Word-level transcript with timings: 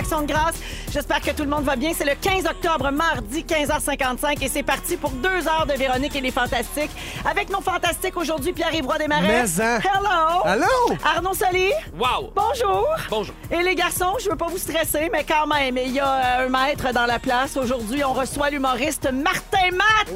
l'Action 0.00 0.22
de 0.22 0.32
grâce. 0.32 0.54
J'espère 0.90 1.20
que 1.20 1.30
tout 1.30 1.42
le 1.42 1.50
monde 1.50 1.64
va 1.64 1.76
bien. 1.76 1.92
C'est 1.94 2.06
le 2.06 2.14
15 2.18 2.46
octobre, 2.46 2.90
mardi, 2.90 3.44
15h55, 3.46 4.42
et 4.42 4.48
c'est 4.48 4.62
parti 4.62 4.96
pour 4.96 5.10
deux 5.10 5.46
heures 5.46 5.66
de 5.66 5.74
Véronique 5.74 6.16
et 6.16 6.22
les 6.22 6.30
Fantastiques. 6.30 6.90
Avec 7.30 7.50
nos 7.50 7.60
Fantastiques 7.60 8.16
aujourd'hui, 8.16 8.54
Pierre-Yves 8.54 8.86
Roy 8.86 8.96
Desmarais. 8.96 9.28
Mais, 9.28 9.62
hein? 9.62 9.78
Hello! 9.84 10.40
Allô? 10.44 10.96
Arnaud 11.04 11.34
Soli. 11.34 11.70
Wow! 11.98 12.32
Bonjour. 12.34 12.86
Bonjour. 13.10 13.34
Et 13.50 13.62
les 13.62 13.74
garçons, 13.74 14.16
je 14.24 14.30
veux 14.30 14.36
pas 14.36 14.48
vous 14.48 14.56
stresser, 14.56 15.10
mais 15.12 15.24
quand 15.24 15.46
même, 15.46 15.76
il 15.76 15.92
y 15.92 16.00
a 16.00 16.40
euh, 16.40 16.46
un 16.46 16.48
maître 16.48 16.94
dans 16.94 17.06
la 17.06 17.18
place. 17.18 17.58
Aujourd'hui, 17.58 18.02
on 18.02 18.14
reçoit 18.14 18.48
l'humoriste 18.48 19.10
Martin 19.12 19.70
Matt. 19.72 20.08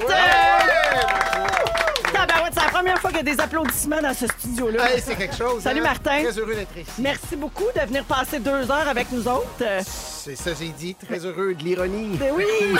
Tabarouette, 2.27 2.55
c'est 2.55 2.64
la 2.64 2.70
première 2.70 2.98
fois 2.98 3.10
qu'il 3.10 3.19
y 3.27 3.30
a 3.30 3.34
des 3.34 3.41
applaudissements 3.41 4.01
dans 4.01 4.14
ce 4.14 4.27
studio-là. 4.27 4.91
Hey, 4.95 5.02
c'est 5.05 5.16
quelque 5.16 5.37
chose. 5.37 5.62
Salut, 5.62 5.80
hein? 5.80 5.84
Martin. 5.84 6.23
Très 6.23 6.38
heureux 6.38 6.55
d'être 6.55 6.77
ici. 6.77 6.91
Merci 6.98 7.37
beaucoup 7.37 7.66
de 7.74 7.80
venir 7.87 8.05
passer 8.05 8.38
deux 8.38 8.70
heures 8.70 8.88
avec 8.88 9.10
nous 9.12 9.27
autres. 9.28 9.46
C'est 9.84 10.37
ça, 10.37 10.51
j'ai 10.59 10.68
dit. 10.68 10.95
Très 10.95 11.24
heureux 11.24 11.55
de 11.55 11.62
l'ironie. 11.62 12.16
Ben 12.16 12.32
oui! 12.34 12.45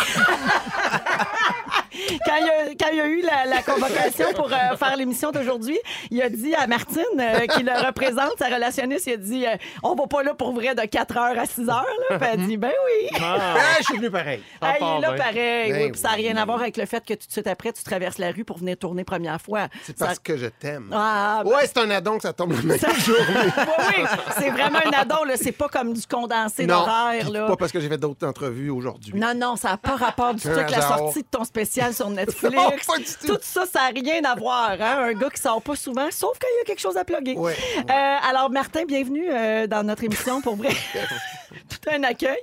quand, 2.27 2.37
il 2.41 2.49
a, 2.49 2.75
quand 2.79 2.91
il 2.93 3.01
a 3.01 3.07
eu 3.07 3.23
la, 3.23 3.47
la 3.47 3.63
convocation 3.63 4.33
pour 4.35 4.47
euh, 4.53 4.77
faire 4.77 4.97
l'émission 4.97 5.31
d'aujourd'hui, 5.31 5.79
il 6.11 6.21
a 6.23 6.29
dit 6.29 6.55
à 6.55 6.67
Martine, 6.67 7.03
euh, 7.19 7.47
qui 7.47 7.63
le 7.63 7.73
représente, 7.87 8.33
sa 8.39 8.47
relationniste, 8.47 9.07
il 9.07 9.13
a 9.13 9.17
dit 9.17 9.47
euh, 9.47 9.57
On 9.83 9.95
va 9.95 10.07
pas 10.07 10.23
là 10.23 10.35
pour 10.35 10.53
vrai 10.53 10.75
de 10.75 10.83
4 10.83 11.17
heures 11.17 11.39
à 11.39 11.47
6 11.47 11.69
heures. 11.69 11.87
Là. 12.11 12.19
Puis 12.19 12.29
elle 12.33 12.41
a 12.41 12.47
dit 12.47 12.57
Ben 12.57 12.71
oui! 12.71 13.09
Ah, 13.21 13.57
je 13.79 13.85
suis 13.85 13.97
venu 13.97 14.11
pareil. 14.11 14.41
Hey, 14.63 14.77
il 14.81 14.85
est 14.99 15.01
là 15.01 15.11
ben. 15.13 15.17
pareil. 15.19 15.73
Ben 15.73 15.83
oui, 15.85 15.91
puis 15.93 16.01
ça 16.01 16.09
n'a 16.09 16.15
rien 16.15 16.35
oui. 16.35 16.41
à 16.41 16.45
voir 16.45 16.61
avec 16.61 16.77
le 16.77 16.87
fait 16.87 17.05
que 17.05 17.15
tout 17.15 17.27
de 17.27 17.33
suite 17.33 17.47
après, 17.47 17.73
tu 17.73 17.83
traverses 17.83 18.19
la 18.19 18.31
rue 18.31 18.45
pour 18.45 18.59
venir 18.59 18.77
tourner 18.77 19.05
première 19.05 19.41
fois. 19.41 19.69
C'est 19.85 19.97
Ça- 19.99 20.07
parce 20.07 20.19
que 20.19 20.37
je 20.37 20.47
t'aime. 20.47 20.91
Ah, 20.93 21.43
ben- 21.45 21.51
Ouais, 21.51 21.63
c'est 21.67 21.79
un 21.79 21.91
addon 21.91 22.17
que 22.17 22.23
ça 22.23 22.33
tombe 22.33 22.53
le 22.53 22.63
même 22.63 22.79
jour. 22.99 23.17
oui, 23.29 23.53
oui, 23.99 24.05
c'est 24.39 24.51
vraiment 24.51 24.79
un 24.85 24.99
addon. 24.99 25.17
C'est 25.37 25.53
pas 25.53 25.69
comme 25.69 25.93
du 25.93 26.07
condensé 26.07 26.67
Non, 26.67 26.81
d'horaire. 26.81 27.47
pas 27.49 27.57
parce 27.57 27.73
que 27.73 27.81
j'ai 27.81 27.89
fait 27.89 27.99
d'autres 27.99 28.27
entrevues 28.27 28.71
aujourd'hui. 28.71 29.13
Non, 29.15 29.35
non, 29.35 29.57
ça 29.57 29.71
n'a 29.71 29.77
pas 29.77 29.97
rapport 29.97 30.35
du 30.35 30.43
tout 30.43 30.49
avec 30.49 30.71
la 30.71 30.81
sortie 30.81 31.23
de 31.23 31.29
ton 31.31 31.45
spécial 31.45 31.84
sur 31.93 32.11
Netflix. 32.11 32.55
Non, 32.55 32.71
pas 32.87 32.99
du 32.99 33.05
tout. 33.27 33.39
ça, 33.43 33.67
ça 33.67 33.91
n'a 33.93 34.01
rien 34.01 34.25
à 34.25 34.35
voir. 34.35 34.73
Hein? 34.73 34.99
Un 35.09 35.13
gars 35.13 35.31
qui 35.31 35.41
sort 35.41 35.63
pas 35.63 35.77
souvent, 35.77 36.09
sauf 36.11 36.39
quand 36.41 36.49
il 36.55 36.59
y 36.59 36.61
a 36.63 36.65
quelque 36.65 36.81
chose 36.81 36.97
à 36.97 37.05
plugger. 37.05 37.37
Ouais. 37.37 37.57
Euh, 37.79 38.17
alors, 38.29 38.51
Martin, 38.51 38.85
bienvenue 38.87 39.27
euh, 39.31 39.67
dans 39.67 39.85
notre 39.85 40.05
émission 40.05 40.41
pour 40.41 40.57
vrai. 40.57 40.71
tout 41.69 41.91
un 41.91 42.03
accueil. 42.05 42.39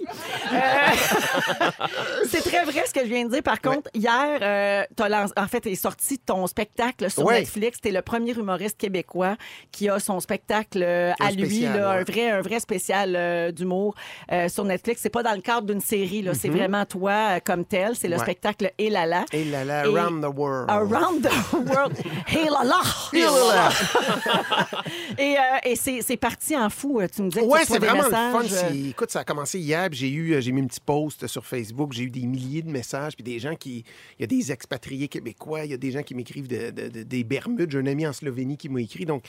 Euh, 0.53 0.57
c'est 2.29 2.41
très 2.41 2.63
vrai 2.63 2.83
ce 2.87 2.93
que 2.93 3.01
je 3.01 3.05
viens 3.05 3.25
de 3.25 3.31
dire. 3.31 3.43
Par 3.43 3.61
contre, 3.61 3.89
hier, 3.93 4.39
euh, 4.41 4.83
lancé- 5.09 5.33
en 5.37 5.47
fait, 5.47 5.65
est 5.67 5.75
sorti 5.75 6.19
ton 6.19 6.47
spectacle 6.47 7.09
sur 7.09 7.25
Ouais. 7.25 7.39
Netflix. 7.41 7.79
T'es 7.81 7.91
le 7.91 8.01
premier 8.01 8.31
humoriste 8.33 8.77
québécois 8.77 9.35
qui 9.71 9.89
a 9.89 9.99
son 9.99 10.19
spectacle 10.19 10.81
euh, 10.83 11.11
à 11.19 11.31
lui, 11.31 11.61
là, 11.61 11.91
un 11.91 12.03
vrai, 12.03 12.29
un 12.29 12.41
vrai 12.41 12.59
spécial 12.59 13.15
euh, 13.15 13.51
d'humour 13.51 13.95
sur 14.47 14.63
Netflix. 14.65 15.01
C'est 15.01 15.09
pas 15.09 15.23
dans 15.23 15.33
le 15.35 15.41
cadre 15.41 15.67
d'une 15.67 15.81
série, 15.81 16.21
là. 16.21 16.33
c'est 16.33 16.49
vraiment 16.49 16.85
toi 16.85 17.39
comme 17.41 17.65
tel. 17.65 17.95
C'est 17.95 18.07
le 18.07 18.17
spectacle 18.17 18.71
Et 18.77 18.89
Et- 19.33 19.55
around 19.55 20.21
the 20.23 20.37
world. 20.37 20.69
Around 20.69 21.21
the 21.23 21.53
world. 21.69 21.97
Hey 22.27 22.45
là! 22.49 22.61
Et 25.17 25.75
c'est 25.75 26.17
parti 26.17 26.55
en 26.57 26.69
fou. 26.69 27.01
Tu 27.13 27.21
me 27.21 27.29
disais 27.29 27.41
que 27.41 27.45
Ouais, 27.45 27.61
tu 27.65 27.73
c'est 27.73 27.79
vraiment 27.79 28.03
le 28.03 28.09
fun. 28.09 28.31
Écoute, 29.01 29.09
ça 29.09 29.21
a 29.21 29.23
commencé 29.23 29.57
hier, 29.57 29.89
j'ai 29.91 30.11
eu, 30.11 30.33
euh, 30.35 30.41
j'ai 30.41 30.51
mis 30.51 30.61
un 30.61 30.67
petit 30.67 30.79
post 30.79 31.25
sur 31.25 31.43
Facebook, 31.43 31.91
j'ai 31.91 32.03
eu 32.03 32.11
des 32.11 32.27
milliers 32.27 32.61
de 32.61 32.69
messages, 32.69 33.15
puis 33.15 33.23
des 33.23 33.39
gens 33.39 33.55
qui, 33.55 33.77
il 33.79 34.21
y 34.21 34.23
a 34.25 34.27
des 34.27 34.51
expatriés 34.51 35.07
québécois, 35.07 35.65
il 35.65 35.71
y 35.71 35.73
a 35.73 35.77
des 35.77 35.89
gens 35.89 36.03
qui 36.03 36.13
m'écrivent 36.13 36.47
de- 36.47 36.69
de- 36.69 36.87
de- 36.87 37.01
des 37.01 37.23
Bermudes, 37.23 37.71
j'ai 37.71 37.79
un 37.79 37.87
ami 37.87 38.05
en 38.05 38.13
Slovénie 38.13 38.57
qui 38.57 38.69
m'a 38.69 38.79
écrit, 38.79 39.05
donc 39.05 39.23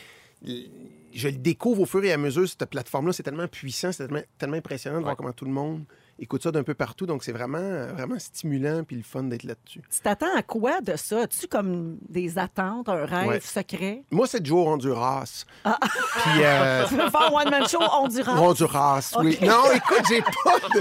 je 0.44 1.26
le 1.28 1.38
découvre 1.38 1.80
au 1.80 1.86
fur 1.86 2.04
et 2.04 2.12
à 2.12 2.18
mesure, 2.18 2.46
cette 2.46 2.68
plateforme-là, 2.68 3.14
c'est 3.14 3.22
tellement 3.22 3.48
puissant, 3.48 3.92
c'est 3.92 4.06
tellement, 4.08 4.20
tellement 4.36 4.56
impressionnant 4.58 4.98
de 4.98 5.04
voir 5.04 5.16
comment 5.16 5.32
tout 5.32 5.46
le 5.46 5.52
monde 5.52 5.84
écoute 6.22 6.42
ça 6.42 6.50
d'un 6.52 6.62
peu 6.62 6.74
partout, 6.74 7.04
donc 7.04 7.24
c'est 7.24 7.32
vraiment, 7.32 7.86
vraiment 7.92 8.18
stimulant, 8.18 8.84
puis 8.84 8.96
le 8.96 9.02
fun 9.02 9.24
d'être 9.24 9.42
là-dessus. 9.42 9.82
Tu 9.90 10.00
t'attends 10.00 10.34
à 10.36 10.42
quoi 10.42 10.80
de 10.80 10.94
ça? 10.96 11.22
As-tu 11.22 11.48
comme 11.48 11.98
des 12.08 12.38
attentes, 12.38 12.88
un 12.88 13.04
rêve 13.04 13.28
Ouais. 13.28 13.40
secret? 13.40 14.04
Moi, 14.10 14.26
c'est 14.28 14.44
Joe 14.46 14.66
Honduras. 14.66 15.44
Ah. 15.64 15.78
Puis, 15.82 16.44
euh, 16.44 16.84
Tu 16.88 16.94
veux 16.94 17.10
faire 17.10 17.32
one-man 17.34 17.66
show 17.68 17.80
Honduras? 17.82 18.38
Honduras, 18.40 19.14
oui. 19.18 19.36
Non, 19.42 19.64
écoute, 19.74 20.02
j'ai 20.08 20.22
pas 20.22 20.58
de... 20.74 20.80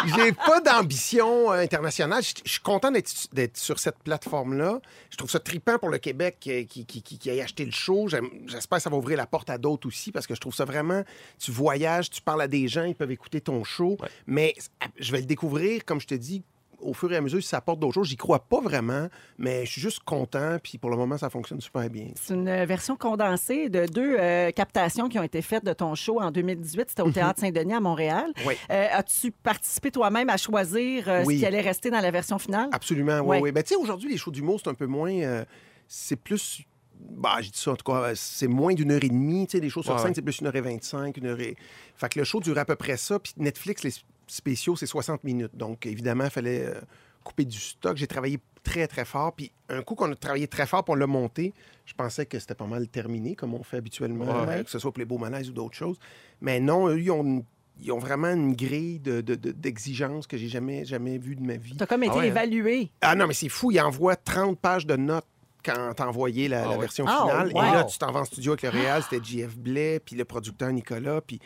j'ai 0.05 0.31
pas 0.31 0.61
d'ambition 0.61 1.51
euh, 1.51 1.61
internationale. 1.61 2.23
Je 2.23 2.49
suis 2.49 2.61
content 2.61 2.91
d'être 2.91 3.57
sur 3.57 3.79
cette 3.79 3.99
plateforme-là. 3.99 4.79
Je 5.09 5.17
trouve 5.17 5.29
ça 5.29 5.39
trippant 5.39 5.77
pour 5.77 5.89
le 5.89 5.97
Québec 5.97 6.37
euh, 6.47 6.63
qui, 6.63 6.85
qui, 6.85 7.01
qui, 7.01 7.17
qui 7.17 7.29
ait 7.29 7.41
acheté 7.41 7.65
le 7.65 7.71
show. 7.71 8.07
J'espère 8.47 8.77
que 8.77 8.83
ça 8.83 8.89
va 8.89 8.97
ouvrir 8.97 9.17
la 9.17 9.27
porte 9.27 9.49
à 9.49 9.57
d'autres 9.57 9.87
aussi 9.87 10.11
parce 10.11 10.27
que 10.27 10.35
je 10.35 10.39
trouve 10.39 10.55
ça 10.55 10.65
vraiment... 10.65 11.03
Tu 11.39 11.51
voyages, 11.51 12.09
tu 12.09 12.21
parles 12.21 12.41
à 12.41 12.47
des 12.47 12.67
gens, 12.67 12.83
ils 12.83 12.95
peuvent 12.95 13.11
écouter 13.11 13.41
ton 13.41 13.63
show. 13.63 13.97
Mais 14.27 14.55
je 14.97 15.11
vais 15.11 15.19
le 15.19 15.25
découvrir, 15.25 15.85
comme 15.85 15.99
je 15.99 16.07
te 16.07 16.15
dis, 16.15 16.43
au 16.81 16.93
fur 16.93 17.11
et 17.11 17.15
à 17.17 17.21
mesure, 17.21 17.41
si 17.41 17.47
ça 17.49 17.57
apporte 17.57 17.79
d'autres 17.79 17.93
choses. 17.95 18.07
J'y 18.07 18.17
crois 18.17 18.39
pas 18.39 18.59
vraiment, 18.61 19.07
mais 19.37 19.65
je 19.65 19.71
suis 19.71 19.81
juste 19.81 19.99
content. 20.03 20.57
Puis 20.61 20.77
pour 20.77 20.89
le 20.89 20.97
moment, 20.97 21.17
ça 21.17 21.29
fonctionne 21.29 21.61
super 21.61 21.89
bien. 21.89 22.07
C'est 22.15 22.33
une 22.33 22.47
euh, 22.47 22.65
version 22.65 22.95
condensée 22.95 23.69
de 23.69 23.85
deux 23.85 24.15
euh, 24.19 24.51
captations 24.51 25.07
qui 25.09 25.17
ont 25.19 25.23
été 25.23 25.41
faites 25.41 25.65
de 25.65 25.73
ton 25.73 25.95
show 25.95 26.19
en 26.21 26.31
2018. 26.31 26.85
C'était 26.89 27.01
au 27.01 27.11
Théâtre 27.11 27.39
Saint-Denis 27.41 27.73
à 27.73 27.79
Montréal. 27.79 28.31
Mhm. 28.37 28.43
Oui. 28.47 28.53
Euh, 28.71 28.87
As-tu 28.91 29.31
participé 29.31 29.91
toi-même 29.91 30.29
à 30.29 30.37
choisir 30.37 31.07
euh, 31.09 31.23
Oui. 31.25 31.35
ce 31.35 31.39
qui 31.39 31.45
allait 31.45 31.61
rester 31.61 31.89
dans 31.89 32.01
la 32.01 32.11
version 32.11 32.37
finale? 32.39 32.69
Absolument, 32.71 33.19
oui, 33.21 33.37
oui. 33.41 33.51
Ben, 33.51 33.63
tu 33.63 33.69
sais, 33.69 33.75
aujourd'hui, 33.75 34.09
les 34.09 34.17
shows 34.17 34.31
d'humour, 34.31 34.59
c'est 34.63 34.69
un 34.69 34.73
peu 34.73 34.87
moins. 34.87 35.43
c'est 35.87 36.15
plus. 36.15 36.61
Bah, 37.09 37.37
j'ai 37.41 37.49
dit 37.49 37.57
ça, 37.59 37.71
en 37.71 37.75
tout 37.75 37.91
cas, 37.91 38.11
c'est 38.13 38.47
moins 38.47 38.73
d'une 38.75 38.91
heure 38.91 39.03
et 39.03 39.09
demie. 39.09 39.47
Tu 39.47 39.57
sais, 39.57 39.59
les 39.59 39.69
shows 39.69 39.81
sur 39.81 39.95
Ouais, 39.95 40.01
scène, 40.01 40.13
c'est 40.13 40.21
plus 40.21 40.39
une 40.39 40.47
heure 40.47 40.55
et 40.55 40.61
vingt-cinq, 40.61 41.17
une 41.17 41.25
heure 41.25 41.39
et. 41.39 41.55
Fait 41.95 42.09
que 42.09 42.19
le 42.19 42.25
show 42.25 42.39
dure 42.39 42.57
à 42.59 42.65
peu 42.65 42.75
près 42.75 42.95
ça. 42.97 43.17
Puis 43.19 43.33
Netflix, 43.37 43.83
les 43.83 43.91
spéciaux, 44.31 44.75
c'est 44.75 44.85
60 44.85 45.23
minutes. 45.23 45.55
Donc, 45.55 45.85
évidemment, 45.85 46.25
il 46.25 46.29
fallait 46.29 46.65
euh, 46.65 46.79
couper 47.23 47.45
du 47.45 47.57
stock. 47.59 47.97
J'ai 47.97 48.07
travaillé 48.07 48.39
très, 48.63 48.87
très 48.87 49.05
fort. 49.05 49.33
Puis 49.33 49.51
un 49.69 49.81
coup 49.81 49.95
qu'on 49.95 50.11
a 50.11 50.15
travaillé 50.15 50.47
très 50.47 50.65
fort 50.65 50.83
pour 50.83 50.95
le 50.95 51.05
monter, 51.07 51.53
je 51.85 51.93
pensais 51.93 52.25
que 52.25 52.39
c'était 52.39 52.55
pas 52.55 52.65
mal 52.67 52.87
terminé, 52.87 53.35
comme 53.35 53.53
on 53.53 53.63
fait 53.63 53.77
habituellement, 53.77 54.25
Ouais. 54.45 54.59
euh, 54.59 54.63
que 54.63 54.69
ce 54.69 54.79
soit 54.79 54.91
pour 54.91 54.99
les 54.99 55.05
beaux 55.05 55.17
malaises 55.17 55.49
ou 55.49 55.53
d'autres 55.53 55.75
choses. 55.75 55.97
Mais 56.41 56.59
non, 56.59 56.87
eux, 56.87 56.99
ils 57.01 57.11
ont, 57.11 57.23
une- 57.23 57.43
ils 57.81 57.91
ont 57.91 57.97
vraiment 57.99 58.29
une 58.29 58.55
grille 58.55 58.99
de- 58.99 59.21
de- 59.21 59.35
que 59.35 60.37
j'ai 60.37 60.47
jamais, 60.47 60.85
jamais 60.85 61.17
vue 61.17 61.35
de 61.35 61.41
ma 61.43 61.55
vie. 61.57 61.75
Tu 61.75 61.83
as 61.83 61.87
comme 61.87 62.03
été 62.03 62.13
Ah 62.13 62.17
ouais, 62.17 62.23
hein? 62.25 62.27
évalué. 62.27 62.91
Ah 63.01 63.15
non, 63.15 63.27
mais 63.27 63.33
c'est 63.33 63.49
fou. 63.49 63.71
Il 63.71 63.81
envoie 63.81 64.15
30 64.15 64.59
pages 64.59 64.85
de 64.85 64.95
notes 64.95 65.25
quand 65.65 65.93
t'as 65.95 66.07
envoyé 66.07 66.47
la, 66.47 66.63
Ah 66.63 66.69
la 66.69 66.73
ouais. 66.75 66.79
version 66.81 67.05
Ah, 67.07 67.25
finale. 67.27 67.51
wow. 67.53 67.61
Et 67.61 67.71
là, 67.73 67.83
tu 67.83 67.97
t'en 67.97 68.11
vas 68.11 68.21
en 68.21 68.25
studio 68.25 68.53
avec 68.53 68.63
le 68.63 68.69
Réal, 68.69 69.03
c'était 69.03 69.23
JF 69.23 69.57
Blais, 69.57 69.99
puis 69.99 70.15
le 70.15 70.25
producteur 70.25 70.71
Nicolas, 70.71 71.21
puis 71.21 71.39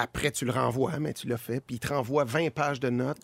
après, 0.00 0.30
tu 0.30 0.44
le 0.44 0.52
renvoies, 0.52 0.98
mais 1.00 1.12
tu 1.12 1.26
l'as 1.28 1.36
fait, 1.36 1.60
puis 1.60 1.76
il 1.76 1.78
te 1.78 1.88
renvoie 1.88 2.24
20 2.24 2.50
pages 2.50 2.80
de 2.80 2.88
notes. 2.90 3.18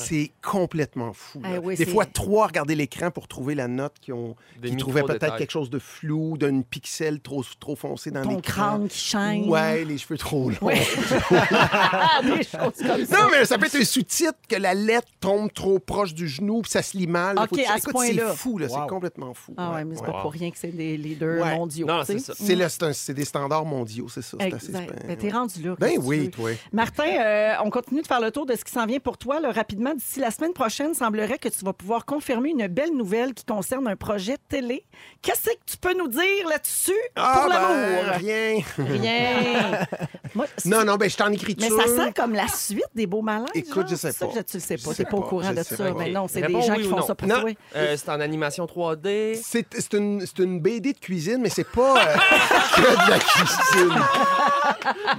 C'est 0.00 0.30
complètement 0.42 1.12
fou. 1.12 1.40
Ah 1.44 1.58
oui, 1.62 1.76
Des 1.76 1.84
c'est- 1.84 1.90
fois, 1.90 2.04
trois, 2.06 2.46
regarder 2.46 2.74
l'écran 2.74 3.10
pour 3.10 3.28
trouver 3.28 3.54
la 3.54 3.68
note 3.68 3.94
qui 4.00 4.12
ont 4.12 4.36
qui 4.62 4.76
trouvaient 4.76 5.02
peut-être 5.02 5.36
quelque 5.36 5.50
chose 5.50 5.70
de 5.70 5.78
flou, 5.78 6.36
d'un 6.38 6.62
pixel 6.62 7.20
trop, 7.20 7.42
trop 7.58 7.76
foncé 7.76 8.10
dans 8.10 8.22
Ton 8.22 8.36
l'écran. 8.36 8.40
crâne 8.42 8.88
qui 8.88 8.98
chaîne. 8.98 9.48
Ouais, 9.48 9.84
les 9.84 9.98
cheveux 9.98 10.18
trop 10.18 10.50
longs. 10.50 10.56
Ouais. 10.60 10.80
Des 12.22 12.42
choses 12.44 12.86
comme 12.86 13.06
ça. 13.06 13.20
Non, 13.20 13.28
mais 13.30 13.44
ça 13.44 13.58
peut 13.58 13.66
être 13.66 13.76
un 13.76 13.84
sous-titre 13.84 14.38
que 14.48 14.56
la 14.56 14.74
lettre 14.74 15.08
tombe 15.20 15.52
trop 15.52 15.78
proche 15.78 16.14
du 16.14 16.28
genou, 16.28 16.62
puis 16.62 16.70
ça 16.70 16.82
se 16.82 16.96
lit 16.96 17.06
mal. 17.06 17.36
OK, 17.38 17.48
Faut 17.48 17.56
que 17.56 17.60
tu- 17.62 17.66
à 17.66 17.72
ce 17.74 17.78
Écoute, 17.78 17.92
point-là. 17.92 18.30
c'est 18.30 18.36
fou, 18.36 18.58
là. 18.58 18.66
Wow. 18.68 18.76
C'est 18.82 18.88
complètement 18.88 19.34
fou. 19.34 19.54
Ah 19.56 19.72
ouais, 19.74 19.84
mais 19.84 19.94
c'est 19.96 20.02
ouais. 20.02 20.06
pas 20.12 20.22
pour 20.22 20.32
rien 20.32 20.50
que 20.50 20.58
c'est 20.58 20.68
des, 20.68 20.96
les 20.96 21.14
deux 21.14 21.40
Ouais. 21.40 21.54
mondiaux. 21.56 21.86
Non, 21.86 22.02
c'est 22.04 22.18
ça. 22.18 22.32
C'est 22.36 22.54
le- 22.54 22.68
c'est 22.68 22.82
un- 22.84 22.92
c'est 22.92 23.14
des 23.14 23.24
standards 23.24 23.64
mondiaux, 23.64 24.08
c'est 24.08 24.22
ça. 24.22 24.36
C'est 24.40 24.72
Ben, 24.72 25.16
t'es 25.16 25.30
rendu 25.30 25.62
là. 25.62 25.74
Ben 25.78 25.92
tu 25.92 26.00
oui, 26.20 26.30
toi. 26.30 26.50
Martin, 26.72 27.04
euh, 27.04 27.54
on 27.64 27.70
continue 27.70 28.02
de 28.02 28.06
faire 28.06 28.20
le 28.20 28.30
tour 28.30 28.46
de 28.46 28.54
ce 28.54 28.64
qui 28.64 28.72
s'en 28.72 28.86
vient 28.86 28.98
pour 29.00 29.18
toi. 29.18 29.40
là, 29.40 29.50
rapidement, 29.52 29.94
d'ici 29.94 30.20
la 30.20 30.30
semaine 30.30 30.52
prochaine, 30.52 30.94
semblerait 30.94 31.38
que 31.38 31.48
tu 31.48 31.64
vas 31.64 31.72
pouvoir 31.72 32.04
confirmer 32.04 32.50
une 32.50 32.66
belle 32.68 32.92
nouvelle 32.96 33.34
qui 33.34 33.44
concerne 33.44 33.86
un 33.88 33.96
projet 33.96 34.36
télé. 34.48 34.84
Qu'est-ce 35.22 35.50
que 35.50 35.56
tu 35.66 35.76
peux 35.76 35.94
nous 35.96 36.08
dire 36.08 36.48
là-dessus 36.48 36.92
Ah, 37.16 37.40
pour 37.42 37.50
ben, 37.50 37.58
l'amour? 37.60 38.14
rien. 38.16 38.60
Rien. 38.78 39.86
Moi, 40.34 40.46
Non, 40.64 40.84
non, 40.84 40.96
ben 40.96 41.08
je 41.08 41.14
suis 41.14 41.22
en 41.22 41.28
Mais 41.28 41.34
écriture. 41.36 41.76
ça 41.80 41.86
sent 42.04 42.12
comme 42.14 42.34
la 42.34 42.48
suite 42.48 42.84
des 42.94 43.06
beaux 43.06 43.22
malaises. 43.22 43.48
Écoute, 43.54 43.84
je 43.86 43.90
genre, 43.90 43.98
sais 43.98 44.12
ça, 44.12 44.26
pas. 44.26 44.32
je- 44.36 44.40
tu 44.42 44.56
le 44.56 44.60
sais 44.62 44.76
Je 44.78 44.84
pas. 44.84 44.94
sais 44.94 45.04
T'es 45.04 45.10
pas 45.10 45.16
au 45.16 45.20
pas, 45.22 45.28
courant 45.28 45.48
je 45.50 45.54
de 45.54 45.62
sais 45.62 45.76
ça. 45.76 45.92
Mais 45.96 46.10
non, 46.10 46.26
c'est 46.28 46.40
des 46.42 46.52
gens 46.62 46.74
oui 46.76 46.82
qui 46.82 46.88
font 46.88 46.96
non. 46.96 47.06
ça 47.06 47.14
pour 47.14 47.28
Non. 47.28 47.40
toi. 47.40 47.50
Euh, 47.76 47.96
c'est 47.96 48.08
en 48.08 48.20
animation 48.20 48.64
3D. 48.66 49.38
C'est 49.42 49.92
une, 49.94 50.20
c'est 50.26 50.38
une 50.38 50.60
BD 50.60 50.92
de 50.94 50.98
cuisine, 50.98 51.38
mais 51.42 51.50
c'est 51.50 51.68
pas 51.68 51.96
euh, 51.98 52.16
que 52.76 52.80
de 53.06 53.10
la 53.10 53.18
cuisine. 53.18 54.02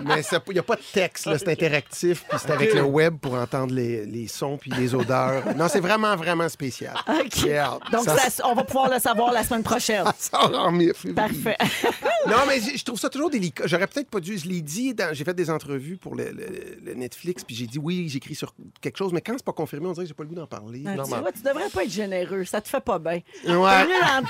mais 0.06 0.22
il 0.48 0.54
n'y 0.54 0.60
a 0.60 0.64
pas 0.64 0.76
de 0.76 0.82
texte, 0.94 1.30
c'est 1.38 1.48
interactif, 1.50 2.24
puis 2.28 2.38
c'est 2.42 2.52
avec 2.52 2.74
le 2.74 2.84
web 2.84 3.18
pour 3.18 3.34
entendre 3.36 3.74
les, 3.74 4.06
les 4.06 4.28
sons 4.28 4.58
puis 4.58 4.72
les 4.72 4.94
odeurs. 4.96 5.44
Non, 5.56 5.68
c'est 5.70 5.80
vraiment, 5.80 6.16
vraiment 6.16 6.50
spécial. 6.50 6.96
OK. 7.08 7.48
Donc, 7.92 8.04
Ça- 8.06 8.30
ça- 8.30 8.48
on 8.48 8.54
va 8.56 8.64
pouvoir 8.64 8.90
le 8.90 9.00
savoir 9.00 9.32
la 9.32 9.44
semaine 9.44 9.64
prochaine. 9.64 10.04
ça 10.18 10.40
sort 10.40 10.52
en. 10.58 10.74
Parfait. 11.16 11.58
Non, 12.26 12.38
mais 12.48 12.58
je 12.62 12.84
trouve 12.86 12.98
ça 12.98 13.10
toujours 13.10 13.30
délicat. 13.30 13.64
J'aurais 13.68 13.86
peut-être 13.86 14.10
pas 14.10 14.22
dû. 14.22 14.38
Je 14.38 14.48
l'ai 14.48 14.62
dit, 14.62 14.94
dans- 14.94 15.14
j'ai 15.14 15.26
fait 15.26 15.34
des 15.34 15.50
entrevues 15.50 15.98
pour 15.98 16.16
le, 16.16 16.32
le- 16.32 16.78
le 16.82 16.94
Netflix, 16.94 17.44
puis 17.44 17.54
j'ai 17.54 17.68
dit 17.68 17.78
oui, 17.80 18.08
j'écris 18.08 18.34
sur 18.36 18.54
quelque 18.80 18.98
chose, 18.98 19.12
mais 19.12 19.20
quand 19.20 19.34
c'est 19.36 19.44
pas 19.46 19.52
confirmé, 19.52 19.88
on 19.88 19.92
dirait 19.92 20.06
que 20.06 20.08
j'ai 20.08 20.14
pas 20.14 20.24
le 20.24 20.30
goût 20.30 20.36
d'en 20.36 20.48
parler. 20.48 20.80
Tu 20.80 20.90
Normal. 20.96 21.20
vois, 21.20 21.32
tu 21.34 21.42
devrais 21.42 21.68
pas 21.70 21.84
être 21.84 21.92
généreux. 21.92 22.46
Ça 22.46 22.62
te 22.62 22.70
fait 22.70 22.80
pas 22.80 22.98
bien. 22.98 23.20
Ouais. 23.46 23.86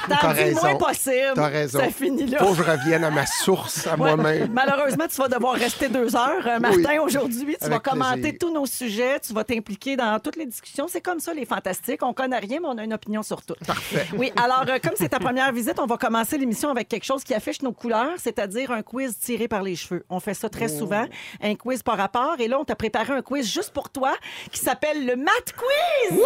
T'as 0.10 0.22
moins 0.24 0.34
raison. 0.34 0.78
possible. 0.78 1.34
T'as 1.36 1.48
raison. 1.48 1.80
Ça 1.82 1.90
finit 1.92 2.26
là. 2.26 2.40
Faut 2.40 2.54
que 2.56 2.64
je 2.64 2.70
revienne 2.72 3.04
à 3.04 3.12
ma 3.12 3.28
source, 3.28 3.86
à 3.86 3.92
Ouais. 3.92 3.98
moi-même. 4.16 4.52
Malheureusement, 4.52 5.06
tu 5.08 5.16
vas 5.18 5.28
devoir 5.28 5.54
rester 5.54 5.88
deux 5.88 6.16
heures. 6.16 6.33
Euh, 6.46 6.60
Martin, 6.60 6.80
Oui. 6.92 6.98
aujourd'hui, 7.00 7.58
tu 7.62 7.70
vas 7.70 7.80
commenter 7.80 8.22
plaisir. 8.22 8.38
tous 8.40 8.54
nos 8.54 8.66
sujets, 8.66 9.20
tu 9.20 9.34
vas 9.34 9.44
t'impliquer 9.44 9.96
dans 9.96 10.20
toutes 10.20 10.36
les 10.36 10.46
discussions. 10.46 10.88
C'est 10.88 11.02
comme 11.02 11.20
ça, 11.20 11.34
les 11.34 11.46
fantastiques. 11.46 12.04
On 12.04 12.14
connaît 12.14 12.40
rien, 12.40 12.60
mais 12.62 12.68
on 12.68 12.78
a 12.78 12.84
une 12.84 12.94
opinion 12.94 13.24
sur 13.24 13.42
tout. 13.44 13.56
Parfait. 13.66 14.06
Oui, 14.18 14.32
alors, 14.36 14.66
euh, 14.68 14.80
comme 14.82 14.94
c'est 14.96 15.10
ta 15.10 15.20
première 15.20 15.52
visite, 15.52 15.80
on 15.80 15.86
va 15.86 15.98
commencer 15.98 16.38
l'émission 16.38 16.70
avec 16.70 16.88
quelque 16.90 17.06
chose 17.06 17.24
qui 17.24 17.34
affiche 17.34 17.62
nos 17.62 17.72
couleurs, 17.72 18.14
c'est-à-dire 18.18 18.72
un 18.72 18.82
quiz 18.82 19.18
tiré 19.18 19.48
par 19.48 19.62
les 19.64 19.76
cheveux. 19.76 20.06
On 20.10 20.20
fait 20.20 20.34
ça 20.34 20.50
très 20.50 20.72
Oh. 20.74 20.80
souvent, 20.80 21.06
un 21.42 21.56
quiz 21.56 21.84
par 21.84 21.98
rapport. 21.98 22.36
Et 22.40 22.48
là, 22.48 22.60
on 22.60 22.64
t'a 22.66 22.76
préparé 22.76 23.14
un 23.14 23.22
quiz 23.22 23.52
juste 23.52 23.72
pour 23.72 23.90
toi 23.90 24.14
qui 24.52 24.60
s'appelle 24.60 25.06
le 25.06 25.16
Math 25.16 25.54
Quiz! 25.58 26.20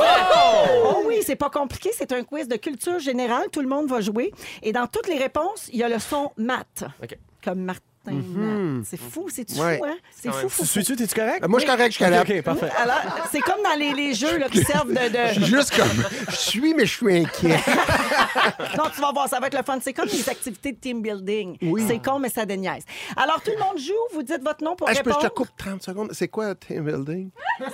Oh 0.85 1.03
oui, 1.05 1.19
c'est 1.25 1.35
pas 1.35 1.49
compliqué. 1.49 1.91
C'est 1.97 2.11
un 2.11 2.23
quiz 2.23 2.47
de 2.47 2.55
culture 2.55 2.99
générale. 2.99 3.47
Tout 3.51 3.61
le 3.61 3.67
monde 3.67 3.87
va 3.87 4.01
jouer. 4.01 4.31
Et 4.63 4.71
dans 4.71 4.87
toutes 4.87 5.07
les 5.07 5.17
réponses, 5.17 5.69
il 5.71 5.79
y 5.79 5.83
a 5.83 5.89
le 5.89 5.99
son 5.99 6.31
math. 6.37 6.83
OK. 7.03 7.17
Comme 7.43 7.59
Martin. 7.61 7.81
Matt. 8.13 8.85
C'est 8.89 8.99
fou, 8.99 9.27
c'est 9.29 9.49
Mhm. 9.51 9.59
Ouais. 9.65 9.77
fou, 9.77 9.85
hein? 9.85 9.95
C'est 10.11 10.31
fou, 10.31 10.39
fou, 10.41 10.49
fou. 10.49 10.65
Suis-tu, 10.65 10.95
t'es-tu 10.95 11.15
correct? 11.15 11.43
Euh, 11.43 11.47
Moi, 11.47 11.59
je 11.59 11.65
suis 11.65 11.71
correct 11.75 11.87
jusqu'à 11.91 12.09
là. 12.09 12.21
OK, 12.21 12.41
parfait. 12.41 12.69
Alors, 12.77 12.99
c'est 13.31 13.39
comme 13.41 13.61
dans 13.63 13.77
les, 13.77 13.93
les 13.93 14.13
jeux 14.13 14.37
là, 14.37 14.49
qui 14.49 14.63
servent 14.63 14.89
de. 14.89 14.93
de- 15.09 15.27
Je 15.33 15.33
suis 15.41 15.45
juste 15.45 15.75
comme. 15.75 16.03
Je 16.29 16.35
suis, 16.35 16.73
mais 16.73 16.85
je 16.85 16.93
suis 16.93 17.17
inquiet. 17.19 17.59
Non, 18.77 18.83
tu 18.93 19.01
vas 19.01 19.11
voir, 19.11 19.27
ça 19.27 19.39
va 19.39 19.47
être 19.47 19.57
le 19.57 19.63
fun. 19.63 19.79
C'est 19.81 19.93
comme 19.93 20.07
les 20.07 20.29
activités 20.29 20.71
de 20.71 20.77
team 20.77 21.01
building. 21.01 21.57
Oui. 21.63 21.83
C'est 21.87 21.99
con, 21.99 22.19
mais 22.19 22.29
ça 22.29 22.45
déniaise. 22.45 22.83
Alors, 23.15 23.41
tout 23.41 23.51
le 23.51 23.59
monde 23.59 23.77
joue? 23.79 23.93
Vous 24.13 24.23
dites 24.23 24.43
votre 24.43 24.63
nom 24.63 24.75
pour 24.75 24.87
Ah, 24.89 24.93
je, 24.93 25.01
peux, 25.01 25.09
je 25.11 25.15
répondre. 25.15 25.29
te 25.33 25.35
coupe 25.35 25.49
30 25.57 25.81
secondes. 25.83 26.09
C'est 26.13 26.27
quoi 26.27 26.53
team 26.55 26.83
building? 26.83 27.29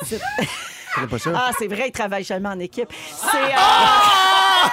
Je 0.10 0.16
connais 0.96 1.08
pas 1.08 1.20
ça. 1.20 1.32
Ah, 1.36 1.52
c'est 1.58 1.68
vrai, 1.68 1.86
ils 1.88 1.92
travaillent 1.92 2.24
jamais 2.24 2.50
en 2.50 2.60
équipe. 2.60 2.90
C'est. 2.92 3.38
euh, 3.38 4.70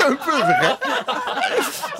C'est 0.00 0.06
un 0.06 0.14
peu 0.16 0.30
vrai. 0.30 0.76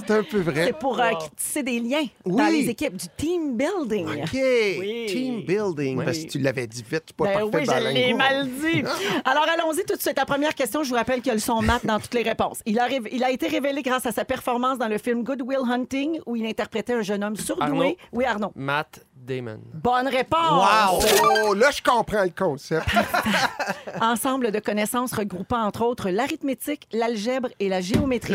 C'est 0.06 0.10
un 0.10 0.22
peu 0.22 0.38
vrai. 0.40 0.64
c'est 0.66 0.78
pour 0.78 1.00
euh, 1.00 1.10
tisser 1.36 1.62
des 1.62 1.78
liens 1.80 2.04
dans 2.24 2.34
Oui. 2.48 2.62
les 2.62 2.70
équipes 2.70 2.96
du 2.96 3.06
team 3.16 3.56
building. 3.56 4.06
OK. 4.22 4.30
Oui. 4.32 5.06
Team 5.08 5.42
building. 5.42 5.98
Oui. 5.98 6.04
Parce 6.04 6.18
que 6.18 6.28
tu 6.28 6.38
l'avais 6.38 6.66
dit 6.66 6.82
vite, 6.88 7.04
tu 7.06 7.14
pas 7.14 7.24
Ben 7.26 7.32
parfait 7.50 7.58
oui, 7.58 7.64
je 7.66 7.88
l'ai 7.94 8.14
mal 8.14 8.48
dit. 8.48 8.82
Alors, 9.24 9.46
allons-y 9.52 9.84
tout 9.84 9.94
de 9.96 10.00
suite. 10.00 10.16
La 10.16 10.24
première 10.26 10.54
question, 10.54 10.82
je 10.82 10.88
vous 10.90 10.96
rappelle 10.96 11.18
qu'il 11.20 11.28
y 11.28 11.30
a 11.30 11.34
le 11.34 11.40
son 11.40 11.60
mat 11.62 11.84
dans 11.84 12.00
toutes 12.00 12.14
les 12.14 12.22
réponses. 12.22 12.60
Il 12.66 12.78
a, 12.78 12.88
rév- 12.88 13.08
il 13.12 13.22
a 13.22 13.30
été 13.30 13.46
révélé 13.46 13.82
grâce 13.82 14.06
à 14.06 14.12
sa 14.12 14.24
performance 14.24 14.78
dans 14.78 14.88
le 14.88 14.98
film 14.98 15.22
Good 15.22 15.42
Will 15.42 15.60
Hunting, 15.70 16.20
où 16.26 16.36
il 16.36 16.46
interprétait 16.46 16.94
un 16.94 17.02
jeune 17.02 17.22
homme 17.22 17.36
surdoué. 17.36 17.64
Arnaud. 17.66 17.96
Oui, 18.12 18.24
Arnaud. 18.24 18.52
Matt 18.56 19.00
Damon. 19.30 19.60
Bonne 19.74 20.08
réponse. 20.08 21.04
Oh, 21.44 21.54
là, 21.54 21.70
je 21.70 21.80
comprends 21.82 22.24
le 22.24 22.30
concept. 22.36 22.86
Ensemble 24.00 24.50
de 24.50 24.58
connaissances 24.58 25.12
regroupant, 25.12 25.62
entre 25.62 25.82
autres, 25.84 26.10
l'arithmétique, 26.10 26.88
l'algèbre 26.92 27.48
et 27.60 27.68
la 27.68 27.80
géométrie. 27.80 28.34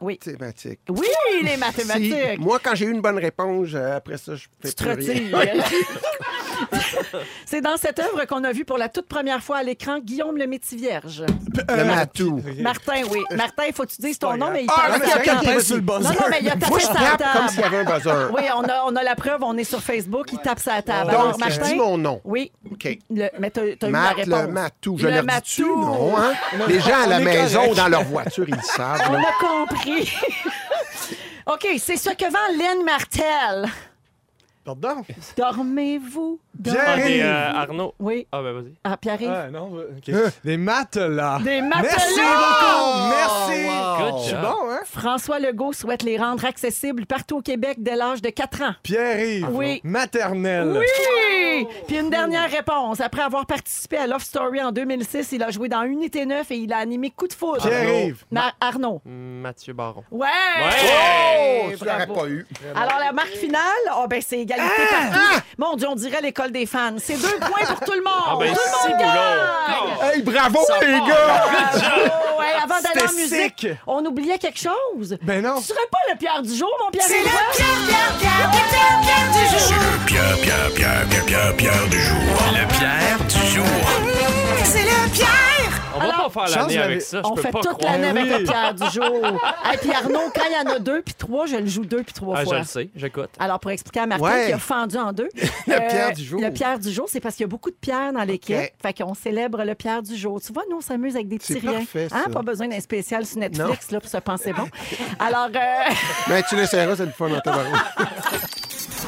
Oui. 0.00 0.18
Mathématiques. 0.24 0.80
Oui, 0.88 1.06
les 1.42 1.56
mathématiques. 1.58 2.14
Si, 2.34 2.38
moi, 2.40 2.58
quand 2.62 2.74
j'ai 2.74 2.86
eu 2.86 2.92
une 2.92 3.02
bonne 3.02 3.18
réponse, 3.18 3.68
euh, 3.74 3.96
après 3.96 4.16
ça, 4.16 4.34
je 4.34 4.46
fais 4.60 4.68
Tu 4.70 4.74
te 4.74 4.84
plus 4.94 5.10
rien. 5.10 5.38
retires. 5.38 5.62
C'est 7.46 7.60
dans 7.60 7.76
cette 7.76 7.98
œuvre 7.98 8.24
qu'on 8.26 8.44
a 8.44 8.52
vu 8.52 8.64
pour 8.64 8.78
la 8.78 8.88
toute 8.88 9.06
première 9.06 9.42
fois 9.42 9.58
à 9.58 9.62
l'écran 9.62 9.98
Guillaume 9.98 10.36
le 10.36 10.46
Métis 10.46 10.78
Vierge. 10.78 11.24
Le 11.68 11.84
matou. 11.84 12.40
Martin, 12.60 13.02
oui. 13.10 13.20
Martin, 13.36 13.64
il 13.68 13.74
faut 13.74 13.84
que 13.84 13.90
tu 13.92 14.00
dises 14.00 14.18
ton 14.18 14.36
nom, 14.36 14.50
mais 14.50 14.64
il 14.64 14.70
Ah, 14.74 14.88
tape 14.98 15.02
mais 15.24 15.32
ok, 15.32 15.54
ok, 15.56 15.60
sur 15.60 15.74
le 15.76 15.80
buzzer. 15.82 16.02
Non, 16.02 16.10
non, 16.10 16.26
mais 16.30 16.38
il 16.40 16.48
a 16.48 16.56
tapé 16.56 16.80
sa 16.80 16.94
tape 16.94 17.18
table. 17.18 17.30
comme 17.38 17.48
s'il 17.48 17.60
y 17.60 17.64
avait 17.64 17.76
un 17.78 17.84
buzzer. 17.84 18.30
Oui, 18.34 18.42
on 18.56 18.62
a, 18.64 18.84
on 18.86 18.96
a 18.96 19.02
la 19.02 19.14
preuve, 19.14 19.42
on 19.42 19.56
est 19.56 19.64
sur 19.64 19.80
Facebook, 19.80 20.32
il 20.32 20.38
tape 20.38 20.58
sa 20.60 20.80
table. 20.82 21.10
Donc, 21.10 21.20
Alors, 21.20 21.34
je 21.34 21.38
Martin. 21.38 21.62
dis 21.68 21.74
mon 21.74 21.98
nom. 21.98 22.20
Oui, 22.24 22.52
OK. 22.70 22.98
le- 23.10 23.28
mais 23.38 23.50
t'as 23.50 23.64
eu 23.66 23.76
la 23.82 24.08
réponse. 24.10 24.26
le 24.42 24.46
matou. 24.48 24.96
Je 24.98 25.08
Le 25.08 25.22
matou. 25.22 25.80
Non, 25.80 26.16
hein? 26.18 26.32
Les 26.68 26.80
gens 26.80 27.02
à 27.04 27.06
la 27.06 27.18
maison, 27.20 27.60
correct. 27.60 27.76
dans 27.76 27.88
leur 27.88 28.04
voiture, 28.04 28.44
ils 28.48 28.54
le 28.54 28.62
savent. 28.62 29.02
On 29.10 29.14
a 29.14 29.32
compris. 29.66 30.12
OK, 31.46 31.66
c'est 31.78 31.96
ce 31.96 32.10
que 32.10 32.24
vend 32.24 32.56
Laine 32.58 32.84
Martel. 32.84 33.68
Pardon? 34.64 35.04
Dormez-vous? 35.36 36.38
Pierre 36.62 36.84
Ah, 36.86 36.96
des 36.96 37.20
euh, 37.20 37.50
Arnaud. 37.52 37.94
Oui. 37.98 38.28
Ah, 38.30 38.42
ben 38.42 38.52
vas-y. 38.52 38.74
Ah, 38.84 38.96
Pierre-Yves. 38.96 39.30
Ah, 39.30 39.50
non, 39.50 39.72
OK. 39.72 40.14
Des 40.44 40.56
maths, 40.56 40.96
là. 40.96 41.40
Des 41.42 41.60
matelas! 41.60 41.82
Merci 41.82 42.20
beaucoup. 42.20 43.08
Merci. 43.08 44.32
Good 44.32 44.40
bon, 44.40 44.70
hein? 44.70 44.80
François 44.84 45.40
Legault 45.40 45.72
souhaite 45.72 46.04
les 46.04 46.16
rendre 46.16 46.44
accessibles 46.44 47.06
partout 47.06 47.38
au 47.38 47.42
Québec 47.42 47.78
dès 47.80 47.96
l'âge 47.96 48.22
de 48.22 48.30
4 48.30 48.62
ans. 48.62 48.74
Pierre-Yves. 48.84 49.48
Oui. 49.50 49.80
Maternelle. 49.82 50.78
Oui! 50.78 51.31
Puis 51.86 51.98
une 51.98 52.10
dernière 52.10 52.50
réponse. 52.50 53.00
Après 53.00 53.22
avoir 53.22 53.46
participé 53.46 53.96
à 53.98 54.06
Love 54.06 54.22
Story 54.22 54.62
en 54.62 54.72
2006, 54.72 55.28
il 55.32 55.42
a 55.42 55.50
joué 55.50 55.68
dans 55.68 55.82
Unité 55.82 56.26
9 56.26 56.50
et 56.50 56.56
il 56.56 56.72
a 56.72 56.78
animé 56.78 57.10
Coup 57.10 57.28
de 57.28 57.32
foudre. 57.32 57.62
Pierre-Yves. 57.62 58.24
Na- 58.30 58.52
Arnaud. 58.60 59.00
Mathieu 59.04 59.72
Baron. 59.72 60.04
Ouais! 60.10 60.28
Oh, 60.64 61.70
tu 61.78 61.84
l'aurais 61.84 62.06
Bravo. 62.06 62.20
pas 62.20 62.28
eu. 62.28 62.46
Alors, 62.74 62.98
la 62.98 63.12
marque 63.12 63.28
finale, 63.34 63.60
oh, 63.96 64.06
ben, 64.08 64.20
c'est 64.26 64.38
égalité 64.40 64.66
Ah! 64.92 65.10
partout. 65.10 65.42
Mon 65.58 65.76
Dieu, 65.76 65.88
on 65.88 65.94
dirait 65.94 66.20
l'école 66.20 66.50
des 66.52 66.66
fans. 66.66 66.94
C'est 66.98 67.20
deux 67.20 67.38
points 67.38 67.66
pour 67.66 67.80
tout 67.80 67.92
le 67.92 68.02
monde. 68.02 68.12
Ah, 68.26 68.36
ben, 68.38 68.52
tout 68.54 68.60
le 68.60 68.90
monde 68.90 68.98
gagne. 69.00 70.10
Hey, 70.14 70.22
bravo, 70.22 70.58
Ça 70.66 70.78
les 70.80 70.92
part. 70.98 71.06
gars! 71.08 71.44
Bravo. 71.74 72.38
Ouais, 72.38 72.46
avant 72.62 72.80
d'aller 72.80 73.06
en 73.08 73.12
musique, 73.14 73.60
sick. 73.60 73.68
on 73.86 74.04
oubliait 74.04 74.38
quelque 74.38 74.58
chose. 74.58 75.16
Ben 75.22 75.42
non. 75.42 75.56
Tu 75.58 75.64
serais 75.66 75.86
pas 75.90 75.98
le 76.12 76.18
Pierre 76.18 76.42
du 76.42 76.54
jour, 76.54 76.70
mon 76.84 76.90
Pierre 76.90 77.04
C'est 77.06 77.18
le? 77.20 77.24
Pierre, 77.24 77.50
Pierre, 77.52 78.18
Pierre, 78.18 78.50
Pierre, 78.50 78.70
Pierre, 78.70 79.00
Pierre 79.02 79.32
du 79.32 79.58
jour. 79.58 79.78
Pierre, 80.06 80.36
Pierre, 80.42 80.70
Pierre, 80.74 81.06
Pierre, 81.08 81.24
Pierre, 81.26 81.51
Pierre 81.56 81.88
du 81.88 81.98
jour. 82.00 82.18
Le 82.52 82.66
Pierre 82.68 83.18
du 83.28 83.46
jour. 83.54 83.64
C'est 84.64 84.82
le 84.82 85.10
Pierre. 85.12 85.28
On 85.94 85.98
va 86.00 86.28
pas 86.28 86.48
faire 86.48 86.58
l'année 86.62 86.78
avec 86.78 87.02
ça. 87.02 87.20
Je 87.22 87.28
On 87.28 87.34
peux 87.34 87.42
fait 87.42 87.50
pas 87.50 87.60
toute 87.60 87.82
l'année 87.82 88.08
avec 88.08 88.24
le 88.38 88.44
Pierre 88.44 88.74
du 88.74 88.90
jour. 88.90 89.04
Et 89.72 89.76
puis 89.76 89.90
Arnaud, 89.92 90.30
quand 90.34 90.42
il 90.48 90.52
y 90.52 90.68
en 90.68 90.74
a 90.74 90.78
deux 90.78 91.02
puis 91.02 91.14
trois, 91.14 91.46
je 91.46 91.56
le 91.56 91.66
joue 91.66 91.84
deux 91.84 92.02
puis 92.02 92.12
trois 92.14 92.36
Ah, 92.38 92.40
je 92.40 92.44
fois. 92.46 92.58
le 92.58 92.64
sais. 92.64 92.90
J'écoute. 92.96 93.30
Alors, 93.38 93.60
pour 93.60 93.70
expliquer 93.70 94.00
à 94.00 94.06
Martin 94.06 94.24
Ouais. 94.24 94.46
qui 94.46 94.52
a 94.52 94.58
fendu 94.58 94.96
en 94.96 95.12
deux. 95.12 95.28
euh, 95.38 95.48
Le 95.66 95.88
Pierre 95.88 96.12
du 96.12 96.24
jour. 96.24 96.40
Le 96.40 96.50
Pierre 96.50 96.78
du 96.78 96.90
jour, 96.90 97.06
c'est 97.08 97.20
parce 97.20 97.34
qu'il 97.36 97.44
y 97.44 97.48
a 97.48 97.48
beaucoup 97.48 97.70
de 97.70 97.76
pierres 97.80 98.12
dans 98.12 98.24
l'équipe. 98.24 98.56
OK. 98.56 98.72
Fait 98.82 98.94
qu'on 99.02 99.14
célèbre 99.14 99.62
le 99.64 99.74
Pierre 99.74 100.02
du 100.02 100.16
jour. 100.16 100.40
Tu 100.40 100.52
vois, 100.52 100.62
nous, 100.70 100.78
on 100.78 100.80
s'amuse 100.80 101.14
avec 101.14 101.28
des 101.28 101.38
petits 101.38 101.52
C'est 101.54 101.58
riens. 101.60 101.80
parfait, 101.80 102.08
Hein, 102.10 102.22
ça. 102.24 102.30
Pas 102.30 102.42
besoin 102.42 102.68
d'un 102.68 102.80
spécial 102.80 103.24
sur 103.26 103.38
Netflix 103.38 103.90
là, 103.90 104.00
pour 104.00 104.10
se 104.10 104.16
penser 104.18 104.52
bon. 104.52 104.68
Alors, 105.20 105.48
euh, 105.54 105.92
Ben, 106.28 106.42
tu 106.48 106.56
l'essaieras, 106.56 106.96
c'est 106.96 107.06
le 107.06 107.12
fun 107.12 107.28
dans 107.28 107.40
ta. 107.40 107.52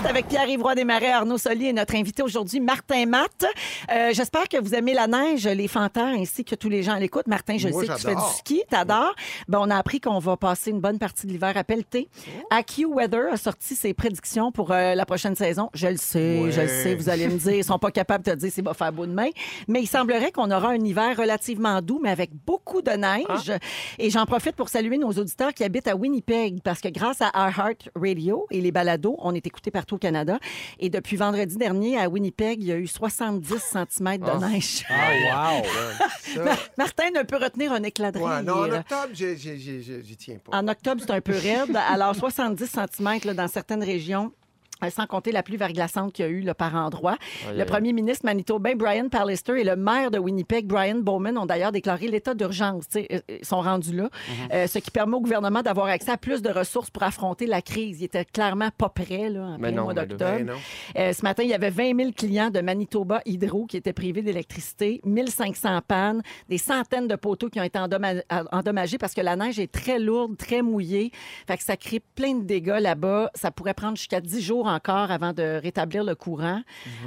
C'est 0.04 0.10
avec 0.10 0.28
Pierre-Yves 0.28 0.62
Desmarais, 0.76 1.12
Arnaud 1.12 1.38
Solier 1.38 1.68
et 1.68 1.72
notre 1.72 1.94
invité 1.94 2.22
aujourd'hui, 2.22 2.60
Martin 2.60 3.06
Matt. 3.06 3.46
Euh, 3.90 4.10
J'espère 4.12 4.48
que 4.50 4.60
vous 4.60 4.74
aimez 4.74 4.92
la 4.92 5.06
neige, 5.06 5.46
les 5.46 5.66
fantars, 5.66 6.08
ainsi 6.14 6.44
que 6.44 6.54
tous 6.54 6.68
les 6.68 6.82
gens 6.82 6.92
à 6.92 6.98
l'écoute. 7.00 7.26
Martin, 7.26 7.56
je 7.56 7.68
Moi, 7.68 7.80
sais 7.80 7.88
que 7.88 7.96
tu 7.96 8.02
fais 8.02 8.14
du 8.14 8.20
ski, 8.36 8.62
t'adores. 8.68 9.14
Ben, 9.48 9.60
on 9.62 9.70
a 9.70 9.76
appris 9.76 10.00
qu'on 10.00 10.18
va 10.18 10.36
passer 10.36 10.72
une 10.72 10.80
bonne 10.80 10.98
partie 10.98 11.26
de 11.26 11.32
l'hiver 11.32 11.56
à 11.56 11.64
pelleter. 11.64 12.08
AccuWeather 12.50 13.32
a 13.32 13.36
sorti 13.38 13.74
ses 13.74 13.94
prédictions 13.94 14.52
pour 14.52 14.72
euh, 14.72 14.94
la 14.94 15.06
prochaine 15.06 15.36
saison. 15.36 15.70
Je 15.72 15.86
le 15.86 15.96
sais, 15.96 16.50
je 16.50 16.60
le 16.60 16.68
sais, 16.68 16.94
vous 16.94 17.08
allez 17.08 17.26
me 17.26 17.38
dire, 17.38 17.52
ils 17.52 17.64
sont 17.64 17.78
pas 17.78 17.90
capables 17.90 18.24
de 18.24 18.32
te 18.32 18.36
dire 18.36 18.52
s'il 18.52 18.64
va 18.64 18.74
faire 18.74 18.92
beau 18.92 19.06
demain. 19.06 19.30
Mais 19.68 19.80
il 19.80 19.86
semblerait 19.86 20.32
qu'on 20.32 20.50
aura 20.50 20.70
un 20.70 20.84
hiver 20.84 21.16
relativement 21.16 21.80
doux, 21.80 22.00
mais 22.02 22.10
avec 22.10 22.30
beaucoup 22.46 22.82
de 22.82 22.90
neige. 22.90 23.52
Et 23.98 24.10
j'en 24.10 24.26
profite 24.26 24.54
pour 24.54 24.68
saluer 24.68 24.98
nos 24.98 25.12
auditeurs 25.12 25.54
qui 25.54 25.64
habitent 25.64 25.88
à 25.88 25.96
Winnipeg, 25.96 26.60
parce 26.62 26.80
que 26.82 26.88
grâce 26.88 27.22
à 27.22 27.30
iHeart 27.34 27.88
Radio 27.94 28.46
et 28.50 28.60
les 28.60 28.72
balados, 28.72 29.16
on 29.20 29.34
est 29.34 29.46
écouté 29.46 29.70
partout 29.70 29.93
au 29.94 29.98
Canada. 29.98 30.38
Et 30.78 30.90
depuis 30.90 31.16
vendredi 31.16 31.56
dernier, 31.56 31.98
à 31.98 32.08
Winnipeg, 32.08 32.62
il 32.62 32.66
y 32.68 32.72
a 32.72 32.76
eu 32.76 32.86
70 32.86 33.46
cm 33.58 34.18
de 34.18 34.46
neige. 34.50 34.84
Ah, 34.90 35.52
wow. 36.36 36.42
Martin 36.78 37.10
ne 37.14 37.22
peut 37.22 37.36
retenir 37.36 37.72
un 37.72 37.82
éclat 37.82 38.12
de 38.12 38.18
Ouais, 38.18 38.36
rire. 38.36 38.42
non, 38.44 38.54
en 38.64 38.70
octobre, 38.72 39.08
j'y 39.12 40.16
tiens 40.18 40.36
pas. 40.44 40.56
En 40.58 40.68
octobre, 40.68 41.00
c'est 41.04 41.12
un 41.12 41.20
peu 41.20 41.32
raide. 41.32 41.76
Alors, 41.90 42.14
70 42.14 42.66
cm 42.66 43.34
dans 43.34 43.48
certaines 43.48 43.82
régions. 43.84 44.32
Euh, 44.82 44.90
Sans 44.90 45.06
compter 45.06 45.30
la 45.32 45.42
pluie 45.42 45.56
verglaçante 45.56 46.12
qu'il 46.12 46.24
y 46.24 46.28
a 46.28 46.30
eu 46.30 46.40
là, 46.40 46.54
par 46.54 46.74
endroit. 46.74 47.16
Le 47.54 47.64
premier 47.64 47.92
ministre 47.92 48.24
manitobain, 48.26 48.74
Brian 48.76 49.08
Pallister, 49.08 49.60
et 49.60 49.64
le 49.64 49.76
maire 49.76 50.10
de 50.10 50.18
Winnipeg, 50.18 50.66
Brian 50.66 50.96
Bowman, 51.00 51.38
ont 51.38 51.46
d'ailleurs 51.46 51.72
déclaré 51.72 52.08
l'état 52.08 52.34
d'urgence. 52.34 52.84
Sais, 52.90 53.06
euh, 53.12 53.20
Ils 53.40 53.44
sont 53.44 53.60
rendus 53.60 53.94
là, 53.94 54.08
Euh, 54.52 54.66
ce 54.66 54.78
qui 54.78 54.90
permet 54.90 55.14
au 55.16 55.20
gouvernement 55.20 55.62
d'avoir 55.62 55.86
accès 55.86 56.10
à 56.10 56.16
plus 56.16 56.42
de 56.42 56.50
ressources 56.50 56.90
pour 56.90 57.02
affronter 57.02 57.46
la 57.46 57.62
crise. 57.62 58.00
Il 58.00 58.04
était 58.04 58.24
clairement 58.24 58.70
pas 58.76 58.88
prêt 58.88 59.28
là, 59.30 59.42
en 59.42 59.58
Mais 59.58 59.68
plein 59.68 59.76
non, 59.76 59.84
mois 59.84 59.94
d'octobre. 59.94 60.44
ben. 60.44 60.50
Euh, 60.96 61.12
ce 61.12 61.22
matin, 61.22 61.42
il 61.44 61.50
y 61.50 61.54
avait 61.54 61.70
20 61.70 61.96
000 61.96 62.10
clients 62.12 62.50
de 62.50 62.60
Manitoba 62.60 63.20
Hydro 63.26 63.66
qui 63.66 63.76
étaient 63.76 63.92
privés 63.92 64.22
d'électricité, 64.22 65.00
1500 65.04 65.80
pannes, 65.86 66.22
des 66.48 66.58
centaines 66.58 67.08
de 67.08 67.16
poteaux 67.16 67.48
qui 67.48 67.60
ont 67.60 67.64
été 67.64 67.78
endommagés 68.52 68.98
parce 68.98 69.14
que 69.14 69.20
la 69.20 69.36
neige 69.36 69.58
est 69.58 69.70
très 69.70 69.98
lourde, 69.98 70.36
très 70.36 70.62
mouillée. 70.62 71.10
Fait 71.46 71.56
que 71.56 71.62
ça 71.62 71.76
crée 71.76 72.00
plein 72.14 72.34
de 72.34 72.44
dégâts 72.44 72.78
là-bas. 72.80 73.30
Ça 73.34 73.50
pourrait 73.50 73.74
prendre 73.74 73.96
jusqu'à 73.96 74.20
10 74.20 74.40
jours 74.40 74.63
jours 74.64 74.72
encore 74.72 75.10
avant 75.10 75.32
de 75.32 75.60
rétablir 75.62 76.04
le 76.04 76.14
courant. 76.14 76.60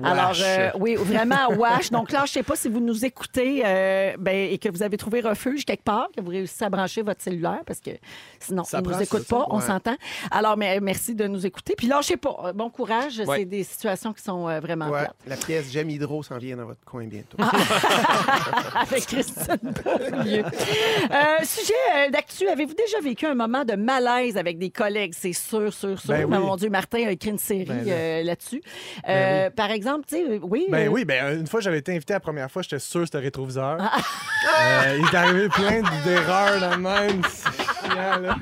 Alors, 0.03 0.33
euh, 0.41 0.69
oui, 0.79 0.95
vraiment 0.95 1.35
à 1.49 1.53
Wash. 1.53 1.89
Donc 1.91 2.11
là, 2.11 2.19
je 2.19 2.31
ne 2.31 2.33
sais 2.33 2.43
pas 2.43 2.55
si 2.55 2.69
vous 2.69 2.79
nous 2.79 3.05
écoutez 3.05 3.63
euh, 3.65 4.13
ben, 4.19 4.35
et 4.51 4.57
que 4.57 4.69
vous 4.69 4.83
avez 4.83 4.97
trouvé 4.97 5.21
refuge 5.21 5.65
quelque 5.65 5.83
part, 5.83 6.07
que 6.15 6.21
vous 6.21 6.29
réussissez 6.29 6.65
à 6.65 6.69
brancher 6.69 7.01
votre 7.01 7.21
cellulaire, 7.21 7.61
parce 7.65 7.79
que 7.79 7.91
sinon, 8.39 8.63
Ça 8.63 8.79
on 8.79 8.81
ne 8.87 8.93
nous 8.93 9.01
écoute 9.01 9.23
ça, 9.27 9.35
pas, 9.35 9.45
on 9.49 9.57
ouais. 9.57 9.65
s'entend. 9.65 9.95
Alors, 10.31 10.57
mais, 10.57 10.79
merci 10.79 11.15
de 11.15 11.27
nous 11.27 11.45
écouter. 11.45 11.73
Puis 11.77 11.87
là, 11.87 11.99
je 12.01 12.07
sais 12.07 12.17
pas, 12.17 12.35
euh, 12.45 12.53
bon 12.53 12.69
courage, 12.69 13.19
Ouais. 13.25 13.39
c'est 13.39 13.45
des 13.45 13.63
situations 13.63 14.13
qui 14.13 14.23
sont 14.23 14.47
euh, 14.47 14.59
vraiment 14.59 14.89
Ouais, 14.89 15.01
plates. 15.01 15.15
la 15.25 15.35
pièce 15.35 15.71
J'aime 15.71 15.89
Hydro 15.89 16.23
s'en 16.23 16.37
vient 16.37 16.57
dans 16.57 16.65
votre 16.65 16.83
coin 16.85 17.05
bientôt. 17.05 17.37
avec 18.75 19.05
Christine 19.07 19.57
Beaulieu. 19.83 20.43
Euh, 20.43 21.43
sujet 21.43 21.73
euh, 21.95 22.09
d'actu, 22.09 22.47
avez-vous 22.47 22.73
déjà 22.73 22.99
vécu 23.01 23.25
un 23.25 23.33
moment 23.35 23.65
de 23.65 23.73
malaise 23.75 24.37
avec 24.37 24.57
des 24.57 24.69
collègues? 24.69 25.13
C'est 25.17 25.33
sûr, 25.33 25.73
sûr, 25.73 25.99
sûr. 25.99 26.09
Ben 26.09 26.25
oui. 26.25 26.31
Mais 26.31 26.39
Mon 26.39 26.55
Dieu, 26.55 26.69
Martin 26.69 27.07
a 27.07 27.11
écrit 27.11 27.29
une 27.31 27.37
série 27.47 27.65
Ben 27.65 27.83
euh, 27.87 28.23
là-dessus. 28.23 28.61
Ben 29.05 29.47
Euh, 29.47 29.49
Par 29.49 29.71
exemple, 29.71 30.05
tu 30.07 30.15
sais, 30.17 30.39
oui. 30.41 30.65
Ben 30.69 30.87
euh, 30.87 30.91
oui, 30.91 31.05
ben 31.05 31.39
une 31.39 31.47
fois 31.47 31.59
j'avais 31.59 31.79
été 31.79 31.93
invité 31.95 32.13
la 32.13 32.19
première 32.19 32.49
fois, 32.51 32.61
j'étais 32.61 32.79
sûr 32.79 33.01
que 33.01 33.05
c'était 33.05 33.19
rétroviseur. 33.19 33.77
Euh, 33.81 34.97
il 34.99 35.05
est 35.05 35.15
arrivé 35.15 35.49
plein 35.49 35.81
d'erreurs 36.05 36.59
là 36.59 36.77
même. 36.77 37.21
C'est 37.29 37.89
chiant, 37.89 38.19
là. 38.21 38.35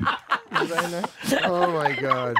Ben, 0.69 1.37
Oh 1.49 1.65
my 1.71 1.95
God. 1.99 2.35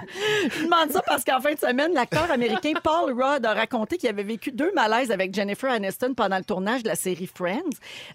Je 0.50 0.64
demande 0.64 0.92
ça 0.92 1.02
parce 1.06 1.24
qu'en 1.24 1.40
fin 1.42 1.54
de 1.54 1.60
semaine, 1.60 1.94
l'acteur 1.94 2.30
américain 2.32 2.74
Paul 2.84 3.12
Rudd 3.14 3.46
a 3.46 3.54
raconté 3.54 3.98
qu'il 3.98 4.10
avait 4.10 4.24
vécu 4.24 4.52
deux 4.52 4.72
malaises 4.74 5.12
avec 5.12 5.34
Jennifer 5.34 5.70
Aniston 5.72 6.14
pendant 6.14 6.38
le 6.38 6.44
tournage 6.44 6.84
de 6.84 6.88
la 6.90 6.96
série 6.96 7.28
Friends. 7.28 7.62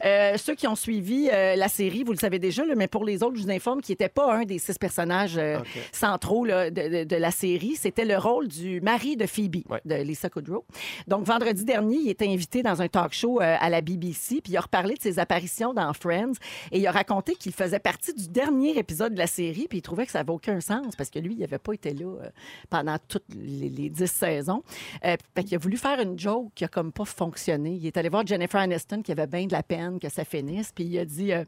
Euh, 0.04 0.36
ceux 0.36 0.54
qui 0.54 0.66
ont 0.66 0.74
suivi 0.76 1.28
euh, 1.32 1.56
la 1.56 1.68
série, 1.68 2.04
vous 2.04 2.12
le 2.12 2.18
savez 2.18 2.38
déjà, 2.38 2.64
là, 2.64 2.74
mais 2.76 2.88
pour 2.88 3.04
les 3.04 3.22
autres, 3.22 3.36
je 3.36 3.42
vous 3.42 3.50
informe 3.50 3.80
qu'il 3.82 3.92
n'était 3.92 4.08
pas 4.08 4.32
un 4.34 4.44
des 4.44 4.58
six 4.58 4.78
personnages 4.78 5.36
euh, 5.36 5.58
centraux 5.92 6.44
là, 6.44 6.70
de, 6.70 6.88
de- 6.88 7.04
de 7.04 7.16
la 7.16 7.30
série. 7.30 7.76
C'était 7.76 8.04
le 8.04 8.16
rôle 8.16 8.48
du 8.48 8.80
mari 8.80 9.16
de 9.16 9.26
Phoebe, 9.26 9.56
Ouais. 9.68 9.80
de 9.84 9.94
Lisa 9.96 10.28
Kudrow. 10.30 10.64
Donc, 11.06 11.24
vendredi 11.26 11.64
dernier, 11.64 11.96
il 11.96 12.08
était 12.10 12.28
invité 12.28 12.62
dans 12.62 12.80
un 12.82 12.88
talk 12.88 13.12
show 13.12 13.40
à 13.40 13.68
la 13.68 13.80
BBC, 13.80 14.40
puis 14.42 14.52
il 14.52 14.56
a 14.56 14.60
reparlé 14.60 14.94
de 14.94 15.00
ses 15.02 15.18
apparitions 15.18 15.74
dans 15.74 15.92
Friends 15.92 16.32
et 16.72 16.78
il 16.78 16.86
a 16.86 16.92
raconté 16.92 17.34
qu'il 17.34 17.52
faisait 17.52 17.78
partie 17.78 18.14
du 18.14 18.28
dernier 18.28 18.78
épisode 18.78 19.14
de 19.14 19.18
la 19.18 19.26
série, 19.26 19.66
puis 19.68 19.78
il 19.78 19.82
trouvait 19.90 20.06
que 20.06 20.12
ça 20.12 20.20
n'avait 20.20 20.30
aucun 20.30 20.60
sens 20.60 20.94
parce 20.94 21.10
que 21.10 21.18
lui, 21.18 21.34
il 21.34 21.40
n'avait 21.40 21.58
pas 21.58 21.72
été 21.72 21.92
là 21.92 22.06
euh, 22.06 22.30
pendant 22.68 22.96
toutes 23.08 23.24
les, 23.34 23.90
dix 23.90 24.06
saisons. 24.06 24.62
Euh, 25.04 25.16
fait 25.34 25.42
qu'il 25.42 25.56
a 25.56 25.58
voulu 25.58 25.76
faire 25.76 25.98
une 25.98 26.16
joke 26.16 26.52
qui 26.54 26.64
a 26.64 26.68
comme 26.68 26.92
pas 26.92 27.04
fonctionné. 27.04 27.72
Il 27.72 27.86
est 27.86 27.96
allé 27.96 28.08
voir 28.08 28.24
Jennifer 28.24 28.60
Aniston 28.60 29.02
qui 29.02 29.10
avait 29.10 29.26
bien 29.26 29.46
de 29.46 29.52
la 29.52 29.64
peine 29.64 29.98
que 29.98 30.08
ça 30.08 30.24
finisse, 30.24 30.70
puis 30.72 30.84
il 30.84 30.98
a 30.98 31.04
dit 31.04 31.32
euh, 31.32 31.44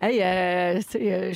Hey, 0.00 0.22
euh, 0.22 0.80
tu 0.90 0.98
sais, 0.98 1.32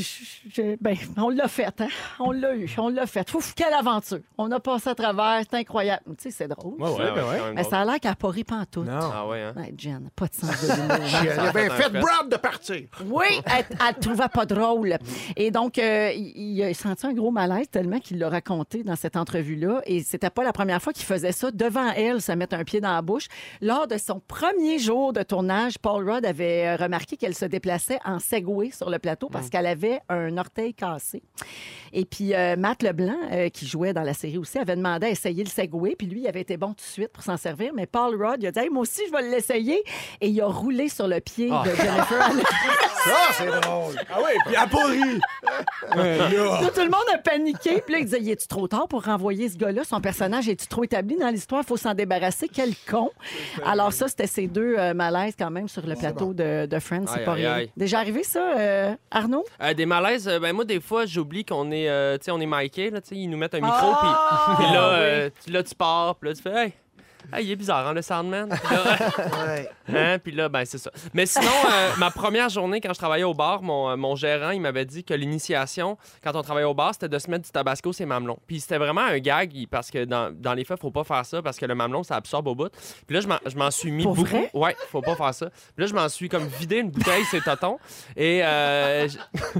je- 0.00 0.50
je- 0.54 0.76
ben, 0.80 0.96
on 1.16 1.28
l'a 1.28 1.48
fait, 1.48 1.80
hein? 1.80 1.88
On 2.18 2.30
l'a 2.32 2.54
eu, 2.56 2.68
on 2.78 2.88
l'a 2.88 3.06
fait. 3.06 3.32
Ouf, 3.34 3.54
quelle 3.54 3.72
aventure! 3.72 4.18
On 4.38 4.50
a 4.50 4.60
passé 4.60 4.90
à 4.90 4.94
travers, 4.94 5.42
c'est 5.48 5.56
incroyable. 5.58 6.02
Tu 6.18 6.24
sais, 6.24 6.30
c'est 6.30 6.48
drôle. 6.48 6.74
Ouais, 6.80 6.88
ouais, 6.90 7.10
ouais. 7.10 7.12
quand 7.14 7.44
même 7.46 7.54
Mais 7.54 7.64
ça 7.64 7.80
a 7.80 7.84
l'air 7.84 8.00
qu'elle 8.00 8.10
n'a 8.10 8.16
pas 8.16 8.28
ri 8.30 8.44
pantoute. 8.44 8.86
Non. 8.86 9.10
Ah 9.12 9.26
ouais, 9.26 9.42
hein? 9.42 9.52
Ouais, 9.56 9.74
Jen, 9.76 10.10
pas 10.16 10.26
de 10.26 10.34
sens 10.34 10.50
de 10.62 10.72
l'humour. 10.72 10.96
Elle 11.22 11.38
a 11.40 11.52
bien 11.52 11.70
fait 11.70 11.90
Brad 11.90 12.28
de 12.30 12.36
partir. 12.36 12.82
Oui, 13.06 13.26
elle, 13.46 13.64
elle 13.88 13.94
trouvait 14.00 14.28
pas 14.28 14.46
drôle. 14.46 14.96
Et 15.36 15.50
donc, 15.50 15.78
euh, 15.78 16.10
il, 16.14 16.32
il 16.58 16.62
a 16.62 16.72
senti 16.74 17.06
un 17.06 17.12
gros 17.12 17.30
malaise 17.30 17.68
tellement 17.70 17.98
qu'il 18.00 18.18
l'a 18.18 18.28
raconté 18.28 18.82
dans 18.82 18.96
cette 18.96 19.16
entrevue-là. 19.16 19.80
Et 19.86 20.02
c'était 20.02 20.30
pas 20.30 20.42
la 20.44 20.52
première 20.52 20.80
fois 20.82 20.92
qu'il 20.92 21.04
faisait 21.04 21.32
ça 21.32 21.50
devant 21.50 21.90
elle, 21.92 22.20
se 22.22 22.32
mettre 22.32 22.56
un 22.56 22.64
pied 22.64 22.80
dans 22.80 22.92
la 22.92 23.02
bouche. 23.02 23.26
Lors 23.60 23.86
de 23.86 23.98
son 23.98 24.20
premier 24.26 24.78
jour 24.78 25.12
de 25.12 25.22
tournage, 25.22 25.78
Paul 25.78 26.08
Rudd 26.10 26.24
avait 26.26 26.66
euh, 26.68 26.76
remarqué 26.76 27.16
qu'elle 27.16 27.34
se 27.34 27.44
déplaçait 27.44 27.98
en 28.04 28.18
Segway 28.18 28.70
sur 28.70 28.90
le 28.90 28.98
plateau 28.98 29.28
parce 29.28 29.48
qu'elle 29.50 29.66
avait 29.66 29.83
un 30.08 30.36
orteil 30.38 30.74
cassé. 30.74 31.22
Et 31.92 32.04
puis, 32.04 32.34
euh, 32.34 32.56
Matt 32.56 32.82
Leblanc, 32.82 33.14
euh, 33.32 33.48
qui 33.50 33.66
jouait 33.66 33.92
dans 33.92 34.02
la 34.02 34.14
série 34.14 34.38
aussi, 34.38 34.58
avait 34.58 34.74
demandé 34.76 35.06
à 35.06 35.10
essayer 35.10 35.44
le 35.44 35.48
Segway. 35.48 35.94
Puis 35.96 36.06
lui, 36.08 36.22
il 36.22 36.26
avait 36.26 36.40
été 36.40 36.56
bon 36.56 36.68
tout 36.68 36.74
de 36.76 36.80
suite 36.80 37.08
pour 37.12 37.22
s'en 37.22 37.36
servir. 37.36 37.72
Mais 37.74 37.86
Paul 37.86 38.14
Rudd, 38.20 38.38
il 38.42 38.46
a 38.48 38.50
dit 38.52 38.58
Hey, 38.58 38.70
Moi 38.70 38.82
aussi, 38.82 39.02
je 39.06 39.12
vais 39.12 39.22
l'essayer. 39.30 39.82
Et 40.20 40.28
il 40.28 40.40
a 40.40 40.46
roulé 40.46 40.88
sur 40.88 41.06
le 41.06 41.20
pied 41.20 41.48
Ah. 41.52 41.62
de 41.64 41.70
Jennifer. 41.74 42.30
Ça, 43.04 43.16
c'est 43.36 43.46
drôle. 43.46 43.94
Ah 44.10 44.22
ouais, 44.22 44.32
puis 44.46 44.54
elle 44.54 44.56
a 44.56 44.66
pas 44.66 44.86
ri. 44.86 45.20
Ouais, 45.94 46.18
là. 46.18 46.28
Là, 46.62 46.70
tout 46.74 46.80
le 46.80 46.86
monde 46.90 47.04
a 47.12 47.18
paniqué. 47.18 47.82
Puis 47.82 47.92
là, 47.92 47.98
il 48.00 48.04
disait, 48.06 48.18
il 48.20 48.30
est-tu 48.30 48.46
trop 48.48 48.66
tard 48.66 48.88
pour 48.88 49.04
renvoyer 49.04 49.48
ce 49.50 49.58
gars-là? 49.58 49.84
Son 49.84 50.00
personnage 50.00 50.48
est-tu 50.48 50.66
trop 50.66 50.84
établi 50.84 51.16
dans 51.16 51.28
l'histoire? 51.28 51.60
Il 51.62 51.66
faut 51.66 51.76
s'en 51.76 51.92
débarrasser. 51.92 52.48
Quel 52.48 52.70
con! 52.90 53.10
Alors 53.66 53.92
ça, 53.92 54.08
c'était 54.08 54.26
ces 54.26 54.46
deux 54.46 54.76
euh, 54.78 54.94
malaises 54.94 55.34
quand 55.38 55.50
même 55.50 55.68
sur 55.68 55.86
le 55.86 55.94
plateau 55.96 56.32
de, 56.32 56.64
de 56.64 56.78
Friends. 56.78 57.04
C'est 57.12 57.24
pas 57.26 57.34
aïe, 57.34 57.40
rien. 57.42 57.52
aïe. 57.52 57.70
Déjà 57.76 57.98
arrivé 57.98 58.22
ça, 58.22 58.56
euh, 58.58 58.94
Arnaud? 59.10 59.44
Euh, 59.64 59.74
des 59.74 59.86
malaises, 59.86 60.28
euh, 60.28 60.38
ben 60.38 60.52
moi 60.52 60.64
des 60.64 60.80
fois 60.80 61.06
j'oublie 61.06 61.44
qu'on 61.44 61.70
est, 61.70 61.88
euh, 61.88 62.18
tu 62.18 62.24
sais, 62.26 62.30
on 62.30 62.40
est 62.40 62.46
là, 62.90 63.00
tu 63.00 63.08
sais, 63.08 63.16
ils 63.16 63.28
nous 63.28 63.38
mettent 63.38 63.54
un 63.54 63.60
micro 63.60 63.72
Ah! 63.94 64.56
puis 64.58 64.66
là, 64.66 64.88
Oui. 64.90 64.96
euh, 64.98 65.30
tu- 65.44 65.50
là 65.50 65.62
tu 65.62 65.74
pars, 65.74 66.16
puis 66.16 66.28
là 66.28 66.34
tu 66.34 66.42
fais, 66.42 66.64
hey, 66.66 66.72
hey, 67.32 67.46
il 67.46 67.50
est 67.52 67.56
bizarre, 67.56 67.86
hein, 67.88 67.94
le 67.94 68.00
là, 68.08 68.46
Ouais. 69.46 69.68
hein, 69.94 70.18
puis 70.18 70.32
là, 70.32 70.48
ben 70.48 70.64
c'est 70.64 70.78
ça. 70.78 70.90
Mais 71.12 71.26
sinon, 71.26 71.46
euh, 71.70 71.90
ma 71.98 72.10
première 72.10 72.48
journée 72.48 72.80
quand 72.80 72.92
je 72.92 72.98
travaillais 72.98 73.24
au 73.24 73.34
bar, 73.34 73.62
mon, 73.62 73.90
euh, 73.90 73.96
mon 73.96 74.14
gérant 74.16 74.50
il 74.50 74.60
m'avait 74.60 74.84
dit 74.84 75.04
que 75.04 75.14
l'initiation 75.14 75.96
quand 76.22 76.34
on 76.36 76.42
travaillait 76.42 76.66
au 76.68 76.74
bar, 76.74 76.92
c'était 76.92 77.08
de 77.08 77.18
se 77.18 77.30
mettre 77.30 77.44
du 77.44 77.50
tabasco 77.50 77.92
sur 77.92 78.02
les 78.02 78.06
mamelons. 78.08 78.38
Puis 78.46 78.60
c'était 78.60 78.78
vraiment 78.78 79.02
un 79.02 79.18
gag 79.18 79.52
parce 79.70 79.90
que 79.90 80.04
dans, 80.04 80.30
dans 80.34 80.54
les 80.54 80.64
faits, 80.64 80.80
faut 80.80 80.90
pas 80.90 81.04
faire 81.04 81.24
ça 81.24 81.42
parce 81.42 81.56
que 81.58 81.66
le 81.66 81.74
mamelon 81.74 82.02
ça 82.02 82.16
absorbe 82.16 82.48
au 82.48 82.54
bout. 82.54 82.70
Puis 83.06 83.14
là, 83.14 83.20
je 83.20 83.28
m'en- 83.28 83.40
je 83.46 83.56
m'en 83.56 83.70
suis 83.70 83.90
mis 83.90 84.02
Pour 84.02 84.14
beaucoup. 84.14 84.28
vrai? 84.30 84.50
Ouais, 84.54 84.76
faut 84.90 85.02
pas 85.02 85.16
faire 85.16 85.34
ça. 85.34 85.50
Puis 85.50 85.84
là, 85.84 85.86
je 85.86 85.94
m'en 85.94 86.08
suis 86.08 86.28
comme 86.28 86.46
vidé 86.46 86.76
une 86.78 86.90
bouteille, 86.90 87.24
c'est 87.30 87.42
tonton. 87.42 87.78
Et 88.16 88.40
euh, 88.42 89.08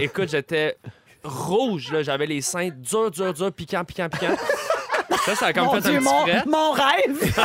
écoute, 0.01 0.29
j'étais 0.31 0.77
rouge, 1.23 1.93
là. 1.93 2.03
J'avais 2.03 2.27
les 2.27 2.41
seins 2.41 2.69
durs, 2.69 3.11
durs, 3.11 3.33
durs, 3.33 3.53
piquants, 3.53 3.85
piquants, 3.85 4.09
piquants. 4.09 4.37
Ça, 5.25 5.35
ça 5.35 5.47
a 5.47 5.53
comme 5.53 5.65
Mon 5.67 5.75
fait 5.75 5.81
Dieu, 5.81 5.95
un 5.95 5.99
petit 5.99 6.05
mon, 6.05 6.21
fret. 6.27 6.43
mon 6.47 6.71
rêve! 6.73 7.35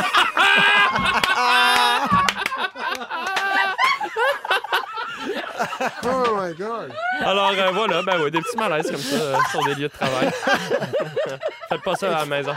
Oh 6.04 6.36
my 6.40 6.54
God. 6.54 6.92
Alors 7.20 7.50
euh, 7.56 7.70
voilà, 7.72 8.02
ben 8.02 8.20
oui, 8.22 8.30
des 8.30 8.40
petits 8.40 8.56
malaises 8.56 8.90
comme 8.90 8.96
ça 9.00 9.14
euh, 9.16 9.36
sur 9.50 9.64
des 9.64 9.74
lieux 9.74 9.88
de 9.88 9.92
travail. 9.92 10.30
Faites 11.68 11.82
pas 11.82 11.94
ça 11.96 12.16
à 12.16 12.20
la 12.20 12.26
maison. 12.26 12.52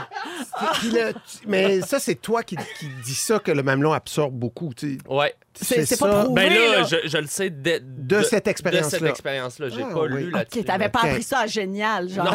Puis 0.78 0.90
là, 0.90 1.12
tu- 1.12 1.18
mais 1.46 1.80
ça, 1.82 1.98
c'est 2.00 2.14
toi 2.16 2.42
qui, 2.42 2.56
qui 2.78 2.86
dis 3.04 3.14
ça 3.14 3.38
que 3.38 3.52
le 3.52 3.62
mamelon 3.62 3.92
absorbe 3.92 4.34
beaucoup. 4.34 4.72
Tu 4.74 4.94
sais. 4.94 4.98
Ouais. 5.08 5.34
Tu 5.52 5.64
C'est- 5.64 5.74
fais 5.76 5.86
c'est 5.86 5.96
pas 5.98 6.10
ça 6.12 6.24
prouvé. 6.24 6.34
Ben 6.48 6.52
Oui, 6.52 6.58
là, 6.72 6.78
là. 6.80 6.84
je, 6.84 6.96
je 7.08 7.18
le 7.18 7.26
sais 7.26 7.50
de, 7.50 7.80
de 7.82 8.22
cette 8.22 8.46
de 8.46 8.50
expérience-là. 8.50 8.98
cette 8.98 9.08
expérience-là. 9.08 9.68
J'ai 9.68 9.82
Ah, 9.88 9.92
pas 9.94 10.00
oui. 10.00 10.24
lu 10.24 10.30
là-dessus. 10.30 10.60
OK, 10.60 10.64
t'avais 10.66 10.88
pas 10.88 11.00
OK. 11.00 11.06
appris 11.06 11.22
ça 11.22 11.40
à 11.40 11.46
génial, 11.46 12.08
genre. 12.08 12.34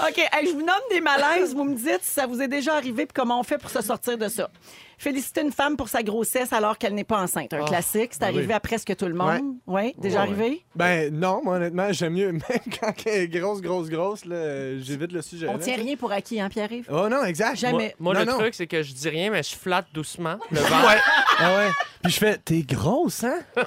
OK, 0.00 0.18
hey, 0.32 0.46
je 0.46 0.52
vous 0.52 0.60
nomme 0.62 0.74
des 0.90 1.00
malaises. 1.00 1.54
Vous 1.54 1.64
me 1.64 1.74
dites 1.74 2.00
si 2.02 2.10
ça 2.12 2.26
vous 2.26 2.40
est 2.42 2.48
déjà 2.48 2.74
arrivé 2.74 3.02
et 3.04 3.08
comment 3.12 3.40
on 3.40 3.42
fait 3.42 3.58
pour 3.58 3.70
se 3.70 3.80
sortir 3.82 4.18
de 4.18 4.28
ça. 4.28 4.50
Féliciter 4.98 5.40
une 5.42 5.52
femme 5.52 5.76
pour 5.76 5.88
sa 5.88 6.02
grossesse 6.02 6.52
alors 6.52 6.78
qu'elle 6.78 6.94
n'est 6.94 7.04
pas 7.04 7.20
enceinte. 7.20 7.52
Un 7.52 7.64
classique, 7.64 8.10
c'est 8.14 8.22
arrivé 8.22 8.46
oui. 8.46 8.52
à 8.52 8.60
presque 8.60 8.94
tout 8.96 9.06
le 9.06 9.14
monde. 9.14 9.56
Oui, 9.66 9.94
déjà 9.98 10.22
Ouais, 10.22 10.28
ouais. 10.28 10.32
arrivé? 10.40 10.64
Ben 10.76 11.12
non, 11.12 11.40
moi 11.44 11.56
honnêtement, 11.56 11.92
j'aime 11.92 12.12
mieux. 12.14 12.32
Même 12.32 12.42
quand 12.80 12.92
elle 13.06 13.12
est 13.22 13.28
grosse, 13.28 13.60
grosse, 13.60 13.88
grosse, 13.88 14.24
là, 14.24 14.78
j'évite 14.78 15.12
le 15.12 15.20
sujet. 15.22 15.48
On 15.48 15.54
là. 15.54 15.58
tient 15.58 15.76
rien 15.76 15.96
pour 15.96 16.12
acquis, 16.12 16.40
hein, 16.40 16.48
Pierre-Yves? 16.48 16.88
Oh 16.90 17.08
non, 17.08 17.24
exact. 17.24 17.56
Jamais. 17.56 17.94
Moi, 17.98 18.14
Non, 18.14 18.20
le 18.20 18.26
non. 18.26 18.38
truc, 18.38 18.54
c'est 18.54 18.66
que 18.68 18.82
je 18.82 18.92
dis 18.92 19.08
rien, 19.08 19.30
mais 19.30 19.42
je 19.42 19.54
flatte 19.56 19.86
doucement 19.92 20.36
le 20.50 20.60
ventre. 20.60 20.86
Ouais. 20.86 20.98
Ah 21.38 21.56
ouais. 21.58 21.68
Puis 22.02 22.12
je 22.12 22.18
fais, 22.18 22.38
t'es 22.38 22.60
grosse, 22.62 23.24
hein? 23.24 23.38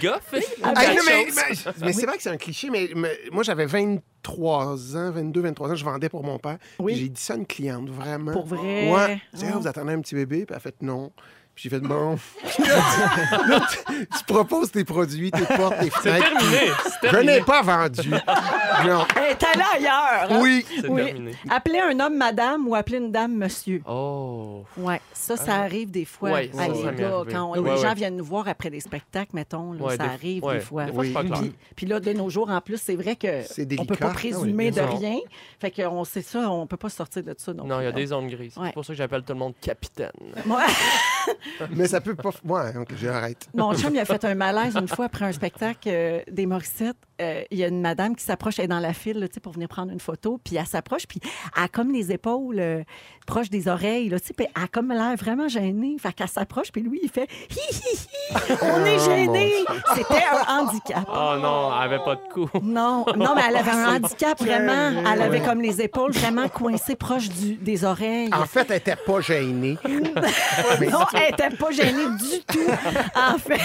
gars, 0.00 0.20
fille. 0.24 0.42
Ah, 0.62 0.72
Hey, 0.76 0.96
non, 0.96 1.02
mais, 1.06 1.26
mais- 1.34 1.72
mais 1.86 1.92
c'est 1.92 2.06
vrai 2.06 2.16
que 2.16 2.22
c'est 2.22 2.30
un 2.30 2.36
cliché, 2.36 2.70
mais, 2.70 2.90
mais 2.96 3.18
moi, 3.32 3.42
j'avais 3.42 3.66
23 3.66 4.96
ans, 4.96 5.10
22, 5.10 5.40
23 5.40 5.70
ans, 5.70 5.74
je 5.74 5.84
vendais 5.84 6.08
pour 6.08 6.24
mon 6.24 6.38
père. 6.38 6.58
Oui. 6.78 6.94
J'ai 6.96 7.08
dit 7.08 7.20
ça 7.20 7.34
à 7.34 7.36
une 7.36 7.46
cliente, 7.46 7.88
vraiment. 7.90 8.32
Pour 8.32 8.46
vrai? 8.46 8.90
Ouais. 8.92 9.20
Oh. 9.34 9.38
Ah, 9.42 9.58
vous 9.58 9.66
attendez 9.66 9.92
un 9.92 10.00
petit 10.00 10.14
bébé? 10.14 10.38
Puis 10.46 10.46
elle 10.50 10.56
a 10.56 10.60
fait 10.60 10.76
non. 10.82 11.12
Puis 11.58 11.68
j'ai 11.68 11.76
fait 11.76 11.80
bon. 11.84 12.16
Là, 13.48 13.60
tu, 13.68 14.06
tu 14.16 14.24
proposes 14.28 14.70
tes 14.70 14.84
produits, 14.84 15.32
tes 15.32 15.44
portes, 15.56 15.76
tes 15.80 15.86
C'est 15.86 15.90
fenêtres. 15.90 16.28
terminé. 16.30 16.58
C'est 16.84 17.06
Je 17.08 17.10
terminé. 17.10 17.32
n'ai 17.32 17.40
pas 17.44 17.62
vendu. 17.62 18.10
Non. 18.10 19.04
Est 19.16 19.42
allée 19.42 19.64
ailleurs. 19.74 20.30
hein? 20.30 20.38
Oui. 20.40 20.64
C'est 20.80 20.88
Oui. 20.88 21.04
terminé. 21.06 21.32
Appeler 21.50 21.80
un 21.80 21.98
homme 21.98 22.16
madame 22.16 22.68
ou 22.68 22.76
appeler 22.76 22.98
une 22.98 23.10
dame 23.10 23.34
monsieur. 23.34 23.82
Oh. 23.88 24.62
Ouais, 24.76 25.00
ça, 25.12 25.36
ça 25.36 25.56
arrive 25.56 25.90
des 25.90 26.04
fois. 26.04 26.30
Ouais, 26.30 26.48
Ah, 26.54 26.66
ça, 26.68 26.74
ça 26.74 26.92
quand 27.28 27.42
on- 27.56 27.60
Ouais, 27.60 27.74
les 27.74 27.82
gens 27.82 27.92
viennent 27.94 28.16
nous 28.16 28.24
voir 28.24 28.46
après 28.46 28.70
des 28.70 28.78
spectacles, 28.78 29.30
mettons, 29.34 29.72
là, 29.72 29.82
Ouais, 29.82 29.96
ça 29.96 30.04
des- 30.04 30.10
arrive 30.10 30.44
ouais, 30.44 30.54
des 30.54 30.60
fois. 30.60 30.84
Des 30.84 30.92
fois, 30.92 31.04
c'est 31.04 31.10
pas 31.12 31.20
Oui. 31.22 31.26
clair. 31.26 31.40
Puis, 31.40 31.52
puis 31.74 31.86
là, 31.86 31.98
de 31.98 32.12
nos 32.12 32.30
jours, 32.30 32.50
en 32.50 32.60
plus, 32.60 32.80
c'est 32.80 32.94
vrai 32.94 33.16
que 33.16 33.42
C'est 33.42 33.66
on 33.80 33.84
peut 33.84 33.96
pas 33.96 34.06
Ah 34.06 34.08
oui, 34.10 34.30
présumer 34.30 34.70
de 34.70 34.80
rien. 34.80 35.16
Fait 35.58 35.72
qu'on 35.72 36.04
sait 36.04 36.22
ça, 36.22 36.48
on 36.52 36.68
peut 36.68 36.76
pas 36.76 36.88
sortir 36.88 37.24
de 37.24 37.34
ça. 37.36 37.52
Non, 37.52 37.64
Non, 37.64 37.80
il 37.80 37.84
y 37.84 37.88
a 37.88 37.92
des 37.92 38.06
zones 38.06 38.28
grises. 38.28 38.54
C'est 38.64 38.72
pour 38.74 38.84
ça 38.84 38.92
que 38.92 38.96
j'appelle 38.96 39.22
tout 39.24 39.32
le 39.32 39.40
monde 39.40 39.54
capitaine. 39.60 40.12
Mais 41.74 41.88
ça 41.88 42.00
peut 42.00 42.14
pas. 42.14 42.30
Ouais, 42.44 42.76
ok, 42.76 42.88
j'arrête. 42.96 43.48
Mon 43.54 43.74
chum, 43.74 43.94
il 43.94 43.98
a 43.98 44.04
fait 44.04 44.24
un 44.24 44.34
malaise 44.34 44.76
une 44.76 44.88
fois 44.88 45.06
après 45.06 45.24
un 45.24 45.32
spectacle 45.32 45.88
euh, 45.90 46.20
des 46.30 46.46
Morissettes. 46.46 46.96
Euh, 47.20 47.42
il 47.50 47.58
y 47.58 47.64
a 47.64 47.68
une 47.68 47.80
madame 47.80 48.14
qui 48.14 48.24
s'approche, 48.24 48.58
elle 48.58 48.66
est 48.66 48.68
dans 48.68 48.78
la 48.78 48.92
file 48.92 49.18
là, 49.18 49.28
tu 49.28 49.34
sais, 49.34 49.40
pour 49.40 49.52
venir 49.52 49.68
prendre 49.68 49.92
une 49.92 50.00
photo, 50.00 50.38
puis 50.42 50.56
elle 50.56 50.66
s'approche, 50.66 51.06
puis 51.06 51.20
elle 51.56 51.64
a 51.64 51.68
comme 51.68 51.92
les 51.92 52.12
épaules 52.12 52.60
euh, 52.60 52.82
proches 53.26 53.50
des 53.50 53.68
oreilles, 53.68 54.08
là, 54.08 54.20
tu 54.20 54.28
sais, 54.28 54.34
puis 54.34 54.46
elle 54.54 54.62
a 54.62 54.68
comme 54.68 54.88
l'air 54.88 55.14
vraiment 55.16 55.48
gênée. 55.48 55.96
Fait 55.98 56.12
qu'elle 56.12 56.28
s'approche, 56.28 56.70
puis 56.72 56.82
lui, 56.82 57.00
il 57.02 57.10
fait 57.10 57.28
hi, 57.50 57.56
hi, 57.70 57.94
hi, 57.94 58.52
on 58.62 58.84
est 58.84 58.98
gêné. 58.98 59.52
C'était 59.94 60.24
un 60.32 60.60
handicap. 60.60 61.04
Oh 61.08 61.34
non, 61.40 61.70
elle 61.76 61.92
avait 61.92 62.04
pas 62.04 62.14
de 62.16 62.32
cou. 62.32 62.48
Non, 62.62 63.04
non, 63.16 63.34
mais 63.34 63.42
elle 63.48 63.56
avait 63.56 63.70
un 63.70 63.96
handicap 63.96 64.38
vraiment. 64.40 65.02
Elle 65.10 65.22
avait 65.22 65.40
comme 65.40 65.60
les 65.60 65.80
épaules 65.80 66.12
vraiment 66.12 66.48
coincées 66.48 66.96
proches 66.96 67.28
du, 67.28 67.54
des 67.54 67.84
oreilles. 67.84 68.30
En 68.32 68.46
fait, 68.46 68.66
elle 68.68 68.76
n'était 68.76 68.96
pas 68.96 69.20
gênée. 69.20 69.76
Non, 70.90 71.04
elle 71.14 71.34
était 71.34 71.56
pas 71.56 71.70
gênée 71.70 72.06
du 72.18 72.40
tout. 72.46 72.70
En 73.14 73.38
fait, 73.38 73.60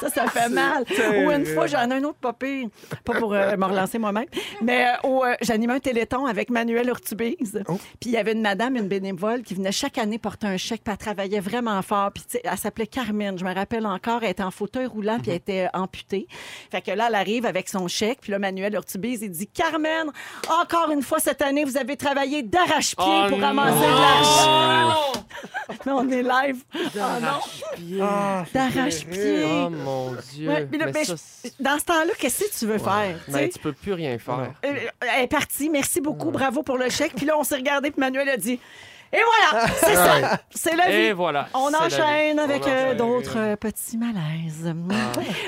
ça, 0.00 0.08
ça 0.08 0.26
fait 0.26 0.48
mal. 0.48 0.84
Ou 1.24 1.30
une 1.30 1.46
fois, 1.46 1.66
j'en 1.66 1.90
ai 1.90 1.94
un 1.94 2.04
autre 2.04 2.13
pas 2.20 2.32
pire. 2.32 2.68
Pas 3.04 3.14
pour 3.14 3.32
euh, 3.34 3.56
me 3.56 3.64
relancer 3.64 3.98
moi-même, 3.98 4.26
mais 4.62 4.86
euh, 5.04 5.08
euh, 5.24 5.34
j'animais 5.40 5.74
un 5.74 5.80
téléthon 5.80 6.26
avec 6.26 6.50
Manuel 6.50 6.88
Urtubise. 6.88 7.62
Oh. 7.68 7.78
Puis 8.00 8.10
il 8.10 8.12
y 8.12 8.16
avait 8.16 8.32
une 8.32 8.42
madame, 8.42 8.76
une 8.76 8.88
bénévole, 8.88 9.42
qui 9.42 9.54
venait 9.54 9.72
chaque 9.72 9.98
année 9.98 10.18
porter 10.18 10.46
un 10.46 10.56
chèque, 10.56 10.82
puis 10.84 10.92
elle 10.92 10.98
travaillait 10.98 11.40
vraiment 11.40 11.80
fort. 11.82 12.10
Puis 12.12 12.24
elle 12.42 12.58
s'appelait 12.58 12.86
Carmen, 12.86 13.38
je 13.38 13.44
me 13.44 13.54
rappelle 13.54 13.86
encore. 13.86 14.22
Elle 14.22 14.30
était 14.30 14.42
en 14.42 14.50
fauteuil 14.50 14.86
roulant, 14.86 15.18
puis 15.20 15.30
elle 15.30 15.36
était 15.36 15.68
amputée. 15.74 16.26
Fait 16.70 16.80
que 16.82 16.90
là, 16.90 17.06
elle 17.08 17.14
arrive 17.14 17.46
avec 17.46 17.68
son 17.68 17.88
chèque, 17.88 18.18
puis 18.22 18.32
là, 18.32 18.38
Manuel 18.38 18.74
Urtubise, 18.74 19.22
il 19.22 19.30
dit 19.30 19.46
Carmen, 19.46 20.08
encore 20.62 20.90
une 20.90 21.02
fois 21.02 21.18
cette 21.18 21.42
année, 21.42 21.64
vous 21.64 21.76
avez 21.76 21.96
travaillé 21.96 22.42
d'arrache-pied 22.42 23.04
Oh 23.06 23.28
pour 23.28 23.38
non! 23.38 23.46
ramasser 23.46 23.86
de 23.86 24.00
l'argent. 24.00 25.12
Mais 25.86 25.92
on 25.92 26.08
est 26.10 26.22
live. 26.22 26.62
Ah 27.00 27.18
non. 27.20 28.00
Ah, 28.02 28.44
c'est 28.46 28.54
D'arrache-pied. 28.54 29.44
Oh 29.44 29.70
mon 29.70 30.12
Dieu. 30.32 30.48
Ouais, 30.48 30.68
mais 30.70 30.78
là, 30.78 30.86
Mais 30.92 31.04
ça, 31.04 31.14
je- 31.14 31.18
c'est- 31.18 31.62
dans 31.62 31.78
ce 31.78 31.84
temps-là, 32.04 32.14
qu'est-ce 32.18 32.44
que 32.44 32.58
tu 32.58 32.66
veux 32.66 32.78
faire? 32.78 33.18
tu 33.24 33.30
ben, 33.30 33.38
sais? 33.38 33.48
tu 33.48 33.58
peux 33.58 33.72
plus 33.72 33.92
rien 33.92 34.18
faire. 34.18 34.52
Euh, 34.64 34.74
Elle 35.00 35.24
est 35.24 35.28
partie. 35.28 35.68
Merci 35.70 36.00
beaucoup. 36.00 36.30
Bravo 36.30 36.62
pour 36.62 36.78
le 36.78 36.88
chèque. 36.90 37.14
Puis 37.14 37.26
là, 37.26 37.38
on 37.38 37.44
s'est 37.44 37.56
regardé, 37.56 37.90
puis 37.90 38.00
Manuel 38.00 38.28
a 38.28 38.36
dit 38.36 38.58
Et 39.12 39.18
voilà, 39.52 39.66
c'est 39.68 39.94
ça. 39.94 40.40
C'est 40.50 40.76
la 40.76 40.86
vie. 40.88 40.92
Et 40.96 41.12
voilà. 41.12 41.48
On 41.54 41.68
la 41.68 41.82
enchaîne 41.86 42.38
avec 42.38 42.62
On 42.66 42.68
euh, 42.68 42.84
enchaîne. 42.86 42.96
d'autres 42.96 43.38
euh, 43.38 43.56
petits 43.56 43.96
malaises. 43.96 44.72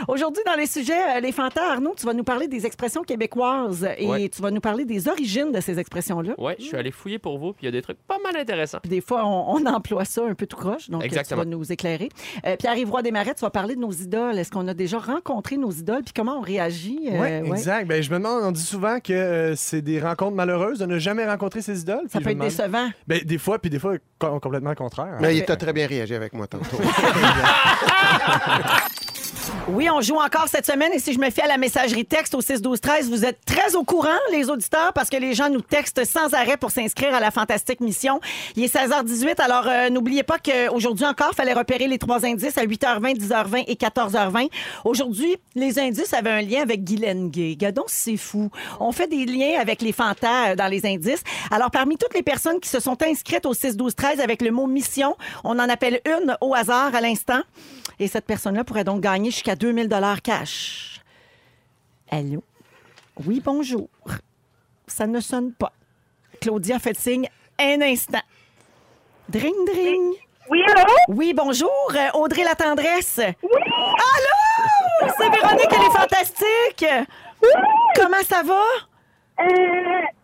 Aujourd'hui, 0.09 0.43
dans 0.47 0.55
les 0.55 0.67
sujets, 0.67 1.17
euh, 1.17 1.21
les 1.21 1.33
fantas, 1.33 1.73
Arnaud, 1.73 1.95
tu 1.97 2.07
vas 2.07 2.13
nous 2.15 2.25
parler 2.25 2.49
des 2.49 2.67
expressions 2.67 3.03
québécoises 3.03 3.89
et 3.99 4.07
Ouais. 4.07 4.29
tu 4.29 4.41
vas 4.43 4.51
nous 4.51 4.61
parler 4.61 4.85
des 4.85 5.09
origines 5.09 5.51
de 5.53 5.61
ces 5.61 5.79
expressions-là. 5.79 6.35
Ouais, 6.39 6.57
je 6.59 6.65
suis 6.65 6.77
allé 6.77 6.91
fouiller 6.91 7.19
pour 7.19 7.39
vous, 7.39 7.53
puis 7.53 7.63
il 7.63 7.67
y 7.67 7.69
a 7.69 7.73
des 7.73 7.83
trucs 7.83 7.99
pas 8.07 8.19
mal 8.23 8.37
intéressants. 8.37 8.79
Puis 8.81 8.91
des 8.91 9.01
fois, 9.01 9.25
on, 9.25 9.57
on 9.57 9.67
emploie 9.67 10.05
ça 10.05 10.23
un 10.25 10.35
peu 10.35 10.47
tout 10.47 10.57
croche, 10.57 10.89
donc 10.91 11.03
euh, 11.03 11.05
Exactement. 11.07 11.43
tu 11.43 11.49
vas 11.51 11.57
nous 11.57 11.73
éclairer. 11.73 12.09
Euh, 12.47 12.57
Pierre-Yves 12.57 12.91
Roy 12.91 13.03
Desmarais, 13.03 13.35
tu 13.35 13.41
vas 13.41 13.51
parler 13.51 13.75
de 13.75 13.81
nos 13.81 13.91
idoles. 13.93 14.39
Est-ce 14.39 14.51
qu'on 14.51 14.69
a 14.69 14.75
déjà 14.75 14.99
rencontré 14.99 15.57
nos 15.57 15.71
idoles, 15.71 16.03
puis 16.05 16.13
comment 16.15 16.39
on 16.39 16.43
réagit? 16.43 17.01
Euh, 17.09 17.13
Oui, 17.43 17.51
ouais? 17.51 17.59
exact. 17.59 17.87
Ben, 17.89 18.03
je 18.03 18.11
me 18.11 18.17
demande, 18.19 18.43
on 18.45 18.53
dit 18.53 18.63
souvent 18.63 19.01
que 19.01 19.13
euh, 19.13 19.57
c'est 19.57 19.83
des 19.83 20.01
rencontres 20.01 20.37
malheureuses 20.37 20.79
de 20.79 20.87
ne 20.87 20.99
jamais 20.99 21.27
rencontrer 21.27 21.63
ses 21.63 21.81
idoles. 21.81 22.03
Ça 22.09 22.19
Puis 22.21 22.21
peut 22.21 22.25
je 22.25 22.29
être 22.31 22.37
me 22.37 22.45
demande- 22.45 22.49
décevant. 22.51 22.89
Ben, 23.07 23.21
des 23.25 23.39
fois, 23.39 23.56
puis 23.59 23.71
des 23.71 23.79
fois, 23.79 23.95
com- 24.19 24.41
complètement 24.41 24.71
le 24.71 24.77
contraire. 24.77 25.17
Mais 25.21 25.37
il 25.37 25.45
t'a 25.45 25.57
très 25.57 25.73
bien 25.73 25.87
réagi 25.87 26.15
avec 26.15 26.33
moi 26.33 26.47
tantôt. 26.47 26.77
Oui, 29.69 29.91
on 29.91 30.01
joue 30.01 30.15
encore 30.17 30.47
cette 30.49 30.67
semaine 30.67 30.93
et 30.93 31.01
si 31.01 31.13
je 31.13 31.19
me 31.19 31.29
fie 31.29 31.41
à 31.41 31.49
la 31.49 31.59
messagerie 31.59 32.05
texte 32.05 32.35
au 32.35 32.41
6 32.41 32.63
12 32.63 32.81
13, 32.81 33.11
vous 33.11 33.25
êtes 33.25 33.45
très 33.45 33.75
au 33.75 33.83
courant 33.83 34.09
les 34.31 34.49
auditeurs 34.49 34.93
parce 34.93 35.11
que 35.11 35.17
les 35.17 35.35
gens 35.35 35.51
nous 35.51 35.61
textent 35.61 36.05
sans 36.05 36.35
arrêt 36.35 36.57
pour 36.57 36.71
s'inscrire 36.71 37.15
à 37.15 37.21
la 37.21 37.33
fantastique 37.33 37.81
mission. 37.81 38.21
Il 38.55 38.63
est 38.63 38.73
16h18 38.73 39.41
alors 39.41 39.67
euh, 39.67 39.91
n'oubliez 39.91 40.23
pas 40.23 40.39
qu'aujourd'hui 40.39 41.05
encore 41.05 41.33
fallait 41.35 41.53
repérer 41.53 41.89
les 41.89 41.99
trois 41.99 42.25
indices 42.25 42.57
à 42.59 42.65
8h20, 42.65 43.19
10h20 43.19 43.65
et 43.67 43.75
14h20. 43.75 44.49
Aujourd'hui, 44.85 45.37
les 45.57 45.79
indices 45.81 46.15
avaient 46.15 46.31
un 46.31 46.43
lien 46.43 46.63
avec 46.63 46.85
Guylaine 46.85 47.29
Gay. 47.31 47.57
Gadon, 47.57 47.85
c'est 47.89 48.17
fou. 48.17 48.51
On 48.79 48.93
fait 48.93 49.09
des 49.09 49.27
liens 49.27 49.59
avec 49.61 49.83
les 49.83 49.93
fantas 49.93 50.55
dans 50.55 50.69
les 50.69 50.87
indices. 50.87 51.25
Alors 51.51 51.73
parmi 51.73 51.97
toutes 51.99 52.15
les 52.15 52.23
personnes 52.23 52.61
qui 52.61 52.69
se 52.69 52.79
sont 52.79 53.03
inscrites 53.03 53.47
au 53.47 53.53
6 53.53 53.77
12 53.77 53.95
13 53.97 54.21
avec 54.21 54.43
le 54.43 54.53
mot 54.53 54.69
mission, 54.69 55.17
on 55.43 55.59
en 55.59 55.69
appelle 55.69 56.01
une 56.07 56.37
au 56.41 56.55
hasard 56.55 56.95
à 56.95 57.01
l'instant. 57.01 57.41
Et 57.99 58.09
cette 58.09 58.27
personne-là 58.27 58.65
pourrait 58.65 58.85
donc 58.85 59.01
gagner 59.01 59.31
jusqu'à 59.31 59.57
2000 59.57 59.89
dollars 59.89 60.21
cash. 60.23 61.01
Allô? 62.11 62.43
Oui, 63.25 63.41
bonjour. 63.45 63.89
Ça 64.87 65.07
ne 65.07 65.21
sonne 65.21 65.53
pas. 65.53 65.73
Claudia 66.41 66.79
fait 66.79 66.97
signe 66.99 67.29
un 67.59 67.81
instant. 67.81 68.21
Dring, 69.29 69.55
dring. 69.67 70.13
Oui, 70.51 70.63
allô? 70.77 70.93
Oui, 71.09 71.33
bonjour. 71.35 71.71
Euh, 71.95 72.11
Audrey 72.19 72.45
la 72.45 72.55
tendresse. 72.55 73.21
Oui. 73.43 73.61
Allô? 73.83 75.11
C'est 75.17 75.29
Véronique, 75.31 75.67
elle 75.71 75.87
est 75.87 75.99
fantastique. 75.99 76.87
Comment 77.97 78.23
ça 78.29 78.43
va? 78.43 78.63
Euh, 79.41 79.45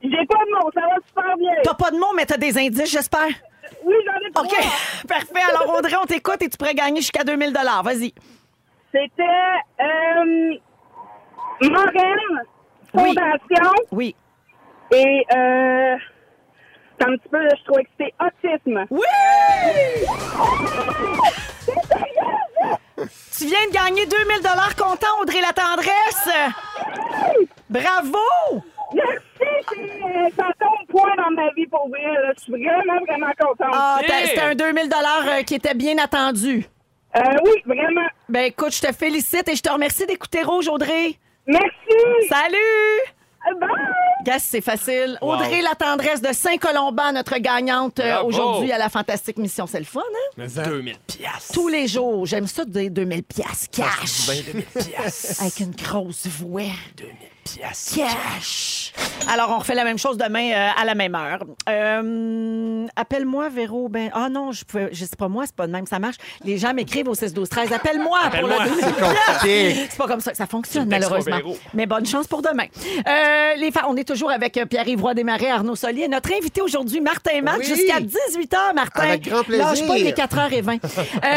j'ai 0.03 0.27
pas 0.27 0.39
de 0.45 0.55
mots, 0.55 0.71
ça 0.75 0.81
va 0.83 0.97
super 1.07 1.37
bien. 1.39 1.51
T'as 1.65 1.75
pas 1.75 1.91
de 1.91 1.99
mots, 1.99 2.13
mais 2.17 2.25
t'as 2.27 2.37
des 2.37 2.57
indices, 2.59 2.91
j'espère. 2.91 3.29
Oui, 3.85 3.95
j'en 4.07 4.19
ai 4.27 4.31
trois. 4.33 4.45
OK, 4.45 4.55
parfait. 5.09 5.43
Alors, 5.49 5.75
Audrey, 5.79 5.97
on 6.01 6.07
t'écoute 6.07 6.43
et 6.43 6.49
tu 6.49 6.57
pourrais 6.57 6.75
gagner 6.75 7.01
jusqu'à 7.01 7.25
2000 7.25 7.53
Vas-y. 7.83 8.15
C'était 8.93 9.23
euh, 9.81 10.55
Oui. 12.95 13.15
Fondation, 13.15 13.73
Oui. 13.91 14.15
et 14.95 15.25
euh, 15.35 15.97
un 17.01 17.17
petit 17.17 17.29
peu, 17.31 17.39
je 17.57 17.65
trouvais 17.65 17.85
que 17.85 17.91
c'était 17.99 18.15
autisme. 18.21 18.85
Oui! 18.91 19.01
tu 23.39 23.47
viens 23.47 23.67
de 23.69 23.73
gagner 23.73 24.07
2000 24.07 24.43
content, 24.77 25.07
Audrey 25.21 25.41
la 25.41 25.53
tendresse. 25.53 26.29
Bravo! 27.71 28.19
Merci, 28.95 29.17
c'est, 29.17 29.32
ça 30.37 30.47
tombe 30.59 30.87
point 30.89 31.15
dans 31.17 31.31
ma 31.31 31.51
vie 31.55 31.67
pour 31.67 31.89
vrai. 31.89 32.03
là. 32.03 32.33
Je 32.37 32.43
suis 32.43 32.53
vraiment, 32.53 33.01
vraiment 33.07 33.33
contente. 33.41 33.71
Ah, 33.73 33.99
t'as- 34.07 34.27
c'était 34.27 34.41
un 34.41 34.55
2000 34.55 34.89
euh, 34.93 35.43
qui 35.43 35.55
était 35.55 35.75
bien 35.75 35.97
attendu. 35.99 36.67
Euh, 37.17 37.21
oui, 37.45 37.51
vraiment. 37.67 38.07
Ben 38.29 38.45
écoute, 38.47 38.75
je 38.75 38.81
te 38.81 38.93
félicite 38.93 39.47
et 39.49 39.57
je 39.57 39.63
te 39.63 39.71
remercie 39.71 40.07
d'écouter 40.07 40.43
Rouge, 40.43 40.69
Audrey. 40.69 41.15
Merci. 41.47 42.29
Salut! 42.29 43.59
Bye. 43.61 43.69
Gas, 44.25 44.39
c'est 44.39 44.61
facile. 44.61 45.19
Audrey 45.21 45.63
La 45.63 45.75
Tendresse 45.75 46.23
de 46.23 46.33
Saint-Colomban, 46.33 47.13
notre 47.13 47.37
gagnante 47.39 47.99
euh, 47.99 48.13
Bravo. 48.13 48.29
aujourd'hui 48.29 48.71
à 48.71 48.79
la 48.79 48.89
Fantastique 48.89 49.37
Mission. 49.37 49.67
C'est 49.67 49.81
le 49.81 49.85
fun, 49.85 50.01
hein? 50.01 50.31
Mais 50.37 50.49
ça- 50.49 50.63
2000 50.63 50.97
piastres. 51.01 51.53
Tous 51.53 51.67
les 51.67 51.89
jours. 51.89 52.25
J'aime 52.25 52.47
ça 52.47 52.65
de 52.65 52.71
dire 52.71 52.91
2000 52.93 53.25
piastres 53.25 53.69
cash. 53.73 54.29
2000 54.29 54.65
piastres. 54.65 55.43
Avec 55.43 55.59
une 55.59 55.73
grosse 55.73 56.29
voix. 56.29 56.63
2000 56.97 57.15
piastres. 57.45 57.97
Cash. 57.97 58.93
Alors, 59.33 59.51
on 59.51 59.59
refait 59.59 59.75
la 59.75 59.85
même 59.85 59.99
chose 59.99 60.17
demain 60.17 60.51
euh, 60.53 60.69
à 60.81 60.85
la 60.85 60.95
même 60.95 61.15
heure. 61.15 61.45
Euh, 61.69 62.87
Appelle-moi, 62.97 63.49
Véro. 63.49 63.89
Ben, 63.89 64.11
ah 64.13 64.29
non, 64.29 64.53
je 64.53 64.65
pouvais, 64.65 64.89
je 64.93 65.05
sais 65.05 65.17
pas 65.17 65.29
moi, 65.29 65.45
c'est 65.47 65.55
pas 65.55 65.67
de 65.67 65.73
même, 65.73 65.87
ça 65.87 65.99
marche. 65.99 66.17
Les 66.45 66.59
gens 66.59 66.75
m'écrivent 66.75 67.09
au 67.09 67.15
16 67.15 67.33
12 67.35 67.49
13 67.49 67.73
Appelle-moi 67.73 68.19
pour 68.33 68.49
le. 68.49 68.55
2000 68.59 68.75
C'est 68.85 69.01
compliqué. 69.01 69.87
C'est 69.91 69.97
pas 69.99 70.07
comme 70.07 70.21
ça 70.21 70.31
que 70.33 70.37
ça 70.37 70.47
fonctionne, 70.47 70.89
malheureusement. 70.89 71.39
Mais 71.75 71.87
bonne 71.87 72.07
chance 72.07 72.27
pour 72.27 72.43
demain. 72.43 72.67
Euh, 73.09 73.55
les 73.57 73.71
fa- 73.71 73.87
on 73.89 73.97
est 73.97 74.05
toujours 74.07 74.31
avec 74.31 74.61
Pierre-Yves 74.69 75.01
Roy 75.01 75.15
Desmarais, 75.15 75.51
Arnaud 75.51 75.77
Solier. 75.77 76.09
Notre 76.09 76.33
invité 76.33 76.61
aujourd'hui, 76.61 77.01
Martin 77.01 77.41
Matt, 77.43 77.59
Oui. 77.59 77.65
jusqu'à 77.67 78.01
18h, 78.01 78.75
Martin. 78.75 79.03
Avec 79.03 79.29
grand 79.29 79.43
plaisir. 79.45 79.67
Lâche 79.67 79.87
pas, 79.87 79.99
il 79.99 80.07
est 80.07 80.17
4h20. 80.19 80.81
Euh, 81.25 81.29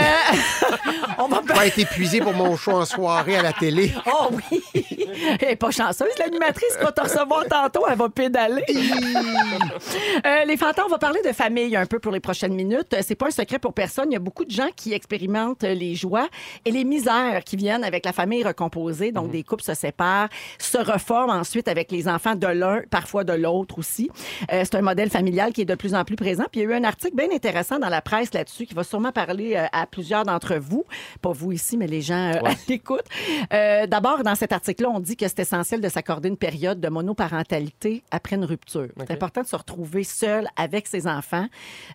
on 1.19 1.27
va 1.27 1.41
vais 1.41 1.67
être 1.67 1.79
épuisé 1.79 2.19
pour 2.19 2.33
mon 2.33 2.55
show 2.57 2.71
en 2.71 2.85
soirée 2.85 3.37
à 3.37 3.41
la 3.41 3.53
télé. 3.53 3.91
Oh 4.07 4.29
oui! 4.51 4.61
Est 5.39 5.55
pas 5.55 5.71
chanceuse, 5.95 6.17
l'animatrice 6.19 6.77
va 6.81 6.91
te 6.91 7.01
recevoir 7.01 7.45
tantôt, 7.49 7.85
elle 7.89 7.97
va 7.97 8.09
pédaler. 8.09 8.65
Euh, 10.25 10.45
les 10.45 10.57
fantômes, 10.57 10.85
on 10.87 10.91
va 10.91 10.97
parler 10.97 11.19
de 11.25 11.31
famille 11.33 11.75
un 11.75 11.85
peu 11.85 11.99
pour 11.99 12.11
les 12.11 12.19
prochaines 12.19 12.53
minutes. 12.53 12.93
Euh, 12.93 13.01
C'est 13.01 13.15
pas 13.15 13.27
un 13.27 13.31
secret 13.31 13.59
pour 13.59 13.73
personne. 13.73 14.09
Il 14.09 14.13
y 14.13 14.17
a 14.17 14.19
beaucoup 14.19 14.45
de 14.45 14.51
gens 14.51 14.69
qui 14.75 14.93
expérimentent 14.93 15.63
euh, 15.63 15.73
les 15.73 15.95
joies 15.95 16.27
et 16.63 16.71
les 16.71 16.83
misères 16.83 17.43
qui 17.43 17.55
viennent 17.55 17.83
avec 17.83 18.05
la 18.05 18.13
famille 18.13 18.43
recomposée. 18.43 19.11
Donc, 19.11 19.31
des 19.31 19.43
couples 19.43 19.63
se 19.63 19.73
séparent, 19.73 20.29
se 20.57 20.77
reforment 20.77 21.31
ensuite 21.31 21.67
avec 21.67 21.91
les 21.91 22.07
enfants 22.07 22.35
de 22.35 22.47
l'un, 22.47 22.81
parfois 22.89 23.23
de 23.23 23.33
l'autre 23.33 23.77
aussi. 23.77 24.09
Euh, 24.51 24.61
c'est 24.63 24.75
un 24.75 24.81
modèle 24.81 25.09
familial 25.09 25.53
qui 25.53 25.61
est 25.61 25.65
de 25.65 25.75
plus 25.75 25.93
en 25.95 26.03
plus 26.03 26.15
présent. 26.15 26.43
Puis 26.51 26.61
il 26.61 26.63
y 26.63 26.67
a 26.67 26.69
eu 26.71 26.73
un 26.73 26.83
article 26.83 27.15
bien 27.15 27.27
intéressant 27.31 27.79
dans 27.79 27.89
la 27.89 28.01
presse 28.01 28.33
là-dessus 28.33 28.65
qui 28.65 28.73
va 28.73 28.83
sûrement 28.83 29.11
parler 29.11 29.55
euh, 29.55 29.65
à 29.71 29.85
plusieurs 29.85 30.23
d'entre 30.23 30.55
vous. 30.55 30.85
Pas 31.21 31.31
vous 31.31 31.51
ici, 31.51 31.77
mais 31.77 31.87
les 31.87 32.01
gens 32.01 32.33
euh, 32.33 32.49
à 32.49 32.53
l'écoute. 32.67 33.05
D'abord, 33.87 34.23
dans 34.23 34.35
cet 34.35 34.51
article-là, 34.51 34.89
on 34.89 34.99
dit 34.99 35.15
que 35.15 35.27
c'est 35.27 35.39
essentiel 35.39 35.81
de 35.85 35.89
de 35.89 35.93
s'accorder 35.93 36.29
une 36.29 36.37
période 36.37 36.79
de 36.81 36.89
monoparentalité 36.89 38.03
après 38.11 38.35
une 38.35 38.45
rupture. 38.45 38.87
C'est 38.99 39.11
important 39.11 39.41
de 39.41 39.47
se 39.47 39.55
retrouver 39.55 40.03
seul 40.03 40.47
avec 40.55 40.87
ses 40.87 41.07
enfants 41.07 41.45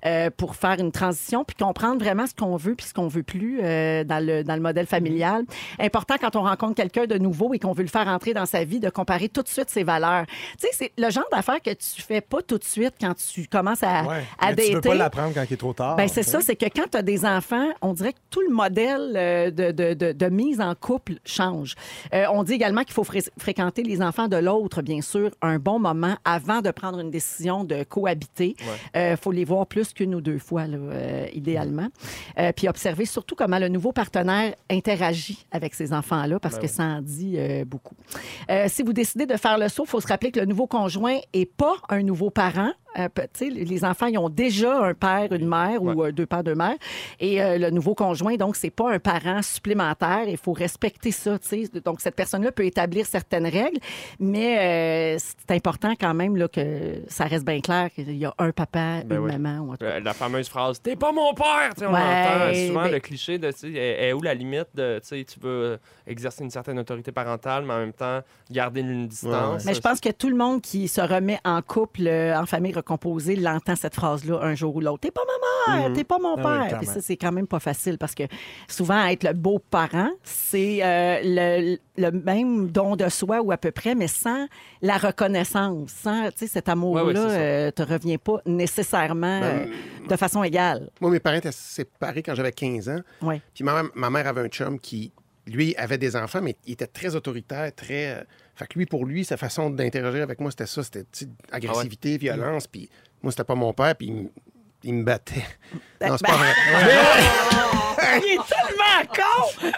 euh, 0.07 0.31
pour 0.31 0.55
faire 0.57 0.79
une 0.79 0.93
transition 0.93 1.45
puis 1.45 1.57
comprendre 1.57 2.03
vraiment 2.03 2.27
ce 2.27 2.35
qu'on 2.35 2.57
veut 2.57 2.75
puis 2.75 2.87
ce 2.87 2.95
qu'on 2.95 3.09
veut 3.09 3.23
plus 3.23 3.61
euh, 3.63 4.05
dans, 4.05 4.25
le, 4.25 4.45
dans 4.45 4.55
le 4.55 4.61
modèle 4.61 4.87
familial. 4.87 5.45
Important 5.79 6.15
quand 6.21 6.37
on 6.37 6.43
rencontre 6.43 6.75
quelqu'un 6.75 7.07
de 7.07 7.19
nouveau 7.19 7.53
et 7.55 7.59
qu'on 7.59 7.73
veut 7.73 7.83
le 7.83 7.89
faire 7.89 8.07
entrer 8.09 8.33
dans 8.35 8.47
sa 8.47 8.65
vie, 8.65 8.81
de 8.81 8.91
comparer 8.91 9.29
tout 9.29 9.43
de 9.43 9.49
suite 9.49 9.71
ses 9.71 9.83
valeurs. 9.83 10.27
Tu 10.27 10.67
sais, 10.67 10.69
c'est 10.73 10.93
le 10.97 11.11
genre 11.11 11.27
d'affaires 11.33 11.61
que 11.63 11.71
tu 11.71 12.03
fais 12.03 12.21
pas 12.21 12.43
tout 12.43 12.59
de 12.59 12.65
suite 12.65 12.95
quand 13.01 13.15
tu 13.15 13.47
commences 13.49 13.83
à, 13.83 14.05
Ouais. 14.05 14.23
à 14.39 14.53
Mais 14.53 14.57
tu 14.57 14.69
peux 14.69 14.75
dater. 14.75 14.89
pas 14.91 14.95
l'apprendre 14.95 15.35
quand 15.35 15.45
il 15.49 15.55
est 15.55 15.57
trop 15.57 15.73
tard. 15.73 15.97
Ben, 15.97 16.09
c'est 16.09 16.23
ça, 16.23 16.41
c'est 16.41 16.57
que 16.57 16.67
quand 16.67 16.89
tu 16.91 16.97
as 16.97 17.03
des 17.03 17.25
enfants, 17.25 17.69
on 17.83 17.93
dirait 17.93 18.13
que 18.13 18.19
tout 18.31 18.41
le 18.41 18.55
modèle 18.55 19.13
euh, 19.17 19.51
de, 19.51 19.73
de- 19.73 19.95
de- 19.95 20.13
de 20.13 20.27
mise 20.29 20.61
en 20.61 20.75
couple 20.75 21.15
change. 21.25 21.75
Euh, 22.15 22.25
on 22.33 22.43
dit 22.45 22.53
également 22.55 22.83
qu'il 22.83 22.93
faut 22.95 23.05
fré- 23.05 23.29
fréquenter 23.39 23.80
les 23.83 24.03
enfants 24.03 24.29
de 24.29 24.37
l'autre, 24.37 24.83
bien 24.83 25.01
sûr, 25.01 25.31
un 25.43 25.59
bon 25.59 25.79
moment 25.79 26.17
avant 26.25 26.61
de 26.61 26.71
prendre 26.71 27.01
une 27.01 27.11
décision 27.11 27.65
de 27.65 27.83
cohabiter. 27.83 28.57
Il 28.95 29.17
faut 29.21 29.33
les 29.33 29.45
voir 29.45 29.67
plus 29.67 29.93
qu'une 29.93 30.15
ou 30.15 30.21
deux 30.21 30.39
fois, 30.39 30.67
là, 30.67 30.79
euh, 30.79 31.27
idéalement. 31.33 31.89
Euh, 32.39 32.53
puis 32.53 32.69
observer 32.69 33.05
surtout 33.05 33.35
comment 33.35 33.59
le 33.59 33.69
nouveau 33.69 33.93
partenaire 33.93 34.55
interagit 34.71 35.47
avec 35.51 35.75
ces 35.75 35.93
enfants-là, 35.93 36.39
parce 36.41 36.59
que 36.59 36.67
ça 36.67 36.85
en 36.85 37.03
dit 37.03 37.35
euh, 37.37 37.65
beaucoup. 37.65 37.95
Euh, 38.51 38.67
si 38.69 38.83
vous 38.83 38.93
décidez 38.93 39.27
de 39.27 39.37
faire 39.37 39.59
le 39.59 39.69
saut, 39.69 39.85
il 39.85 39.91
faut 39.91 40.01
se 40.01 40.07
rappeler 40.07 40.31
que 40.31 40.41
le 40.41 40.47
nouveau 40.47 40.67
conjoint 40.67 41.19
n'est 41.35 41.47
pas 41.47 41.75
un 41.89 42.03
nouveau 42.03 42.31
parent. 42.31 42.73
Euh, 42.99 43.09
les 43.41 43.85
enfants, 43.85 44.07
ils 44.07 44.19
ont 44.19 44.29
déjà 44.29 44.83
un 44.83 44.95
père, 44.95 45.33
une 45.33 45.47
mère 45.49 45.83
ou 45.83 46.03
euh, 46.05 46.11
deux 46.13 46.27
pères, 46.27 46.43
deux 46.43 46.55
mères. 46.55 46.77
Et 47.21 47.41
euh, 47.43 47.57
le 47.59 47.71
nouveau 47.71 47.95
conjoint, 47.95 48.37
donc, 48.37 48.57
c'est 48.57 48.71
pas 48.71 48.91
un 48.93 48.99
parent 48.99 49.43
supplémentaire. 49.43 50.25
Il 50.27 50.37
faut 50.37 50.53
respecter 50.53 51.13
ça. 51.13 51.39
tu 51.39 51.49
sais. 51.67 51.81
Donc, 51.85 52.01
cette 52.01 52.17
personne-là 52.17 52.51
peut 52.53 52.65
établir 52.65 53.07
certaines 53.07 53.47
règles, 53.47 53.79
mais 54.19 55.15
euh, 55.17 55.19
c'est 55.19 55.55
important 55.55 55.93
quand 56.01 56.15
même 56.15 56.37
là, 56.37 56.49
que 56.49 57.03
ça 57.09 57.25
reste 57.25 57.45
bien 57.45 57.61
clair 57.61 57.91
qu'il 57.95 58.17
y 58.17 58.25
a 58.25 58.35
un 58.39 58.51
papa, 58.53 59.03
Ben 59.05 59.19
une 59.19 59.25
oui. 59.25 59.33
maman. 59.39 59.61
Ou 59.65 59.73
un- 59.73 59.77
Euh, 59.83 60.01
La 60.01 60.13
fameuse 60.15 60.49
phrase 60.49 60.81
T'es 60.83 60.97
pas 60.97 61.13
mon 61.13 61.33
père! 61.35 61.71
Tu 61.75 61.81
sais, 61.81 61.87
on 61.87 61.93
Ouais, 61.93 62.01
entend 62.01 62.55
souvent 62.69 62.83
ben- 62.85 62.93
le 62.93 63.01
cliché 63.01 63.39
de 63.39 63.51
tu 63.53 63.59
sais, 63.59 63.73
est, 63.73 64.13
où 64.13 64.21
la 64.21 64.35
limite 64.35 64.69
de 64.75 64.99
tu 65.01 65.09
sais, 65.09 65.25
tu 65.25 65.39
veux 65.41 65.79
exercer 66.07 66.43
une 66.45 66.51
certaine 66.51 66.79
autorité 66.79 67.13
parentale, 67.13 67.65
mais 67.65 67.75
en 67.75 67.79
même 67.79 67.93
temps 67.93 68.21
garder 68.51 68.81
une 68.81 69.07
distance? 69.09 69.65
Mais 69.65 69.75
je 69.75 69.81
pense 69.81 70.01
que 70.01 70.11
tout 70.11 70.29
le 70.29 70.37
monde 70.37 70.61
qui 70.61 70.89
se 70.89 71.01
remet 71.01 71.39
en 71.45 71.63
couple, 71.63 72.09
en 72.09 72.47
famille 72.47 72.73
recomposée, 72.81 73.37
l'entend 73.37 73.77
cette 73.77 73.95
phrase-là 73.95 74.41
un 74.43 74.55
jour 74.55 74.75
ou 74.77 74.81
l'autre. 74.81 75.01
T'es 75.01 75.11
pas 75.11 75.23
ma 75.67 75.79
mère, 75.79 75.93
t'es 75.93 76.05
pas 76.05 76.19
mon 76.19 76.35
Ah 76.35 76.37
oui, 76.37 76.43
père. 76.43 76.53
clairement. 76.67 76.79
Puis 76.79 76.87
ça, 76.87 77.01
c'est 77.01 77.17
quand 77.17 77.33
même 77.33 77.47
pas 77.47 77.61
facile 77.61 77.99
parce 77.99 78.15
que 78.15 78.25
souvent, 78.69 79.05
être 79.07 79.25
le 79.25 79.33
beau-parent, 79.33 80.11
c'est 80.23 80.81
euh, 80.83 81.21
le, 81.23 81.77
le 81.97 82.11
même 82.11 82.69
don 82.71 82.97
de 82.97 83.09
soi 83.09 83.41
ou 83.41 83.53
à 83.53 83.57
peu 83.59 83.71
près, 83.71 83.95
mais 83.95 84.09
sans 84.09 84.47
la 84.83 84.97
reconnaissance, 84.99 85.91
sans 85.91 86.29
tu 86.31 86.39
sais, 86.39 86.47
cet 86.47 86.69
amour-là, 86.69 87.05
ouais, 87.05 87.15
euh, 87.17 87.71
te 87.71 87.83
revient 87.83 88.19
pas 88.19 88.41
nécessairement 88.47 89.41
euh, 89.43 89.65
de 90.09 90.17
façon 90.17 90.43
égale. 90.43 90.91
Moi, 91.01 91.11
mes 91.11 91.21
parents 91.21 91.37
étaient 91.37 91.53
séparés 91.53 92.23
quand 92.23 92.35
j'avais 92.35 92.53
15 92.53 92.89
ans. 92.89 93.01
Ouais. 93.23 93.41
Puis 93.55 93.65
ma, 93.65 93.83
ma 93.95 94.11
mère 94.11 94.27
avait 94.27 94.41
un 94.43 94.49
chum 94.49 94.79
qui, 94.79 95.13
lui, 95.47 95.75
avait 95.77 95.99
des 95.99 96.17
enfants, 96.17 96.41
mais 96.43 96.57
il 96.67 96.73
était 96.75 96.87
très 96.87 97.15
autoritaire, 97.17 97.75
très. 97.75 98.25
Fait 98.61 98.67
que 98.67 98.79
lui, 98.79 98.85
pour 98.85 99.07
lui, 99.07 99.25
sa 99.25 99.39
façon 99.39 99.71
d'interagir 99.71 100.23
avec 100.23 100.39
moi, 100.39 100.51
c'était 100.51 100.67
ça. 100.67 100.83
C'était 100.85 101.07
agressivité, 101.51 102.19
violence. 102.19 102.67
Puis 102.67 102.91
moi, 103.23 103.33
c'était 103.33 103.45
pas 103.45 103.55
mon 103.55 103.73
père, 103.73 103.97
puis 103.97 104.09
il, 104.09 104.13
me- 104.15 104.29
il 104.85 104.95
me 104.97 105.03
battait. 105.03 105.47
Non, 106.07 106.19
c'est 106.19 106.27
pas 106.27 106.37
vrai. 106.37 106.53
Il 108.23 108.33
est 108.33 108.41
tellement 108.49 109.05
con! 109.15 109.71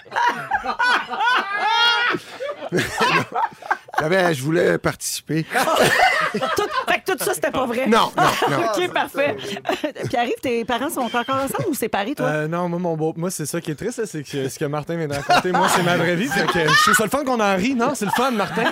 J'avais- 4.00 4.34
Je 4.34 4.42
voulais 4.42 4.78
participer. 4.78 5.44
Tout, 6.32 6.62
fait 6.88 7.00
que 7.04 7.12
tout 7.12 7.22
ça, 7.24 7.34
c'était 7.34 7.50
pas 7.50 7.66
vrai. 7.66 7.86
Non, 7.86 8.10
non, 8.16 8.24
non. 8.50 8.64
OK, 8.74 8.90
parfait. 8.90 9.36
Puis 10.08 10.16
arrive, 10.16 10.32
tes 10.40 10.64
parents 10.64 10.88
sont 10.88 11.02
encore 11.02 11.28
ensemble 11.28 11.68
ou 11.68 11.74
séparés, 11.74 12.14
toi? 12.14 12.26
Euh, 12.26 12.48
non, 12.48 12.70
moi, 12.70 12.78
mon 12.78 12.96
beau... 12.96 13.12
moi 13.18 13.30
c'est 13.30 13.44
ça 13.44 13.60
qui 13.60 13.70
est 13.70 13.74
triste, 13.74 14.02
c'est 14.06 14.22
que 14.22 14.48
ce 14.48 14.58
que 14.58 14.64
Martin 14.64 14.96
vient 14.96 15.08
de 15.08 15.14
raconter, 15.14 15.52
moi, 15.52 15.68
c'est 15.68 15.82
ma 15.82 15.98
vraie 15.98 16.16
vie. 16.16 16.28
Fait 16.28 16.46
que 16.46 16.66
je 16.66 16.82
trouve 16.82 16.94
ça 16.94 17.04
le 17.04 17.10
fun 17.10 17.22
qu'on 17.24 17.38
en 17.38 17.54
rit. 17.56 17.74
Non, 17.74 17.92
c'est 17.94 18.06
le 18.06 18.10
fun, 18.12 18.30
Martin. 18.30 18.64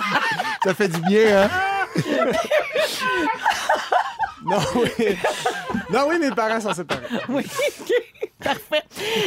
Ça 0.63 0.73
fait 0.73 0.87
du 0.87 0.99
bien, 1.01 1.43
hein? 1.43 1.49
Non, 4.43 4.57
oui. 4.75 5.17
Non, 5.91 6.05
oui, 6.09 6.19
mes 6.19 6.31
parents 6.31 6.59
sont 6.61 6.73
séparés. 6.73 7.01
Oui, 7.29 7.43
OK. 7.81 7.91
Parfait. 8.43 8.81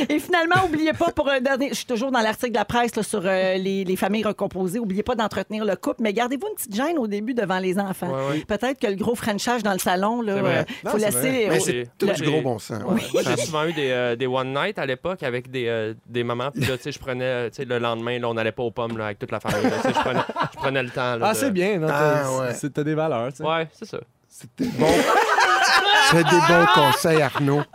Et 0.09 0.19
finalement, 0.19 0.57
n'oubliez 0.63 0.93
pas 0.93 1.13
pour 1.13 1.29
un 1.31 1.41
dernier. 1.41 1.69
Je 1.69 1.75
suis 1.75 1.87
toujours 1.87 2.11
dans 2.11 2.19
l'article 2.19 2.51
de 2.51 2.59
la 2.59 2.65
presse 2.65 2.97
là, 2.97 3.05
sur 3.05 3.23
euh, 3.25 3.55
les, 3.59 3.85
les 3.85 3.95
familles 3.95 4.25
recomposées. 4.25 4.81
N'oubliez 4.81 5.05
pas 5.05 5.15
d'entretenir 5.15 5.65
le 5.65 5.77
couple, 5.77 6.03
mais 6.03 6.13
gardez-vous 6.13 6.49
une 6.49 6.55
petite 6.57 6.75
gêne 6.75 6.99
au 6.99 7.07
début 7.07 7.33
devant 7.33 7.61
les 7.61 7.79
enfants. 7.79 8.09
Ouais, 8.13 8.29
ouais. 8.39 8.45
Peut-être 8.45 8.81
que 8.81 8.89
le 8.89 8.97
gros 8.97 9.15
Frenchage 9.15 9.63
dans 9.63 9.73
le 9.73 9.79
salon, 9.79 10.21
là, 10.21 10.33
euh, 10.33 10.65
Non, 10.85 10.91
faut 10.91 10.97
laisser. 10.97 11.19
vrai. 11.21 11.47
Mais 11.49 11.61
au- 11.61 11.65
c'est 11.65 11.87
tout 11.97 12.07
le- 12.07 12.13
du 12.15 12.23
gros 12.25 12.41
bon 12.43 12.59
sens. 12.59 12.83
ouais. 12.83 13.01
Moi, 13.13 13.23
j'ai 13.25 13.37
souvent 13.45 13.65
eu 13.67 13.73
des, 13.73 13.91
euh, 13.93 14.17
des 14.17 14.27
one 14.27 14.53
night 14.53 14.81
à 14.81 14.87
l'époque 14.87 15.23
avec 15.23 15.49
des, 15.49 15.69
euh, 15.69 15.95
des 16.09 16.25
mamans. 16.25 16.51
Puis 16.51 16.65
là, 16.65 16.77
tu 16.77 16.83
sais, 16.83 16.91
je 16.91 16.99
prenais, 16.99 17.51
tu 17.51 17.57
sais, 17.59 17.65
le 17.67 17.79
lendemain, 17.79 18.19
là, 18.19 18.29
on 18.29 18.35
n'allait 18.35 18.51
pas 18.51 18.65
aux 18.65 18.73
pommes 18.73 18.99
là, 18.99 19.05
avec 19.07 19.21
toute 19.21 19.31
la 19.31 19.39
famille. 19.39 19.63
je, 19.63 19.91
prenais, 20.59 20.83
le 20.83 20.91
temps. 20.91 21.15
là, 21.17 21.27
Ah, 21.29 21.33
de- 21.35 21.39
c'est 21.39 21.53
bien. 21.53 21.79
non, 21.79 21.87
Ah, 21.89 22.51
t'as 22.75 22.83
des 22.83 22.95
valeurs, 22.95 23.29
tu 23.31 23.37
sais. 23.37 23.45
Ouais, 23.45 23.69
c'est 23.79 23.85
ça. 23.87 23.99
C'était 24.29 24.65
bon. 24.77 24.87
C'est 26.11 26.25
des 26.25 26.41
bons 26.49 26.67
conseils, 26.75 27.23
Arnaud. 27.23 27.63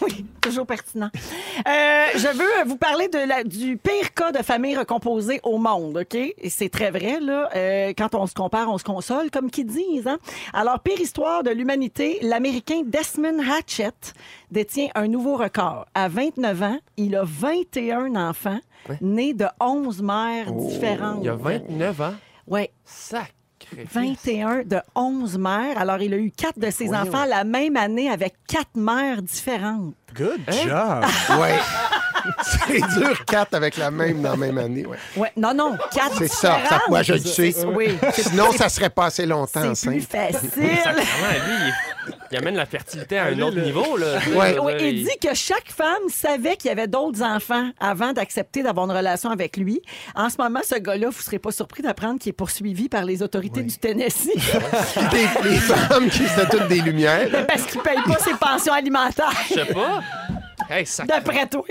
Oui, 0.00 0.24
toujours 0.40 0.64
pertinent. 0.64 1.10
Euh, 1.14 2.06
je 2.14 2.28
veux 2.28 2.68
vous 2.68 2.76
parler 2.76 3.08
de 3.08 3.18
la, 3.18 3.42
du 3.42 3.76
pire 3.76 4.14
cas 4.14 4.30
de 4.30 4.38
famille 4.44 4.76
recomposée 4.76 5.40
au 5.42 5.58
monde, 5.58 5.98
OK? 5.98 6.14
Et 6.14 6.50
c'est 6.50 6.68
très 6.68 6.90
vrai, 6.92 7.18
là. 7.20 7.48
Euh, 7.56 7.92
quand 7.98 8.14
on 8.14 8.26
se 8.26 8.34
compare, 8.34 8.68
on 8.70 8.78
se 8.78 8.84
console, 8.84 9.30
comme 9.30 9.50
qu'ils 9.50 9.66
disent. 9.66 10.06
Hein? 10.06 10.18
Alors, 10.52 10.78
pire 10.80 11.00
histoire 11.00 11.42
de 11.42 11.50
l'humanité, 11.50 12.18
l'Américain 12.22 12.82
Desmond 12.86 13.40
Hatchett 13.40 14.14
détient 14.52 14.88
un 14.94 15.08
nouveau 15.08 15.36
record. 15.36 15.86
À 15.94 16.08
29 16.08 16.62
ans, 16.62 16.78
il 16.96 17.16
a 17.16 17.24
21 17.24 18.14
enfants 18.14 18.60
nés 19.00 19.34
de 19.34 19.46
11 19.60 20.00
mères 20.02 20.52
différentes. 20.52 21.18
Il 21.22 21.26
y 21.26 21.28
a 21.28 21.34
29 21.34 22.00
ans? 22.00 22.14
Ouais. 22.46 22.70
Sacré. 22.84 23.32
21 23.92 24.62
de 24.64 24.78
11 24.94 25.38
mères. 25.38 25.78
Alors, 25.78 26.00
il 26.00 26.12
a 26.14 26.16
eu 26.16 26.30
quatre 26.30 26.58
de 26.58 26.70
ses 26.70 26.92
enfants 26.94 27.24
la 27.24 27.44
même 27.44 27.76
année 27.76 28.10
avec 28.10 28.34
quatre 28.46 28.74
mères 28.76 29.22
différentes. 29.22 29.94
Good 30.14 30.40
Hein? 30.48 30.52
job. 30.64 31.38
Ouais. 31.40 31.54
C'est 32.42 32.80
dur, 32.98 33.24
quatre 33.26 33.54
avec 33.54 33.76
la 33.76 33.90
même 33.90 34.20
dans 34.22 34.30
la 34.30 34.36
même 34.36 34.58
année. 34.58 34.84
Ouais. 34.86 34.96
Ouais, 35.16 35.32
non, 35.36 35.54
non, 35.54 35.76
quatre 35.92 36.18
C'est 36.18 36.28
ça. 36.28 36.58
ça. 36.68 36.80
Moi, 36.88 37.02
je 37.02 37.12
le 37.14 37.18
sais. 37.20 37.54
Oui, 37.66 37.96
Sinon, 38.12 38.50
ça 38.52 38.68
serait 38.68 38.90
pas 38.90 39.06
assez 39.06 39.24
longtemps 39.26 39.74
c'est 39.74 39.88
plus 39.90 40.00
facile. 40.02 40.50
Lui, 40.56 40.68
il, 40.70 41.72
il 42.30 42.38
amène 42.38 42.56
la 42.56 42.66
fertilité 42.66 43.18
à 43.18 43.24
un 43.26 43.40
autre 43.40 43.58
niveau. 43.60 43.96
Là. 43.96 44.18
Ouais. 44.34 44.58
Oui, 44.58 44.72
il 44.80 45.04
dit 45.04 45.18
que 45.20 45.34
chaque 45.34 45.70
femme 45.70 46.08
savait 46.10 46.56
qu'il 46.56 46.68
y 46.68 46.72
avait 46.72 46.86
d'autres 46.88 47.22
enfants 47.22 47.70
avant 47.80 48.12
d'accepter 48.12 48.62
d'avoir 48.62 48.86
une 48.90 48.96
relation 48.96 49.30
avec 49.30 49.56
lui. 49.56 49.80
En 50.14 50.28
ce 50.30 50.36
moment, 50.38 50.60
ce 50.62 50.76
gars-là, 50.78 51.08
vous 51.10 51.18
ne 51.18 51.22
serez 51.22 51.38
pas 51.38 51.50
surpris 51.52 51.82
d'apprendre 51.82 52.18
qu'il 52.20 52.30
est 52.30 52.32
poursuivi 52.32 52.88
par 52.88 53.04
les 53.04 53.22
autorités 53.22 53.62
du 53.62 53.76
Tennessee 53.78 54.28
des- 55.10 55.48
les 55.48 55.56
femmes 55.56 56.08
qui 56.10 56.22
étaient 56.24 56.48
toutes 56.50 56.68
des 56.68 56.80
lumières. 56.80 57.46
parce 57.46 57.62
qu'il 57.66 57.78
ne 57.78 57.84
paye 57.84 58.02
pas 58.06 58.18
ses 58.18 58.34
pensions 58.34 58.72
alimentaires. 58.72 59.32
Je 59.48 59.54
sais 59.54 59.64
pas. 59.66 60.00
Hey. 60.70 60.84
D'après 61.06 61.46
toi. 61.46 61.64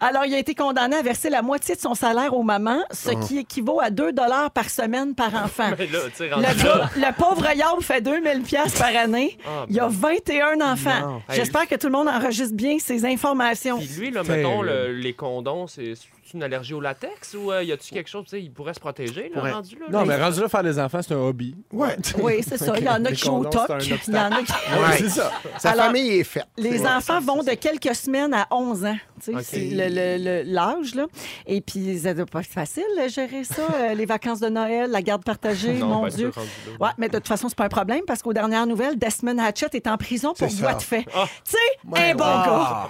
Alors, 0.00 0.24
il 0.24 0.34
a 0.34 0.38
été 0.38 0.54
condamné 0.54 0.96
à 0.96 1.02
verser 1.02 1.30
la 1.30 1.42
moitié 1.42 1.74
de 1.74 1.80
son 1.80 1.94
salaire 1.94 2.34
aux 2.34 2.42
mamans, 2.42 2.82
ce 2.92 3.10
qui 3.26 3.38
équivaut 3.38 3.80
à 3.80 3.90
2 3.90 4.12
par 4.54 4.68
semaine 4.70 5.14
par 5.14 5.34
enfant. 5.34 5.70
Mais 5.78 5.86
là, 5.86 5.98
Le, 6.18 7.00
gars- 7.00 7.12
pauvre 7.12 7.46
Yob 7.54 7.82
fait 7.82 8.00
2000 8.00 8.42
pièces 8.42 8.78
par 8.78 8.94
année. 8.96 9.36
Ah, 9.46 9.64
Il 9.68 9.78
a 9.80 9.88
21 9.88 10.60
enfants. 10.60 11.00
Non. 11.00 11.22
J'espère 11.30 11.66
que 11.66 11.74
tout 11.74 11.86
le 11.88 11.92
monde 11.92 12.08
enregistre 12.08 12.54
bien 12.54 12.78
ces 12.78 13.04
informations. 13.04 13.78
Puis 13.78 13.88
lui, 13.98 14.10
là, 14.10 14.22
mettons, 14.22 14.62
le- 14.62 14.92
les 14.92 15.12
condoms, 15.14 15.66
c'est 15.66 15.94
c'est 16.30 16.36
une 16.36 16.42
allergie 16.42 16.74
au 16.74 16.80
latex 16.80 17.34
ou 17.34 17.50
euh, 17.52 17.62
y 17.64 17.72
a-tu 17.72 17.92
quelque 17.92 18.08
chose, 18.08 18.24
tu 18.24 18.30
sais, 18.30 18.42
il 18.42 18.52
pourrait 18.52 18.74
se 18.74 18.80
protéger, 18.80 19.28
là, 19.28 19.34
Pourrait. 19.40 19.52
rendu 19.52 19.76
là? 19.78 19.86
Non, 19.90 20.04
mais 20.06 20.16
rendu 20.22 20.40
là, 20.40 20.48
faire 20.48 20.62
des 20.62 20.78
enfants, 20.78 21.00
c'est 21.02 21.14
un 21.14 21.18
hobby. 21.18 21.56
Ouais. 21.72 21.96
Oui, 22.18 22.40
c'est 22.46 22.56
ça. 22.58 22.72
Il 22.78 22.84
y 22.84 22.88
en 22.88 23.04
a 23.04 23.10
Les 23.10 23.16
qui 23.16 23.24
jouent 23.24 23.32
au 23.32 23.42
condoms, 23.42 23.66
toc. 23.66 23.82
c'est 23.82 23.92
un 23.92 23.98
Il 24.06 24.14
y 24.14 24.18
en 24.18 24.32
a 24.32 24.42
qui... 24.42 24.52
Ouais. 24.52 24.96
C'est 24.98 25.08
ça. 25.08 25.32
Sa 25.58 25.70
Alors, 25.70 25.86
famille 25.86 26.10
est 26.20 26.24
faite. 26.24 26.46
Les 26.56 26.86
enfants 26.86 27.20
vont 27.20 27.42
de 27.42 27.52
quelques 27.54 27.94
semaines 27.94 28.34
à 28.34 28.46
11 28.50 28.84
ans. 28.84 28.96
Tu 29.22 29.32
sais, 29.32 29.36
OK. 29.36 29.42
C'est 29.42 29.58
le- 29.70 29.88
le- 29.88 30.42
le- 30.44 30.52
l'âge, 30.52 30.94
là. 30.94 31.06
Et 31.46 31.60
puis, 31.60 31.98
ça 32.00 32.14
doit 32.14 32.26
pas 32.26 32.40
être 32.40 32.46
facile, 32.46 32.84
de 33.02 33.08
gérer 33.08 33.44
ça. 33.44 33.62
euh, 33.74 33.94
les 33.94 34.06
vacances 34.06 34.40
de 34.40 34.48
Noël, 34.48 34.90
la 34.90 35.02
garde 35.02 35.24
partagée, 35.24 35.74
Non, 35.74 35.86
mon 35.86 36.02
ben, 36.04 36.08
Dieu. 36.10 36.32
Ouais, 36.80 36.88
mais 36.98 37.08
de 37.08 37.18
toute 37.18 37.28
façon, 37.28 37.48
c'est 37.48 37.56
pas 37.58 37.64
un 37.66 37.68
problème 37.68 38.02
parce 38.06 38.22
qu'aux 38.22 38.32
dernières 38.32 38.66
nouvelles, 38.66 38.98
Desmond 38.98 39.38
Hatchett 39.38 39.74
est 39.74 39.86
en 39.86 39.96
prison 39.96 40.32
pour 40.36 40.48
voie 40.48 40.74
de 40.74 40.82
fait. 40.82 41.04
Ah. 41.14 41.26
Tu 41.44 41.52
sais, 41.52 42.00
un 42.10 42.14
bon 42.14 42.24
gars. 42.24 42.88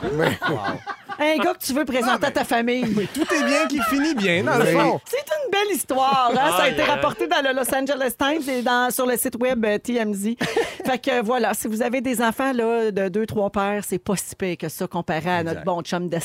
Un 1.18 1.36
gars 1.36 1.52
que 1.54 1.64
tu 1.64 1.72
veux 1.74 1.84
présenter 1.84 2.26
à 2.26 2.30
ta 2.30 2.44
famille. 2.44 3.06
Tout 3.12 3.22
est 3.34 3.44
bien 3.44 3.66
qui 3.68 3.78
finit 3.90 4.14
bien, 4.14 4.42
dans 4.44 4.56
le 4.56 4.64
fond. 4.66 5.00
C'est 5.04 5.18
une 5.18 5.50
belle 5.50 5.76
histoire. 5.76 6.30
hein? 6.34 6.52
Ça 6.56 6.62
a 6.64 6.68
été 6.68 6.82
rapporté 6.82 7.26
dans 7.26 7.42
le 7.42 7.52
Los 7.54 7.74
Angeles 7.74 8.12
Times 8.18 8.48
et 8.54 8.62
dans, 8.62 8.90
sur 8.90 9.04
le 9.06 9.16
site 9.16 9.36
web 9.40 9.62
euh, 9.64 9.78
TMZ. 9.78 10.34
fait 10.86 10.98
que 10.98 11.22
voilà, 11.22 11.52
si 11.54 11.68
vous 11.68 11.82
avez 11.82 12.00
des 12.00 12.22
enfants 12.22 12.52
là, 12.52 12.90
de 12.90 13.08
deux, 13.08 13.26
trois 13.26 13.50
pères, 13.50 13.82
c'est 13.86 13.98
pas 13.98 14.16
si 14.16 14.34
pire 14.34 14.56
que 14.56 14.68
ça 14.68 14.86
comparé 14.86 15.28
à 15.30 15.42
notre 15.42 15.62
bon 15.64 15.82
chum 15.82 16.08
Desmond. 16.08 16.19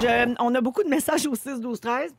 Je- 0.00 0.34
on 0.40 0.54
a 0.54 0.60
beaucoup 0.60 0.82
de 0.82 0.88
messages 0.88 1.26
au 1.26 1.34
6, 1.34 1.60
12, 1.60 1.80
13. 1.80 2.10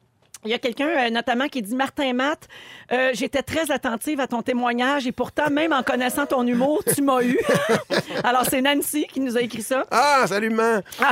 Il 0.43 0.51
y 0.51 0.53
a 0.53 0.59
quelqu'un 0.59 0.87
euh, 0.87 1.09
notamment 1.09 1.47
qui 1.47 1.63
dit 1.63 1.73
Martin 1.75 2.13
Matt, 2.13 2.47
euh, 2.91 3.09
j'étais 3.15 3.41
très 3.41 3.71
attentive 3.71 4.19
à 4.19 4.27
ton 4.27 4.43
témoignage 4.43 5.07
et 5.07 5.11
pourtant, 5.11 5.49
même 5.49 5.73
en 5.73 5.81
connaissant 5.81 6.27
ton 6.27 6.45
humour, 6.45 6.83
tu 6.95 7.01
m'as 7.01 7.23
eu. 7.23 7.39
Alors, 8.23 8.43
c'est 8.47 8.61
Nancy 8.61 9.07
qui 9.11 9.21
nous 9.21 9.35
a 9.37 9.41
écrit 9.41 9.63
ça. 9.63 9.85
Ah, 9.89 10.25
salut, 10.27 10.51
man. 10.51 10.83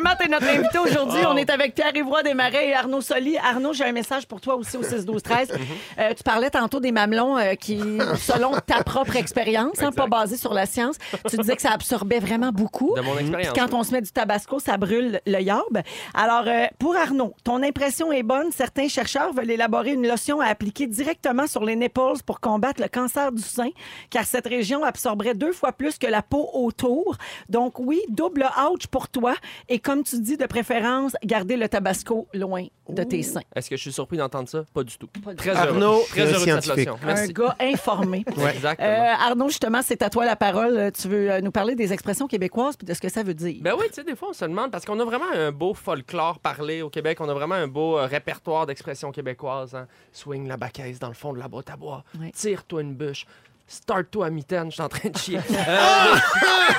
Matt 0.00 0.20
est 0.20 0.28
notre 0.28 0.48
invité 0.48 0.78
aujourd'hui. 0.78 1.20
On 1.26 1.36
est 1.36 1.50
avec 1.50 1.74
Pierre 1.74 1.94
Ivoire 1.96 2.22
Desmarais 2.22 2.68
et 2.68 2.74
Arnaud 2.74 3.00
Soli. 3.00 3.36
Arnaud, 3.36 3.72
j'ai 3.72 3.84
un 3.84 3.92
message 3.92 4.26
pour 4.26 4.40
toi 4.40 4.56
aussi 4.56 4.76
au 4.76 4.82
6-12-13. 4.82 5.50
Euh, 5.98 6.14
tu 6.14 6.22
parlais 6.22 6.50
tantôt 6.50 6.78
des 6.78 6.92
mamelons 6.92 7.36
euh, 7.36 7.54
qui, 7.54 7.78
selon 8.16 8.52
ta 8.66 8.84
propre 8.84 9.16
expérience, 9.16 9.82
hein, 9.82 9.90
pas 9.90 10.06
basée 10.06 10.36
sur 10.36 10.54
la 10.54 10.66
science, 10.66 10.96
tu 11.28 11.36
disais 11.36 11.56
que 11.56 11.62
ça 11.62 11.72
absorbait 11.72 12.20
vraiment 12.20 12.52
beaucoup. 12.52 12.94
De 12.96 13.00
mon 13.00 13.18
expérience. 13.18 13.52
Puis 13.52 13.60
quand 13.60 13.76
on 13.76 13.82
se 13.82 13.92
met 13.92 14.00
du 14.00 14.10
tabasco, 14.10 14.60
ça 14.60 14.76
brûle 14.76 15.20
le 15.26 15.40
yarb. 15.40 15.82
Alors, 16.14 16.44
euh, 16.46 16.66
pour 16.78 16.96
Arnaud, 16.96 17.34
ton 17.42 17.62
impression 17.62 18.12
est 18.12 18.22
bonne. 18.22 18.52
Certains 18.52 18.88
chercheurs 18.88 19.32
veulent 19.32 19.50
élaborer 19.50 19.92
une 19.92 20.06
lotion 20.06 20.40
à 20.40 20.46
appliquer 20.46 20.86
directement 20.86 21.46
sur 21.46 21.64
les 21.64 21.76
nipples 21.76 22.22
pour 22.24 22.40
combattre 22.40 22.80
le 22.80 22.88
cancer 22.88 23.32
du 23.32 23.42
sein, 23.42 23.70
car 24.10 24.24
cette 24.24 24.46
région 24.46 24.84
absorberait 24.84 25.34
deux 25.34 25.52
fois 25.52 25.72
plus 25.72 25.98
que 25.98 26.06
la 26.06 26.22
peau 26.22 26.50
autour. 26.52 27.16
Donc, 27.48 27.78
oui, 27.78 28.00
double 28.08 28.48
ouch 28.70 28.86
pour 28.86 29.08
toi. 29.08 29.34
Et 29.68 29.80
comme 29.88 30.02
tu 30.04 30.20
dis, 30.20 30.36
de 30.36 30.44
préférence, 30.44 31.16
garder 31.24 31.56
le 31.56 31.66
tabasco 31.66 32.28
loin 32.34 32.66
de 32.90 33.02
tes 33.04 33.22
seins. 33.22 33.40
Est-ce 33.56 33.70
que 33.70 33.76
je 33.76 33.80
suis 33.80 33.92
surpris 33.92 34.18
d'entendre 34.18 34.46
ça? 34.46 34.64
Pas 34.74 34.82
du 34.84 34.98
tout. 34.98 35.06
Pas 35.24 35.30
du 35.30 35.36
Très 35.36 35.52
tout. 35.52 35.56
heureux. 35.56 35.68
Arnaud, 35.68 36.00
Très 36.10 36.20
heureux 36.26 36.32
de 36.32 36.38
cette 36.38 36.62
scientifique. 36.62 36.86
lotion. 36.88 36.98
Un 37.02 37.06
Merci. 37.06 37.32
gars 37.32 37.56
informé. 37.58 38.24
Exactement. 38.54 38.86
Euh, 38.86 39.14
Arnaud, 39.18 39.48
justement, 39.48 39.80
c'est 39.82 40.02
à 40.02 40.10
toi 40.10 40.26
la 40.26 40.36
parole. 40.36 40.92
Tu 40.92 41.08
veux 41.08 41.30
euh, 41.30 41.40
nous 41.40 41.50
parler 41.50 41.74
des 41.74 41.92
expressions 41.94 42.26
québécoises 42.26 42.76
puis 42.76 42.86
de 42.86 42.92
ce 42.92 43.00
que 43.00 43.08
ça 43.08 43.22
veut 43.22 43.32
dire? 43.32 43.56
Ben 43.62 43.72
oui, 43.78 43.86
tu 43.88 43.94
sais, 43.94 44.04
des 44.04 44.14
fois, 44.14 44.28
on 44.28 44.32
se 44.34 44.44
demande, 44.44 44.70
parce 44.70 44.84
qu'on 44.84 45.00
a 45.00 45.04
vraiment 45.06 45.30
un 45.34 45.52
beau 45.52 45.72
folklore 45.72 46.38
parlé 46.38 46.82
au 46.82 46.90
Québec, 46.90 47.18
on 47.22 47.28
a 47.30 47.34
vraiment 47.34 47.54
un 47.54 47.66
beau 47.68 47.96
euh, 47.98 48.04
répertoire 48.04 48.66
d'expressions 48.66 49.10
québécoises. 49.10 49.74
hein. 49.74 49.86
Swing 50.12 50.46
la 50.48 50.58
baquaise 50.58 50.98
dans 50.98 51.08
le 51.08 51.14
fond 51.14 51.32
de 51.32 51.38
la 51.38 51.48
boîte 51.48 51.70
à 51.70 51.76
bois. 51.76 52.04
Tire-toi 52.34 52.82
une 52.82 52.94
bûche. 52.94 53.24
Start-toi 53.70 54.26
à 54.26 54.30
mitaine, 54.30 54.70
je 54.70 54.76
suis 54.76 54.82
en 54.82 54.88
train 54.88 55.10
de 55.10 55.18
chier. 55.18 55.40
Euh, 55.48 56.16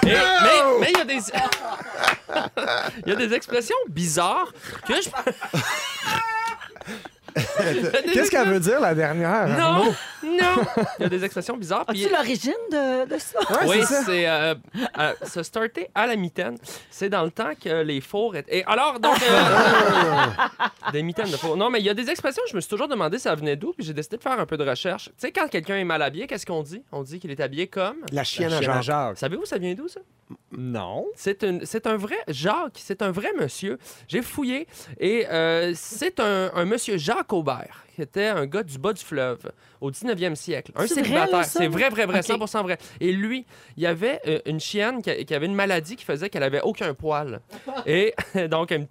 et- 0.04 0.08
mais 0.08 0.80
mais 0.80 0.92
il 0.92 0.98
y 0.98 1.02
a 1.02 1.06
des. 1.06 1.20
Il 3.06 3.10
y 3.10 3.12
a 3.12 3.16
des 3.16 3.34
expressions 3.34 3.76
bizarres 3.90 4.52
que 4.88 4.94
je. 5.02 5.10
Qu'est-ce 8.14 8.32
qu'elle 8.32 8.48
veut 8.50 8.60
dire, 8.60 8.80
la 8.80 8.94
dernière? 8.96 9.48
Non, 9.48 9.86
non. 9.86 9.94
Il 11.00 11.04
y 11.04 11.06
a 11.06 11.10
des 11.10 11.24
expressions 11.24 11.56
bizarres. 11.58 11.86
puis- 11.86 12.06
As-tu 12.06 12.14
l'origine 12.14 12.54
de, 12.72 13.06
de 13.14 13.18
ça? 13.20 13.40
Ouais, 13.40 13.68
oui, 13.70 13.84
c'est 13.88 14.28
euh, 14.28 14.56
euh, 15.00 15.14
se 15.26 15.44
starter 15.44 15.90
à 15.96 16.08
la 16.08 16.16
mitaine. 16.16 16.58
C'est 16.90 17.10
dans 17.10 17.24
le 17.24 17.32
temps 17.32 17.52
que 17.62 17.82
les 17.84 18.02
fours 18.02 18.36
étaient. 18.36 18.60
Et 18.60 18.64
alors, 18.66 19.00
donc. 19.00 19.16
euh, 19.22 20.92
des 20.92 21.04
mitaines 21.04 21.32
de 21.32 21.38
four. 21.38 21.56
Non, 21.58 21.70
mais 21.70 21.80
il 21.80 21.86
y 21.86 21.90
a 21.90 21.94
des 21.94 22.10
expressions, 22.10 22.44
je 22.50 22.56
me 22.56 22.62
suis 22.62 22.70
toujours 22.70 22.88
demandé 22.88 23.20
ça 23.20 23.34
venait 23.36 23.56
d'où, 23.56 23.74
puis 23.74 23.86
j'ai 23.86 23.94
décidé 23.94 24.18
de 24.18 24.22
faire 24.24 24.40
un 24.40 24.46
peu 24.46 24.58
de 24.58 24.68
recherche. 24.68 25.06
Tu 25.06 25.14
sais, 25.18 25.32
quand 25.32 25.48
quelqu'un 25.48 25.78
est 25.78 25.84
mal 25.84 26.02
habillé, 26.02 26.28
qu'est-ce 26.28 26.46
qu'on 26.46 26.64
dit? 26.64 26.84
On 26.92 27.04
dit 27.04 27.20
qu'il 27.20 27.32
est 27.32 27.40
habillé 27.40 27.68
comme? 27.68 27.98
La 28.12 28.24
chienne 28.24 28.52
à 28.54 28.60
Chien 28.60 28.70
à 28.72 28.82
Jacques. 28.82 28.84
Jacques. 28.84 29.18
Savez-vous, 29.18 29.46
ça 29.46 29.58
vient 29.58 29.74
d'où, 29.74 29.88
ça? 29.88 30.00
Non. 30.52 31.08
C'est 31.16 31.44
un, 31.44 31.60
c'est 31.64 31.88
un 31.88 31.98
vrai 31.98 32.18
Jacques, 32.28 32.76
c'est 32.78 33.02
un 33.02 33.10
vrai 33.12 33.30
monsieur. 33.40 33.80
J'ai 34.08 34.22
fouillé 34.22 34.68
et 35.00 35.26
euh, 35.28 35.72
c'est 35.76 36.20
un, 36.20 36.52
un 36.54 36.66
monsieur 36.66 36.98
Jacques 36.98 37.29
Aubert, 37.34 37.84
qui 37.96 38.02
était 38.02 38.28
un 38.28 38.46
gars 38.46 38.64
du 38.64 38.78
bas 38.78 38.94
du 38.94 39.04
fleuve 39.04 39.52
au 39.82 39.92
19e 39.92 40.36
siècle. 40.36 40.72
Un 40.76 40.88
C'est 40.88 40.96
vrai, 40.96 41.04
célibataire. 41.04 41.46
C'est 41.46 41.68
vrai, 41.68 41.90
vrai, 41.90 42.06
vrai, 42.06 42.20
Ok. 42.20 42.26
100% 42.26 42.64
vrai. 42.64 42.78
Et 43.00 43.12
lui, 43.12 43.46
il 43.78 43.84
y 43.84 43.88
avait 43.88 44.20
euh, 44.28 44.40
une 44.46 44.60
chienne 44.60 45.02
qui, 45.02 45.10
a- 45.10 45.24
qui 45.24 45.34
avait 45.34 45.46
une 45.48 45.56
maladie 45.56 45.96
qui 45.96 46.06
faisait 46.06 46.30
qu'elle 46.30 46.44
avait 46.44 46.62
aucun 46.62 46.94
poil. 46.94 47.40
Et 47.86 48.14
donc, 48.50 48.72
une 48.72 48.88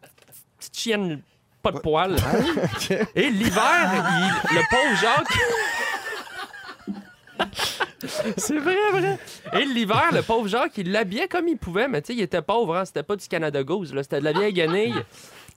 petite 0.58 0.76
chienne, 0.76 1.20
pas 1.62 1.72
de 1.72 1.78
poil. 1.78 2.16
Et 3.14 3.30
l'hiver, 3.30 4.04
il- 4.50 4.56
le 4.56 4.62
pauvre 4.70 5.00
Jacques. 5.00 5.38
C'est 8.36 8.58
vrai, 8.58 8.74
vrai. 8.92 9.18
Et 9.54 9.64
l'hiver, 9.64 10.10
le 10.12 10.22
pauvre 10.22 10.48
Jacques, 10.48 10.76
il 10.78 10.90
l'habillait 10.92 11.28
comme 11.28 11.48
il 11.48 11.56
pouvait, 11.56 11.88
mais 11.88 12.00
tu 12.02 12.08
sais, 12.08 12.14
il 12.14 12.22
était 12.22 12.42
pauvre, 12.42 12.76
hein? 12.76 12.84
C'était 12.84 13.02
pas 13.02 13.16
du 13.16 13.26
Canada 13.28 13.62
Goose, 13.62 13.94
là, 13.94 14.02
c'était 14.02 14.20
de 14.20 14.24
la 14.24 14.32
vieille 14.32 14.52
guenille. 14.52 14.94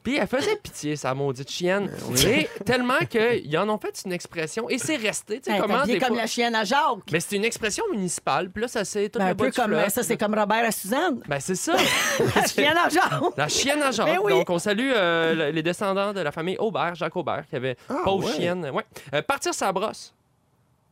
Puis 0.03 0.17
elle 0.17 0.27
faisait 0.27 0.55
pitié, 0.55 0.95
sa 0.95 1.13
maudite 1.13 1.49
chienne. 1.51 1.91
Et 2.25 2.49
tellement 2.65 2.97
qu'ils 3.09 3.55
en 3.57 3.69
ont 3.69 3.77
fait 3.77 4.01
une 4.05 4.11
expression, 4.13 4.67
et 4.69 4.77
c'est 4.79 4.95
resté, 4.95 5.39
tu 5.39 5.51
sais, 5.51 5.55
Hey, 5.55 5.61
comment 5.61 5.77
t'habillé 5.79 5.93
des 5.95 5.99
comme 5.99 6.13
fois- 6.15 6.17
la 6.23 6.27
chienne 6.27 6.55
à 6.55 6.63
Jacques. 6.63 6.81
Mais 7.11 7.19
c'est 7.19 7.35
une 7.35 7.45
expression 7.45 7.83
municipale, 7.91 8.49
puis 8.49 8.61
là, 8.63 8.67
ça 8.67 8.83
c'est 8.83 9.09
tout 9.09 9.19
Ben, 9.19 9.25
le 9.25 9.31
un 9.31 9.35
bas 9.35 9.43
peu 9.45 9.51
du 9.51 9.55
comme 9.55 9.67
fleuve. 9.71 9.89
ça, 9.89 10.01
c'est 10.03 10.17
comme 10.17 10.33
Robert 10.33 10.65
à 10.65 10.71
Suzanne. 10.71 11.21
Ben 11.27 11.39
c'est 11.39 11.55
ça, 11.55 11.73
La 12.35 12.45
chienne 12.47 12.77
à 12.77 12.89
Jacques. 12.89 13.37
la 13.37 13.47
chienne 13.47 13.81
à 13.83 13.91
Jacques. 13.91 14.07
Ben 14.07 14.19
oui. 14.23 14.31
Donc 14.31 14.49
on 14.49 14.57
salue 14.59 14.91
euh, 14.95 15.33
le- 15.35 15.49
les 15.51 15.61
descendants 15.63 16.13
de 16.13 16.21
la 16.21 16.31
famille 16.31 16.57
Aubert, 16.57 16.95
Jacques 16.95 17.15
Aubert, 17.15 17.43
qui 17.47 17.55
avait 17.55 17.77
Ah, 17.89 17.97
pauvre 18.03 18.27
ouais. 18.27 18.33
chienne. 18.35 18.69
Ouais. 18.73 18.85
Euh, 19.13 19.21
partir 19.21 19.53
sa 19.53 19.71
brosse. 19.71 20.13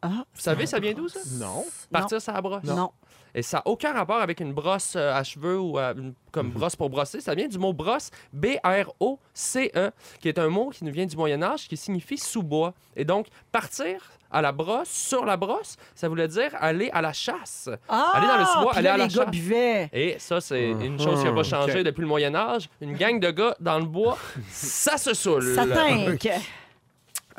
Ah, 0.01 0.09
Vous 0.33 0.39
savez, 0.41 0.65
ça 0.65 0.79
vient 0.79 0.93
d'où 0.93 1.09
ça? 1.09 1.19
Non. 1.39 1.65
Partir 1.91 2.21
sa 2.21 2.39
brosse. 2.41 2.63
non. 2.63 2.91
Et 3.35 3.41
ça 3.41 3.57
n'a 3.57 3.63
aucun 3.67 3.93
rapport 3.93 4.19
avec 4.21 4.39
une 4.39 4.53
brosse 4.53 4.93
euh, 4.95 5.13
à 5.13 5.23
cheveux 5.23 5.59
ou 5.59 5.77
euh, 5.79 5.93
une- 5.93 6.05
Mhm. 6.07 6.13
comme 6.31 6.49
brosse 6.51 6.75
pour 6.75 6.89
brosser. 6.89 7.21
Ça 7.21 7.33
vient 7.35 7.47
du 7.47 7.57
mot 7.57 7.73
brosse, 7.73 8.09
B-R-O-C-E, 8.33 9.69
E, 9.87 9.91
qui 10.19 10.29
est 10.29 10.37
un 10.39 10.49
mot 10.49 10.69
qui 10.69 10.83
nous 10.83 10.91
vient 10.91 11.05
du 11.05 11.15
Moyen-Âge, 11.17 11.67
qui 11.67 11.77
signifie 11.77 12.17
sous-bois. 12.17 12.73
Et 12.95 13.05
donc, 13.05 13.27
partir 13.51 14.01
à 14.31 14.41
la 14.43 14.51
brosse, 14.51 14.89
sur 14.89 15.25
la 15.25 15.37
brosse, 15.37 15.75
ça 15.95 16.07
voulait 16.07 16.27
dire 16.27 16.51
aller 16.59 16.89
à 16.93 17.01
la 17.01 17.13
chasse. 17.13 17.67
Ah, 17.87 18.11
Aller 18.13 18.27
dans 18.27 18.37
le 18.37 18.45
sous-bois, 18.45 18.73
aller 18.75 18.83
là, 18.83 18.93
à 18.93 18.97
la 18.97 19.07
les 19.07 19.13
gars 19.13 19.21
chasse. 19.23 19.31
buvaient. 19.31 19.89
Et 19.91 20.19
ça, 20.19 20.39
c'est 20.39 20.69
une 20.69 20.99
chose 20.99 21.19
qui 21.19 21.25
n'a 21.25 21.33
pas 21.33 21.43
changé 21.43 21.83
depuis 21.83 22.01
le 22.01 22.07
Moyen-Âge. 22.07 22.69
Une 22.81 22.93
gang 22.95 23.19
de 23.19 23.31
gars 23.31 23.55
dans 23.59 23.79
le 23.79 23.85
bois, 23.85 24.17
ça 24.51 24.97
se 24.97 25.13
saoule. 25.15 25.55
Ça 25.55 25.65
tinque. 25.65 26.29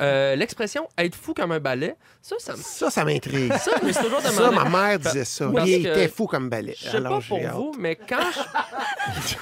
Euh, 0.01 0.35
L'expression 0.35 0.87
être 0.97 1.15
fou 1.15 1.33
comme 1.33 1.51
un 1.51 1.59
balai, 1.59 1.95
ça, 2.21 2.35
ça 2.39 2.53
me. 2.53 2.61
Ça, 2.61 2.89
ça 2.89 3.05
m'intrigue. 3.05 3.53
Ça, 3.57 3.71
je 3.81 3.85
me 3.87 3.91
suis 3.91 4.03
toujours 4.03 4.21
Ça, 4.21 4.51
ma 4.51 4.65
mère 4.65 4.97
disait 4.99 5.25
ça. 5.25 5.49
Parce 5.53 5.69
Il 5.69 5.83
que- 5.83 5.89
était 5.89 6.07
fou 6.07 6.25
comme 6.27 6.49
balai. 6.49 6.75
Je 6.77 6.89
sais 6.89 6.97
Alors, 6.97 7.19
pas 7.19 7.25
pour 7.27 7.37
hâte. 7.39 7.53
vous, 7.53 7.75
mais 7.77 7.95
quand 7.95 8.17
je, 8.33 9.35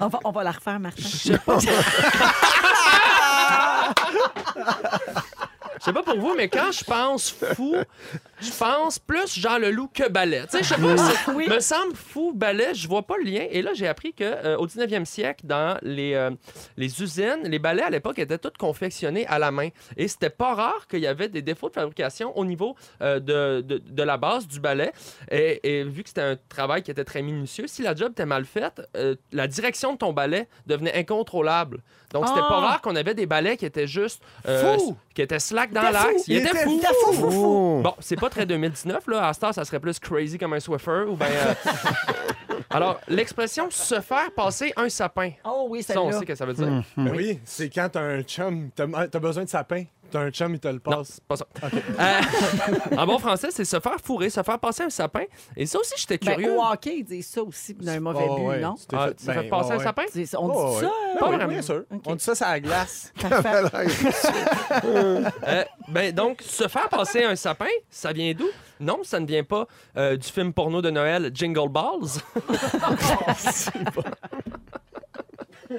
On 0.00 0.08
va, 0.08 0.18
on 0.24 0.30
va 0.30 0.44
la 0.44 0.52
refaire, 0.52 0.80
Martin. 0.80 1.02
Je 1.02 1.16
sais 1.32 1.38
pas. 1.38 1.58
Je 5.78 5.84
sais 5.84 5.92
pas 5.92 6.02
pour 6.02 6.18
vous, 6.18 6.34
mais 6.36 6.48
quand 6.48 6.72
je 6.72 6.84
pense 6.84 7.30
fou, 7.54 7.74
je 8.40 8.50
pense 8.52 8.98
plus 8.98 9.38
Jean 9.38 9.58
Leloup 9.58 9.88
que 9.92 10.08
ballet. 10.08 10.42
Tu 10.50 10.58
sais, 10.58 10.62
je 10.64 10.68
sais 10.74 10.80
pas, 10.80 10.96
c'est- 10.96 11.30
Oui. 11.32 11.48
me 11.48 11.60
semble 11.60 11.94
fou, 11.94 12.32
ballet, 12.34 12.74
je 12.74 12.86
vois 12.88 13.02
pas 13.02 13.14
le 13.18 13.24
lien. 13.24 13.46
Et 13.50 13.62
là, 13.62 13.70
j'ai 13.74 13.86
appris 13.88 14.12
que 14.12 14.24
euh, 14.24 14.56
au 14.56 14.66
19e 14.66 15.04
siècle, 15.04 15.46
dans 15.46 15.76
les, 15.82 16.14
euh, 16.14 16.30
les 16.76 17.02
usines, 17.02 17.42
les 17.44 17.58
balais 17.58 17.82
à 17.82 17.90
l'époque 17.90 18.18
étaient 18.18 18.38
tous 18.38 18.52
confectionnés 18.58 19.26
à 19.26 19.38
la 19.38 19.50
main. 19.50 19.68
Et 19.96 20.08
c'était 20.08 20.30
pas 20.30 20.54
rare 20.54 20.86
qu'il 20.88 21.00
y 21.00 21.06
avait 21.06 21.28
des 21.28 21.42
défauts 21.42 21.68
de 21.68 21.74
fabrication 21.74 22.36
au 22.36 22.44
niveau 22.44 22.76
euh, 23.02 23.20
de, 23.20 23.60
de, 23.62 23.78
de 23.78 24.02
la 24.02 24.16
base 24.16 24.46
du 24.46 24.60
balai. 24.60 24.92
Et, 25.30 25.60
et 25.80 25.84
vu 25.84 26.02
que 26.02 26.08
c'était 26.08 26.20
un 26.22 26.36
travail 26.48 26.82
qui 26.82 26.90
était 26.90 27.04
très 27.04 27.22
minutieux, 27.22 27.66
si 27.66 27.82
la 27.82 27.94
job 27.94 28.12
était 28.12 28.26
mal 28.26 28.44
faite, 28.44 28.82
euh, 28.96 29.14
la 29.32 29.46
direction 29.46 29.92
de 29.94 29.98
ton 29.98 30.12
balai 30.12 30.48
devenait 30.66 30.94
incontrôlable. 30.98 31.80
Donc, 32.12 32.28
c'était 32.28 32.40
Ah. 32.44 32.48
pas 32.48 32.60
rare 32.60 32.80
qu'on 32.80 32.94
avait 32.94 33.14
des 33.14 33.26
balais 33.26 33.56
qui 33.56 33.66
étaient 33.66 33.86
juste. 33.88 34.22
Fou! 34.44 34.96
qui 35.14 35.22
étaient 35.22 35.38
slack 35.38 35.72
dans 35.72 35.80
l'axe. 35.90 36.24
Il 36.26 36.38
était 36.38 36.48
fou. 36.64 36.80
Fou, 37.04 37.12
fou, 37.12 37.30
fou. 37.30 37.80
Bon, 37.84 37.94
c'est 38.00 38.18
pas 38.18 38.23
très 38.30 38.46
2019, 38.46 39.06
là. 39.08 39.28
À 39.28 39.32
ce 39.32 39.40
temps, 39.40 39.52
ça 39.52 39.64
serait 39.64 39.80
plus 39.80 39.98
crazy 39.98 40.38
comme 40.38 40.52
un 40.52 40.60
Swiffer 40.60 41.04
ou 41.08 41.16
ben. 41.16 41.26
euh, 41.26 41.54
Alors, 42.70 43.00
l'expression 43.08 43.70
se 43.70 44.00
faire 44.00 44.32
passer 44.32 44.72
un 44.76 44.88
sapin. 44.88 45.30
Oh 45.44 45.66
oui, 45.68 45.82
Ça, 45.82 46.00
on 46.00 46.10
sait 46.10 46.24
que 46.24 46.34
ça 46.34 46.44
veut 46.44 46.54
dire. 46.54 46.66
Hmm. 46.66 46.82
Ben 47.04 47.12
oui, 47.14 47.38
c'est 47.44 47.68
quand 47.70 47.88
t'as 47.92 48.00
un 48.00 48.22
chum, 48.22 48.70
t'as 48.74 48.84
as 48.84 49.18
besoin 49.20 49.44
de 49.44 49.48
sapin, 49.48 49.84
t'as 50.14 50.20
un 50.20 50.30
chum, 50.30 50.54
il 50.54 50.60
te 50.60 50.68
le 50.68 50.74
Non, 50.74 50.80
passe. 50.98 51.12
c'est 51.14 51.24
pas 51.24 51.36
ça. 51.36 51.46
Euh, 51.64 52.96
en 52.96 53.06
bon 53.06 53.18
français, 53.18 53.48
c'est 53.50 53.64
se 53.64 53.80
faire 53.80 53.96
fourrer, 54.02 54.30
se 54.30 54.42
faire 54.42 54.58
passer 54.60 54.84
un 54.84 54.90
sapin. 54.90 55.24
Et 55.56 55.66
ça 55.66 55.78
aussi, 55.80 55.94
j'étais 55.96 56.18
Ben, 56.24 56.34
curieux. 56.36 56.56
au 56.56 56.62
hockey, 56.64 56.98
ils 56.98 57.04
disent 57.04 57.26
ça 57.28 57.42
aussi 57.42 57.74
d'un 57.74 57.98
mauvais 58.00 58.26
Oh, 58.28 58.36
but, 58.36 58.42
ouais, 58.42 58.60
non? 58.60 58.74
tu 58.74 58.86
t'es 58.86 58.96
Ah, 58.98 59.06
fait- 59.08 59.14
tu 59.14 59.26
t'es 59.26 59.32
fait 59.32 59.42
ben, 59.42 59.50
passer 59.50 59.72
un 59.72 59.78
sapin? 59.80 60.02
On 60.38 60.50
Oh, 60.52 60.74
dit 60.74 60.80
ça? 60.80 60.90
Ben 61.14 61.18
Pas 61.18 61.28
oui, 61.30 61.34
vraiment. 61.36 61.52
bien 61.52 61.62
sûr. 61.62 61.82
On 62.06 62.14
dit 62.14 62.24
ça, 62.24 62.34
c'est 62.36 62.44
à 62.44 62.50
la 62.52 62.60
glace. 62.60 63.12
Euh, 64.84 65.64
ben 65.88 66.12
donc, 66.12 66.42
se 66.42 66.68
faire 66.68 66.88
passer 66.88 67.24
un 67.24 67.36
sapin, 67.36 67.66
ça 67.90 68.12
vient 68.12 68.32
d'où? 68.34 68.48
Non, 68.80 69.00
ça 69.02 69.20
ne 69.20 69.26
vient 69.26 69.44
pas 69.44 69.66
euh, 69.96 70.16
du 70.16 70.26
film 70.28 70.52
porno 70.52 70.82
de 70.82 70.90
Noël 70.90 71.30
Jingle 71.34 71.68
Balls. 71.68 72.20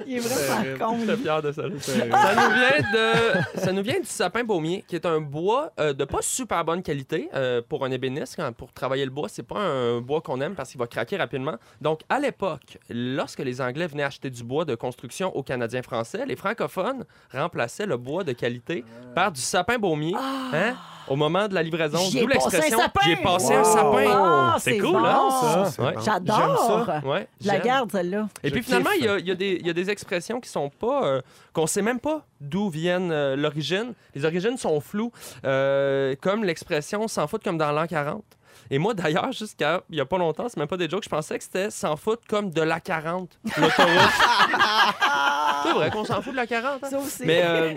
Il 0.06 0.16
est 0.16 0.20
vraiment 0.20 0.86
con. 0.90 0.98
J'étais 1.00 1.16
fier 1.16 1.42
de 1.42 1.52
ça. 1.52 1.62
Ça 1.78 1.94
nous 2.34 2.54
vient 2.54 2.92
de, 2.92 3.60
ça 3.60 3.72
nous 3.72 3.82
vient 3.82 4.00
du 4.00 4.06
sapin 4.06 4.44
baumier, 4.44 4.84
qui 4.86 4.96
est 4.96 5.06
un 5.06 5.20
bois 5.20 5.72
euh, 5.80 5.92
de 5.92 6.04
pas 6.04 6.22
super 6.22 6.64
bonne 6.64 6.82
qualité 6.82 7.28
euh, 7.34 7.62
pour 7.68 7.84
un 7.84 7.90
ébéniste. 7.90 8.34
Quand- 8.36 8.52
pour 8.52 8.72
travailler 8.72 9.04
le 9.04 9.10
bois, 9.10 9.28
c'est 9.28 9.42
pas 9.42 9.58
un 9.58 10.00
bois 10.00 10.20
qu'on 10.20 10.40
aime 10.40 10.54
parce 10.54 10.70
qu'il 10.70 10.78
va 10.78 10.86
craquer 10.86 11.16
rapidement. 11.16 11.56
Donc, 11.80 12.00
à 12.08 12.18
l'époque, 12.18 12.78
lorsque 12.90 13.40
les 13.40 13.60
Anglais 13.60 13.86
venaient 13.86 14.02
acheter 14.02 14.30
du 14.30 14.42
bois 14.44 14.64
de 14.64 14.74
construction 14.74 15.34
aux 15.36 15.42
Canadiens 15.42 15.82
français, 15.82 16.24
les 16.26 16.36
francophones 16.36 17.04
remplaçaient 17.32 17.86
le 17.86 17.96
bois 17.96 18.24
de 18.24 18.32
qualité 18.32 18.84
par 19.14 19.32
du 19.32 19.40
sapin 19.40 19.78
baumier. 19.78 20.14
Hein? 20.52 20.74
Au 21.08 21.16
moment 21.16 21.48
de 21.48 21.54
la 21.54 21.62
livraison. 21.62 21.98
D'où 22.12 22.26
l'expression. 22.26 22.78
J'ai 23.04 23.16
passé 23.16 23.54
un 23.54 23.64
sapin. 23.64 24.04
Ah, 24.08 24.56
c'est 24.58 24.72
c'est 24.72 24.78
cool, 24.78 24.92
bon. 24.92 25.04
hein? 25.04 25.64
ça. 25.70 25.82
Ouais. 25.82 25.94
J'adore. 26.04 26.90
Ouais, 27.04 27.28
Je 27.40 27.46
la 27.46 27.58
garde, 27.58 27.90
celle-là. 27.92 28.28
Et 28.42 28.48
Je 28.48 28.54
puis 28.54 28.62
finalement, 28.62 28.90
il 28.98 29.04
y 29.04 29.08
a, 29.08 29.18
il 29.18 29.26
y 29.26 29.30
a 29.30 29.34
des- 29.34 29.58
il 29.60 29.66
y 29.66 29.70
a 29.70 29.72
des 29.72 29.90
expressions 29.90 30.40
qui 30.40 30.48
sont 30.48 30.68
pas. 30.70 31.04
euh, 31.06 31.20
qu'on 31.52 31.66
sait 31.66 31.82
même 31.82 32.00
pas 32.00 32.22
d'où 32.40 32.68
viennent 32.68 33.10
euh, 33.12 33.34
l'origine. 33.36 33.94
Les 34.14 34.24
origines 34.24 34.56
sont 34.58 34.80
floues, 34.80 35.10
euh, 35.44 36.14
comme 36.20 36.44
l'expression 36.44 37.08
s'en 37.08 37.26
foutre 37.26 37.44
comme 37.44 37.56
dans 37.58 37.72
l'an 37.72 37.86
40. 37.86 38.22
Et 38.70 38.78
moi, 38.78 38.94
d'ailleurs, 38.94 39.30
jusqu'à 39.32 39.80
il 39.90 39.96
y 39.96 40.00
a 40.00 40.04
pas 40.06 40.18
longtemps, 40.18 40.46
c'est 40.48 40.56
même 40.58 40.66
pas 40.68 40.76
des 40.76 40.88
jokes, 40.90 41.04
je 41.04 41.08
pensais 41.08 41.38
que 41.38 41.44
c'était 41.44 41.70
s'en 41.70 41.96
foutre 41.96 42.22
comme 42.28 42.50
de 42.50 42.62
la 42.62 42.80
40, 42.80 43.30
l'autoroute. 43.56 43.70
c'est 45.62 45.72
vrai 45.72 45.90
qu'on 45.90 46.04
s'en 46.04 46.20
fout 46.20 46.32
de 46.32 46.36
la 46.36 46.46
40. 46.46 46.82
hein? 46.84 46.90
Ça 46.90 46.98
aussi. 46.98 47.22
Mais 47.24 47.42
euh, 47.44 47.74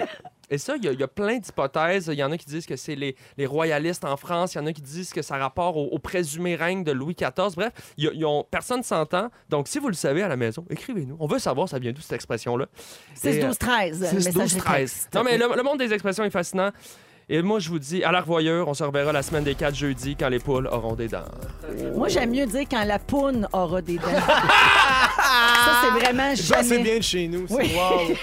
et 0.50 0.58
ça, 0.58 0.76
il 0.78 0.84
y, 0.84 0.88
a- 0.88 0.92
y 0.94 1.08
plein 1.08 1.38
d'hypothèses. 1.40 2.08
Il 2.12 2.18
y 2.20 2.24
en 2.24 2.32
a 2.32 2.38
qui 2.38 2.46
disent 2.46 2.66
que 2.66 2.76
c'est 2.76 2.96
les, 2.96 3.16
les 3.38 3.46
royalistes 3.46 4.06
en 4.06 4.18
France. 4.18 4.54
Il 4.56 4.58
y 4.58 4.62
en 4.62 4.66
a 4.68 4.74
qui 4.74 4.82
disent 4.82 5.12
que 5.14 5.22
ça 5.22 5.36
a 5.36 5.38
rapport 5.40 5.78
au, 5.78 5.86
au 5.88 6.00
présumé 6.00 6.56
règne 6.56 6.84
de 6.84 6.92
Louis 6.92 7.16
XIV. 7.16 7.56
Bref, 7.56 7.74
il 7.98 8.12
y 8.14 8.24
a- 8.26 8.44
personne 8.50 8.84
s'entend. 8.84 9.30
Donc, 9.50 9.68
si 9.68 9.80
vous 9.80 9.88
le 9.88 9.94
savez 9.94 10.24
à 10.24 10.28
la 10.28 10.36
maison, 10.38 10.66
écrivez-nous. 10.70 11.18
On 11.20 11.28
veut 11.28 11.40
savoir 11.40 11.68
ça 11.70 11.80
vient 11.80 11.92
d'où 11.92 12.02
cette 12.02 12.14
expression-là? 12.14 12.68
6, 13.16 13.28
Et, 13.28 13.44
euh, 13.44 13.48
12, 13.48 13.58
13. 13.58 14.06
6, 14.10 14.16
12, 14.16 14.26
messagerie 14.26 14.60
13. 14.62 14.92
texte. 14.94 15.14
Non, 15.16 15.24
mais 15.24 15.38
le, 15.38 15.48
le 15.56 15.64
monde 15.64 15.80
des 15.80 15.94
expressions 15.94 16.24
est 16.24 16.30
fascinant. 16.30 16.72
Et 17.32 17.44
moi, 17.44 17.60
je 17.60 17.70
vous 17.70 17.78
dis, 17.78 18.04
à 18.04 18.12
la 18.12 18.22
revoyeur, 18.22 18.68
on 18.68 18.74
se 18.74 18.84
reverra 18.84 19.12
la 19.12 19.22
semaine 19.22 19.44
des 19.44 19.54
4 19.54 19.76
jeudi 19.76 20.16
quand 20.20 20.30
les 20.30 20.40
poules 20.40 20.66
auront 20.68 20.96
des 20.96 21.08
dents. 21.08 21.26
Moi, 21.96 22.08
j'aime 22.08 22.32
mieux 22.32 22.48
dire 22.48 22.66
quand 22.70 22.84
la 22.84 22.98
poune 22.98 23.48
aura 23.54 23.82
des 23.84 23.98
dents. 23.98 24.08
ça, 24.10 25.82
c'est 25.84 26.00
vraiment 26.00 26.36
Ça, 26.36 26.64
c'est 26.64 26.70
jamais. 26.70 26.84
bien 26.84 26.98
de 26.98 27.04
chez 27.04 27.28
nous. 27.28 27.46
c'est- 27.48 27.54
Oui. 27.54 27.72
Wow. 27.76 28.16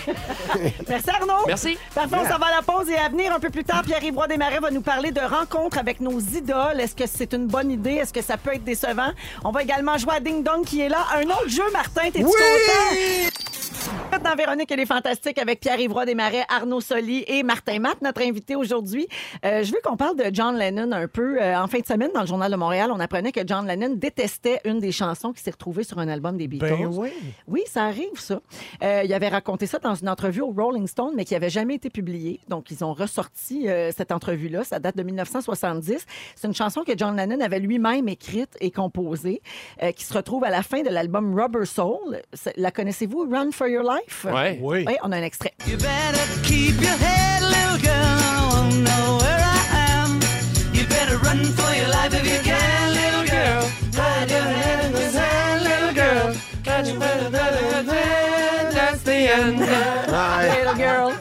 Merci 0.88 1.11
Arnaud. 1.11 1.47
Merci. 1.47 1.79
Parfait, 1.95 2.16
on 2.19 2.29
s'en 2.29 2.38
va 2.38 2.47
à 2.47 2.57
la 2.57 2.62
pause 2.62 2.88
et 2.90 2.97
à 2.97 3.09
venir 3.09 3.33
un 3.33 3.38
peu 3.38 3.51
plus 3.51 3.62
tard, 3.62 3.83
Pierre-Yves 3.85 4.16
Roy 4.16 4.27
Desmarais 4.27 4.59
va 4.59 4.71
nous 4.73 4.81
parler 4.81 5.12
de 5.12 5.21
rencontres 5.21 5.79
avec 5.79 6.01
nos 6.01 6.19
idoles. 6.19 6.81
Est-ce 6.81 6.97
que 6.97 7.05
c'est 7.07 7.33
une 7.33 7.47
bonne 7.47 7.71
idée? 7.71 7.92
Est-ce 7.95 8.12
que 8.12 8.23
ça 8.23 8.37
peut 8.37 8.55
être 8.55 8.64
décevant? 8.64 9.12
On 9.45 9.53
va 9.53 9.62
également 9.62 9.97
jouer 9.99 10.14
à 10.16 10.21
Ding 10.21 10.42
Dong 10.42 10.64
qui 10.64 10.81
est 10.81 10.88
là. 10.88 11.07
Un 11.14 11.27
autre 11.29 11.49
jeu, 11.49 11.62
Martin, 11.73 12.11
t'es-tu 12.11 12.25
content? 12.25 13.31
Dans 14.22 14.35
Véronique, 14.35 14.70
elle 14.70 14.81
est 14.81 14.87
fantastique 14.87 15.38
avec 15.38 15.61
Pierre-Yves 15.61 15.92
Desmarais, 16.07 16.44
Arnaud 16.48 16.81
Soli 16.81 17.24
et 17.29 17.42
Martin 17.42 17.81
Matt, 17.81 18.00
notre 18.00 18.22
invité 18.22 18.57
aujourd'hui. 18.57 19.07
Euh, 19.44 19.62
je 19.62 19.70
veux 19.72 19.79
qu'on 19.85 19.96
parle 19.96 20.16
de 20.16 20.24
John 20.33 20.57
Lennon 20.57 20.90
un 20.92 21.07
peu. 21.07 21.40
Euh, 21.40 21.59
en 21.59 21.66
fin 21.66 21.81
de 21.81 21.87
semaine, 21.87 22.11
dans 22.14 22.22
le 22.22 22.26
Journal 22.26 22.50
de 22.50 22.57
Montréal, 22.57 22.90
on 22.92 22.98
apprenait 22.98 23.31
que 23.31 23.40
John 23.46 23.66
Lennon 23.66 23.94
détestait 23.94 24.61
une 24.64 24.79
des 24.79 24.90
chansons 24.90 25.33
qui 25.33 25.42
s'est 25.42 25.50
retrouvée 25.50 25.85
sur 25.85 25.98
un 25.98 26.09
album 26.09 26.38
des 26.38 26.48
Beatles. 26.48 26.66
Ben 26.66 26.87
oui. 26.87 27.11
Oui, 27.46 27.62
ça 27.66 27.85
arrive, 27.85 28.18
ça. 28.18 28.40
Euh, 28.83 29.02
il 29.05 29.12
avait 29.12 29.29
raconté 29.29 29.66
ça 29.66 29.79
dans 29.79 29.94
une 29.94 30.09
entrevue 30.09 30.40
au 30.40 30.50
Rolling 30.50 30.87
Stone, 30.87 31.12
mais 31.14 31.24
qui 31.24 31.35
n'avait 31.35 31.50
jamais 31.50 31.74
été 31.74 31.90
publiée. 31.90 32.40
Donc, 32.48 32.70
ils 32.70 32.83
ont 32.85 32.94
ressorti 32.94 33.68
euh, 33.68 33.90
cette 33.94 34.12
entrevue-là. 34.12 34.64
Ça 34.64 34.79
date 34.79 34.96
de 34.96 35.02
1970. 35.02 36.07
C'est 36.35 36.46
une 36.46 36.55
chanson 36.55 36.85
que 36.85 36.92
John 36.96 37.16
Lennon 37.16 37.40
avait 37.40 37.61
lui-même 37.61 38.09
écrite 38.09 38.57
et 38.61 38.70
composée, 38.70 39.42
qui 39.94 40.05
se 40.05 40.14
retrouve 40.14 40.44
à 40.44 40.50
la 40.50 40.62
fin 40.62 40.83
de 40.83 40.88
l'album 40.88 41.38
Rubber 41.38 41.66
Soul. 41.66 42.22
La 42.57 42.70
connaissez-vous, 42.70 43.29
Run 43.31 43.50
for 43.52 43.68
Your 43.68 43.83
Life? 43.83 44.06
Ouais. 44.25 44.59
Oui. 44.61 44.85
Oui, 44.87 44.97
on 45.03 45.12
a 45.12 45.16
un 45.16 45.23
extrait. 45.23 45.53
You 45.66 45.77
better 45.77 46.25
keep 46.42 46.81
your 46.81 46.97
head, 46.97 47.42
little 47.42 47.79
girl. 47.83 47.92
I 48.62 48.71
know 48.83 49.19
where 49.19 49.40
I 49.42 49.61
am. 49.92 50.21
You 50.73 50.87
better 50.87 51.19
run 51.19 51.45
for 51.45 51.65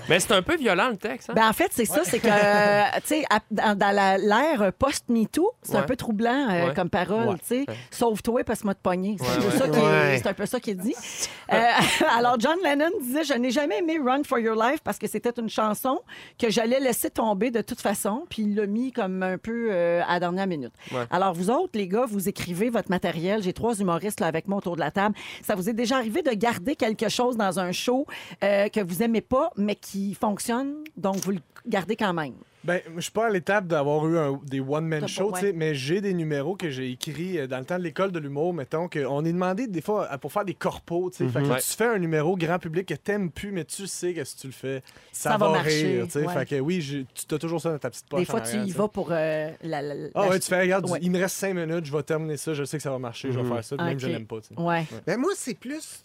Mais 0.10 0.20
c'est 0.20 0.34
un 0.34 0.42
peu 0.42 0.56
violent, 0.56 0.90
le 0.90 0.98
texte. 0.98 1.30
Hein? 1.30 1.34
Ben, 1.36 1.48
en 1.48 1.54
fait, 1.54 1.72
c'est 1.72 1.86
ça, 1.86 2.02
c'est 2.04 2.20
que, 2.20 2.28
euh, 2.28 2.84
tu 3.08 3.08
sais, 3.08 3.26
dans, 3.52 4.18
l'ère 4.20 4.72
post-MeToo, 4.74 5.52
c'est 5.62 5.76
un 5.76 5.84
peu 5.84 5.96
troublant 5.96 6.48
euh, 6.50 6.74
comme 6.74 6.90
parole, 6.90 7.40
tu 7.40 7.46
sais. 7.46 7.66
Sauve-toi 7.92 8.44
parce 8.44 8.60
que 8.60 8.66
moi 8.66 8.76
te 8.76 8.82
pogner. 8.82 9.18
C'est 9.20 10.28
un, 10.28 10.34
peu 10.34 10.46
ça 10.46 10.60
qui 10.60 10.72
est- 10.72 10.76
dit. 10.76 10.96
Euh, 11.54 11.58
alors, 12.18 12.40
John 12.40 12.58
Lennon 12.64 12.90
disait 13.00 13.24
Je 13.24 13.34
n'ai 13.34 13.52
jamais 13.52 13.78
aimé 13.78 14.00
Run 14.04 14.24
for 14.24 14.40
Your 14.40 14.56
Life 14.56 14.80
parce 14.84 14.98
que 14.98 15.06
c'était 15.06 15.32
une 15.40 15.48
chanson 15.48 16.00
que 16.40 16.50
j'allais 16.50 16.80
laisser 16.80 17.12
tomber 17.12 17.52
de 17.52 17.62
toute 17.62 17.82
façon, 17.82 18.26
puis 18.30 18.42
il 18.42 18.56
l'a 18.56 18.66
mis 18.66 18.92
comme 18.92 19.22
un 19.22 19.38
peu 19.38 19.72
à 19.72 20.14
la 20.14 20.20
dernière 20.20 20.48
minute. 20.48 20.74
Alors, 21.12 21.36
vous 21.36 21.52
autres, 21.52 21.74
les 21.76 21.88
gars, 21.88 22.06
vous 22.08 22.28
écrivez 22.30 22.72
votre 22.72 22.90
matériel. 22.90 23.44
J'ai 23.44 23.54
trois 23.54 23.80
humoristes 23.80 24.22
là, 24.22 24.28
avec 24.28 24.48
moi 24.48 24.58
autour 24.58 24.76
de 24.76 24.82
la 24.82 24.90
table. 24.90 25.16
Ça 25.44 25.54
vous 25.54 25.70
est 25.70 25.74
déjà 25.74 25.98
arrivé 25.98 26.24
de 26.24 26.32
garder 26.32 26.76
quelque 26.76 27.10
chose 27.10 27.38
dans 27.38 27.60
un 27.60 27.72
show 27.72 28.08
que 28.42 28.84
vous 28.84 29.04
aimez 29.04 29.22
pas, 29.22 29.52
mais 29.56 29.76
qui 29.76 29.95
fonctionne, 30.20 30.84
donc 30.98 31.18
vous 31.18 31.32
le 31.32 31.40
gardez 31.68 31.96
quand 31.96 32.14
même? 32.14 32.34
Ben, 32.64 32.82
je 32.96 33.02
suis 33.02 33.12
pas 33.12 33.28
à 33.28 33.30
l'étape 33.30 33.68
d'avoir 33.68 34.08
eu 34.08 34.18
un- 34.18 34.40
des 34.44 34.60
one-man 34.60 35.08
shows, 35.08 35.34
mais 35.54 35.76
j'ai 35.76 36.02
des 36.02 36.16
numéros 36.16 36.56
que 36.56 36.72
j'ai 36.72 36.90
écrits 36.90 37.38
euh, 37.38 37.46
dans 37.46 37.60
le 37.60 37.66
temps 37.66 37.78
de 37.78 37.84
l'école 37.84 38.12
de 38.12 38.18
l'humour, 38.18 38.56
mettons, 38.56 38.90
qu'on 38.90 39.24
est 39.24 39.32
demandé 39.32 39.68
des 39.68 39.82
fois 39.82 40.08
pour 40.18 40.32
faire 40.32 40.46
des 40.46 40.56
corpos, 40.56 41.12
tu 41.12 41.18
sais. 41.18 41.28
Fait 41.30 41.44
que 41.44 41.48
Ouais. 41.48 41.60
tu 41.60 41.68
fais 41.78 41.86
un 41.86 42.00
numéro 42.00 42.36
grand 42.36 42.58
public 42.58 42.88
que 42.88 42.96
t'aimes 42.96 43.30
plus, 43.30 43.52
mais 43.52 43.66
tu 43.66 43.86
sais 43.86 44.16
que 44.16 44.24
si 44.24 44.36
tu 44.38 44.48
le 44.48 44.54
fais, 44.54 44.82
ça, 45.12 45.34
Ça 45.34 45.38
va 45.38 45.52
marcher, 45.52 45.98
rire, 45.98 46.06
tu 46.06 46.12
sais. 46.14 46.26
ouais. 46.26 46.34
Fait 46.34 46.46
que 46.48 46.60
oui, 46.60 47.06
tu 47.14 47.36
as 47.36 47.38
toujours 47.38 47.62
ça 47.62 47.70
dans 47.72 47.78
ta 47.78 47.92
petite 47.92 48.08
poche. 48.08 48.22
Des 48.22 48.26
fois, 48.26 48.42
tu 48.42 48.48
arrière, 48.56 48.66
y 48.66 48.72
vas 48.72 48.88
pour 48.88 49.10
euh, 49.12 49.52
la, 49.62 49.82
la- 49.84 49.94
la- 49.94 50.10
Ah 50.16 50.28
ouais, 50.30 50.40
tu 50.40 50.48
fais, 50.48 50.60
regarde, 50.62 50.90
Ouais. 50.90 50.98
il 51.04 51.12
me 51.12 51.20
reste 51.20 51.36
cinq 51.36 51.54
minutes, 51.54 51.86
je 51.86 51.96
vais 51.96 52.02
terminer 52.02 52.38
ça, 52.38 52.56
je 52.56 52.64
sais 52.64 52.78
que 52.78 52.84
ça 52.84 52.90
va 52.90 52.98
marcher, 52.98 53.32
je 53.32 53.40
vais 53.40 53.48
faire 53.48 53.64
ça, 53.64 53.76
même 53.76 53.94
Ok. 53.94 54.00
je 54.00 54.08
l'aime 54.08 54.26
pas. 54.26 54.38
Ouais. 54.58 54.88
Ben 55.06 55.20
moi, 55.20 55.34
c'est 55.36 55.54
plus. 55.54 56.04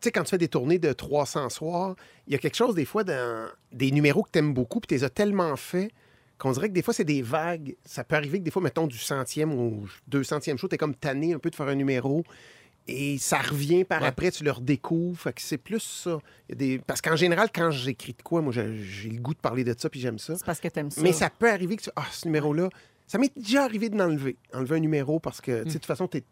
Tu 0.00 0.06
sais, 0.06 0.12
quand 0.12 0.22
tu 0.24 0.30
fais 0.30 0.38
des 0.38 0.48
tournées 0.48 0.78
de 0.78 0.92
300 0.92 1.50
soirs, 1.50 1.94
il 2.26 2.32
y 2.32 2.36
a 2.36 2.38
quelque 2.38 2.56
chose, 2.56 2.74
des 2.74 2.84
fois, 2.84 3.04
dans 3.04 3.48
des 3.72 3.90
numéros 3.90 4.22
que 4.22 4.30
tu 4.32 4.38
aimes 4.38 4.54
beaucoup, 4.54 4.80
puis 4.80 4.88
tu 4.88 4.94
les 4.94 5.04
as 5.04 5.10
tellement 5.10 5.54
fait 5.56 5.90
qu'on 6.38 6.52
dirait 6.52 6.68
que 6.68 6.74
des 6.74 6.82
fois, 6.82 6.94
c'est 6.94 7.04
des 7.04 7.20
vagues. 7.22 7.76
Ça 7.84 8.02
peut 8.02 8.16
arriver 8.16 8.38
que 8.38 8.44
des 8.44 8.50
fois, 8.50 8.62
mettons, 8.62 8.86
du 8.86 8.96
centième 8.98 9.52
ou 9.52 9.86
deux 10.08 10.24
centième 10.24 10.56
show, 10.56 10.68
tu 10.68 10.74
es 10.76 10.78
comme 10.78 10.94
tanné 10.94 11.34
un 11.34 11.38
peu 11.38 11.50
de 11.50 11.54
faire 11.54 11.68
un 11.68 11.74
numéro. 11.74 12.24
Et 12.88 13.18
ça 13.18 13.38
revient 13.38 13.84
par 13.84 14.00
Ouais. 14.00 14.08
après, 14.08 14.30
tu 14.30 14.42
le 14.42 14.50
redécouvres. 14.50 15.20
Fait 15.20 15.32
que 15.34 15.42
c'est 15.42 15.58
plus 15.58 15.80
ça. 15.80 16.18
Il 16.48 16.52
y 16.52 16.52
a 16.52 16.56
des... 16.56 16.78
Parce 16.84 17.02
qu'en 17.02 17.14
général, 17.14 17.50
quand 17.54 17.70
j'écris 17.70 18.14
de 18.14 18.22
quoi, 18.22 18.40
moi, 18.40 18.52
j'ai 18.52 19.10
le 19.10 19.20
goût 19.20 19.34
de 19.34 19.38
parler 19.38 19.64
de 19.64 19.74
ça, 19.78 19.90
puis 19.90 20.00
j'aime 20.00 20.18
ça. 20.18 20.34
C'est 20.36 20.46
parce 20.46 20.58
que 20.60 20.68
t'aimes 20.68 20.90
ça. 20.90 21.02
Mais 21.02 21.12
ça 21.12 21.28
peut 21.30 21.50
arriver 21.50 21.76
que 21.76 21.82
tu... 21.82 21.90
Ah, 21.94 22.06
ce 22.10 22.26
numéro-là, 22.26 22.70
ça 23.06 23.18
m'est 23.18 23.30
déjà 23.36 23.62
arrivé 23.64 23.90
de 23.90 23.98
l'enlever. 23.98 24.36
Enlever 24.54 24.76
un 24.76 24.80
numéro 24.80 25.20
parce 25.20 25.40
que, 25.42 25.58
tu 25.58 25.58
sais, 25.58 25.64
de 25.66 25.72
toute 25.74 25.86
façon, 25.86 26.08
t'es- 26.08 26.24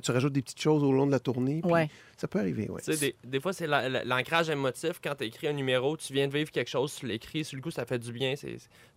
tu 0.00 0.10
rajoutes 0.10 0.32
des 0.32 0.42
petites 0.42 0.60
choses 0.60 0.82
au 0.82 0.92
long 0.92 1.06
de 1.06 1.12
la 1.12 1.20
tournée. 1.20 1.60
puis 1.62 1.70
Ouais. 1.70 1.88
Ça 2.16 2.28
peut 2.28 2.38
arriver, 2.40 2.68
oui. 2.70 2.80
Des, 2.98 3.14
des 3.24 3.40
fois, 3.40 3.52
c'est 3.52 3.66
la- 3.66 3.88
la- 3.88 4.04
l'ancrage 4.04 4.48
émotif. 4.50 5.00
Quand 5.02 5.14
tu 5.16 5.24
écris 5.24 5.48
un 5.48 5.52
numéro, 5.52 5.96
tu 5.96 6.12
viens 6.12 6.28
de 6.28 6.32
vivre 6.32 6.50
quelque 6.50 6.68
chose, 6.70 6.94
tu 6.94 7.06
l'écris, 7.06 7.44
sur 7.44 7.56
le 7.56 7.62
coup, 7.62 7.70
ça 7.70 7.84
fait 7.84 7.98
du 7.98 8.12
bien. 8.12 8.34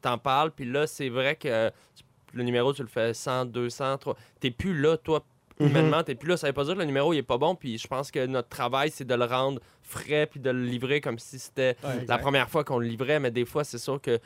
T'en 0.02 0.18
parles, 0.18 0.52
puis 0.52 0.66
là, 0.66 0.88
c'est 0.88 1.10
vrai 1.10 1.36
que 1.36 1.70
tu- 1.96 2.04
le 2.34 2.44
numéro, 2.44 2.74
tu 2.74 2.82
le 2.82 2.88
fais 2.88 3.14
100, 3.14 3.46
200, 3.46 3.98
3. 3.98 4.16
T'es 4.40 4.52
plus 4.52 4.80
là, 4.80 4.98
toi, 4.98 5.24
humainement, 5.60 6.04
t'es 6.04 6.16
plus 6.16 6.30
là. 6.30 6.38
Ça 6.38 6.48
veut 6.48 6.54
pas 6.54 6.64
dire 6.64 6.74
que 6.76 6.80
le 6.80 6.86
numéro, 6.86 7.12
il 7.14 7.18
est 7.18 7.24
pas 7.24 7.38
bon, 7.38 7.56
puis 7.56 7.78
je 7.78 7.88
pense 7.88 8.12
que 8.12 8.26
notre 8.26 8.48
travail, 8.50 8.92
c'est 8.92 9.04
de 9.06 9.16
le 9.16 9.26
rendre 9.26 9.60
frais, 9.82 10.26
puis 10.30 10.40
de 10.40 10.50
le 10.52 10.64
livrer 10.64 11.02
comme 11.02 11.20
si 11.20 11.38
c'était 11.40 11.76
Ouais, 11.84 12.06
la 12.08 12.18
première 12.18 12.50
fois 12.50 12.64
qu'on 12.64 12.80
le 12.80 12.88
livrait, 12.88 13.20
mais 13.20 13.32
des 13.32 13.46
fois, 13.46 13.64
c'est 13.64 13.78
sûr 13.80 14.00
que 14.00 14.20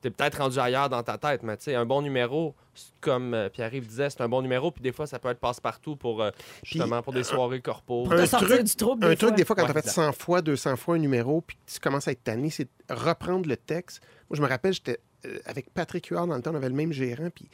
t'es 0.00 0.10
peut-être 0.10 0.38
rendu 0.38 0.58
ailleurs 0.58 0.88
dans 0.88 1.02
ta 1.02 1.18
tête, 1.18 1.42
mais 1.42 1.56
tu 1.56 1.64
sais, 1.64 1.74
un 1.74 1.84
bon 1.84 2.00
numéro, 2.02 2.54
comme 3.00 3.34
euh, 3.34 3.48
Pierre-Yves 3.50 3.86
disait, 3.86 4.08
c'est 4.10 4.20
un 4.22 4.28
bon 4.28 4.40
numéro, 4.42 4.70
puis 4.70 4.82
des 4.82 4.92
fois, 4.92 5.06
ça 5.06 5.18
peut 5.18 5.28
être 5.28 5.38
passe-partout 5.40 5.96
pour, 5.96 6.22
euh, 6.22 6.30
justement, 6.62 7.02
pour 7.02 7.12
des 7.12 7.22
soirées 7.24 7.60
corpo. 7.60 8.04
Pour 8.04 8.14
te 8.14 8.24
sortir 8.26 8.64
du 8.64 8.74
trouble, 8.76 9.02
des 9.02 9.06
un 9.12 9.16
truc, 9.16 9.28
fois. 9.30 9.36
des 9.36 9.44
fois, 9.44 9.56
quand 9.56 9.62
Ouais, 9.62 9.72
tu 9.72 9.78
as 9.78 9.82
fait 9.82 9.88
exact. 9.88 10.06
100 10.06 10.12
fois, 10.12 10.40
200 10.42 10.76
fois 10.76 10.94
un 10.94 10.98
numéro, 10.98 11.40
puis 11.42 11.58
tu 11.66 11.78
commences 11.80 12.08
à 12.08 12.12
être 12.12 12.24
tanné, 12.24 12.48
c'est 12.50 12.64
de 12.64 12.94
reprendre 12.94 13.48
le 13.48 13.56
texte. 13.56 14.00
Moi, 14.30 14.36
je 14.36 14.42
me 14.42 14.48
rappelle, 14.48 14.72
j'étais 14.72 15.00
euh, 15.26 15.38
avec 15.44 15.70
Patrick 15.74 16.06
Huard 16.06 16.26
dans 16.26 16.36
le 16.36 16.42
temps, 16.42 16.52
on 16.52 16.56
avait 16.56 16.68
le 16.70 16.74
même 16.74 16.92
gérant, 16.92 17.28
puis 17.34 17.48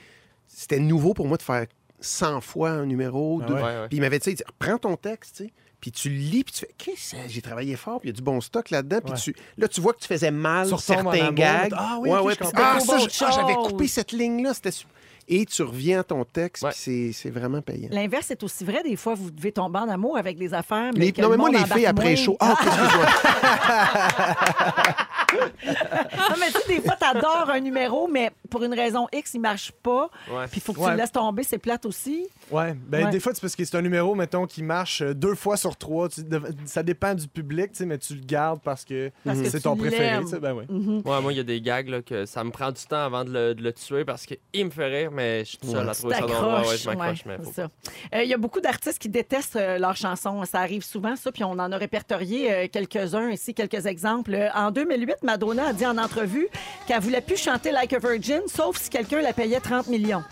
c'était 0.46 0.78
nouveau 0.78 1.14
pour 1.14 1.26
moi 1.26 1.36
de 1.38 1.42
faire 1.42 1.66
100 1.98 2.40
fois 2.42 2.70
un 2.70 2.86
numéro. 2.86 3.40
Ah 3.42 3.46
deux- 3.46 3.54
ouais. 3.54 3.62
Ouais, 3.62 3.66
ouais. 3.80 3.88
Puis 3.88 3.96
il 3.96 4.00
m'avait 4.00 4.18
dit, 4.20 4.30
il 4.30 4.36
dit, 4.36 4.44
reprends 4.46 4.78
ton 4.78 4.96
texte, 4.96 5.36
tu 5.38 5.44
sais, 5.46 5.52
puis 5.80 5.92
tu 5.92 6.08
lis, 6.08 6.42
puis 6.44 6.52
tu 6.54 6.60
fais, 6.60 6.74
qu'est-ce 6.78 7.12
que 7.16 7.28
j'ai 7.28 7.42
travaillé 7.42 7.76
fort, 7.76 8.00
puis 8.00 8.08
il 8.08 8.12
y 8.12 8.14
a 8.14 8.16
du 8.16 8.22
bon 8.22 8.40
stock 8.40 8.70
là-dedans, 8.70 9.00
puis 9.02 9.12
Ouais. 9.12 9.18
tu, 9.18 9.36
là, 9.58 9.68
tu 9.68 9.80
vois 9.80 9.92
que 9.92 10.00
tu 10.00 10.08
faisais 10.08 10.30
mal 10.30 10.72
en 10.72 10.78
certains 10.78 11.32
gags. 11.32 11.72
ah 11.76 11.98
oui, 12.00 12.10
ouais, 12.10 12.18
ok, 12.18 12.26
ouais, 12.26 12.36
ah, 12.54 12.74
Trouve 12.78 12.86
ça, 12.88 12.98
je- 12.98 13.04
autre 13.04 13.24
ah, 13.26 13.30
j'avais 13.34 13.54
coupé 13.54 13.86
cette 13.88 14.12
ligne-là, 14.12 14.54
c'était 14.54 14.70
super. 14.70 14.92
Et 15.28 15.44
tu 15.44 15.62
reviens 15.62 16.00
à 16.00 16.04
ton 16.04 16.24
texte, 16.24 16.62
Ouais. 16.62 16.70
puis 16.70 16.78
c'est- 16.80 17.12
c'est 17.12 17.30
vraiment 17.30 17.60
payant. 17.60 17.88
L'inverse 17.90 18.30
est 18.30 18.42
aussi 18.44 18.64
vrai. 18.64 18.82
Des 18.84 18.94
fois, 18.96 19.14
vous 19.14 19.30
devez 19.30 19.50
tomber 19.52 19.80
en 19.80 19.88
amour 19.88 20.16
avec 20.16 20.38
des 20.38 20.54
affaires. 20.54 20.92
Mais 20.94 21.06
Les- 21.06 21.12
que 21.12 21.20
non, 21.20 21.30
mais 21.30 21.36
moi, 21.36 21.50
les 21.50 21.64
filles 21.64 21.86
après 21.86 22.14
chaud. 22.16 22.36
Ah, 22.40 22.54
excuse-moi. 22.60 23.06
Non, 25.36 26.36
mais 26.38 26.46
tu 26.46 26.52
sais, 26.60 26.68
des 26.76 26.80
fois, 26.80 26.96
t'adores 26.96 27.50
un 27.50 27.60
numéro, 27.60 28.08
mais 28.08 28.30
pour 28.48 28.62
une 28.62 28.72
raison 28.74 29.06
X, 29.12 29.34
il 29.34 29.40
marche 29.40 29.72
pas. 29.82 30.08
Ouais. 30.30 30.46
Puis 30.46 30.58
il 30.58 30.60
faut 30.62 30.72
que 30.72 30.78
tu 30.78 30.84
Ouais. 30.84 30.92
le 30.92 30.96
laisses 30.98 31.10
tomber, 31.12 31.42
c'est 31.42 31.58
plate 31.58 31.84
aussi. 31.86 32.26
Ouais, 32.50 32.74
ben 32.74 33.06
Ouais. 33.06 33.10
des 33.10 33.20
fois, 33.20 33.32
c'est 33.34 33.40
parce 33.40 33.56
que 33.56 33.64
c'est 33.64 33.76
un 33.76 33.82
numéro, 33.82 34.14
mettons, 34.14 34.46
qui 34.46 34.62
marche 34.62 35.02
euh, 35.02 35.14
deux 35.14 35.34
fois 35.34 35.56
sur 35.56 35.76
trois. 35.76 36.08
Tu- 36.08 36.22
de- 36.22 36.40
ça 36.64 36.82
dépend 36.82 37.14
du 37.14 37.26
public, 37.26 37.72
tu 37.72 37.78
sais, 37.78 37.86
mais 37.86 37.98
tu 37.98 38.14
le 38.14 38.20
gardes 38.24 38.60
parce 38.62 38.84
que, 38.84 39.10
c'est 39.44 39.60
ton 39.60 39.76
préféré. 39.76 40.20
Ben 40.40 40.54
oui. 40.54 41.02
Ouais, 41.04 41.20
moi, 41.20 41.32
il 41.32 41.36
y 41.36 41.40
a 41.40 41.44
des 41.44 41.60
gags 41.60 41.88
là, 41.88 42.02
que 42.02 42.24
ça 42.24 42.44
me 42.44 42.50
prend 42.50 42.70
du 42.70 42.84
temps 42.84 43.04
avant 43.04 43.24
de 43.24 43.30
le, 43.32 43.54
de 43.54 43.62
le 43.62 43.72
tuer 43.72 44.04
parce 44.04 44.26
qu'il 44.26 44.64
me 44.64 44.70
fait 44.70 44.86
rire, 44.86 45.10
mais 45.16 45.40
je 45.40 45.48
suis 45.50 45.58
tout 45.58 45.70
seul 45.70 45.88
à 45.88 45.94
trouver 45.94 46.14
ça 46.14 46.20
drôle. 46.20 46.54
Ouais, 46.54 46.68
ouais, 46.68 46.76
je 46.76 46.86
m'accroche, 46.90 47.26
ouais, 47.26 47.36
mais 47.38 47.44
faut. 47.44 47.60
Euh, 47.60 48.22
Il 48.22 48.28
y 48.28 48.34
a 48.34 48.38
beaucoup 48.38 48.60
d'artistes 48.60 48.98
qui 48.98 49.08
détestent 49.08 49.56
euh, 49.56 49.78
leurs 49.78 49.96
chansons. 49.96 50.44
Ça 50.44 50.60
arrive 50.60 50.84
souvent, 50.84 51.16
ça. 51.16 51.32
Puis 51.32 51.42
on 51.44 51.52
en 51.52 51.72
a 51.72 51.76
répertorié 51.76 52.52
euh, 52.52 52.66
quelques-uns 52.70 53.30
ici, 53.30 53.54
quelques 53.54 53.86
exemples. 53.86 54.36
En 54.54 54.70
2008, 54.70 55.16
Madonna 55.22 55.68
a 55.68 55.72
dit 55.72 55.86
en 55.86 55.98
entrevue 55.98 56.48
qu'elle 56.86 57.00
voulait 57.00 57.20
plus 57.20 57.36
chanter 57.42 57.70
Like 57.72 57.92
a 57.94 57.98
Virgin, 57.98 58.42
sauf 58.46 58.76
si 58.78 58.90
quelqu'un 58.90 59.20
la 59.22 59.32
payait 59.32 59.60
30 59.60 59.88
millions. 59.88 60.22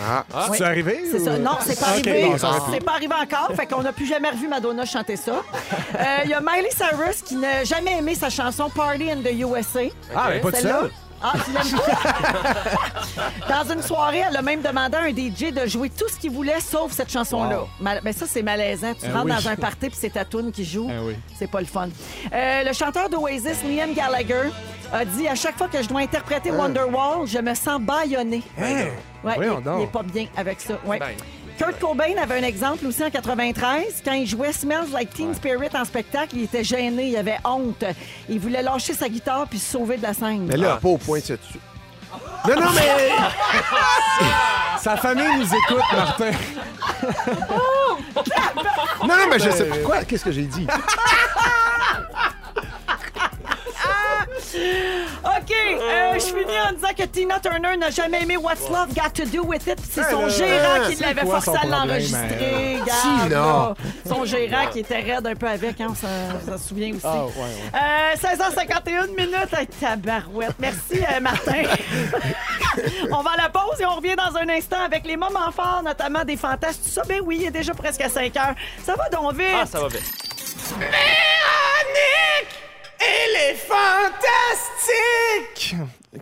Ah. 0.00 0.24
Oui. 0.50 0.56
C'est 0.56 0.64
arrivé? 0.64 1.04
C'est 1.10 1.18
ça. 1.18 1.38
Non, 1.38 1.58
c'est 1.60 1.78
pas 1.78 1.98
Ok, 1.98 2.06
arrivé. 2.06 2.32
c'est 2.72 2.82
pas 2.84 2.92
arrivé 2.92 3.14
encore. 3.14 3.52
Fait 3.54 3.66
qu'on 3.66 3.82
n'a 3.82 3.92
plus 3.92 4.06
jamais 4.06 4.30
revu 4.30 4.48
Madonna 4.48 4.86
chanter 4.86 5.16
ça. 5.16 5.32
Euh, 5.32 6.04
Il 6.24 6.30
y 6.30 6.34
a 6.34 6.40
Miley 6.40 6.70
Cyrus 6.70 7.20
qui 7.22 7.36
n'a 7.36 7.64
jamais 7.64 7.98
aimé 7.98 8.14
sa 8.14 8.30
chanson 8.30 8.70
Party 8.70 9.10
in 9.10 9.16
the 9.22 9.32
USA. 9.38 9.80
Ah, 10.14 10.28
mais 10.30 10.40
pas 10.40 10.50
de. 10.50 10.90
Ah, 11.22 11.32
tu 11.44 11.52
l'aimes 11.52 11.80
pas? 11.80 13.48
Dans 13.64 13.72
une 13.74 13.82
soirée, 13.82 14.22
elle 14.28 14.36
a 14.36 14.42
même 14.42 14.60
demandé 14.62 14.96
à 14.96 15.02
un 15.02 15.10
DJ 15.10 15.52
de 15.52 15.66
jouer 15.66 15.90
tout 15.90 16.08
ce 16.08 16.16
qu'il 16.18 16.30
voulait 16.32 16.60
sauf 16.60 16.92
cette 16.92 17.10
chanson-là. 17.10 17.60
Mal- 17.80 18.00
Mais 18.04 18.12
ça, 18.12 18.26
c'est 18.26 18.42
malaisant. 18.42 18.92
Tu 18.94 19.06
Eh 19.08 19.12
rentres 19.12 19.26
oui. 19.26 19.32
dans 19.44 19.48
un 19.48 19.56
party 19.56 19.88
puis 19.88 19.98
c'est 20.00 20.10
ta 20.10 20.24
tune 20.24 20.50
qui 20.52 20.64
joue. 20.64 20.88
Eh 20.90 20.98
oui. 21.06 21.16
C'est 21.38 21.50
pas 21.50 21.60
le 21.60 21.66
fun. 21.66 21.88
Euh, 22.32 22.62
le 22.64 22.72
chanteur 22.72 23.08
d'Oasis, 23.08 23.62
Liam 23.64 23.92
Gallagher, 23.94 24.50
a 24.92 25.04
dit 25.04 25.26
à 25.28 25.34
chaque 25.34 25.56
fois 25.56 25.68
que 25.68 25.82
je 25.82 25.88
dois 25.88 26.00
interpréter 26.00 26.50
Wonderwall, 26.50 27.26
je 27.26 27.38
me 27.38 27.54
sens 27.54 27.80
bâillonné. 27.80 28.42
Hein? 28.60 28.86
Ouais, 29.24 29.34
Voyons 29.36 29.58
il, 29.60 29.64
donc. 29.64 29.76
il 29.80 29.84
est 29.84 29.92
pas 29.92 30.02
bien 30.02 30.26
avec 30.36 30.60
ça. 30.60 30.74
Ouais. 30.84 30.98
Ben. 30.98 31.08
Kurt 31.58 31.78
Cobain 31.78 32.16
avait 32.20 32.38
un 32.38 32.42
exemple 32.42 32.86
aussi 32.86 33.04
en 33.04 33.10
93. 33.10 34.02
Quand 34.04 34.12
il 34.12 34.26
jouait 34.26 34.52
Smells 34.52 34.90
Like 34.92 35.12
Teen 35.14 35.34
Spirit 35.34 35.70
en 35.74 35.84
spectacle, 35.84 36.36
il 36.36 36.44
était 36.44 36.64
gêné, 36.64 37.08
il 37.08 37.16
avait 37.16 37.38
honte. 37.44 37.84
Il 38.28 38.40
voulait 38.40 38.62
lâcher 38.62 38.94
sa 38.94 39.08
guitare 39.08 39.46
puis 39.48 39.58
se 39.58 39.72
sauver 39.72 39.96
de 39.96 40.02
la 40.02 40.14
scène. 40.14 40.46
Mais 40.46 40.56
là, 40.56 40.78
pas 40.80 40.88
au 40.88 40.98
point 40.98 41.20
de 41.20 41.24
se 41.24 41.34
tuer. 41.34 41.60
Non, 42.48 42.56
non, 42.56 42.70
mais. 42.74 43.10
Sa 44.80 44.96
famille 44.96 45.28
nous 45.38 45.46
écoute, 45.46 45.84
Martin. 45.92 46.32
Non, 49.02 49.16
non, 49.16 49.28
mais 49.30 49.38
je 49.38 49.50
sais 49.50 49.64
pas. 49.64 49.76
Quoi? 49.84 50.04
Qu'est-ce 50.04 50.24
que 50.24 50.32
j'ai 50.32 50.46
dit? 50.46 50.66
OK, 55.24 55.52
euh, 55.52 56.14
je 56.14 56.20
finis 56.20 56.60
en 56.68 56.72
disant 56.72 56.94
que 56.96 57.04
Tina 57.04 57.38
Turner 57.40 57.76
n'a 57.76 57.90
jamais 57.90 58.22
aimé 58.22 58.36
What's 58.36 58.68
Love 58.68 58.94
Got 58.94 59.10
to 59.14 59.24
Do 59.26 59.44
With 59.44 59.66
It. 59.66 59.78
C'est 59.90 60.10
son 60.10 60.28
gérant 60.28 60.86
qui 60.88 60.96
c'est 60.96 61.04
l'avait 61.04 61.22
forcé 61.26 61.50
à 61.50 61.66
l'enregistrer. 61.66 62.76
hein? 62.80 62.84
Garde, 62.86 63.22
Tina. 63.24 63.28
là. 63.28 63.74
Son 64.06 64.24
gérant 64.24 64.66
qui 64.72 64.80
était 64.80 65.00
raide 65.00 65.26
un 65.26 65.34
peu 65.34 65.46
avec, 65.48 65.80
hein, 65.80 65.88
on 65.90 65.94
s'en 65.94 66.06
on 66.08 66.50
s'en 66.50 66.58
souvient 66.66 66.90
aussi. 66.90 67.00
Ah, 67.04 67.24
ouais, 67.24 67.32
ouais. 67.36 67.80
Euh, 67.80 68.16
16h51 68.16 69.08
minutes. 69.16 69.52
Hey, 69.56 69.66
tabarouette. 69.66 70.54
Merci, 70.58 71.00
euh, 71.02 71.20
Martin. 71.20 71.62
on 73.10 73.22
va 73.22 73.30
à 73.32 73.42
la 73.42 73.48
pause 73.48 73.80
et 73.80 73.86
on 73.86 73.96
revient 73.96 74.16
dans 74.16 74.36
un 74.38 74.48
instant 74.48 74.82
avec 74.84 75.04
les 75.06 75.16
moments 75.16 75.50
forts, 75.52 75.82
notamment 75.84 76.24
des 76.24 76.36
fantasmes. 76.36 76.80
Tout 76.84 76.90
ça, 76.90 77.02
ben 77.08 77.20
oui, 77.24 77.38
il 77.40 77.46
est 77.46 77.50
déjà 77.50 77.74
presque 77.74 78.00
à 78.00 78.08
5 78.08 78.36
heures. 78.36 78.54
Ça 78.84 78.94
va 78.94 79.08
donc 79.08 79.34
vite. 79.34 79.46
Ah, 79.54 79.66
ça 79.66 79.80
va 79.80 79.88
vite. 79.88 80.02
Elle 83.04 83.36
est 83.50 83.56
fantastique! 83.56 84.92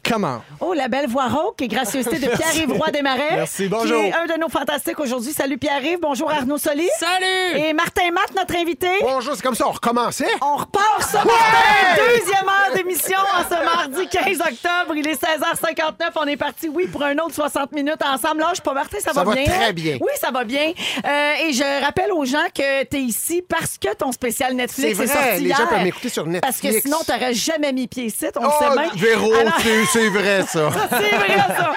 Comment? 0.09 0.41
Oh, 0.61 0.73
la 0.73 0.87
belle 0.87 1.09
voix 1.09 1.27
rauque 1.27 1.61
et 1.63 1.67
gracieuseté 1.67 2.21
de 2.21 2.29
Pierre-Yves 2.37 2.71
Roy 2.73 2.93
Desmarais. 2.93 3.31
Merci, 3.33 3.67
bonjour. 3.67 4.01
Qui 4.01 4.07
est 4.07 4.13
un 4.13 4.27
de 4.27 4.39
nos 4.41 4.49
fantastiques 4.49 5.01
aujourd'hui. 5.01 5.33
Salut 5.33 5.59
Pierre-Yves. 5.59 5.99
Bonjour 6.01 6.31
Arnaud 6.31 6.59
Soli. 6.59 6.89
Salut! 6.97 7.57
Et 7.59 7.73
Martin 7.73 8.13
Matt, 8.13 8.33
notre 8.37 8.55
invité. 8.57 8.87
Bonjour, 9.01 9.35
c'est 9.35 9.43
comme 9.43 9.57
ça, 9.57 9.67
on 9.67 9.73
recommençait? 9.73 10.29
On 10.43 10.55
repart 10.59 11.03
ça, 11.03 11.25
Martin! 11.25 12.05
Deuxième 12.07 12.49
heure 12.49 12.73
d'émission 12.77 13.19
en 13.37 13.43
ce 13.43 13.65
mardi 13.65 14.07
15 14.09 14.41
octobre. 14.41 14.95
Il 14.95 15.09
est 15.09 15.21
16h59. 15.21 16.11
On 16.15 16.27
est 16.27 16.37
parti, 16.37 16.69
oui, 16.69 16.87
pour 16.87 17.03
un 17.03 17.17
autre 17.19 17.35
60 17.35 17.73
minutes 17.73 18.05
ensemble. 18.07 18.43
Là, 18.43 18.47
je 18.51 18.55
suis 18.55 18.63
pas 18.63 18.75
Martin, 18.75 18.99
ça, 19.01 19.13
Ça 19.13 19.25
va 19.25 19.35
bien? 19.35 19.43
très 19.45 19.71
hein? 19.71 19.73
bien. 19.73 19.99
Oui, 20.01 20.13
ça 20.21 20.31
va 20.31 20.45
bien. 20.45 20.73
Euh, 21.05 21.33
et 21.49 21.53
je 21.53 21.85
rappelle 21.85 22.13
aux 22.13 22.25
gens 22.25 22.47
que 22.55 22.85
tu 22.85 22.97
es 22.97 23.01
ici 23.01 23.43
parce 23.49 23.77
que 23.77 23.93
ton 23.97 24.13
spécial 24.13 24.55
Netflix 24.55 24.91
est 25.01 25.05
vrai, 25.05 25.07
sorti 25.09 25.41
les 25.43 25.51
gens 25.51 25.67
peuvent 25.69 25.83
m'écouter 25.83 26.09
sur 26.11 26.25
Parce 26.41 26.59
que 26.61 26.69
Netflix. 26.69 26.83
sinon, 26.85 26.99
t'aurais 27.05 27.35
jamais 27.35 27.73
mis 27.73 27.89
pied 27.89 28.05
ici. 28.05 28.27
On 28.37 28.43
le 28.43 28.49
Oh, 28.49 28.53
sait 28.73 28.79
bien. 28.79 28.91
Véro, 28.95 29.33
Alors- 29.35 29.55
c'est- 29.87 30.01
c'est 30.01 30.09
vrai, 30.09 30.43
ça. 30.43 30.71
c'est 30.91 31.17
vrai, 31.17 31.37
ça. 31.37 31.73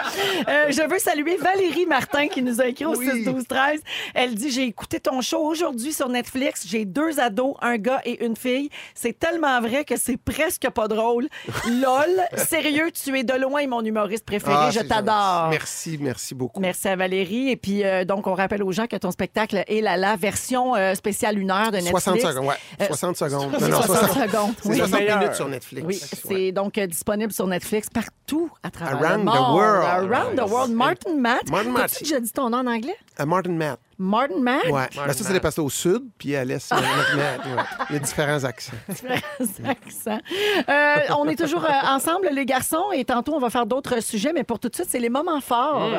Euh, 0.49 0.65
je 0.71 0.89
veux 0.89 0.99
saluer 0.99 1.37
Valérie 1.37 1.85
Martin 1.85 2.27
qui 2.27 2.41
nous 2.41 2.61
a 2.61 2.67
écrit 2.67 2.85
au 2.85 2.95
Oui. 2.95 3.09
6 3.09 3.25
12 3.25 3.47
13 3.47 3.81
Elle 4.13 4.35
dit 4.35 4.51
J'ai 4.51 4.63
écouté 4.63 4.99
ton 4.99 5.21
show 5.21 5.39
aujourd'hui 5.39 5.93
sur 5.93 6.09
Netflix. 6.09 6.65
J'ai 6.67 6.85
deux 6.85 7.19
ados, 7.19 7.55
un 7.61 7.77
gars 7.77 8.01
et 8.05 8.23
une 8.25 8.35
fille. 8.35 8.69
C'est 8.95 9.17
tellement 9.17 9.59
vrai 9.61 9.83
que 9.85 9.95
c'est 9.97 10.17
presque 10.17 10.69
pas 10.69 10.87
drôle. 10.87 11.27
LOL. 11.67 12.21
Sérieux, 12.37 12.91
tu 12.91 13.17
es 13.17 13.23
de 13.23 13.33
loin 13.33 13.65
mon 13.67 13.81
humoriste 13.83 14.25
préféré. 14.25 14.55
Ah, 14.57 14.69
je 14.71 14.79
t'adore. 14.81 15.45
gentil. 15.45 15.49
Merci, 15.51 15.97
merci 16.01 16.35
beaucoup. 16.35 16.59
Merci 16.61 16.87
à 16.87 16.95
Valérie. 16.95 17.49
Et 17.49 17.55
puis, 17.57 17.83
euh, 17.83 18.05
donc, 18.05 18.27
on 18.27 18.33
rappelle 18.33 18.63
aux 18.63 18.71
gens 18.71 18.87
que 18.87 18.95
ton 18.95 19.11
spectacle 19.11 19.63
est 19.67 19.81
la, 19.81 19.97
la 19.97 20.15
version 20.15 20.75
euh, 20.75 20.93
spéciale 20.95 21.37
une 21.39 21.51
heure 21.51 21.71
de 21.71 21.77
Netflix. 21.77 22.03
60 22.03 22.19
secondes, 22.21 22.45
ouais. 22.47 22.55
Euh, 22.81 22.85
60 22.87 23.17
secondes. 23.17 23.51
c'est 23.59 23.71
60 23.71 23.97
secondes, 24.29 24.53
C'est 24.61 24.69
oui. 24.69 24.77
60 24.77 24.99
Meilleur. 24.99 25.19
minutes 25.19 25.35
sur 25.35 25.47
Netflix. 25.49 25.85
Oui, 25.87 25.93
Ouais. 25.93 26.37
c'est 26.37 26.51
donc 26.51 26.77
euh, 26.77 26.87
disponible 26.87 27.31
sur 27.31 27.47
Netflix 27.47 27.87
partout 27.93 28.49
à 28.63 28.71
travers 28.71 28.99
le 28.99 29.05
Around 29.05 29.21
the 29.21 29.25
monde. 29.25 29.55
world. 29.55 30.11
Around 30.11 30.35
the 30.37 30.51
world. 30.51 30.71
Martin 30.71 31.15
Matt. 31.15 31.49
Martin 31.49 31.69
Matt. 31.69 31.91
T'as-tu 31.91 32.03
déjà 32.03 32.19
dit 32.19 32.31
ton 32.31 32.49
nom 32.49 32.57
en 32.59 32.67
anglais? 32.67 32.95
À 33.17 33.25
Martin 33.25 33.51
Matt. 33.51 33.79
Martin 33.99 34.39
Matt? 34.39 34.65
Ouais. 34.65 34.89
Ben, 34.95 35.13
ça, 35.13 35.23
c'est 35.23 35.33
les 35.33 35.39
passés 35.39 35.61
au 35.61 35.69
sud, 35.69 36.03
puis 36.17 36.35
à 36.35 36.43
l'est, 36.43 36.59
c'est 36.59 36.73
Martin 36.75 37.15
Matt. 37.15 37.45
Ouais. 37.45 37.63
Il 37.89 37.93
y 37.93 37.95
a 37.95 37.99
différents 37.99 38.43
accents. 38.43 38.73
accent. 39.65 40.19
Euh, 40.67 40.95
on 41.17 41.27
est 41.27 41.35
toujours 41.35 41.63
euh, 41.63 41.87
ensemble, 41.87 42.27
les 42.31 42.45
garçons, 42.45 42.91
et 42.93 43.05
tantôt, 43.05 43.33
on 43.35 43.39
va 43.39 43.49
faire 43.49 43.65
d'autres 43.65 44.01
sujets, 44.01 44.33
mais 44.33 44.43
pour 44.43 44.59
tout 44.59 44.69
de 44.69 44.75
suite, 44.75 44.87
c'est 44.89 44.99
les 44.99 45.09
moments 45.09 45.41
forts. 45.41 45.89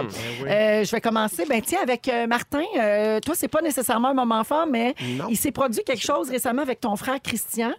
Euh, 0.47 0.85
je 0.85 0.91
vais 0.91 1.01
commencer, 1.01 1.45
ben, 1.49 1.63
tiens, 1.63 1.81
avec 1.83 2.09
euh, 2.09 2.27
Martin. 2.27 2.63
Euh, 2.79 3.21
toi, 3.21 3.35
c'est 3.37 3.49
pas 3.49 3.63
nécessairement 3.63 4.09
un 4.09 4.15
moment 4.15 4.43
fort, 4.45 4.67
mais 4.67 4.95
Non. 5.17 5.27
il 5.29 5.37
s'est 5.37 5.53
produit 5.53 5.83
quelque 5.85 6.03
chose 6.05 6.31
récemment 6.31 6.63
avec 6.63 6.81
ton 6.81 6.97
frère 6.97 7.21
Christian. 7.23 7.73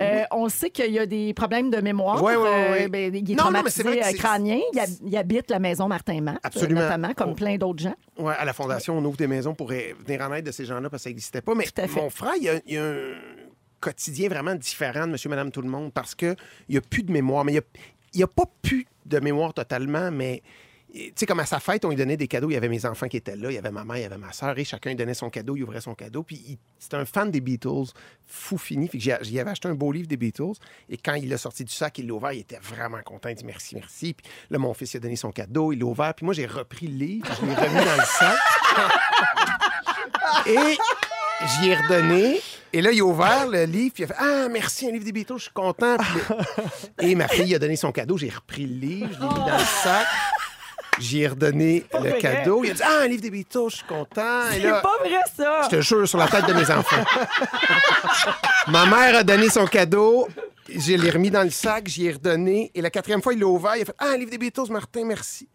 Euh, 0.00 0.24
On 0.30 0.48
sait 0.48 0.70
qu'il 0.70 0.92
y 0.92 0.98
a 0.98 1.06
des 1.06 1.32
problèmes 1.34 1.70
de 1.70 1.80
mémoire. 1.80 2.22
Euh, 2.24 2.72
ouais. 2.72 2.88
ben, 2.88 3.14
il 3.14 3.32
est 3.32 3.34
Non, 3.34 3.44
non, 3.44 3.50
mais 3.62 3.70
traumatisé 3.70 3.82
que 3.84 3.88
euh, 3.88 4.02
c'est- 4.10 4.16
crânien. 4.16 4.58
Il, 4.72 4.80
il 5.08 5.16
habite 5.16 5.50
la 5.50 5.58
maison 5.58 5.88
Martin 5.88 6.20
Matt, 6.20 6.36
euh, 6.36 6.40
Absolument. 6.44 6.80
notamment, 6.82 7.14
comme 7.14 7.34
plein 7.34 7.56
d'autres 7.56 7.82
gens. 7.82 7.94
Ouais, 8.18 8.34
à 8.38 8.44
la 8.44 8.52
Fondation, 8.52 8.96
on 8.98 9.04
ouvre 9.04 9.16
des 9.16 9.26
maisons 9.26 9.54
pour 9.54 9.70
euh, 9.72 9.76
venir 10.06 10.20
en 10.22 10.32
aide 10.34 10.46
de 10.46 10.52
ces 10.52 10.64
gens-là 10.64 10.88
parce 10.90 11.02
que 11.02 11.04
ça 11.04 11.10
n'existait 11.10 11.40
pas. 11.42 11.54
Mais 11.54 11.66
mon 11.96 12.10
frère, 12.10 12.32
il 12.36 12.42
y, 12.44 12.48
a, 12.48 12.60
il 12.66 12.74
y 12.74 12.78
a 12.78 12.84
un 12.84 13.14
quotidien 13.80 14.28
vraiment 14.28 14.54
différent 14.54 15.06
de 15.06 15.12
monsieur, 15.12 15.28
madame, 15.30 15.50
tout 15.50 15.62
le 15.62 15.68
monde 15.68 15.92
parce 15.92 16.14
qu'il 16.14 16.36
n'y 16.68 16.76
a 16.76 16.80
plus 16.80 17.02
de 17.02 17.12
mémoire. 17.12 17.44
Mais 17.44 17.52
il 17.54 17.60
n'y 18.16 18.22
a, 18.22 18.26
pas 18.28 18.44
plus 18.62 18.86
de 19.06 19.18
mémoire 19.20 19.52
totalement, 19.54 20.10
mais. 20.10 20.42
Tu 20.92 21.12
sais, 21.14 21.26
comme 21.26 21.38
à 21.40 21.46
sa 21.46 21.60
fête, 21.60 21.84
on 21.84 21.90
lui 21.90 21.96
donnait 21.96 22.16
des 22.16 22.26
cadeaux. 22.26 22.50
Il 22.50 22.54
y 22.54 22.56
avait 22.56 22.68
mes 22.68 22.84
enfants 22.84 23.06
qui 23.06 23.16
étaient 23.16 23.36
là, 23.36 23.50
il 23.50 23.54
y 23.54 23.58
avait 23.58 23.70
ma 23.70 23.84
mère, 23.84 23.96
il 23.98 24.02
y 24.02 24.04
avait 24.04 24.18
ma 24.18 24.32
soeur, 24.32 24.58
et 24.58 24.64
chacun 24.64 24.94
donnait 24.94 25.14
son 25.14 25.30
cadeau, 25.30 25.54
il 25.56 25.62
ouvrait 25.62 25.80
son 25.80 25.94
cadeau. 25.94 26.22
Puis 26.24 26.42
il- 26.48 26.58
c'était 26.78 26.96
un 26.96 27.04
fan 27.04 27.30
des 27.30 27.40
Beatles, 27.40 27.92
fou 28.26 28.58
fini. 28.58 28.88
Fait 28.88 28.98
que 28.98 29.04
j'y 29.22 29.38
avais 29.38 29.50
acheté 29.50 29.68
un 29.68 29.74
beau 29.74 29.92
livre 29.92 30.08
des 30.08 30.16
Beatles. 30.16 30.54
Et 30.88 30.96
quand 30.96 31.14
il 31.14 31.28
l'a 31.28 31.38
sorti 31.38 31.64
du 31.64 31.72
sac, 31.72 31.96
il 31.98 32.08
l'a 32.08 32.14
ouvert, 32.14 32.32
il 32.32 32.40
était 32.40 32.58
vraiment 32.60 33.00
content. 33.04 33.28
Il 33.28 33.36
dit 33.36 33.44
merci, 33.44 33.76
merci. 33.76 34.14
Puis 34.14 34.26
là, 34.50 34.58
mon 34.58 34.74
fils 34.74 34.94
il 34.94 34.96
a 34.96 35.00
donné 35.00 35.16
son 35.16 35.30
cadeau, 35.30 35.72
il 35.72 35.78
l'a 35.78 35.84
ouvert. 35.86 36.12
Puis 36.14 36.24
moi, 36.24 36.34
j'ai 36.34 36.46
repris 36.46 36.88
le 36.88 36.94
livre, 36.96 37.26
je 37.40 37.46
l'ai 37.46 37.54
remis 37.54 37.84
dans 37.84 37.96
le 37.96 38.04
sac. 38.04 38.38
Et 40.46 40.76
j'y 41.46 41.68
ai 41.70 41.76
redonné. 41.76 42.40
Et 42.72 42.82
là, 42.82 42.92
il 42.92 43.00
a 43.00 43.04
ouvert 43.04 43.48
le 43.48 43.64
livre, 43.64 43.94
puis 43.94 44.02
il 44.04 44.06
a 44.06 44.08
fait 44.08 44.14
Ah, 44.18 44.48
merci, 44.48 44.86
un 44.88 44.92
livre 44.92 45.04
des 45.04 45.12
Beatles, 45.12 45.34
je 45.38 45.42
suis 45.44 45.52
content. 45.52 45.96
Puis 46.98 47.08
Et 47.10 47.14
ma 47.14 47.28
fille 47.28 47.54
a 47.54 47.58
donné 47.58 47.76
son 47.76 47.92
cadeau, 47.92 48.16
j'ai 48.16 48.28
repris 48.30 48.66
le 48.66 48.74
livre, 48.74 49.08
je 49.12 49.20
l'ai 49.20 49.26
mis 49.28 49.34
dans 49.34 49.56
le 49.58 49.64
sac. 49.64 50.06
J'y 50.98 51.22
ai 51.22 51.28
redonné 51.28 51.84
le 51.94 51.98
vrai. 52.10 52.18
cadeau. 52.18 52.62
Il 52.64 52.70
a 52.72 52.74
dit 52.74 52.82
Ah, 52.84 53.00
un 53.02 53.06
livre 53.06 53.22
des 53.22 53.30
Beatles, 53.30 53.68
je 53.70 53.76
suis 53.76 53.86
content. 53.86 54.42
C'est 54.50 54.58
là, 54.60 54.80
pas 54.80 54.96
vrai, 55.00 55.20
ça! 55.36 55.62
je 55.64 55.76
te 55.76 55.80
jure, 55.80 56.06
sur 56.08 56.18
la 56.18 56.28
tête 56.28 56.46
de 56.46 56.52
mes 56.52 56.70
enfants. 56.70 57.04
Ma 58.68 58.86
mère 58.86 59.16
a 59.16 59.22
donné 59.24 59.48
son 59.48 59.66
cadeau. 59.66 60.28
Je 60.68 60.92
l'ai 60.94 61.10
remis 61.10 61.30
dans 61.30 61.42
le 61.42 61.50
sac, 61.50 61.88
j'y 61.88 62.06
ai 62.06 62.12
redonné. 62.12 62.70
Et 62.74 62.80
la 62.82 62.90
quatrième 62.90 63.22
fois, 63.22 63.32
il 63.32 63.40
l'a 63.40 63.46
ouvert. 63.46 63.76
Il 63.76 63.82
a 63.82 63.84
fait 63.86 63.94
Ah, 63.98 64.10
un 64.14 64.16
livre 64.16 64.30
des 64.30 64.38
Beatles, 64.38 64.70
Martin, 64.70 65.04
merci. 65.04 65.48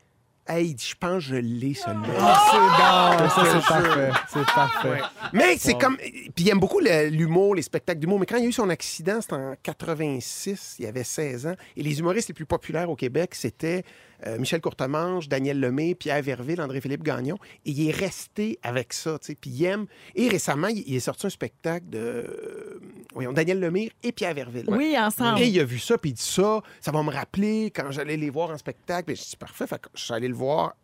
Hey, 0.48 0.68
il 0.68 0.76
dit 0.76 0.86
Je 0.90 0.96
pense 0.96 1.24
que 1.24 1.30
je 1.30 1.36
l'ai, 1.38 1.74
celui-là. 1.74 2.44
C'est 2.52 2.58
bon. 2.60 3.30
Ça, 3.30 3.44
c'est 3.52 3.68
parfait. 3.68 4.12
C'est 4.32 4.46
parfait. 4.46 4.90
Ouais. 4.90 5.02
Mais 5.34 5.58
c'est 5.58 5.74
comme. 5.76 5.98
Puis 5.98 6.32
il 6.38 6.50
aime 6.50 6.60
beaucoup 6.60 6.80
le- 6.80 7.08
l'humour, 7.08 7.56
les 7.56 7.64
spectacles 7.64 8.00
d'humour. 8.00 8.20
Mais 8.20 8.28
quand 8.28 8.38
il 8.38 8.44
y 8.44 8.46
a 8.46 8.50
eu 8.50 8.54
son 8.54 8.70
accident, 8.70 9.22
c'était 9.22 9.34
en 9.34 9.56
86, 9.64 10.76
il 10.80 10.86
avait 10.86 11.04
16 11.04 11.48
ans. 11.48 11.56
Et 11.76 11.82
les 11.82 11.98
humoristes 11.98 12.28
les 12.28 12.36
plus 12.36 12.46
populaires 12.46 12.90
au 12.92 12.96
Québec, 12.96 13.34
c'était 13.34 13.84
euh, 14.26 14.38
Michel 14.38 14.62
Courtemanche, 14.62 15.28
Daniel 15.28 15.60
Lemay, 15.60 15.96
Pierre 15.96 16.22
Verville, 16.22 16.62
André-Philippe 16.62 17.04
Gagnon. 17.04 17.38
Et 17.66 17.72
il 17.72 17.90
est 17.90 17.92
resté 17.92 18.60
avec 18.64 18.94
ça, 18.94 19.18
tu 19.20 19.28
sais. 19.28 19.36
Puis 19.36 19.50
il 19.50 19.66
aime. 19.66 19.86
Et 20.16 20.28
récemment, 20.30 20.68
il, 20.68 20.84
il 20.88 20.96
est 20.96 21.00
sorti 21.00 21.28
un 21.28 21.30
spectacle 21.30 21.90
de. 21.90 21.98
euh, 22.00 22.80
voyons, 23.14 23.34
Daniel 23.34 23.60
Lemire 23.60 23.92
et 24.04 24.12
Pierre 24.12 24.34
Verville. 24.34 24.66
Oui, 24.68 24.96
ensemble. 24.98 25.40
Et 25.42 25.48
il 25.48 25.60
a 25.60 25.64
vu 25.64 25.80
ça, 25.80 25.98
puis 25.98 26.12
il 26.12 26.14
dit 26.14 26.22
ça, 26.22 26.62
ça 26.82 26.92
va 26.92 27.04
me 27.04 27.12
rappeler 27.12 27.72
quand 27.72 27.92
j'allais 27.92 28.18
les 28.18 28.30
voir 28.30 28.50
en 28.50 28.58
spectacle. 28.58 29.12
Et 29.12 29.16
je 29.16 29.24
dis 29.24 29.38
parfait, 29.38 29.68
fait 29.68 29.80
que 29.82 29.90
je 29.94 30.04
suis 30.04 30.14
allé 30.14 30.28
le 30.28 30.36
voir 30.36 30.76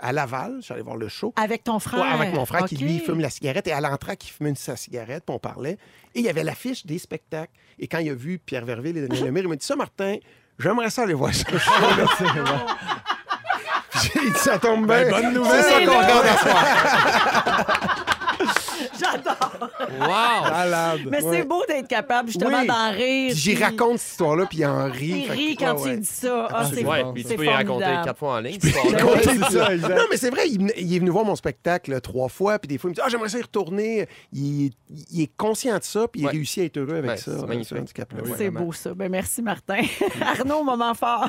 à 0.00 0.12
Laval, 0.12 0.56
je 0.58 0.64
suis 0.66 0.74
allé 0.74 0.82
voir 0.82 0.96
le 0.96 1.08
show. 1.08 1.32
Avec 1.36 1.64
ton 1.64 1.78
frère. 1.78 2.00
Ouais, 2.00 2.22
avec 2.22 2.34
mon 2.34 2.44
frère 2.44 2.64
qui, 2.66 2.76
lui, 2.76 2.98
fume 2.98 3.20
la 3.20 3.30
cigarette. 3.30 3.66
Et 3.66 3.72
à 3.72 3.80
l'entrée, 3.80 4.16
qui 4.16 4.32
une, 4.40 4.56
sa 4.56 4.76
cigarette, 4.76 5.24
puis 5.26 5.34
on 5.34 5.38
parlait. 5.38 5.78
Et 6.14 6.20
il 6.20 6.24
y 6.24 6.28
avait 6.28 6.44
l'affiche 6.44 6.84
des 6.86 6.98
spectacles. 6.98 7.52
Et 7.78 7.88
quand 7.88 7.98
il 7.98 8.10
a 8.10 8.14
vu 8.14 8.38
Pierre 8.38 8.64
Verville 8.64 8.96
et 8.98 9.08
Daniel 9.08 9.24
Lemire, 9.26 9.44
il 9.44 9.48
m'a 9.48 9.56
dit 9.56 9.66
ça, 9.66 9.76
Martin, 9.76 10.16
j'aimerais 10.58 10.90
ça 10.90 11.02
aller 11.02 11.14
voir 11.14 11.32
ça. 11.34 11.44
J'ai 14.02 14.30
dit, 14.30 14.38
ça 14.38 14.58
tombe 14.58 14.86
bien. 14.86 15.02
Ben, 15.02 15.10
bonne 15.10 15.34
nouvelle. 15.34 15.62
C'est 15.62 15.70
ça 15.70 15.78
qu'on 15.86 15.98
regarde 15.98 16.26
à 16.26 16.36
soir. 16.38 17.96
Wow! 20.00 20.50
Malade. 20.50 21.00
Mais 21.10 21.22
Ouais. 21.22 21.36
c'est 21.38 21.44
beau 21.48 21.62
d'être 21.68 21.88
capable 21.88 22.28
justement 22.28 22.60
Oui. 22.60 22.66
d'en 22.66 22.90
rire. 22.90 23.32
J'y 23.34 23.54
puis 23.54 23.64
raconte 23.64 23.98
cette 23.98 24.10
histoire-là, 24.12 24.46
puis 24.46 24.58
il 24.58 24.66
en 24.66 24.84
rit. 24.90 25.06
Il 25.06 25.22
Fait 25.22 25.28
que- 25.28 25.32
rit 25.32 25.56
quand 25.56 25.74
ouais, 25.76 25.82
ouais. 25.82 25.94
tu 25.94 26.00
dis 26.00 26.06
ça. 26.06 26.48
Ah, 26.50 26.64
c'est 26.72 26.84
Ouais, 26.84 27.02
bon, 27.04 27.12
puis 27.12 27.22
c'est 27.22 27.30
tu 27.30 27.36
peux 27.36 27.44
y 27.44 27.48
raconter 27.48 27.84
formidable. 27.84 28.04
quatre 28.06 28.18
fois 28.18 28.34
en 28.36 28.40
ligne. 28.40 28.58
cette 28.60 28.64
histoire-là. 28.74 29.04
Ouais, 29.06 29.20
c'est 29.22 29.52
ça, 29.52 29.72
exact. 29.74 29.96
Non, 29.96 30.04
mais 30.10 30.16
c'est 30.16 30.30
vrai, 30.30 30.48
il, 30.48 30.58
venait- 30.58 30.74
il 30.78 30.94
est 30.94 30.98
venu 30.98 31.10
voir 31.10 31.24
mon 31.24 31.36
spectacle 31.36 32.00
trois 32.00 32.28
fois, 32.28 32.58
puis 32.58 32.68
des 32.68 32.78
fois, 32.78 32.88
il 32.88 32.92
me 32.92 32.94
dit 32.96 33.00
Ah, 33.04 33.08
j'aimerais 33.08 33.28
ça 33.28 33.38
y 33.38 33.42
retourner. 33.42 34.08
Il, 34.32 34.70
il 35.10 35.22
est 35.22 35.30
conscient 35.36 35.78
de 35.78 35.82
ça, 35.84 36.06
puis 36.08 36.20
il 36.22 36.26
Ouais. 36.26 36.32
réussit 36.32 36.62
à 36.62 36.64
être 36.66 36.76
heureux 36.78 36.96
avec 36.96 37.10
Ouais, 37.10 37.16
ça. 37.16 37.32
c'est 37.36 37.42
euh, 37.42 37.46
magnifique. 37.46 37.68
ce 37.76 37.80
handicap-là. 37.80 38.20
Oui. 38.24 38.30
Ouais. 38.30 38.36
C'est 38.38 38.48
vraiment. 38.48 38.66
beau 38.66 38.72
ça. 38.72 38.94
Ben 38.94 39.10
merci 39.10 39.42
Martin. 39.42 39.82
Arnaud, 40.20 40.62
moment 40.64 40.94
fort. 40.94 41.28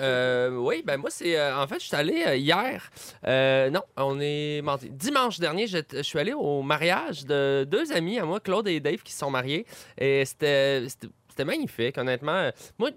Euh, 0.00 0.56
oui, 0.56 0.82
ben 0.84 0.96
moi, 0.98 1.10
c'est. 1.10 1.38
euh, 1.38 1.56
en 1.60 1.66
fait, 1.66 1.80
je 1.80 1.86
suis 1.86 1.96
allé 1.96 2.22
euh, 2.26 2.36
hier. 2.36 2.90
euh, 3.26 3.70
non, 3.70 3.82
on 3.96 4.18
est 4.20 4.60
mardi. 4.62 4.88
Dimanche 4.90 5.38
dernier, 5.38 5.66
je 5.66 5.78
je 5.92 6.02
suis 6.02 6.18
allé 6.18 6.32
au 6.32 6.62
mariage 6.62 7.24
de 7.24 7.64
deux 7.70 7.92
amis 7.92 8.18
à 8.18 8.24
moi, 8.26 8.40
Claude 8.40 8.68
et 8.68 8.80
Dave, 8.80 8.98
qui 9.02 9.12
se 9.12 9.18
sont 9.20 9.30
mariés. 9.30 9.64
Et 9.96 10.24
c'était. 10.26 10.84
c'était- 10.88 11.08
magnifique, 11.42 11.96
honnêtement. 11.96 12.50
Moi, 12.78 12.90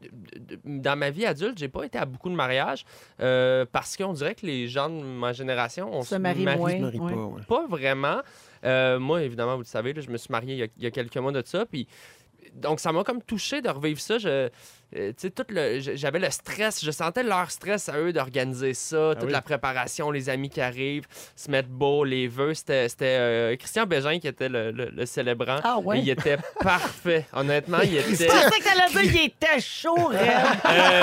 dans 0.65 0.97
ma 0.99 1.11
vie 1.11 1.25
adulte, 1.25 1.57
j'ai 1.57 1.69
pas 1.69 1.85
été 1.85 1.97
à 1.97 2.03
beaucoup 2.03 2.29
de 2.29 2.35
mariages 2.35 2.83
euh, 3.21 3.65
parce 3.71 3.95
qu'on 3.95 4.11
dirait 4.11 4.35
que 4.35 4.45
les 4.45 4.67
gens 4.67 4.89
de 4.89 5.01
ma 5.01 5.31
génération, 5.31 5.89
on 5.93 6.01
Se 6.01 6.15
marient 6.15 6.43
moins. 6.57 6.71
Je 6.71 6.75
me 6.75 6.87
ris 6.87 6.99
Ouais. 6.99 7.13
pas, 7.13 7.17
ouais. 7.25 7.41
pas 7.47 7.67
vraiment. 7.67 8.21
Euh, 8.65 8.99
moi, 8.99 9.23
évidemment, 9.23 9.53
vous 9.53 9.61
le 9.61 9.65
savez, 9.65 9.93
là, 9.93 10.01
je 10.01 10.09
me 10.09 10.17
suis 10.17 10.29
marié 10.29 10.55
il 10.55 10.59
y 10.59 10.63
a, 10.63 10.67
il 10.75 10.83
y 10.83 10.85
a 10.87 10.91
quelques 10.91 11.15
mois 11.15 11.31
de 11.31 11.41
ça. 11.45 11.65
Puis, 11.65 11.87
donc, 12.53 12.81
ça 12.81 12.91
m'a 12.91 13.05
comme 13.05 13.21
touché 13.21 13.61
de 13.61 13.69
revivre 13.69 14.01
ça. 14.01 14.17
Je, 14.17 14.49
euh, 14.95 15.11
tout 15.17 15.43
le, 15.49 15.79
je- 15.79 15.95
j'avais 15.95 16.19
le 16.19 16.29
stress. 16.29 16.83
Je 16.85 16.91
sentais 16.91 17.23
leur 17.23 17.49
stress 17.51 17.89
à 17.89 17.97
eux 17.97 18.13
d'organiser 18.13 18.73
ça, 18.73 19.13
toute 19.15 19.25
oui. 19.25 19.31
la 19.31 19.41
préparation, 19.41 20.11
les 20.11 20.29
amis 20.29 20.49
qui 20.49 20.61
arrivent, 20.61 21.05
se 21.35 21.49
mettre 21.49 21.69
beau, 21.69 22.03
les 22.03 22.27
vœux. 22.27 22.53
C'était, 22.53 22.87
c'était 22.89 23.17
euh, 23.19 23.55
Christian 23.55 23.85
Bégin 23.85 24.19
qui 24.19 24.27
était 24.27 24.49
le, 24.49 24.71
le- 24.71 24.89
le 24.95 25.05
célébrant. 25.05 25.59
Ah 25.63 25.79
ouais? 25.79 25.99
Il 25.99 26.09
était 26.09 26.37
parfait. 26.61 27.25
Honnêtement, 27.33 27.79
il 27.83 27.95
était. 27.97 28.13
Je 28.15 28.25
pensais 28.25 28.59
que 28.59 28.63
t'allais 28.63 29.03
dire 29.03 29.11
qu'il 29.13 29.25
était 29.25 29.59
chaud, 29.61 30.05
raide. 30.07 30.19
Euh, 30.65 31.01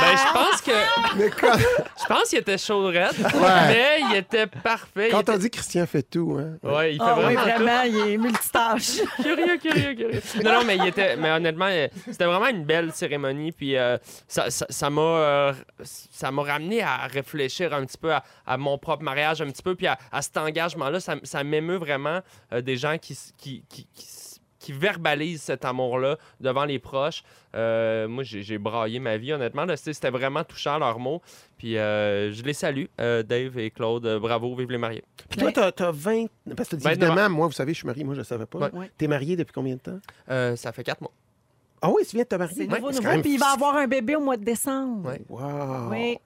ben, 0.00 0.16
je 0.16 0.32
pense 0.32 0.60
que. 0.62 1.16
Mais 1.18 1.30
quand, 1.30 1.56
Je 1.58 2.06
pense 2.06 2.28
qu'il 2.28 2.38
était 2.38 2.58
chaud 2.58 2.86
raide, 2.86 3.12
Ouais. 3.34 3.66
mais 3.68 3.98
il 4.10 4.16
était 4.16 4.46
parfait. 4.46 5.08
quand 5.10 5.20
il 5.20 5.24
t'as 5.24 5.32
était- 5.34 5.42
dit 5.42 5.50
Christian 5.50 5.86
fait 5.86 6.02
tout, 6.02 6.38
hein? 6.40 6.56
Ouais, 6.62 6.94
il 6.94 6.98
fait 6.98 7.04
Ah 7.06 7.14
oui, 7.16 7.34
vraiment 7.34 7.40
tout. 7.56 7.62
vraiment, 7.64 7.82
il 7.82 8.12
est 8.12 8.16
multitâche. 8.16 8.90
curieux, 9.22 9.58
curieux, 9.58 9.94
curieux. 9.94 10.22
Non, 10.44 10.52
non, 10.54 10.64
mais 10.64 10.76
il 10.76 10.86
était, 10.86 11.16
mais 11.16 11.30
honnêtement, 11.30 11.68
euh, 11.68 11.88
c'était 12.10 12.24
vraiment 12.24 12.48
une 12.48 12.64
belle 12.64 12.85
cérémonie. 12.92 13.52
Puis 13.52 13.76
euh, 13.76 13.96
ça, 14.28 14.50
ça, 14.50 14.66
ça 14.68 14.90
m'a, 14.90 15.00
euh, 15.00 15.52
ça 15.82 16.30
m'a 16.30 16.42
ramené 16.42 16.82
à 16.82 17.06
réfléchir 17.06 17.72
un 17.74 17.84
petit 17.84 17.98
peu 17.98 18.12
à, 18.12 18.22
à 18.46 18.56
mon 18.56 18.78
propre 18.78 19.02
mariage, 19.02 19.40
un 19.42 19.46
petit 19.50 19.62
peu, 19.62 19.74
puis 19.74 19.86
à, 19.86 19.98
à 20.12 20.22
cet 20.22 20.36
engagement-là. 20.36 21.00
Ça, 21.00 21.16
ça 21.22 21.44
m'émeut 21.44 21.76
vraiment 21.78 22.20
euh, 22.52 22.60
des 22.60 22.76
gens 22.76 22.98
qui, 22.98 23.18
qui, 23.36 23.64
qui, 23.68 23.86
qui 23.94 24.04
s- 24.06 24.22
qui 24.58 24.72
verbalisent 24.72 25.42
cet 25.42 25.64
amour-là 25.64 26.16
devant 26.40 26.64
les 26.64 26.80
proches. 26.80 27.22
Euh, 27.54 28.08
moi, 28.08 28.24
j'ai, 28.24 28.58
braillé 28.58 28.98
ma 28.98 29.16
vie, 29.16 29.32
honnêtement. 29.32 29.64
là. 29.64 29.76
C'était 29.76 30.10
vraiment 30.10 30.42
touchant, 30.42 30.78
leurs 30.78 30.98
mots. 30.98 31.22
Puis 31.56 31.78
euh, 31.78 32.32
je 32.32 32.42
les 32.42 32.52
salue, 32.52 32.86
euh, 33.00 33.22
Dave 33.22 33.56
et 33.58 33.70
Claude. 33.70 34.18
Bravo, 34.20 34.56
vive 34.56 34.70
les 34.72 34.78
mariés. 34.78 35.04
Puis 35.28 35.38
toi, 35.38 35.52
t'as, 35.52 35.70
t'as 35.70 35.92
20. 35.92 36.26
Parce 36.56 36.68
que 36.68 36.74
t'as 36.74 36.76
dit, 36.78 36.84
29 36.84 37.08
évidemment, 37.10 37.30
moi, 37.36 37.46
vous 37.46 37.52
savez, 37.52 37.74
je 37.74 37.78
suis 37.78 37.86
marié, 37.86 38.02
moi, 38.02 38.14
je 38.14 38.20
ne 38.20 38.24
savais 38.24 38.46
pas. 38.46 38.58
Ouais. 38.58 38.70
Ouais. 38.72 38.90
T'es 38.98 39.06
marié 39.06 39.36
depuis 39.36 39.52
combien 39.52 39.74
de 39.76 39.80
temps? 39.80 40.00
Euh, 40.30 40.56
ça 40.56 40.72
fait 40.72 40.82
quatre 40.82 41.00
mois. 41.00 41.12
Ah 41.82 41.90
oui, 41.90 42.02
tu 42.08 42.16
viens 42.16 42.24
de 42.24 42.28
te 42.28 42.34
marier? 42.36 42.54
C'est 42.56 42.66
nouveau, 42.66 42.92
nouveau. 42.92 43.22
Puis 43.22 43.34
il 43.34 43.38
va 43.38 43.52
avoir 43.52 43.76
un 43.76 43.86
bébé 43.86 44.16
au 44.16 44.20
mois 44.20 44.36
de 44.36 44.44
décembre. 44.44 45.12
Wow. 45.28 45.90
Oui. 45.90 46.18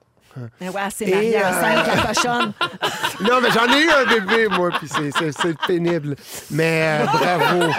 Mais 0.59 0.69
ouais, 0.69 0.81
c'est 0.93 1.07
marié 1.07 1.35
à 1.37 1.49
euh, 1.49 1.95
la 1.95 2.13
cochonne. 2.13 2.53
Non, 3.21 3.39
mais 3.41 3.51
j'en 3.51 3.67
ai 3.67 3.83
eu 3.83 3.89
un 3.89 4.05
bébé, 4.05 4.47
moi, 4.47 4.69
puis 4.71 4.87
c'est, 4.87 5.57
pénible. 5.67 6.15
Mais 6.49 7.01
euh, 7.01 7.05
bravo. 7.05 7.73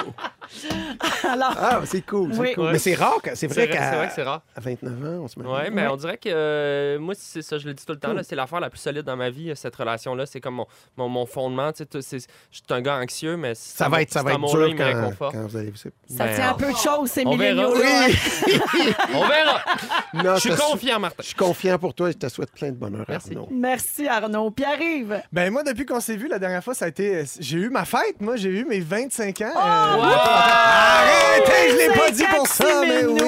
Alors, 1.28 1.54
Ah, 1.58 1.80
c'est 1.84 2.04
cool. 2.04 2.32
C'est 2.34 2.40
Oui. 2.40 2.54
cool. 2.54 2.72
Mais 2.72 2.78
c'est 2.78 2.94
rare, 2.94 3.20
que- 3.22 3.30
c'est 3.30 3.36
C'est 3.36 3.46
vrai 3.48 3.68
qu'à 3.68 3.90
c'est 3.90 3.96
vrai 3.96 4.08
que 4.08 4.12
c'est 4.14 4.22
rare. 4.22 4.42
à 4.56 4.60
29 4.60 4.92
ans, 5.04 5.22
on 5.24 5.28
se 5.28 5.38
marie. 5.38 5.50
Ouais, 5.64 5.70
mais 5.70 5.82
Ouais. 5.82 5.88
on 5.92 5.96
dirait 5.96 6.16
que 6.18 6.28
euh, 6.28 6.98
moi, 6.98 7.14
c'est 7.16 7.42
ça, 7.42 7.58
je 7.58 7.66
le 7.66 7.74
dis 7.74 7.84
tout 7.86 7.92
le 7.92 7.98
temps, 7.98 8.08
Cool. 8.08 8.16
là, 8.18 8.22
c'est 8.22 8.34
l'affaire 8.36 8.60
la 8.60 8.70
plus 8.70 8.78
solide 8.80 9.02
dans 9.02 9.16
ma 9.16 9.30
vie, 9.30 9.52
cette 9.54 9.76
relation-là. 9.76 10.26
C'est 10.26 10.40
comme 10.40 10.54
mon, 10.56 10.66
mon, 10.96 11.08
mon 11.08 11.26
fondement. 11.26 11.70
tu 11.72 11.78
sais, 11.78 11.86
tout- 11.86 12.02
c'est- 12.02 12.26
Je 12.50 12.56
suis 12.56 12.64
un 12.70 12.80
gars 12.80 12.96
anxieux, 12.96 13.36
mais 13.36 13.54
Ça 13.54 13.88
va 13.88 14.02
être, 14.02 14.12
ça 14.12 14.22
va 14.22 14.32
être 14.32 14.40
dur 14.40 14.58
me 14.58 14.76
quand, 14.76 14.84
réconforte. 14.84 15.34
quand 15.34 15.46
vous 15.46 15.56
allez... 15.56 15.72
ça 15.76 15.90
Ben, 16.10 16.34
tient 16.34 16.50
un 16.50 16.54
peu 16.54 16.72
de 16.72 16.76
choses, 16.76 17.10
ces 17.10 17.22
verra. 17.24 17.36
milléniaux-là. 17.36 18.06
On 19.14 19.26
verra. 19.28 19.60
Non, 20.12 20.34
Je 20.36 20.40
suis 20.40 20.54
confiant, 20.56 20.98
Martin. 20.98 21.16
Je 21.22 21.26
suis 21.28 21.34
confiant 21.36 21.78
pour 21.78 21.94
toi 21.94 22.08
et 22.08 22.12
je 22.12 22.18
te 22.18 22.28
souhaite 22.28 22.50
plein 22.52 22.70
de 22.70 22.76
bonheur, 22.76 23.04
Merci. 23.08 23.30
Arnaud. 23.30 23.48
Merci, 23.52 24.08
Arnaud. 24.08 24.50
Puis 24.50 24.64
arrive. 24.64 25.22
Ben 25.32 25.52
moi, 25.52 25.62
depuis 25.62 25.86
qu'on 25.86 26.00
s'est 26.00 26.16
vu 26.16 26.26
la 26.28 26.38
dernière 26.40 26.64
fois, 26.64 26.74
ça 26.74 26.86
a 26.86 26.88
été... 26.88 27.24
J'ai 27.38 27.58
eu 27.58 27.70
ma 27.70 27.84
fête, 27.84 28.20
moi. 28.20 28.34
J'ai 28.36 28.48
eu 28.50 28.64
mes 28.64 28.80
25 28.80 29.40
ans. 29.42 29.52
Oh, 29.54 29.58
Euh, 29.58 29.96
wow! 29.96 30.02
Arrêtez, 30.40 31.70
je 31.70 31.76
l'ai 31.76 31.94
pas 31.98 32.10
dit 32.10 32.24
pour 32.34 32.46
ça, 32.46 32.82
mais 32.86 33.04
oui. 33.04 33.20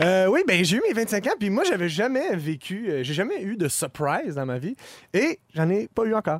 Euh, 0.00 0.26
oui, 0.26 0.42
ben 0.46 0.64
j'ai 0.64 0.76
eu 0.76 0.82
mes 0.86 0.92
25 0.94 1.26
ans, 1.26 1.30
puis 1.40 1.50
moi, 1.50 1.64
j'avais 1.64 1.88
jamais 1.88 2.36
vécu, 2.36 2.86
euh, 2.88 3.02
j'ai 3.02 3.14
jamais 3.14 3.42
eu 3.42 3.56
de 3.56 3.66
surprise 3.66 4.36
dans 4.36 4.46
ma 4.46 4.56
vie, 4.58 4.76
et 5.12 5.40
j'en 5.56 5.68
ai 5.68 5.88
pas 5.92 6.04
eu 6.04 6.14
encore. 6.14 6.38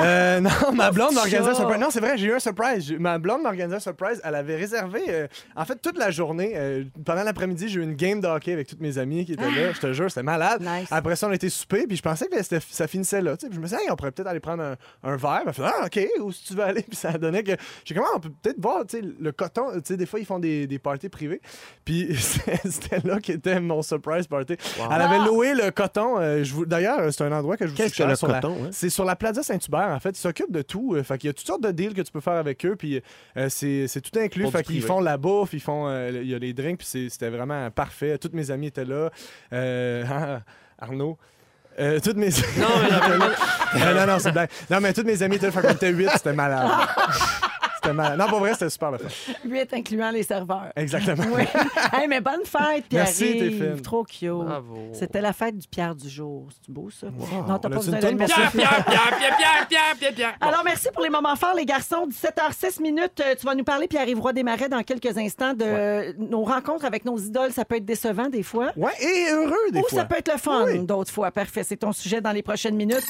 Euh, 0.00 0.38
non, 0.40 0.50
ma 0.74 0.90
blonde 0.90 1.14
m'a 1.14 1.20
organisé 1.20 1.50
un 1.50 1.54
surprise. 1.54 1.80
Non, 1.80 1.88
c'est 1.90 2.00
vrai, 2.00 2.18
j'ai 2.18 2.26
eu 2.26 2.34
un 2.34 2.38
surprise. 2.40 2.84
J'ai- 2.88 2.98
Ma 2.98 3.18
blonde 3.18 3.40
m'a 3.42 3.48
organisé 3.48 3.74
un 3.74 3.80
surprise. 3.80 4.20
Elle 4.22 4.34
avait 4.34 4.56
réservé, 4.56 5.00
euh, 5.08 5.26
en 5.56 5.64
fait, 5.64 5.76
toute 5.80 5.96
la 5.96 6.10
journée, 6.10 6.52
euh, 6.56 6.84
pendant 7.06 7.22
l'après-midi, 7.22 7.68
j'ai 7.70 7.80
eu 7.80 7.82
une 7.82 7.94
game 7.94 8.20
de 8.20 8.26
hockey 8.28 8.52
avec 8.52 8.66
tous 8.68 8.76
mes 8.80 8.98
amis 8.98 9.24
qui 9.24 9.32
étaient 9.32 9.50
là. 9.50 9.72
Je 9.72 9.80
te 9.80 9.92
jure, 9.94 10.10
c'était 10.10 10.22
malade. 10.22 10.60
Nice. 10.60 10.88
Après 10.90 11.16
ça, 11.16 11.26
on 11.26 11.30
a 11.30 11.34
été 11.36 11.48
souper, 11.48 11.86
puis 11.86 11.96
je 11.96 12.02
pensais 12.02 12.26
que 12.26 12.42
c'était- 12.42 12.60
ça 12.70 12.86
finissait 12.86 13.22
là. 13.22 13.34
tu 13.38 13.46
sais. 13.46 13.48
Puis 13.48 13.56
je 13.56 13.60
me 13.60 13.64
disais, 13.66 13.80
Hey, 13.82 13.90
on 13.90 13.96
pourrait 13.96 14.10
peut-être 14.12 14.28
aller 14.28 14.40
prendre 14.40 14.62
un, 14.62 14.76
un 15.04 15.16
verre. 15.16 15.44
Elle 15.46 15.54
fait, 15.54 15.62
ah, 15.64 15.86
OK, 15.86 16.06
où 16.20 16.32
si 16.32 16.44
tu 16.44 16.54
veux 16.54 16.64
aller? 16.64 16.82
Puis 16.86 16.96
ça 16.96 17.12
donnait 17.12 17.42
que. 17.44 17.52
J'ai 17.86 17.94
comment 17.94 18.08
on 18.14 18.20
peut 18.20 18.28
peut-être 18.42 18.60
voir, 18.60 18.84
tu 18.86 18.98
sais, 19.00 19.04
le 19.18 19.32
coton. 19.32 19.72
Tu 19.74 19.80
sais, 19.84 19.96
des 19.96 20.06
fois, 20.06 20.20
ils 20.20 20.26
font 20.26 20.38
des, 20.38 20.66
des 20.66 20.78
parties 20.78 21.08
privées. 21.08 21.40
Puis 21.84 22.14
c'était 22.64 23.00
là 23.06 23.18
qu'était 23.20 23.58
mon 23.60 23.82
surprise 23.82 24.26
party. 24.26 24.56
Elle 24.90 25.00
avait 25.02 25.18
loué 25.18 25.54
le 25.54 25.70
coton. 25.70 26.18
euh, 26.18 26.44
je 26.44 26.52
vous- 26.54 26.66
D'ailleurs, 26.66 27.12
c'est 27.12 27.24
un 27.24 27.32
endroit 27.32 27.56
que 27.56 27.66
je 27.66 27.70
vous 27.70 27.76
Qu'est-ce 27.76 27.96
que 27.96 28.02
le 28.02 28.14
sur 28.16 28.28
la- 28.28 28.40
coton, 28.40 28.56
hein? 28.64 28.68
C'est 28.72 28.90
sur 28.90 29.04
la 29.04 29.16
Plaza 29.16 29.42
Saint-Hubert, 29.42 29.88
en 29.88 30.00
fait. 30.00 30.10
Ils 30.10 30.20
s'occupent 30.20 30.52
de 30.52 30.62
tout. 30.62 30.94
Euh, 30.94 31.02
fait 31.02 31.18
qu'il 31.18 31.28
y 31.28 31.30
a 31.30 31.32
toutes 31.34 31.46
sortes 31.46 31.62
de 31.62 31.70
deals 31.70 31.94
que 31.94 32.02
tu 32.02 32.12
peux 32.12 32.20
faire 32.20 32.34
avec 32.34 32.64
eux. 32.66 32.76
Puis 32.76 33.00
euh, 33.36 33.48
c'est 33.48 33.86
c'est 33.88 34.00
tout 34.00 34.18
inclus. 34.18 34.42
Pour 34.44 34.52
Fait 34.52 34.62
qu'ils 34.62 34.82
font 34.82 35.00
la 35.00 35.16
bouffe, 35.16 35.52
ils 35.52 35.60
font. 35.60 35.86
euh, 35.88 36.10
il 36.22 36.28
y 36.28 36.34
a 36.34 36.38
les 36.38 36.52
drinks. 36.52 36.78
Puis 36.78 37.08
c'était 37.10 37.30
vraiment 37.30 37.70
parfait. 37.70 38.18
Tous 38.18 38.30
mes 38.32 38.50
amis 38.50 38.68
étaient 38.68 38.84
là. 38.84 39.10
Euh, 39.52 40.38
Arnaud. 40.78 41.18
Euh, 41.78 41.98
toutes 42.02 42.16
mes. 42.16 42.28
Non, 42.28 42.66
mais 42.82 43.18
non, 43.78 43.94
non, 44.00 44.06
non, 44.06 44.18
c'est 44.18 44.32
blague. 44.32 44.50
Non, 44.70 44.80
mais 44.80 44.92
tous 44.92 45.04
mes 45.04 45.22
amis 45.22 45.36
étaient 45.36 45.46
là. 45.46 45.52
Fait 45.52 45.62
qu'on 45.62 45.72
était 45.74 45.90
8, 45.90 46.08
c'était 46.14 46.32
malade. 46.32 46.68
c'était. 47.82 48.16
Non, 48.16 48.26
pour 48.28 48.38
vrai, 48.40 48.52
c'était 48.54 48.70
super 48.70 48.90
le 48.92 48.98
fun. 48.98 49.08
Huit 49.44 49.72
incluant 49.72 50.10
les 50.10 50.22
serveurs. 50.22 50.70
Exactement. 50.76 51.24
Oui. 51.34 51.42
hey, 51.98 52.08
mais 52.08 52.20
bonne 52.20 52.44
fête, 52.44 52.86
Pierre. 52.88 53.04
Merci, 53.04 53.36
t'es 53.38 53.50
fine. 53.50 53.80
Trop 53.82 54.04
cute. 54.04 54.28
Bravo. 54.30 54.78
C'était 54.92 55.20
la 55.20 55.32
fête 55.32 55.56
du 55.58 55.68
Pierre 55.68 55.94
du 55.94 56.08
jour. 56.08 56.48
C'est 56.60 56.72
beau, 56.72 56.88
ça? 56.90 57.06
Non, 57.48 57.58
t'as 57.58 57.68
pas 57.68 57.76
besoin 57.76 58.00
mettre. 58.12 58.34
Pierre, 58.34 58.50
Pierre, 58.52 58.52
Pierre, 58.52 58.84
Pierre, 58.86 59.36
Pierre, 59.36 59.66
Pierre, 59.68 59.94
Pierre, 59.98 60.14
Pierre. 60.14 60.34
Alors, 60.40 60.62
merci 60.64 60.88
pour 60.92 61.02
les 61.02 61.10
moments 61.10 61.36
forts, 61.36 61.54
les 61.54 61.64
garçons. 61.66 62.08
17h06 62.08 62.80
minutes. 62.82 63.20
Euh, 63.20 63.34
Tu 63.38 63.46
vas 63.46 63.54
nous 63.54 63.64
parler, 63.64 63.86
Pierre-Yves 63.88 64.20
Roy 64.20 64.32
Desmarais, 64.32 64.68
dans 64.68 64.82
quelques 64.82 65.16
instants, 65.16 65.54
de 65.54 66.14
nos 66.18 66.42
rencontres 66.44 66.84
avec 66.84 67.04
nos 67.04 67.18
idoles. 67.18 67.52
Ça 67.52 67.64
peut 67.64 67.76
être 67.76 67.84
décevant 67.84 68.28
des 68.28 68.42
fois. 68.42 68.70
Ouais, 68.76 68.92
et 69.00 69.30
heureux 69.32 69.54
des 69.72 69.78
Ou 69.80 69.82
fois. 69.88 69.98
ça 70.00 70.04
peut 70.04 70.16
être 70.18 70.32
le 70.32 70.38
fun 70.38 70.64
Oui. 70.66 70.78
d'autres 70.80 71.12
fois. 71.12 71.30
Parfait, 71.30 71.62
c'est 71.62 71.76
ton 71.76 71.92
sujet 71.92 72.20
dans 72.20 72.32
les 72.32 72.42
prochaines 72.42 72.76
minutes. 72.76 73.04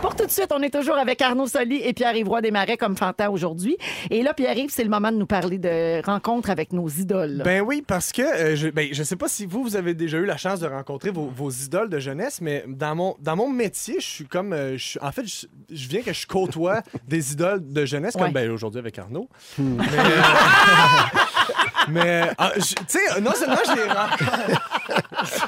Pour 0.00 0.14
tout 0.14 0.26
de 0.26 0.30
suite, 0.30 0.48
on 0.52 0.62
est 0.62 0.70
toujours 0.72 0.96
avec 0.96 1.20
Arnaud 1.22 1.46
Soli 1.46 1.80
et 1.82 1.92
Pierre-Yves 1.92 2.28
Roy 2.28 2.40
Desmarais 2.40 2.76
comme 2.76 2.96
Fanta 2.96 3.30
aujourd'hui. 3.30 3.76
Et 4.10 4.22
là, 4.22 4.34
Pierre-Yves, 4.34 4.70
c'est 4.70 4.84
le 4.84 4.90
moment 4.90 5.10
de 5.12 5.16
nous 5.16 5.26
parler 5.26 5.58
de 5.58 6.04
rencontres 6.04 6.50
avec 6.50 6.72
nos 6.72 6.88
idoles. 6.88 7.42
Ben 7.44 7.60
oui, 7.62 7.82
parce 7.86 8.12
que 8.12 8.22
euh, 8.22 8.56
je, 8.56 8.68
ben, 8.68 8.88
je 8.92 9.02
sais 9.02 9.16
pas 9.16 9.28
si 9.28 9.46
vous, 9.46 9.62
vous 9.62 9.76
avez 9.76 9.94
déjà 9.94 10.18
eu 10.18 10.24
la 10.26 10.36
chance 10.36 10.60
de 10.60 10.66
rencontrer 10.66 11.10
vos, 11.10 11.26
vos 11.34 11.50
idoles 11.50 11.88
de 11.88 11.98
jeunesse, 11.98 12.40
mais 12.40 12.64
dans 12.68 12.94
mon, 12.94 13.16
dans 13.20 13.36
mon 13.36 13.48
métier, 13.48 13.96
je 14.00 14.06
suis 14.06 14.26
comme. 14.26 14.52
euh, 14.52 14.76
je 14.76 14.84
suis- 14.84 15.00
en 15.00 15.12
fait, 15.12 15.26
je, 15.26 15.46
je 15.74 15.88
viens 15.88 16.02
que 16.02 16.12
je 16.12 16.26
côtoie 16.26 16.82
des 17.08 17.32
idoles 17.32 17.60
de 17.72 17.84
jeunesse, 17.84 18.14
Ouais. 18.14 18.22
comme 18.22 18.32
ben, 18.32 18.50
aujourd'hui 18.50 18.78
avec 18.80 18.98
Arnaud. 18.98 19.28
Mais. 19.58 19.76
mais, 21.88 22.30
ah, 22.38 22.52
tu 22.56 22.62
sais, 22.86 23.20
non 23.20 23.32
seulement 23.32 23.56
je 23.66 23.74
les 23.74 23.84
rencontre. 23.92 24.60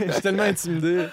je 0.06 0.12
suis 0.12 0.22
tellement 0.22 0.42
intimidé. 0.44 1.06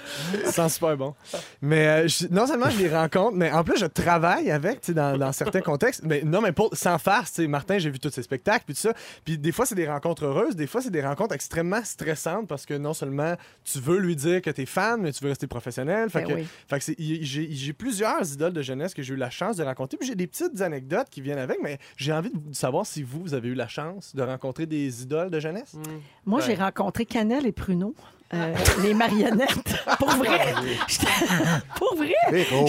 C'est 0.45 0.69
super 0.69 0.95
bon. 0.97 1.15
Mais 1.61 1.87
euh, 1.87 2.07
je- 2.07 2.27
non 2.29 2.47
seulement 2.47 2.69
je 2.69 2.77
les 2.77 2.89
rencontre, 2.95 3.35
mais 3.35 3.51
en 3.51 3.63
plus, 3.63 3.77
je 3.77 3.85
travaille 3.85 4.51
avec, 4.51 4.81
tu 4.81 4.87
sais, 4.87 4.93
dans, 4.93 5.17
dans 5.17 5.31
certains 5.31 5.61
contextes. 5.61 6.01
Mais 6.03 6.21
non, 6.23 6.41
mais 6.41 6.51
pour, 6.51 6.69
sans 6.75 6.97
farce, 6.97 7.33
tu 7.33 7.41
sais, 7.43 7.47
Martin, 7.47 7.77
j'ai 7.77 7.89
vu 7.89 7.99
tous 7.99 8.09
ses 8.11 8.23
spectacles, 8.23 8.63
puis 8.65 8.75
tout 8.75 8.81
ça. 8.81 8.93
Puis 9.25 9.37
des 9.37 9.51
fois, 9.51 9.65
c'est 9.65 9.75
des 9.75 9.87
rencontres 9.87 10.25
heureuses, 10.25 10.55
des 10.55 10.67
fois, 10.67 10.81
c'est 10.81 10.91
des 10.91 11.01
rencontres 11.05 11.33
extrêmement 11.35 11.83
stressantes 11.83 12.47
parce 12.47 12.65
que 12.65 12.73
non 12.73 12.93
seulement 12.93 13.35
tu 13.63 13.79
veux 13.79 13.97
lui 13.97 14.15
dire 14.15 14.41
que 14.41 14.49
t'es 14.49 14.65
fan, 14.65 15.01
mais 15.01 15.11
tu 15.11 15.23
veux 15.23 15.29
rester 15.29 15.47
professionnel. 15.47 16.09
Fait 16.09 16.21
Ben 16.21 16.27
que, 16.27 16.33
oui. 16.33 16.47
fait 16.67 16.79
que 16.79 16.93
j'ai 16.99 17.47
j'ai 17.51 17.73
plusieurs 17.73 18.31
idoles 18.33 18.53
de 18.53 18.61
jeunesse 18.61 18.93
que 18.93 19.01
j'ai 19.01 19.13
eu 19.13 19.17
la 19.17 19.29
chance 19.29 19.57
de 19.57 19.63
rencontrer. 19.63 19.97
Puis 19.97 20.07
j'ai 20.07 20.15
des 20.15 20.27
petites 20.27 20.61
anecdotes 20.61 21.07
qui 21.09 21.21
viennent 21.21 21.37
avec, 21.39 21.57
mais 21.61 21.77
j'ai 21.97 22.13
envie 22.13 22.29
de 22.33 22.55
savoir 22.55 22.85
si 22.85 23.03
vous, 23.03 23.21
vous 23.21 23.33
avez 23.33 23.49
eu 23.49 23.53
la 23.53 23.67
chance 23.67 24.15
de 24.15 24.21
rencontrer 24.21 24.65
des 24.65 25.03
idoles 25.03 25.10
de 25.11 25.39
jeunesse? 25.39 25.75
Moi, 26.25 26.39
Ouais. 26.39 26.45
j'ai 26.45 26.55
rencontré 26.55 27.05
Canel 27.05 27.45
et 27.45 27.51
Pruneau. 27.51 27.93
Euh, 28.33 28.53
les 28.83 28.93
marionnettes. 28.93 29.49
Pour 29.99 30.09
vrai. 30.09 30.53
J'étais- 30.87 31.07
Pour 31.75 31.95
vrai. 31.95 32.13
Véro. 32.31 32.65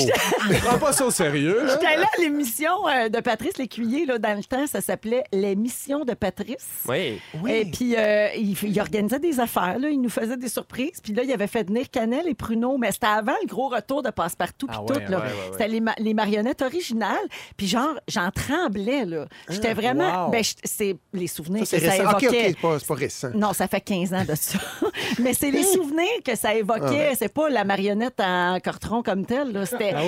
Prends 0.65 0.79
pas 0.79 0.93
ça 0.93 1.07
au 1.07 1.11
sérieux. 1.11 1.61
J'étais 1.71 1.97
là 1.97 2.07
à 2.17 2.21
l'émission 2.21 2.71
euh, 2.89 3.09
de 3.09 3.21
Patrice 3.21 3.59
Lécuyer, 3.59 4.07
là, 4.07 4.19
dans 4.19 4.37
le 4.37 4.45
temps, 4.45 4.67
ça 4.67 4.81
s'appelait 4.81 5.25
l'émission 5.33 6.05
de 6.05 6.15
Patrice. 6.15 6.67
Oui. 6.89 7.21
Et 7.49 7.65
puis, 7.67 7.95
euh, 7.97 8.29
il, 8.37 8.57
il 8.63 8.81
organisait 8.81 9.19
des 9.21 9.41
affaires, 9.41 9.79
là, 9.79 9.89
il 9.91 10.01
nous 10.01 10.09
faisait 10.11 10.37
des 10.37 10.49
surprises. 10.49 11.01
Puis 11.03 11.13
là, 11.13 11.23
il 11.23 11.33
avait 11.33 11.47
fait 11.47 11.65
venir 11.67 11.91
Canel 11.91 12.27
et 12.29 12.35
Pruneau, 12.35 12.79
mais 12.79 12.93
c'était 12.93 13.07
avant 13.07 13.35
le 13.43 13.47
gros 13.47 13.69
retour 13.69 14.03
de 14.03 14.11
Passe-Partout. 14.11 14.67
Puis 14.67 14.77
Ah 14.81 14.85
tout, 14.87 14.95
ouais, 14.95 15.07
là. 15.09 15.19
ouais, 15.19 15.23
ouais, 15.25 15.29
ouais. 15.31 15.49
C'était 15.53 15.69
les, 15.69 15.81
ma- 15.81 15.95
les 15.99 16.15
marionnettes 16.15 16.63
originales. 16.63 17.17
Puis 17.57 17.67
genre, 17.69 17.95
j'en 18.09 18.31
tremblais, 18.31 19.05
là. 19.05 19.27
J'étais 19.49 19.75
vraiment... 19.75 20.11
Ah, 20.13 20.25
wow. 20.27 20.31
Ben, 20.33 20.43
je- 20.43 20.55
c'est 20.65 20.97
les 21.13 21.27
souvenirs 21.27 21.67
Ça, 21.67 21.79
c'est 21.79 21.85
que 21.87 21.93
ça 21.93 21.93
récent. 21.93 22.11
OK, 22.17 22.23
évoquait. 22.23 22.39
OK, 22.49 22.57
c'est 22.57 22.61
pas, 22.61 22.79
pas 22.89 22.95
récent. 22.95 23.29
Non, 23.35 23.53
ça 23.53 23.69
fait 23.69 23.81
15 23.81 24.15
ans 24.15 24.25
de 24.29 24.35
ça. 24.35 24.59
Mais 25.21 25.35
c'est 25.35 25.51
les 25.53 25.63
souvenirs 25.63 26.23
que 26.25 26.35
ça 26.37 26.55
évoquait. 26.55 27.15
C'est 27.15 27.33
pas 27.33 27.49
la 27.49 27.65
marionnette 27.65 28.21
en 28.21 28.59
carton 28.61 29.03
comme 29.03 29.25
telle. 29.27 29.67
C'était 29.67 29.95
Ah 29.97 30.03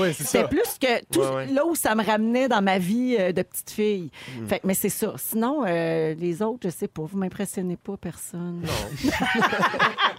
plus 0.49 0.78
que 0.80 1.05
tout 1.12 1.20
Ouais, 1.20 1.34
ouais. 1.34 1.47
là 1.47 1.64
où 1.66 1.74
ça 1.74 1.95
me 1.95 2.05
ramenait 2.05 2.49
dans 2.49 2.62
ma 2.62 2.78
vie 2.78 3.16
euh, 3.18 3.32
de 3.32 3.42
petite 3.42 3.70
fille. 3.70 4.11
Fait 4.47 4.59
que- 4.61 4.66
mais 4.66 4.74
c'est 4.74 4.88
ça. 4.88 5.14
Sinon, 5.16 5.64
euh, 5.66 6.14
les 6.14 6.42
autres, 6.42 6.61
je 6.64 6.68
sais 6.70 6.88
pas. 6.88 7.03
Vous 7.03 7.16
m'impressionnez 7.18 7.76
pas, 7.76 7.97
personne. 7.97 8.62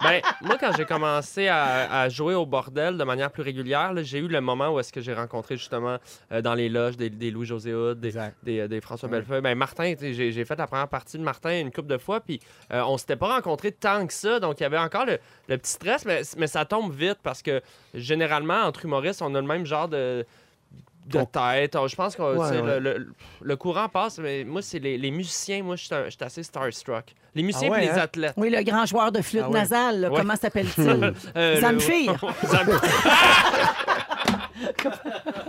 Ben, 0.02 0.20
moi, 0.42 0.56
quand 0.60 0.70
j'ai 0.76 0.84
commencé 0.84 1.48
à, 1.48 2.00
à 2.02 2.08
jouer 2.08 2.34
au 2.34 2.46
bordel 2.46 2.96
de 2.98 3.04
manière 3.04 3.30
plus 3.30 3.42
régulière, 3.42 3.92
j'ai 4.02 4.18
eu 4.18 4.28
le 4.28 4.40
moment 4.40 4.68
où 4.68 4.78
est-ce 4.80 4.92
que 4.92 5.00
j'ai 5.00 5.14
rencontré 5.14 5.56
justement 5.56 5.96
euh, 6.32 6.42
dans 6.42 6.54
les 6.54 6.68
loges 6.68 6.96
des, 6.96 7.10
des 7.10 7.30
Louis-José 7.30 7.74
Hood, 7.74 7.98
des, 8.00 8.08
Exact. 8.08 8.36
des, 8.42 8.68
des 8.68 8.80
François 8.80 9.08
Bellefeuille. 9.08 9.40
Ben, 9.40 9.56
Martin, 9.56 9.94
j'ai 10.00 10.44
fait 10.44 10.56
la 10.56 10.66
première 10.66 10.88
partie 10.88 11.18
de 11.18 11.22
Martin 11.22 11.58
une 11.60 11.72
couple 11.72 11.88
de 11.88 11.98
fois, 11.98 12.20
puis 12.20 12.40
euh, 12.72 12.82
on 12.86 12.98
s'était 12.98 13.16
pas 13.16 13.34
rencontrés 13.34 13.72
tant 13.72 14.06
que 14.06 14.12
ça, 14.12 14.38
donc 14.38 14.60
il 14.60 14.62
y 14.62 14.66
avait 14.66 14.78
encore 14.78 15.06
le, 15.06 15.15
le 15.48 15.58
petit 15.58 15.72
stress, 15.72 16.04
mais, 16.04 16.22
mais 16.36 16.46
ça 16.46 16.64
tombe 16.64 16.92
vite 16.94 17.18
parce 17.22 17.42
que 17.42 17.60
généralement, 17.94 18.62
entre 18.64 18.84
humoristes, 18.84 19.22
on 19.22 19.34
a 19.34 19.40
le 19.40 19.46
même 19.46 19.66
genre 19.66 19.88
de 19.88 20.24
de 21.06 21.20
tête. 21.20 21.76
Je 21.86 21.94
pense 21.94 22.16
que 22.16 22.22
Ouais, 22.22 22.36
ouais. 22.60 22.80
le, 22.80 22.98
le- 22.98 23.12
le 23.40 23.56
courant 23.56 23.88
passe, 23.88 24.18
mais 24.18 24.42
moi, 24.42 24.60
c'est 24.60 24.80
les, 24.80 24.98
les 24.98 25.12
musiciens. 25.12 25.62
Moi, 25.62 25.76
je 25.76 25.84
suis 25.84 25.94
assez 26.20 26.42
starstruck. 26.42 27.14
Les 27.36 27.44
musiciens 27.44 27.68
Ah 27.70 27.76
ouais, 27.76 27.84
et 27.84 27.86
les 27.86 27.92
hein? 27.92 27.98
athlètes. 28.02 28.34
Oui, 28.36 28.50
le 28.50 28.60
grand 28.64 28.84
joueur 28.86 29.12
de 29.12 29.22
flûte 29.22 29.42
Ah 29.44 29.48
ouais. 29.50 29.60
nasale, 29.60 30.00
là, 30.00 30.10
comment 30.10 30.34
s'appelle-t-il? 30.34 31.12
Euh, 31.36 31.60
Zamfir. 31.60 32.12
le- 32.42 32.48
Zam- 32.48 32.80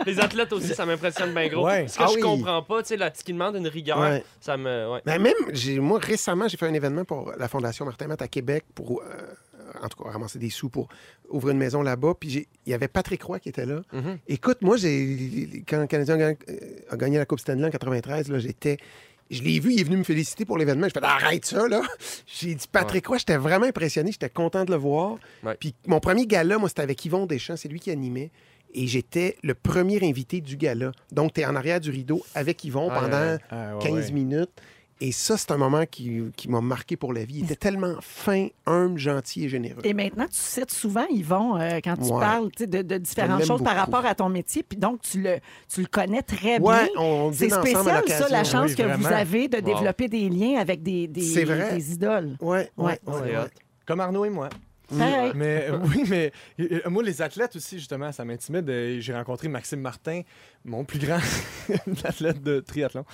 Les 0.06 0.20
athlètes 0.20 0.52
aussi, 0.54 0.74
ça 0.76 0.86
m'impressionne 0.86 1.34
bien 1.34 1.48
gros. 1.48 1.66
Ouais. 1.66 1.88
Ce 1.88 1.98
que 1.98 2.04
Ah 2.04 2.08
je 2.10 2.16
oui. 2.16 2.22
comprends 2.22 2.62
pas, 2.62 2.82
tu 2.82 2.90
sais, 2.90 2.98
là, 2.98 3.10
ce 3.14 3.24
qui 3.24 3.34
demande 3.34 3.56
une 3.56 3.68
rigueur, 3.68 4.00
Ouais. 4.00 4.24
ça 4.40 4.58
me. 4.58 4.92
Ouais. 4.94 5.02
Ben, 5.06 5.22
même, 5.22 5.34
moi, 5.82 6.00
récemment, 6.02 6.48
j'ai 6.48 6.58
fait 6.58 6.68
un 6.68 6.74
événement 6.74 7.06
pour 7.06 7.32
la 7.38 7.48
Fondation 7.48 7.86
Martin 7.86 8.08
Matt 8.08 8.22
à 8.22 8.28
Québec 8.28 8.66
pour, 8.76 9.02
euh, 9.02 9.06
en 9.82 9.88
tout 9.90 10.04
cas, 10.04 10.10
ramasser 10.10 10.40
des 10.40 10.50
sous 10.50 10.70
pour 10.70 10.88
ouvrir 11.30 11.52
une 11.54 11.60
maison 11.60 11.82
là-bas. 11.82 12.14
Puis 12.20 12.48
il 12.66 12.70
y 12.70 12.74
avait 12.74 12.88
Patrick 12.88 13.22
Roy 13.24 13.40
qui 13.40 13.50
était 13.50 13.66
là. 13.66 13.82
Mhm. 13.94 14.18
Écoute, 14.28 14.62
moi, 14.62 14.78
j'ai, 14.78 15.64
quand 15.68 15.80
le 15.80 15.88
Canadien 15.88 16.16
a 16.16 16.18
gagné, 16.18 16.38
euh, 16.50 16.80
a 16.90 16.98
gagné 16.98 17.18
la 17.18 17.26
Coupe 17.26 17.40
Stanley 17.40 17.66
en 17.66 17.70
93, 17.72 18.30
là, 18.30 18.40
j'étais. 18.40 18.78
Je 19.30 19.44
l'ai 19.44 19.60
vu, 19.60 19.74
il 19.74 19.82
est 19.82 19.84
venu 19.84 19.98
me 19.98 20.04
féliciter 20.04 20.46
pour 20.46 20.58
l'événement. 20.58 20.88
Je 20.88 20.94
fais 20.94 21.04
arrête 21.04 21.44
ça, 21.44 21.68
là. 21.68 21.82
J'ai 22.28 22.56
dit 22.56 22.66
Patrick 22.72 23.06
Roy, 23.08 23.18
j'étais 23.18 23.36
vraiment 23.36 23.66
impressionné, 23.66 24.14
j'étais 24.14 24.30
content 24.30 24.64
de 24.64 24.72
le 24.72 24.78
voir. 24.78 25.18
Ouais. 25.44 25.56
Puis 25.60 25.76
mon 25.86 26.00
premier 26.00 26.26
gala, 26.26 26.58
moi, 26.58 26.70
c'était 26.70 26.84
avec 26.84 27.04
Yvon 27.04 27.26
Deschamps, 27.26 27.58
c'est 27.58 27.68
lui 27.68 27.80
qui 27.82 27.92
animait. 27.92 28.32
Et 28.74 28.88
j'étais 28.88 29.38
le 29.44 29.54
premier 29.54 30.00
invité 30.08 30.40
du 30.40 30.56
gala. 30.56 30.92
Donc, 31.12 31.34
tu 31.34 31.42
es 31.42 31.46
en 31.46 31.56
arrière 31.56 31.80
du 31.82 31.90
rideau 31.90 32.24
avec 32.36 32.64
Yvon 32.64 32.90
Ah, 32.92 33.00
pendant 33.02 33.18
ouais, 33.20 33.32
ouais. 33.34 33.40
Ah, 33.50 33.78
ouais, 33.78 33.84
15 33.84 33.94
ouais. 34.08 34.12
minutes. 34.12 34.52
Et 35.00 35.12
ça, 35.12 35.38
c'est 35.38 35.52
un 35.52 35.58
moment 35.58 35.86
qui, 35.86 36.22
qui 36.36 36.50
m'a 36.50 36.60
marqué 36.60 36.96
pour 36.98 37.14
la 37.14 37.24
vie. 37.24 37.40
Il 37.40 37.46
était 37.46 37.56
tellement 37.56 37.96
fin, 38.02 38.48
humble, 38.66 38.98
gentil 38.98 39.46
et 39.46 39.50
généreux. 39.50 39.82
Et 39.84 39.94
maintenant, 39.94 40.26
tu 40.26 40.38
cites 40.38 40.72
souvent, 40.72 41.06
Yvon, 41.12 41.56
euh, 41.60 41.80
quand 41.84 41.96
tu 41.98 42.12
Ouais. 42.12 42.20
parles 42.20 42.50
de, 42.60 42.82
de 42.82 42.98
différentes 42.98 43.46
choses 43.46 43.62
par 43.62 43.76
rapport 43.76 44.06
à 44.06 44.16
ton 44.16 44.30
métier. 44.30 44.64
Puis 44.64 44.78
donc, 44.78 45.02
tu 45.02 45.22
le, 45.22 45.38
tu 45.72 45.82
le 45.82 45.88
connais 45.88 46.24
très 46.24 46.60
Ouais, 46.60 46.86
bien. 46.86 46.88
on 46.98 47.32
C'est 47.32 47.52
à 47.54 47.60
spécial, 47.62 48.04
ça, 48.08 48.28
la 48.30 48.44
chance 48.44 48.72
Oui, 48.72 48.76
que 48.76 48.98
vous 48.98 49.06
avez 49.08 49.48
de 49.48 49.58
Wow. 49.58 49.64
développer 49.64 50.08
des 50.08 50.30
liens 50.30 50.60
avec 50.60 50.82
des, 50.82 51.08
des, 51.08 51.22
C'est 51.22 51.44
vrai. 51.44 51.76
des 51.76 51.94
idoles. 51.94 52.36
Ouais, 52.42 52.70
ouais. 52.78 53.00
Comme 53.86 54.00
Arnaud 54.00 54.26
et 54.26 54.30
moi. 54.30 54.50
Pareil. 54.90 55.34
Mais 55.36 55.68
euh, 55.70 55.80
oui, 55.84 56.04
mais 56.10 56.32
euh, 56.62 56.80
moi, 56.90 57.04
les 57.04 57.22
athlètes 57.22 57.56
aussi, 57.58 57.78
justement, 57.78 58.10
ça 58.14 58.24
m'intimide. 58.24 58.70
J'ai 59.00 59.14
rencontré 59.14 59.50
Maxime 59.50 59.82
Martin, 59.82 60.22
mon 60.68 60.84
plus 60.84 61.00
grand 61.00 61.20
athlète 62.04 62.44
de 62.44 62.60
triathlon. 62.60 63.06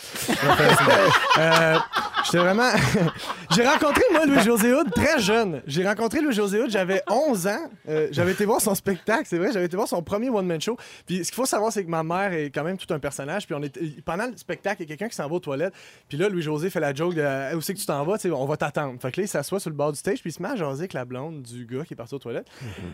Euh, 1.40 1.78
J'étais 2.26 2.38
vraiment. 2.38 2.70
J'ai 3.56 3.68
rencontré, 3.68 4.02
moi, 4.12 4.26
Louis-José 4.26 4.74
Hood 4.74 4.92
très 4.92 5.20
jeune. 5.20 5.62
J'ai 5.68 5.86
rencontré 5.86 6.22
Louis-José 6.22 6.62
Hood, 6.62 6.70
j'avais 6.70 7.02
11 7.10 7.48
ans. 7.48 7.70
Euh, 7.90 8.08
j'avais 8.12 8.32
été 8.32 8.46
voir 8.46 8.62
son 8.62 8.76
spectacle, 8.76 9.24
c'est 9.26 9.38
vrai, 9.38 9.52
j'avais 9.52 9.66
été 9.66 9.76
voir 9.76 9.88
son 9.88 10.02
premier 10.02 10.30
one-man 10.30 10.62
show. 10.62 10.78
Puis 11.06 11.18
ce 11.26 11.32
qu'il 11.32 11.36
faut 11.36 11.46
savoir, 11.46 11.72
c'est 11.72 11.84
que 11.84 11.90
ma 11.90 12.04
mère 12.04 12.32
est 12.34 12.50
quand 12.52 12.64
même 12.64 12.78
tout 12.78 12.92
un 12.94 13.00
personnage. 13.00 13.46
Puis 13.46 13.56
on 13.56 13.64
est... 13.64 14.02
pendant 14.04 14.28
le 14.28 14.38
spectacle, 14.38 14.84
il 14.84 14.90
y 14.90 14.94
a 14.94 14.96
quelqu'un 14.96 15.10
qui 15.10 15.16
s'en 15.16 15.28
va 15.28 15.36
aux 15.36 15.40
toilettes. 15.40 15.74
Puis 16.08 16.18
là, 16.18 16.30
Louis-José 16.30 16.70
fait 16.70 16.80
la 16.80 16.94
joke 16.94 17.16
de 17.16 17.56
Où 17.56 17.62
c'est 17.62 17.74
que 17.74 17.80
tu 17.80 17.86
t'en 17.86 18.04
vas 18.06 18.18
Tu 18.18 18.30
sais, 18.30 18.32
On 18.32 18.46
va 18.46 18.58
t'attendre. 18.58 19.00
Fait 19.02 19.12
que 19.12 19.22
là, 19.22 19.26
il 19.26 19.30
s'assoit 19.30 19.60
sur 19.60 19.70
le 19.70 19.76
bord 19.76 19.92
du 19.92 20.00
stage, 20.00 20.22
puis 20.22 20.30
il 20.30 20.34
se 20.34 20.42
met 20.42 20.50
à 20.50 20.56
jaser 20.56 20.82
avec 20.82 20.94
la 20.94 21.06
blonde 21.06 21.42
du 21.42 21.66
gars 21.66 21.84
qui 21.84 21.94
est 21.94 21.98
parti 21.98 22.16
aux 22.16 22.20
toilettes. 22.20 22.48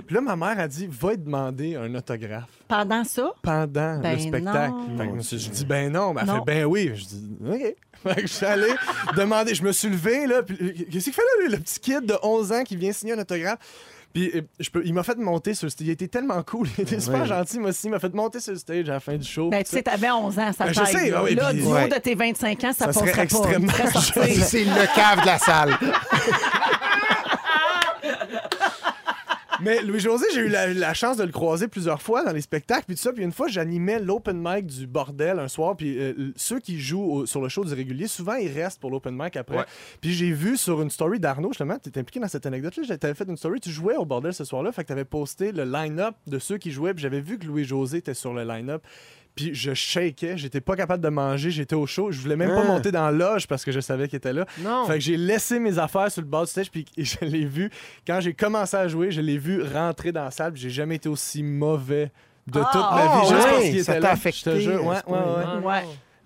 Puis 0.08 0.16
là, 0.16 0.22
ma 0.22 0.36
mère 0.36 0.60
a 0.60 0.68
dit 0.68 0.88
Va 0.90 1.12
lui 1.12 1.18
demander 1.18 1.76
un 1.76 1.94
autographe 1.94 2.50
Pendant 2.68 3.04
ça, 3.04 3.34
pendant 3.42 4.00
Ben 4.00 4.14
le 4.14 4.20
spectacle. 4.20 4.49
Non. 4.54 4.98
Fait 4.98 5.04
que 5.06 5.10
je 5.12 5.16
me 5.16 5.22
suis- 5.22 5.40
je 5.40 5.50
dis 5.50 5.66
ben 5.66 5.92
non, 5.92 6.14
mais 6.14 6.22
elle 6.22 6.28
Non. 6.28 6.36
fait 6.36 6.46
ben 6.46 6.66
oui. 6.66 6.92
Je 6.96 7.06
dis 7.06 7.30
OK. 7.48 7.76
Fait 8.04 8.16
que 8.16 8.22
je 8.22 8.28
suis 8.28 8.46
allé 8.46 8.68
demander, 9.18 9.54
je 9.54 9.62
me 9.64 9.74
suis 9.74 9.90
levé 9.90 10.26
là, 10.26 10.42
puis 10.42 10.56
qu'est-ce 10.90 11.04
qu'il 11.04 11.14
fait 11.14 11.22
là 11.22 11.44
lui, 11.46 11.52
le 11.52 11.60
petit 11.60 11.80
kid 11.82 12.06
de 12.06 12.16
11 12.24 12.54
ans 12.54 12.64
qui 12.64 12.78
vient 12.78 12.94
signer 12.94 13.12
un 13.14 13.20
autographe? 13.20 13.60
Puis 14.14 14.32
euh, 14.34 14.42
je 14.60 14.70
peux, 14.70 14.82
il 14.86 14.94
m'a 14.94 15.04
fait 15.04 15.18
monter 15.18 15.54
sur 15.54 15.66
le 15.66 15.70
stage. 15.70 15.86
Il 15.86 15.92
était 15.92 16.08
tellement 16.08 16.42
cool, 16.42 16.68
il 16.78 16.82
était 16.84 17.00
super 17.00 17.22
Ouais. 17.24 17.28
gentil, 17.28 17.60
moi 17.60 17.70
aussi. 17.72 17.88
Il 17.88 17.90
m'a 17.92 18.00
fait 18.00 18.14
monter 18.14 18.40
sur 18.40 18.54
le 18.54 18.58
stage 18.58 18.90
à 18.90 18.94
la 18.94 19.00
fin 19.02 19.18
du 19.18 19.28
show. 19.28 19.50
ben, 19.50 19.64
tu 19.64 19.70
sais, 19.72 19.84
t'avais 19.84 20.10
11 20.10 20.40
ans, 20.40 20.52
ça 20.58 20.66
Ben, 20.66 20.74
je 20.74 20.84
sais, 20.86 21.10
là. 21.12 21.24
oui, 21.24 21.36
Là, 21.36 21.50
puis- 21.52 21.60
du 21.62 21.68
haut 21.68 21.74
Ouais. 21.74 21.90
de 21.90 21.96
tes 21.96 22.16
25 22.16 22.64
ans, 22.64 22.72
ça, 22.74 22.86
Ça 22.86 22.94
serait 22.94 23.06
passerait 23.12 23.16
pas. 23.18 23.24
extrêmement. 23.24 23.74
C'est 24.02 24.34
c'est 24.46 24.64
le 24.64 24.96
cave 24.96 25.22
de 25.22 25.26
la 25.26 25.38
salle. 25.38 25.78
Mais 29.62 29.82
Louis-José, 29.82 30.26
j'ai 30.34 30.42
eu 30.42 30.48
la, 30.50 30.74
la 30.74 30.94
chance 30.94 31.18
de 31.18 31.24
le 31.24 31.32
croiser 31.32 31.68
plusieurs 31.68 32.02
fois 32.02 32.24
dans 32.24 32.32
les 32.32 32.42
spectacles, 32.42 32.86
puis 32.88 32.96
tout 32.96 33.02
ça. 33.02 33.12
Puis 33.14 33.24
une 33.24 33.32
fois, 33.32 33.48
j'animais 33.48 34.00
l'open 34.00 34.40
mic 34.42 34.66
du 34.66 34.88
bordel 34.88 35.40
un 35.40 35.48
soir, 35.48 35.76
puis 35.76 35.98
euh, 36.00 36.32
ceux 36.36 36.60
qui 36.60 36.80
jouent 36.80 37.04
au- 37.12 37.26
sur 37.26 37.42
le 37.42 37.50
show 37.50 37.64
du 37.66 37.74
régulier, 37.74 38.08
souvent, 38.08 38.36
ils 38.36 38.52
restent 38.52 38.80
pour 38.80 38.90
l'open 38.92 39.16
mic 39.18 39.36
après. 39.36 39.58
Ouais. 39.58 39.66
Puis 40.02 40.14
j'ai 40.14 40.32
vu 40.32 40.58
sur 40.58 40.82
une 40.82 40.90
story 40.90 41.20
d'Arnaud, 41.20 41.50
justement, 41.50 41.78
tu 41.78 41.90
étais 41.90 42.00
impliqué 42.00 42.20
dans 42.20 42.28
cette 42.28 42.46
anecdote-là, 42.46 42.98
t'avais 42.98 43.14
fait 43.14 43.28
une 43.28 43.38
story, 43.38 43.60
tu 43.60 43.70
jouais 43.70 43.96
au 43.96 44.06
bordel 44.06 44.34
ce 44.34 44.44
soir-là, 44.44 44.72
fait 44.72 44.84
que 44.84 44.88
t'avais 44.90 45.06
posté 45.06 45.52
le 45.52 45.64
line-up 45.66 46.16
de 46.28 46.40
ceux 46.40 46.58
qui 46.58 46.72
jouaient, 46.72 46.94
puis 46.94 47.02
j'avais 47.04 47.22
vu 47.22 47.38
que 47.38 47.46
Louis-José 47.46 47.98
était 47.98 48.14
sur 48.14 48.34
le 48.34 48.44
line-up. 48.44 48.82
Puis 49.36 49.52
je 49.54 49.74
shakeais, 49.74 50.38
j'étais 50.38 50.60
pas 50.60 50.76
capable 50.76 51.02
de 51.04 51.08
manger, 51.10 51.50
j'étais 51.52 51.76
au 51.76 51.86
chaud, 51.86 52.12
je 52.12 52.20
voulais 52.20 52.36
même 52.36 52.50
pas 52.50 52.62
Ah. 52.64 52.68
monter 52.68 52.92
dans 52.92 53.06
la 53.06 53.12
loge 53.12 53.48
parce 53.48 53.64
que 53.64 53.72
je 53.72 53.80
savais 53.80 54.08
qu'il 54.10 54.18
était 54.18 54.34
là. 54.34 54.46
Non. 54.60 54.86
Fait 54.86 54.96
que 54.96 55.00
j'ai 55.00 55.16
laissé 55.16 55.60
mes 55.60 55.80
affaires 55.80 56.12
sur 56.12 56.22
le 56.22 56.28
bord 56.28 56.44
du 56.44 56.52
stage, 56.52 56.70
puis 56.70 56.86
je 56.98 57.16
l'ai 57.22 57.46
vu. 57.46 57.70
Quand 58.06 58.20
j'ai 58.20 58.34
commencé 58.34 58.76
à 58.76 58.88
jouer, 58.90 59.12
je 59.12 59.22
l'ai 59.22 59.38
vu 59.38 59.64
rentrer 59.64 60.12
dans 60.12 60.26
la 60.26 60.32
salle, 60.32 60.52
j'ai 60.56 60.70
jamais 60.70 60.96
été 60.96 61.08
aussi 61.08 61.42
mauvais 61.44 62.12
de 62.48 62.60
toute 62.60 62.64
ma 62.64 62.70
Ah, 62.74 63.22
vie, 63.22 63.30
juste 63.30 63.44
ouais, 63.46 63.52
parce 63.52 63.64
qu'il 63.64 63.84
ça 63.84 63.92
était 63.94 64.02
t'a 64.02 64.08
là. 64.08 64.14
affecté 64.14 64.40
Je 64.52 64.56
te 64.56 64.60
jure, 64.60 64.86
ouais, 64.86 64.98
ouais, 65.08 65.18
ouais. 65.18 65.66
Ouais. 65.66 65.84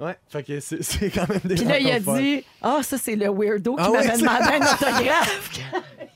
ouais. 0.08 0.18
Fait 0.30 0.44
que 0.44 0.60
c'est 0.60 0.82
c'est 0.84 1.10
quand 1.12 1.28
même 1.30 1.42
des 1.44 1.56
Puis 1.56 1.66
là, 1.66 1.80
il 1.80 1.92
a 1.92 2.00
dit 2.00 2.44
Ah, 2.62 2.80
ça, 2.82 2.98
c'est 2.98 3.16
le 3.16 3.28
weirdo 3.30 3.76
qui 3.76 3.84
Ah 3.86 3.90
m'avait 3.92 4.08
c'est- 4.10 4.18
demandé 4.22 4.40
un 4.54 4.74
autographe. 4.74 5.52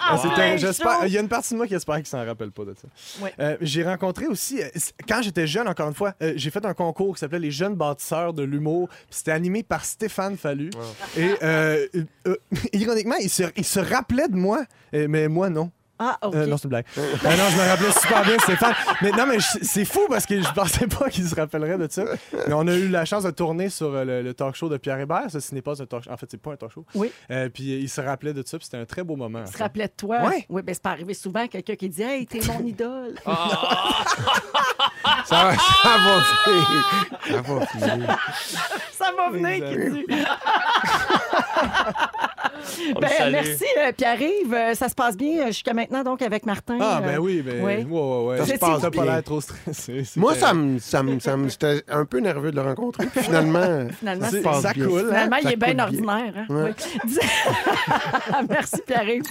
Ah, 0.00 0.18
c'était- 0.18 0.34
ouais, 0.36 0.58
j'espère- 0.58 0.92
chaud. 1.00 1.06
Il 1.06 1.12
y 1.12 1.18
a 1.18 1.20
une 1.20 1.28
partie 1.28 1.52
de 1.54 1.56
moi 1.58 1.66
qui 1.66 1.74
espère 1.74 1.96
qu'il 1.96 2.06
s'en 2.06 2.24
rappelle 2.24 2.50
pas 2.50 2.64
de 2.64 2.74
ça. 2.74 2.88
Ouais. 3.22 3.32
Euh, 3.38 3.56
j'ai 3.60 3.84
rencontré 3.84 4.26
aussi, 4.26 4.60
euh, 4.62 4.68
quand 5.08 5.22
j'étais 5.22 5.46
jeune, 5.46 5.68
encore 5.68 5.88
une 5.88 5.94
fois, 5.94 6.14
euh, 6.22 6.32
j'ai 6.36 6.50
fait 6.50 6.64
un 6.64 6.74
concours 6.74 7.14
qui 7.14 7.20
s'appelait 7.20 7.38
Les 7.38 7.50
Jeunes 7.50 7.74
Bâtisseurs 7.74 8.32
de 8.32 8.42
l'humour. 8.42 8.88
puis 8.88 8.98
C'était 9.10 9.32
animé 9.32 9.62
par 9.62 9.84
Stéphane 9.84 10.36
Fallu. 10.36 10.70
Et 11.16 11.30
euh, 11.42 11.86
euh, 11.94 12.04
euh, 12.28 12.36
ironiquement, 12.72 13.16
il 13.20 13.30
se, 13.30 13.44
il 13.56 13.64
se 13.64 13.80
rappelait 13.80 14.28
de 14.28 14.36
moi, 14.36 14.64
mais 14.92 15.28
moi 15.28 15.48
non. 15.50 15.70
Ah, 16.04 16.18
OK. 16.22 16.34
Euh, 16.34 16.46
non, 16.46 16.56
c'est 16.56 16.64
une 16.64 16.70
blague. 16.70 16.84
Euh, 16.98 17.12
non, 17.24 17.48
je 17.50 17.56
me 17.56 17.68
rappelais 17.68 17.92
super 17.92 18.22
bien, 18.24 18.36
Stéphane. 18.40 18.74
Mais 19.02 19.10
non, 19.12 19.26
mais 19.26 19.38
je- 19.38 19.58
c'est 19.62 19.84
fou 19.84 20.00
parce 20.08 20.26
que 20.26 20.40
je 20.42 20.52
pensais 20.52 20.86
pas 20.88 21.08
qu'il 21.10 21.24
se 21.28 21.34
rappellerait 21.34 21.78
de 21.78 21.86
ça. 21.90 22.02
Mais 22.48 22.54
on 22.54 22.66
a 22.66 22.74
eu 22.74 22.88
la 22.88 23.04
chance 23.04 23.22
de 23.24 23.30
tourner 23.30 23.68
sur 23.68 23.94
euh, 23.94 24.04
le, 24.04 24.22
le 24.22 24.34
talk 24.34 24.54
show 24.56 24.68
de 24.68 24.76
Pierre 24.78 24.98
Hébert. 24.98 25.30
Ça, 25.30 25.40
ce 25.40 25.54
n'est 25.54 25.62
pas 25.62 25.80
un 25.80 25.86
talk 25.86 26.02
show. 26.04 26.10
En 26.10 26.16
fait, 26.16 26.26
c'est 26.30 26.40
pas 26.42 26.52
un 26.52 26.56
talk 26.56 26.72
show. 26.72 26.84
Oui. 26.94 27.12
Euh, 27.30 27.48
puis 27.48 27.72
euh, 27.72 27.78
il 27.78 27.88
se 27.88 28.00
rappelait 28.00 28.32
de 28.32 28.42
ça, 28.44 28.58
puis 28.58 28.64
c'était 28.64 28.78
un 28.78 28.84
très 28.84 29.04
beau 29.04 29.14
moment. 29.16 29.44
Tu 29.44 29.52
te 29.52 29.58
rappelais 29.58 29.86
de 29.86 29.92
toi? 29.96 30.22
Ouais. 30.24 30.44
Oui, 30.48 30.62
ben 30.62 30.74
c'est 30.74 30.82
pas 30.82 30.90
arrivé 30.90 31.14
souvent 31.14 31.46
quelqu'un 31.46 31.76
qui 31.76 31.88
dit 31.88 32.02
Hey, 32.02 32.26
t'es 32.26 32.40
mon 32.48 32.64
idole. 32.66 33.14
Ça, 35.24 35.44
va- 35.44 35.54
ça 35.54 35.98
va 35.98 36.18
venir. 36.46 36.84
Ça 37.28 37.40
va 37.42 37.58
venir. 37.94 38.18
Ça 38.92 39.10
va 39.16 39.30
venir, 39.30 39.68
qui 39.68 39.76
dit. 39.90 40.06
Ben, 43.00 43.30
merci, 43.32 43.64
euh, 43.78 43.92
Pierre-Yves. 43.96 44.52
Euh, 44.54 44.74
Ça 44.74 44.88
se 44.88 44.94
passe 44.94 45.16
bien 45.16 45.42
euh, 45.42 45.46
jusqu'à 45.48 45.72
maintenant, 45.74 46.02
donc, 46.02 46.22
avec 46.22 46.46
Martin. 46.46 46.78
Ah, 46.80 46.98
euh, 47.02 47.06
ben 47.06 47.18
oui, 47.18 47.42
ben. 47.42 47.62
oui. 47.62 47.72
Ouais, 47.74 47.84
ouais, 47.84 48.24
ouais. 48.26 48.38
Ça 48.38 48.46
se 48.46 48.52
T'as 48.52 48.58
passe 48.58 48.82
pas 48.82 48.90
bien. 48.90 49.04
l'air 49.04 49.22
trop 49.22 49.40
stressé. 49.40 50.04
c'est 50.04 50.16
Moi, 50.20 50.34
ça 50.34 50.54
me, 50.54 50.78
ça 50.78 51.02
me, 51.02 51.18
ça 51.20 51.36
me- 51.36 51.48
j'étais 51.48 51.82
un 51.88 52.04
peu 52.04 52.18
nerveux 52.20 52.50
de 52.50 52.56
le 52.56 52.62
rencontrer. 52.62 53.06
Puis 53.06 53.22
finalement, 53.24 53.86
Finalement, 53.98 54.24
ça 54.24 54.30
se 54.30 54.36
c'est- 54.36 54.42
passe 54.42 54.62
ça 54.62 54.72
bien. 54.72 54.86
coule. 54.86 55.00
hein? 55.00 55.04
Finalement, 55.08 55.36
il 55.36 55.42
Ça 55.44 55.52
est 55.52 55.56
bien 55.56 55.78
ordinaire. 55.78 56.32
hein? 56.36 56.46
Ouais. 56.48 56.74
Oui. 56.76 57.00
Dis- 57.06 57.18
merci, 58.48 58.82
Pierre-Yves. 58.86 59.22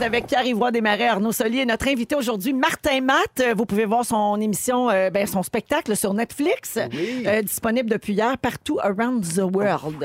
Avec 0.00 0.26
Pierre-Yvroy 0.26 0.70
Desmarais, 0.72 1.06
Arnaud 1.08 1.32
Solier 1.32 1.60
et 1.60 1.66
notre 1.66 1.88
invité 1.88 2.14
aujourd'hui, 2.14 2.52
Martin 2.52 3.00
Matt. 3.02 3.40
Euh, 3.40 3.54
Vous 3.56 3.66
pouvez 3.66 3.84
voir 3.84 4.04
son 4.04 4.40
émission, 4.40 4.88
euh, 4.90 5.10
ben, 5.10 5.26
son 5.26 5.42
spectacle 5.42 5.96
sur 5.96 6.14
Netflix, 6.14 6.78
euh, 6.78 7.42
disponible 7.42 7.88
depuis 7.90 8.14
hier 8.14 8.36
partout 8.38 8.78
around 8.82 9.22
the 9.24 9.42
world. 9.54 10.02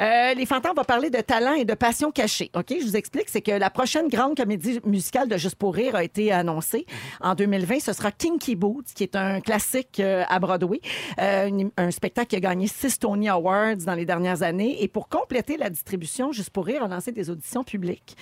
Euh, 0.00 0.34
les 0.34 0.46
Fantasmes 0.46 0.76
vont 0.76 0.84
parler 0.84 1.10
de 1.10 1.20
talent 1.20 1.54
et 1.54 1.64
de 1.64 1.74
passion 1.74 2.10
cachée. 2.10 2.50
OK, 2.56 2.66
je 2.80 2.84
vous 2.84 2.96
explique, 2.96 3.28
c'est 3.28 3.40
que 3.40 3.52
la 3.52 3.70
prochaine 3.70 4.08
grande 4.08 4.36
comédie 4.36 4.80
musicale 4.84 5.28
de 5.28 5.36
Juste 5.36 5.56
pour 5.56 5.74
rire 5.74 5.94
a 5.94 6.04
été 6.04 6.32
annoncée 6.32 6.84
en 7.20 7.34
2020. 7.34 7.80
Ce 7.80 7.92
sera 7.92 8.10
Kinky 8.12 8.56
Boots, 8.56 8.84
qui 8.94 9.04
est 9.04 9.16
un 9.16 9.40
classique 9.40 10.00
à 10.00 10.38
Broadway, 10.38 10.80
une- 11.18 11.70
un 11.76 11.90
spectacle 11.90 12.28
qui 12.28 12.36
a 12.36 12.40
gagné 12.40 12.66
six 12.66 12.98
Tony 12.98 13.28
Awards 13.28 13.76
dans 13.86 13.94
les 13.94 14.04
dernières 14.04 14.42
années. 14.42 14.82
Et 14.82 14.88
pour 14.88 15.08
compléter 15.08 15.56
la 15.56 15.70
distribution, 15.70 16.32
Juste 16.32 16.50
pour 16.50 16.66
rire 16.66 16.82
a 16.84 16.88
lancé 16.88 17.12
des 17.12 17.30
auditions 17.30 17.64
publiques. 17.64 18.16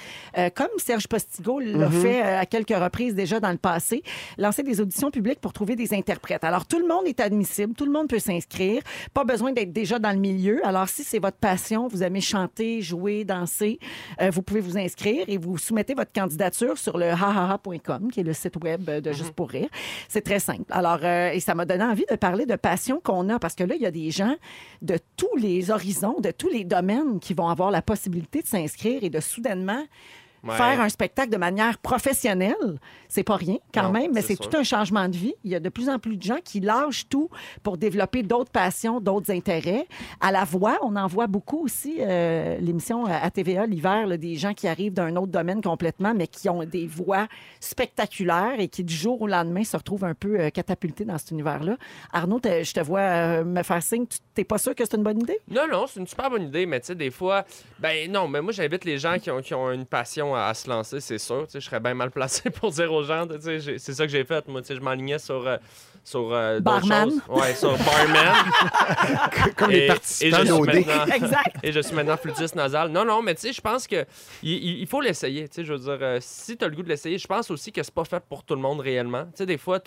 Comme 0.55 0.69
Serge 0.79 1.07
Postigo 1.07 1.61
l'a 1.61 1.91
fait 1.91 2.23
euh, 2.23 2.41
à 2.41 2.47
quelques 2.47 2.77
reprises 2.77 3.15
déjà 3.15 3.41
dans 3.41 3.51
le 3.51 3.59
passé, 3.59 4.03
lancer 4.37 4.63
des 4.63 4.81
auditions 4.81 5.11
publiques 5.11 5.41
pour 5.41 5.53
trouver 5.53 5.77
des 5.77 5.95
interprètes. 5.95 6.45
Alors, 6.45 6.67
tout 6.67 6.79
le 6.79 6.87
monde 6.87 7.07
est 7.07 7.21
admissible, 7.21 7.75
tout 7.75 7.85
le 7.85 7.93
monde 7.93 8.09
peut 8.09 8.19
s'inscrire, 8.19 8.83
pas 9.13 9.25
besoin 9.25 9.53
d'être 9.53 9.73
déjà 9.73 9.99
dans 9.99 10.13
le 10.13 10.19
milieu. 10.19 10.65
Alors, 10.67 10.89
si 10.89 11.05
c'est 11.05 11.19
votre 11.19 11.37
passion, 11.37 11.89
vous 11.89 12.03
aimez 12.03 12.21
chanter, 12.21 12.81
jouer, 12.83 13.25
danser, 13.25 13.79
euh, 14.21 14.31
vous 14.31 14.43
pouvez 14.43 14.61
vous 14.61 14.79
inscrire 14.79 15.25
et 15.29 15.39
vous 15.39 15.59
soumettez 15.59 15.95
votre 15.95 16.13
candidature 16.13 16.79
sur 16.79 16.99
le 16.99 17.11
hahaha.com, 17.11 18.11
qui 18.11 18.21
est 18.21 18.25
le 18.25 18.33
site 18.33 18.57
web 18.63 18.85
de 18.85 19.13
Juste 19.13 19.33
pour 19.33 19.51
rire. 19.51 19.69
C'est 20.09 20.21
très 20.21 20.39
simple. 20.39 20.65
Alors, 20.71 21.01
euh, 21.03 21.31
et 21.31 21.41
ça 21.41 21.55
m'a 21.55 21.65
donné 21.65 21.85
envie 21.85 22.05
de 22.09 22.17
parler 22.17 22.47
de 22.47 22.57
passion 22.57 23.01
qu'on 23.03 23.29
a, 23.29 23.39
parce 23.39 23.55
que 23.55 23.65
là, 23.65 23.75
il 23.75 23.83
y 23.83 23.87
a 23.87 23.91
des 23.91 24.11
gens 24.11 24.35
de 24.83 24.99
tous 25.17 25.37
les 25.37 25.71
horizons, 25.71 26.17
de 26.21 26.31
tous 26.31 26.49
les 26.49 26.65
domaines 26.65 27.21
qui 27.21 27.35
vont 27.35 27.49
avoir 27.49 27.71
la 27.71 27.83
possibilité 27.83 28.43
de 28.43 28.47
s'inscrire 28.47 29.03
et 29.03 29.11
de 29.11 29.21
soudainement 29.21 29.83
Ouais. 30.45 30.55
faire 30.57 30.81
un 30.81 30.89
spectacle 30.89 31.31
de 31.31 31.37
manière 31.37 31.79
professionnelle. 31.79 32.79
C'est 33.09 33.25
pas 33.25 33.37
rien 33.37 33.57
quand 33.75 33.85
Non, 33.85 33.91
même, 33.93 34.13
mais 34.15 34.23
c'est 34.23 34.37
tout 34.37 34.57
un 34.57 34.63
changement 34.63 35.09
de 35.09 35.17
vie. 35.17 35.35
Il 35.45 35.51
y 35.51 35.55
a 35.55 35.61
de 35.61 35.69
plus 35.69 35.89
en 35.89 35.99
plus 35.99 36.17
de 36.17 36.23
gens 36.23 36.39
qui 36.45 36.61
lâchent 36.61 37.09
tout 37.09 37.29
pour 37.63 37.77
développer 37.77 38.23
d'autres 38.23 38.51
passions, 38.51 39.01
d'autres 39.01 39.33
intérêts. 39.33 39.87
À 40.21 40.31
la 40.31 40.45
voix, 40.45 40.79
on 40.83 40.95
en 40.97 41.07
voit 41.07 41.27
beaucoup 41.27 41.65
aussi, 41.65 41.97
euh, 42.01 42.57
l'émission 42.59 43.05
à 43.07 43.31
TVA 43.31 43.67
l'hiver, 43.67 44.17
des 44.19 44.37
gens 44.37 44.55
qui 44.55 44.69
arrivent 44.69 44.93
d'un 44.93 45.17
autre 45.17 45.33
domaine 45.33 45.61
complètement, 45.63 46.15
mais 46.15 46.27
qui 46.29 46.49
ont 46.49 46.65
des 46.65 46.87
voix 46.87 47.27
spectaculaires 47.61 48.59
et 48.59 48.69
qui, 48.69 48.85
du 48.85 48.95
jour 48.95 49.21
au 49.23 49.27
lendemain, 49.27 49.65
se 49.65 49.77
retrouvent 49.77 50.05
un 50.05 50.15
peu 50.15 50.39
euh, 50.41 50.51
catapultés 50.51 51.05
dans 51.05 51.19
cet 51.19 51.31
univers-là. 51.31 51.77
Arnaud, 52.13 52.41
je 52.45 52.73
te 52.73 52.81
vois 52.81 53.01
euh, 53.01 53.45
me 53.45 53.63
faire 53.63 53.83
signe. 53.83 54.07
Tu 54.07 54.19
t'es 54.35 54.45
pas 54.45 54.59
sûr 54.59 54.75
que 54.75 54.85
c'est 54.85 54.97
une 54.97 55.03
bonne 55.03 55.21
idée? 55.21 55.39
Non, 55.51 55.63
non, 55.71 55.87
c'est 55.87 56.01
une 56.01 56.07
super 56.07 56.31
bonne 56.31 56.43
idée, 56.45 56.67
mais 56.67 56.81
tu 56.81 56.87
sais, 56.87 56.95
des 56.95 57.11
fois, 57.11 57.45
ben 57.79 58.11
non, 58.11 58.29
mais 58.29 58.41
moi, 58.41 58.53
j'invite 58.53 58.85
les 58.85 58.99
gens 58.99 59.19
qui 59.19 59.31
ont, 59.31 59.41
qui 59.41 59.55
ont 59.55 59.71
une 59.71 59.87
passion 59.87 60.28
à, 60.35 60.47
à 60.47 60.55
se 60.55 60.69
lancer, 60.69 61.01
c'est 61.01 61.19
sûr. 61.19 61.47
Je 61.53 61.61
serais 61.61 61.81
bien 61.81 61.95
mal 61.95 62.11
placé 62.13 62.51
pour 62.51 62.71
dire 62.71 62.93
aux 62.93 63.03
gens, 63.05 63.27
c'est 63.41 63.81
ça 63.95 64.05
que 64.07 64.13
j'ai 64.13 64.25
fait. 64.25 64.47
Moi, 64.49 64.61
tu 64.63 64.69
sais, 64.69 64.75
je 64.77 64.81
m'alignais 64.81 65.19
sur. 65.19 65.47
euh, 65.47 65.57
sur 66.05 66.33
euh, 66.33 66.59
d'autres 66.61 66.89
Barman. 66.89 67.11
choses. 67.11 67.21
Ouais, 67.29 67.55
sur 67.55 67.77
barman. 67.77 68.35
Comme 69.57 69.71
Et- 69.71 69.75
les 69.75 69.85
et 69.85 69.87
participants 69.89 70.37
je 70.39 70.45
suis 70.45 70.53
d'OD. 70.55 70.67
maintenant- 70.67 71.15
Exact. 71.15 71.57
Et 71.63 71.73
je 71.73 71.81
suis 71.81 71.95
maintenant 71.95 72.17
flûtiste 72.17 72.55
nasal. 72.55 72.89
Non, 72.91 73.05
non, 73.05 73.21
mais 73.21 73.35
tu 73.35 73.43
sais, 73.43 73.53
je 73.53 73.61
pense 73.61 73.87
que 73.87 74.07
il, 74.43 74.53
il- 74.53 74.81
il 74.81 74.87
faut 74.87 75.01
l'essayer. 75.03 75.49
Tu 75.49 75.57
sais, 75.57 75.65
je 75.65 75.73
veux 75.75 75.79
dire, 75.79 75.99
euh, 76.01 76.19
si 76.23 76.57
tu 76.57 76.65
as 76.65 76.69
le 76.69 76.75
goût 76.77 76.83
de 76.83 76.89
l'essayer, 76.89 77.19
je 77.19 77.27
pense 77.27 77.51
aussi 77.51 77.73
que 77.73 77.83
c'est 77.83 77.93
pas 77.93 78.05
fait 78.05 78.23
pour 78.27 78.43
tout 78.43 78.55
le 78.55 78.61
monde 78.61 78.81
réellement. 78.81 79.25
Tu 79.27 79.31
sais, 79.39 79.47
des 79.47 79.59
fois, 79.59 79.81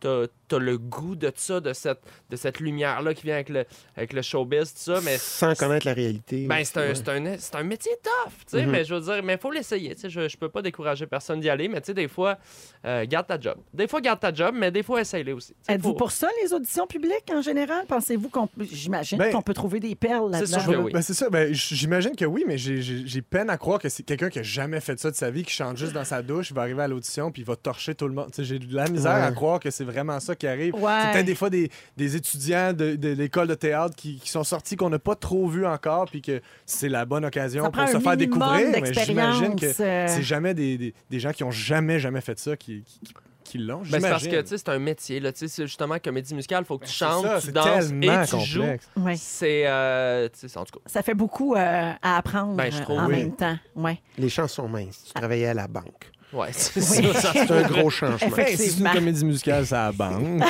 tu 0.00 0.06
as, 0.54 0.58
le 0.58 0.78
goût 0.78 1.14
de 1.14 1.30
ça, 1.36 1.60
de 1.60 1.72
cette, 1.72 2.00
de 2.30 2.36
cette 2.36 2.58
lumière-là 2.60 3.12
qui 3.14 3.24
vient 3.24 3.34
avec 3.34 3.48
le, 3.50 3.64
avec 3.96 4.12
le 4.12 4.22
showbiz, 4.22 4.72
tout 4.72 4.80
ça, 4.94 5.00
mais 5.04 5.18
Sans 5.18 5.54
connaître 5.54 5.86
la 5.86 5.92
réalité. 5.92 6.46
ben, 6.46 6.64
c'est 6.64 6.78
un, 6.78 6.82
Ouais. 6.88 6.94
c'est 6.94 7.08
un, 7.08 7.36
c'est 7.38 7.54
un 7.56 7.62
métier 7.64 7.92
tough, 8.02 8.32
tu 8.32 8.44
sais, 8.58 8.64
Mhm. 8.64 8.70
mais 8.70 8.84
je 8.84 8.94
veux 8.94 9.00
dire, 9.00 9.22
mais 9.22 9.34
il 9.34 9.38
faut 9.38 9.50
l'essayer, 9.50 9.94
tu 9.94 10.02
sais, 10.02 10.10
je, 10.10 10.28
je 10.28 10.36
peux 10.36 10.48
pas 10.48 10.62
décourager 10.62 11.06
personne 11.06 11.40
d'y 11.40 11.50
aller, 11.50 11.68
mais 11.68 11.80
tu 11.80 11.86
sais, 11.88 11.94
des 11.94 12.08
fois, 12.08 12.38
euh, 12.86 13.04
garde 13.06 13.26
ta 13.26 13.38
job. 13.38 13.56
Des 13.74 13.86
fois, 13.88 14.00
garde 14.00 14.20
ta 14.20 14.32
job, 14.32 14.54
mais 14.56 14.70
des 14.70 14.82
fois, 14.82 15.00
essaye-les 15.00 15.32
aussi. 15.32 15.54
Êtes-vous 15.68 15.94
pour 15.94 16.10
ça, 16.12 16.28
les 16.42 16.52
auditions 16.54 16.86
publiques 16.86 17.30
en 17.32 17.42
général? 17.42 17.84
Pensez-vous 17.86 18.28
qu'on 18.30 18.46
peut- 18.46 18.64
j'imagine 18.70 19.18
Ben, 19.18 19.32
qu'on 19.32 19.42
peut 19.42 19.54
trouver 19.54 19.80
des 19.80 19.94
perles 19.94 20.30
c'est 20.32 20.40
là-dedans? 20.40 20.60
sûr 20.60 20.72
que 20.72 20.76
oui. 20.78 20.92
Ben, 20.92 21.02
c'est 21.02 21.14
ça. 21.14 21.28
Ben, 21.28 21.52
j'imagine 21.52 22.16
que 22.16 22.24
oui, 22.24 22.44
mais 22.46 22.56
j'ai- 22.58 23.22
peine 23.22 23.50
à 23.50 23.58
croire 23.58 23.78
que 23.78 23.88
c'est 23.90 24.02
quelqu'un 24.04 24.30
qui 24.30 24.38
a 24.38 24.42
jamais 24.42 24.80
fait 24.80 24.98
ça 24.98 25.10
de 25.10 25.16
sa 25.16 25.30
vie, 25.30 25.42
qui 25.42 25.52
chante 25.52 25.76
juste 25.76 25.92
dans 25.92 26.04
sa 26.04 26.22
douche, 26.22 26.50
il 26.50 26.54
va 26.54 26.62
arriver 26.62 26.82
à 26.82 26.88
l'audition 26.88 27.30
puis 27.30 27.42
il 27.42 27.44
va 27.44 27.56
torcher 27.56 27.94
tout 27.94 28.08
le 28.08 28.14
monde. 28.14 28.28
Tu 28.30 28.36
sais, 28.36 28.44
J'ai 28.44 28.58
de 28.58 28.74
la 28.74 28.88
misère 28.88 29.14
Ouais. 29.16 29.22
à 29.22 29.32
croire 29.32 29.60
que 29.60 29.70
c'est 29.70 29.84
vraiment 29.90 30.20
ça 30.20 30.34
qui 30.36 30.46
arrive. 30.46 30.74
Ouais. 30.74 30.92
C'est 31.02 31.12
peut-être 31.12 31.26
des 31.26 31.34
fois 31.34 31.50
des, 31.50 31.70
des 31.96 32.16
étudiants 32.16 32.72
de, 32.72 32.96
de 32.96 33.08
l'école 33.08 33.48
de 33.48 33.54
théâtre 33.54 33.94
qui, 33.96 34.16
qui 34.18 34.30
sont 34.30 34.44
sortis 34.44 34.76
qu'on 34.76 34.90
n'a 34.90 34.98
pas 34.98 35.14
trop 35.14 35.48
vu 35.48 35.66
encore 35.66 36.06
puis 36.06 36.22
que 36.22 36.40
c'est 36.66 36.88
la 36.88 37.04
bonne 37.04 37.24
occasion 37.24 37.70
pour 37.70 37.88
se 37.88 37.98
faire 37.98 38.16
découvrir. 38.16 38.68
Mais 38.80 38.92
j'imagine 39.04 39.56
que 39.56 39.66
euh. 39.82 40.06
c'est 40.08 40.22
jamais 40.22 40.54
des, 40.54 40.78
des- 40.78 40.94
des 41.10 41.20
gens 41.20 41.32
qui 41.32 41.44
ont 41.44 41.50
jamais, 41.50 41.98
jamais 41.98 42.20
fait 42.20 42.38
ça 42.38 42.56
qui, 42.56 42.82
qui, 42.84 43.00
qui- 43.00 43.14
qui 43.44 43.56
l'ont. 43.56 43.78
Ben, 43.78 43.98
c'est 43.98 44.10
parce 44.10 44.26
que 44.28 44.40
tu 44.42 44.46
sais, 44.48 44.58
c'est 44.58 44.68
un 44.68 44.78
métier. 44.78 45.20
Là, 45.20 45.32
tu 45.32 45.38
sais, 45.38 45.48
c'est 45.48 45.66
justement 45.66 45.96
comédie 45.98 46.34
musicale, 46.34 46.64
il 46.64 46.66
faut 46.66 46.76
que 46.76 46.84
tu 46.84 46.90
C'est 46.92 46.98
chantes, 47.06 47.24
ça, 47.24 47.40
tu 47.40 47.46
c'est 47.46 47.52
danses 47.52 47.88
tellement 47.88 48.22
et 48.22 48.26
tu 48.26 48.40
joues. 48.40 48.62
complexe. 48.94 49.22
C'est. 49.22 49.62
euh, 49.66 50.28
tu 50.38 50.48
sais, 50.50 50.58
en 50.58 50.64
tout 50.66 50.78
cas. 50.78 50.84
Ça 50.84 51.02
fait 51.02 51.14
beaucoup 51.14 51.54
euh, 51.54 51.58
à 52.02 52.16
apprendre 52.18 52.54
Ben, 52.56 52.70
je 52.70 52.82
trouve, 52.82 52.98
en 52.98 53.06
oui. 53.06 53.16
même 53.16 53.32
temps. 53.34 53.56
Ouais. 53.74 53.98
Les 54.18 54.28
chances 54.28 54.52
sont 54.52 54.68
minces. 54.68 55.04
Tu 55.06 55.14
travaillais 55.14 55.46
à 55.46 55.54
la 55.54 55.66
banque. 55.66 56.10
Ouais, 56.32 56.48
c'est 56.52 56.80
Oui. 56.80 57.10
ça. 57.14 57.20
ça- 57.20 57.32
C'est 57.32 57.50
un 57.50 57.62
gros 57.62 57.88
changement. 57.88 58.18
C'est 58.56 58.78
une 58.78 58.90
comédie 58.90 59.24
musicale, 59.24 59.64
à 59.70 59.74
la 59.86 59.92
banque. 59.92 60.20
Ouais, 60.20 60.46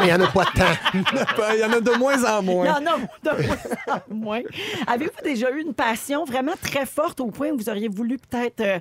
il 0.00 0.06
n'y 0.06 0.12
en 0.12 0.20
a 0.22 0.26
pas 0.26 0.44
tant. 0.46 0.64
Il 1.54 1.60
y 1.60 1.64
en 1.64 1.72
a 1.72 1.80
de 1.80 1.90
moins 1.98 2.24
en 2.24 2.42
moins. 2.42 2.80
Non, 2.80 2.90
non, 2.98 3.08
de 3.32 3.46
moins 3.46 3.56
en 3.88 4.14
moins. 4.14 4.40
Avez-vous 4.88 5.22
déjà 5.22 5.50
eu 5.52 5.60
une 5.60 5.72
passion 5.74 6.24
vraiment 6.24 6.54
très 6.60 6.84
forte 6.86 7.20
au 7.20 7.26
point 7.26 7.50
où 7.50 7.58
vous 7.58 7.68
auriez 7.68 7.88
voulu 7.88 8.18
peut-être 8.18 8.60
euh, 8.60 8.78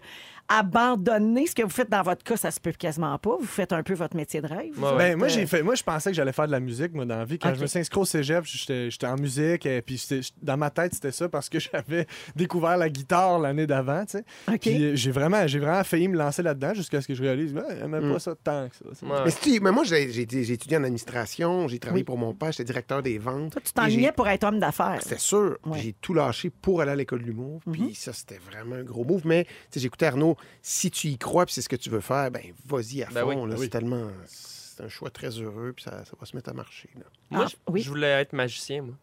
abandonner 0.59 1.47
ce 1.47 1.55
que 1.55 1.63
vous 1.63 1.69
faites 1.69 1.89
dans 1.89 2.01
votre 2.03 2.23
cas? 2.23 2.37
Ça 2.37 2.51
se 2.51 2.59
peut 2.59 2.71
quasiment 2.71 3.17
pas. 3.17 3.35
Vous 3.39 3.45
faites 3.45 3.73
un 3.73 3.83
peu 3.83 3.93
votre 3.93 4.15
métier 4.15 4.41
de 4.41 4.47
rêve. 4.47 4.77
Ouais, 4.81 4.97
Ben, 4.97 5.17
moi, 5.17 5.27
j'ai 5.27 5.45
fait, 5.45 5.63
moi, 5.63 5.75
je 5.75 5.83
pensais 5.83 6.11
que 6.11 6.15
j'allais 6.15 6.31
faire 6.33 6.47
de 6.47 6.51
la 6.51 6.59
musique, 6.59 6.93
moi, 6.93 7.05
dans 7.05 7.17
la 7.17 7.25
vie. 7.25 7.39
Quand 7.39 7.53
je 7.55 7.61
me 7.61 7.67
suis 7.67 7.79
inscrit 7.79 7.99
au 7.99 8.05
cégep, 8.05 8.43
j'étais 8.45 8.89
j'étais 8.91 9.07
en 9.07 9.15
musique. 9.15 9.65
Et 9.65 9.81
puis, 9.81 9.97
c'était- 9.97 10.27
dans 10.41 10.57
ma 10.57 10.69
tête, 10.69 10.93
c'était 10.93 11.11
ça 11.11 11.29
parce 11.29 11.49
que 11.49 11.57
j'avais 11.73 12.07
découvert 12.35 12.77
la 12.77 12.89
guitare 12.89 13.39
l'année 13.39 13.67
d'avant, 13.67 14.05
tu 14.05 14.17
sais. 14.19 14.57
Puis, 14.59 14.83
euh, 14.83 14.95
j'ai 14.95 15.11
vraiment, 15.11 15.45
j'ai 15.47 15.59
vraiment 15.59 15.83
failli 15.83 16.07
me 16.07 16.17
lancer 16.17 16.43
là-dedans 16.43 16.73
jusqu'à 16.73 17.01
ce 17.01 17.07
que 17.07 17.13
je 17.13 17.21
réalise, 17.23 17.53
ben, 17.53 17.63
j'aimais 17.79 18.01
pas 18.01 18.19
ça 18.19 18.35
tant 18.43 18.67
que 18.69 18.75
ça. 18.75 18.85
C'est- 18.93 19.05
Ouais. 19.05 19.17
Mais, 19.25 19.31
si 19.31 19.39
tu- 19.39 19.59
mais 19.59 19.71
moi, 19.71 19.83
j'ai 19.83 20.11
j'ai 20.11 20.21
été- 20.21 20.43
j'ai 20.43 20.53
étudié 20.53 20.77
en 20.77 20.83
administration, 20.83 21.67
j'ai 21.67 21.79
travaillé 21.79 22.01
Oui. 22.01 22.05
pour 22.05 22.17
mon 22.17 22.33
père, 22.33 22.51
j'étais 22.51 22.63
directeur 22.65 23.01
des 23.03 23.17
ventes. 23.17 23.51
Toi, 23.53 23.61
tu 23.61 23.91
j'ai- 23.91 24.11
pour 24.11 24.27
être 24.27 24.43
homme 24.43 24.59
d'affaires. 24.59 24.99
C'était 25.01 25.17
sûr. 25.17 25.57
Ouais. 25.65 25.79
J'ai 25.79 25.93
tout 25.93 26.13
lâché 26.13 26.49
pour 26.49 26.81
aller 26.81 26.91
à 26.91 26.95
l'école 26.95 27.21
de 27.21 27.25
l'humour. 27.25 27.61
Puis 27.71 27.95
ça, 27.95 28.13
c'était 28.13 28.39
vraiment 28.51 28.75
un 28.75 28.83
gros 28.83 29.03
move. 29.05 29.21
Mais 29.25 29.45
tu 29.45 29.49
sais, 29.71 29.79
j'écoutais 29.79 30.05
Arnaud, 30.07 30.35
si 30.61 30.91
tu 30.91 31.07
y 31.07 31.17
crois 31.17 31.45
puis 31.45 31.53
c'est 31.55 31.61
ce 31.61 31.69
que 31.69 31.75
tu 31.75 31.89
veux 31.89 32.01
faire, 32.01 32.29
ben 32.31 32.41
vas-y 32.65 33.03
à 33.03 33.07
Ben 33.09 33.21
fond. 33.21 33.29
oui. 33.29 33.35
là. 33.35 33.41
Ben 33.47 33.55
c'est 33.55 33.59
oui. 33.61 33.69
tellement... 33.69 34.09
C'est 34.25 34.83
un 34.83 34.89
choix 34.89 35.09
très 35.09 35.29
heureux, 35.29 35.73
puis 35.75 35.83
ça, 35.83 36.03
ça 36.05 36.11
va 36.19 36.25
se 36.25 36.35
mettre 36.35 36.49
à 36.49 36.53
marcher. 36.53 36.89
là. 36.95 37.03
Moi, 37.29 37.43
Ah, 37.45 37.49
je, 37.51 37.55
oui. 37.71 37.81
je 37.81 37.89
voulais 37.89 38.07
être 38.21 38.33
magicien, 38.33 38.81
moi. 38.81 38.95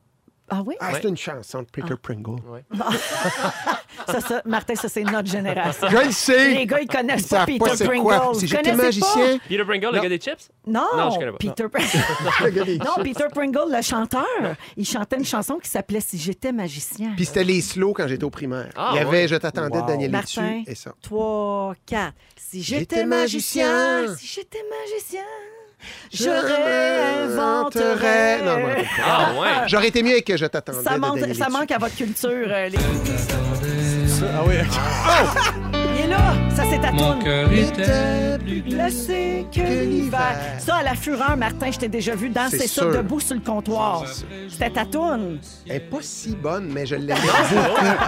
Ah 0.50 0.62
oui? 0.64 0.74
Ah, 0.80 0.92
Ouais. 0.92 0.98
c'est 1.02 1.08
une 1.08 1.16
chanson 1.16 1.62
de 1.62 1.66
Peter 1.70 1.94
Pringle. 2.00 2.40
Ouais. 2.48 2.64
Ça, 4.06 4.20
ça, 4.20 4.42
Martin, 4.46 4.74
ça, 4.74 4.88
c'est 4.88 5.02
notre 5.02 5.28
génération. 5.28 5.86
Je 5.90 5.96
le 6.06 6.12
sais! 6.12 6.54
Les 6.54 6.66
gars, 6.66 6.80
ils 6.80 6.86
connaissent 6.88 7.22
Ils 7.22 7.28
pas 7.28 7.44
Peter 7.44 7.58
pas 7.58 7.76
Pringle. 7.84 8.02
quoi. 8.02 8.30
Si 8.34 8.46
j'étais 8.46 8.74
magicien... 8.74 9.38
Peter 9.46 9.64
Pringle, 9.64 9.90
le 9.92 10.00
gars 10.00 10.08
des 10.08 10.18
chips? 10.18 10.48
Non, 10.66 10.86
Non, 10.96 11.10
je 11.10 11.18
connais 11.18 11.32
pas. 11.32 11.36
Peter 11.38 11.68
Pringle. 11.68 12.78
non, 12.84 13.02
Peter 13.02 13.24
Pringle, 13.34 13.70
le 13.76 13.82
chanteur, 13.82 14.24
il 14.76 14.86
chantait 14.86 15.16
une 15.16 15.24
chanson 15.26 15.58
qui 15.58 15.68
s'appelait 15.68 16.00
Si 16.00 16.16
j'étais 16.16 16.52
magicien. 16.52 17.12
Puis 17.16 17.26
c'était 17.26 17.44
les 17.44 17.60
slow 17.60 17.92
quand 17.92 18.06
j'étais 18.08 18.24
au 18.24 18.30
primaire. 18.30 18.70
Ah, 18.76 18.90
Il 18.92 18.96
y 18.96 19.00
avait 19.00 19.10
ouais. 19.10 19.28
Je 19.28 19.36
t'attendais 19.36 19.76
Wow. 19.76 19.82
de 19.82 19.86
Daniel 19.88 20.10
Martin. 20.12 20.62
Et 20.66 20.74
ça. 20.74 20.92
3, 21.02 21.74
4. 21.84 22.14
Si 22.36 22.62
j'étais 22.62 22.78
J'étais 22.78 23.04
magicien, 23.04 24.00
magicien. 24.02 24.16
si 24.16 24.26
j'étais 24.26 24.64
magicien, 24.86 25.24
je 26.12 26.28
réinventerais. 26.28 28.42
Non, 28.42 28.58
non, 28.58 28.68
non. 28.68 28.74
Ah, 29.04 29.32
ouais. 29.40 29.68
J'aurais 29.68 29.88
été 29.88 30.02
mieux 30.02 30.12
avec 30.12 30.26
que 30.26 30.36
Je 30.36 30.46
t'attendais 30.46 30.82
Ça, 30.82 30.94
de 30.94 30.98
manque, 31.00 31.18
ça 31.34 31.48
à 31.70 31.78
votre 31.78 31.96
culture. 31.96 32.30
euh, 32.48 32.68
les- 32.68 32.78
Ah 34.34 34.42
oui, 34.46 34.54
ok. 34.60 35.74
Est 35.98 36.06
là, 36.06 36.34
ça 36.54 36.62
c'est 36.70 36.80
ta 36.80 36.92
Mon 36.92 37.18
cœur 37.18 37.52
était 37.52 38.38
Plus 38.38 38.62
glacé 38.62 39.46
que 39.52 39.84
l'hiver. 39.84 40.38
Ça, 40.58 40.76
à 40.76 40.82
la 40.84 40.94
fureur, 40.94 41.36
Martin, 41.36 41.72
je 41.72 41.78
t'ai 41.78 41.88
déjà 41.88 42.14
vu 42.14 42.30
danser 42.30 42.68
ça 42.68 42.82
sûr. 42.82 42.92
debout 42.92 43.18
sur 43.18 43.34
le 43.34 43.40
comptoir. 43.40 44.04
C'était 44.48 44.70
ta 44.70 44.84
toune. 44.86 45.40
Elle 45.66 45.72
n'est 45.72 45.80
pas 45.80 45.98
si 46.00 46.36
bonne, 46.36 46.70
mais 46.72 46.86
je 46.86 46.94
l'aimais 46.94 47.14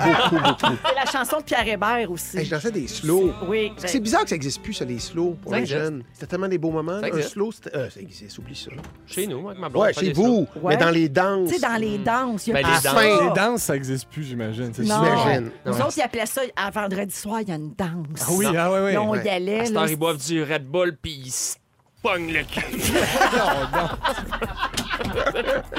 beaucoup, 0.04 0.36
beaucoup, 0.36 0.44
beaucoup. 0.44 0.76
C'est 0.86 0.94
la 0.94 1.10
chanson 1.10 1.38
de 1.38 1.42
Pierre 1.42 1.66
Hébert 1.66 2.10
aussi. 2.10 2.38
Hey, 2.38 2.44
je 2.44 2.50
dansais 2.50 2.70
des 2.70 2.86
slows. 2.86 3.32
Oui. 3.48 3.72
C'est 3.76 4.00
bizarre 4.00 4.22
que 4.22 4.28
ça 4.28 4.34
n'existe 4.36 4.62
plus, 4.62 4.74
ça, 4.74 4.84
les 4.84 4.98
slows, 5.00 5.36
pour 5.42 5.54
les 5.54 5.66
jeunes. 5.66 6.04
C'était 6.12 6.26
tellement 6.26 6.48
des 6.48 6.58
beaux 6.58 6.70
moments. 6.70 7.00
Un 7.02 7.22
slow, 7.22 7.50
c'était... 7.50 7.76
Euh, 7.76 7.90
ça 7.90 8.00
existe, 8.00 8.38
oublie 8.38 8.54
ça. 8.54 8.70
Chez 9.06 9.26
nous, 9.26 9.48
avec 9.48 9.60
ma 9.60 9.68
blonde. 9.68 9.82
Ouais, 9.82 9.92
chez 9.92 10.12
vous. 10.12 10.46
Ouais. 10.62 10.76
Mais 10.76 10.76
dans 10.76 10.90
les 10.90 11.08
danses. 11.08 11.48
Tu 11.48 11.54
sais, 11.56 11.60
dans 11.60 11.80
les 11.80 11.98
danses, 11.98 12.46
il 12.46 12.50
y 12.50 12.52
a 12.52 12.62
Ben, 12.62 12.68
plus 12.68 12.76
les 12.76 12.90
danses. 12.90 13.20
Les 13.22 13.42
danses, 13.42 13.62
ça 13.62 13.74
existe 13.76 14.08
plus, 14.08 14.22
j'imagine. 14.22 14.70
J'imagine. 14.78 15.50
Nous 15.66 15.72
autres, 15.72 15.94
ils 15.96 16.02
appelaient 16.02 16.26
ça 16.26 16.42
à 16.56 16.70
vendredi 16.70 17.14
soir, 17.14 17.40
il 17.40 17.48
y 17.48 17.52
a 17.52 17.56
une 17.56 17.74
danse. 17.84 18.20
Ah 18.20 18.26
oui, 18.32 18.46
ah 18.56 18.70
oui, 18.72 18.78
oui. 18.84 18.92
Là, 18.94 19.02
on 19.02 19.14
y 19.14 19.28
allait. 19.28 19.60
À 19.60 19.64
cette 19.66 19.74
là, 19.74 19.80
heure, 19.82 19.90
ils 19.90 19.96
boivent 19.96 20.18
du 20.24 20.42
Red 20.42 20.64
Bull 20.66 20.96
puis 21.00 21.22
ils 21.26 21.30
se 21.30 21.56
pognent 22.02 22.32
le 22.32 22.42
cul. 22.44 22.60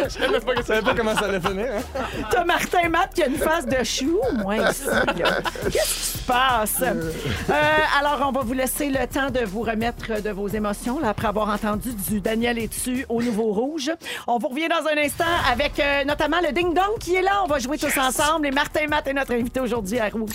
Je 0.04 0.10
sais 0.10 0.28
même 0.30 0.42
pas 0.42 0.54
que 0.56 0.62
Je 0.62 0.66
savais 0.66 0.82
pas 0.82 0.94
comment 0.96 1.16
ça 1.16 1.26
allait 1.26 1.40
finir. 1.40 1.66
hein? 1.78 2.02
T'as 2.30 2.44
Martin 2.44 2.90
Matt 2.90 3.14
qui 3.14 3.24
a 3.24 3.28
une 3.28 3.36
face 3.38 3.66
de 3.66 3.84
chou, 3.84 4.20
moi, 4.44 4.58
ici. 4.58 4.86
là. 4.86 5.04
Qu'est-ce 5.72 6.12
qui 6.14 6.18
se 6.20 6.26
passe? 6.26 6.82
Euh, 6.82 7.12
alors, 8.00 8.28
on 8.28 8.32
va 8.32 8.42
vous 8.42 8.54
laisser 8.54 8.90
le 8.90 9.06
temps 9.08 9.30
de 9.30 9.46
vous 9.46 9.62
remettre 9.62 10.22
de 10.22 10.30
vos 10.32 10.48
émotions 10.48 11.00
là, 11.00 11.10
après 11.10 11.28
avoir 11.28 11.50
entendu 11.50 11.94
du 12.10 12.20
Daniel 12.22 12.58
et 12.60 12.68
tu 12.68 13.06
au 13.10 13.22
Nouveau 13.22 13.54
Rouge. 13.54 13.92
On 14.28 14.38
vous 14.38 14.48
revient 14.50 14.68
dans 14.70 14.88
un 14.88 14.98
instant 14.98 15.24
avec 15.52 15.80
euh, 15.80 16.04
notamment 16.04 16.40
le 16.46 16.52
Ding 16.52 16.74
Dong 16.74 16.98
qui 17.00 17.16
est 17.16 17.22
là. 17.22 17.42
On 17.44 17.48
va 17.48 17.60
jouer 17.60 17.78
tous 17.78 17.96
ensemble. 17.98 18.48
Et 18.48 18.52
Martin 18.52 18.88
Matt 18.88 19.08
est 19.08 19.14
notre 19.14 19.34
invité 19.34 19.60
aujourd'hui 19.60 20.00
à 20.00 20.10
Rouge. 20.10 20.32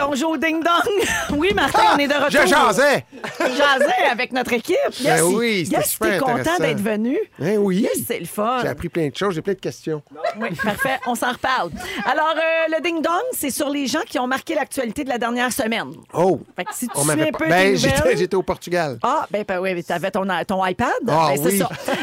On 0.00 0.14
joue 0.14 0.28
au 0.28 0.36
Ding 0.36 0.62
Dong. 0.62 1.08
Oui, 1.36 1.52
Martin, 1.54 1.82
on 1.94 1.98
est 1.98 2.06
de 2.08 2.14
retour. 2.14 2.30
Je 2.42 2.46
jasais! 2.46 3.04
Jasais 3.40 4.08
avec 4.10 4.32
notre 4.32 4.52
équipe. 4.54 4.76
Yes, 5.00 5.02
Ben 5.20 5.22
oui, 5.22 5.64
c'était 5.66 5.76
yes, 5.80 5.90
super 5.90 6.08
t'es 6.12 6.18
content 6.18 6.56
d'être 6.58 6.80
venu. 6.80 7.18
Ben 7.38 7.58
oui. 7.58 7.80
Yes, 7.80 8.04
c'est 8.06 8.18
le 8.20 8.24
fun. 8.26 8.58
J'ai 8.62 8.68
appris 8.68 8.88
plein 8.88 9.08
de 9.08 9.16
choses, 9.16 9.34
j'ai 9.34 9.42
plein 9.42 9.52
de 9.54 9.58
questions. 9.58 10.02
Oui, 10.40 10.48
parfait. 10.62 10.98
On 11.06 11.14
s'en 11.14 11.32
reparle. 11.32 11.70
Alors, 12.06 12.34
euh, 12.36 12.76
le 12.76 12.82
ding-dong, 12.82 13.12
c'est 13.32 13.50
sur 13.50 13.68
les 13.68 13.86
gens 13.86 14.02
qui 14.06 14.18
ont 14.18 14.26
marqué 14.26 14.54
l'actualité 14.54 15.04
de 15.04 15.08
la 15.08 15.18
dernière 15.18 15.52
semaine. 15.52 15.92
Oh! 16.14 16.40
Fait 16.56 16.64
que 16.64 16.74
si 16.74 16.86
tu 16.86 16.92
On 16.96 17.00
suis 17.00 17.08
m'avait 17.08 17.28
un 17.28 17.32
peu 17.32 17.46
Ben, 17.48 17.72
des 17.72 17.76
j'étais, 17.76 17.98
nouvelles- 17.98 18.18
j'étais 18.18 18.36
au 18.36 18.42
Portugal. 18.42 18.98
Ah, 19.02 19.26
ben, 19.30 19.44
ben 19.46 19.58
oui, 19.60 19.82
t'avais 19.84 20.10
ton, 20.10 20.24
ton 20.46 20.64
iPad. 20.64 20.88
Ah, 21.08 21.28
ben, 21.30 21.36
c'est 21.36 21.42
oui. 21.50 21.58
ça. 21.58 21.68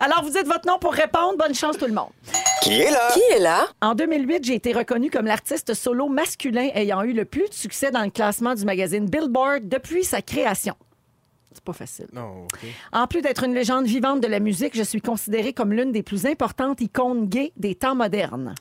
Alors... 0.00 0.12
Alors, 0.12 0.24
vous 0.24 0.30
dites 0.30 0.46
votre 0.46 0.66
nom 0.66 0.78
pour 0.78 0.92
répondre. 0.92 1.36
Bonne 1.38 1.54
chance, 1.54 1.78
tout 1.78 1.86
le 1.86 1.94
monde. 1.94 2.10
Qui 2.62 2.80
est 2.80 2.90
là? 2.90 3.08
Qui 3.12 3.20
est 3.34 3.38
là? 3.40 3.66
En 3.80 3.94
2008, 3.94 4.44
j'ai 4.44 4.54
été 4.54 4.72
reconnue 4.72 5.10
comme 5.10 5.26
l'artiste 5.26 5.74
solo 5.74 6.08
masculin 6.08 6.68
ayant 6.74 7.02
eu 7.02 7.12
le 7.12 7.24
plus 7.24 7.48
de 7.48 7.54
succès 7.54 7.90
dans 7.90 8.02
le 8.02 8.10
classement 8.10 8.54
du 8.54 8.64
magazine 8.64 9.06
Billboard 9.06 9.68
depuis 9.68 10.04
sa 10.04 10.22
création. 10.22 10.74
C'est 11.52 11.64
pas 11.64 11.72
facile. 11.72 12.06
Non. 12.12 12.46
En 12.92 13.06
plus 13.06 13.20
d'être 13.20 13.44
une 13.44 13.54
légende 13.54 13.86
vivante 13.86 14.20
de 14.20 14.28
la 14.28 14.38
musique, 14.40 14.76
je 14.76 14.82
suis 14.82 15.00
considérée 15.00 15.52
comme 15.52 15.72
l'une 15.72 15.92
des 15.92 16.02
plus 16.02 16.24
importantes 16.24 16.80
icônes 16.80 17.26
gays 17.26 17.52
des 17.56 17.74
temps 17.74 17.94
modernes. 17.94 18.54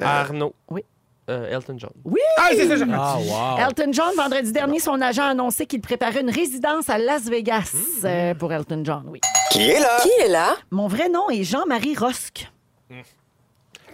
Arnaud. 0.00 0.54
Oui. 0.70 0.82
Euh, 1.28 1.50
Elton 1.50 1.76
John. 1.76 1.90
Oui! 2.04 2.18
Ah, 2.38 2.48
c'est 2.52 2.66
ça, 2.66 2.76
je- 2.76 2.84
Ah, 2.92 3.18
wow. 3.18 3.64
Elton 3.68 3.92
John, 3.92 4.12
vendredi 4.16 4.50
dernier, 4.52 4.80
son 4.80 5.00
agent 5.00 5.22
a 5.22 5.26
annoncé 5.28 5.66
qu'il 5.66 5.80
préparait 5.80 6.22
une 6.22 6.30
résidence 6.30 6.88
à 6.88 6.98
Las 6.98 7.24
Vegas 7.24 7.70
euh, 8.04 8.34
pour 8.34 8.52
Elton 8.52 8.82
John, 8.84 9.04
oui. 9.06 9.20
Qui 9.52 9.62
est 9.70 9.78
là? 9.78 9.98
Qui 10.02 10.08
est 10.24 10.28
là? 10.28 10.56
Mon 10.70 10.88
vrai 10.88 11.08
nom 11.08 11.28
est 11.30 11.44
Jean-Marie 11.44 11.94
Rosque. 11.96 12.50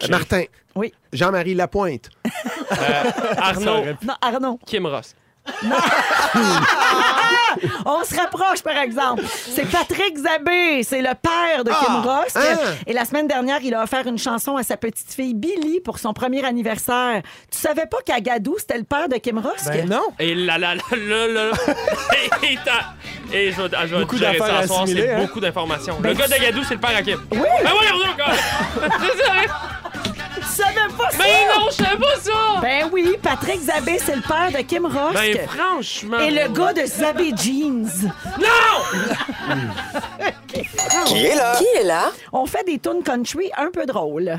Euh, 0.05 0.09
Martin. 0.11 0.42
Oui. 0.74 0.92
Jean-Marie 1.12 1.55
Lapointe. 1.55 2.11
Arnaud. 3.38 3.84
Non, 4.03 4.14
Arnaud. 4.20 4.59
Kim 4.66 4.86
Ross. 4.86 5.14
On 7.86 8.05
se 8.05 8.14
rapproche, 8.16 8.62
par 8.62 8.76
exemple. 8.76 9.22
C'est 9.28 9.64
Patrick 9.70 10.16
Zabé, 10.16 10.82
c'est 10.82 11.01
le 11.01 11.14
père 11.14 11.64
de 11.64 11.70
Kim 11.70 11.88
Ah, 11.88 12.03
Rosque. 12.05 12.36
hein? 12.36 12.59
Et 12.86 12.92
la 12.92 13.05
semaine 13.05 13.26
dernière, 13.28 13.59
il 13.62 13.72
a 13.74 13.82
offert 13.82 14.07
une 14.07 14.18
chanson 14.18 14.57
à 14.57 14.62
sa 14.62 14.76
petite 14.76 15.12
fille 15.14 15.34
Billy 15.34 15.80
pour 15.80 15.99
son 15.99 16.12
premier 16.12 16.44
anniversaire. 16.44 17.22
Tu 17.51 17.59
savais 17.59 17.86
pas 17.86 17.99
qu'Agadou, 18.05 18.57
c'était 18.59 18.76
le 18.78 18.84
père 18.84 19.09
de 19.09 19.16
Kim 19.16 19.38
Rosque? 19.38 19.68
Ben 19.72 19.88
non. 19.88 20.03
Et 20.18 20.34
là, 20.34 20.59
là, 20.59 20.74
là, 20.74 20.82
là, 20.97 21.26
là. 21.28 21.51
et, 22.42 22.55
et 22.55 22.59
et 23.32 23.53
je 23.53 23.61
vais, 23.62 23.68
je 23.86 23.94
vais 23.94 24.01
Beaucoup 24.01 24.18
d'affaires 24.18 24.57
à 24.57 24.66
soir, 24.66 24.84
c'est 24.86 25.11
hein? 25.11 25.20
beaucoup 25.20 25.40
d'informations. 25.40 25.97
Ben, 26.01 26.11
le 26.11 26.14
gars 26.16 26.28
d'Agadou, 26.28 26.62
c'est 26.64 26.74
le 26.74 26.80
père 26.80 26.97
à 26.97 27.03
Kim. 27.03 27.20
Oui! 27.32 27.38
Ben 27.62 27.70
voyons 27.70 27.99
donc, 27.99 28.20
savais 30.57 30.93
pas 30.97 31.11
ça? 31.11 31.19
Mais 31.19 31.47
non, 31.47 31.67
je 31.71 31.75
savais 31.75 31.97
pas 31.97 32.21
ça! 32.21 32.61
Ben 32.61 32.89
oui, 32.93 33.17
Patrick 33.23 33.61
Zabé, 33.61 33.99
c'est 33.99 34.17
le 34.17 34.23
père 34.23 34.51
de 34.53 34.63
Kim 34.65 34.87
Rosque. 34.87 35.15
Ben 35.15 35.49
franchement. 35.49 36.19
Et 36.21 36.31
le 36.31 36.49
gars 36.49 36.73
de 36.73 36.87
Zabé 36.87 37.33
Jeans. 37.37 38.11
Non! 38.39 39.57
Qui 41.07 41.27
est 41.27 41.35
là? 41.35 41.57
Qui 41.57 41.67
est 41.79 41.85
là? 41.85 42.11
On 42.33 42.47
fait 42.47 42.65
des 42.65 42.79
tunes 42.79 43.03
country 43.05 43.51
un 43.57 43.71
peu 43.71 43.87
drôles. 43.87 44.39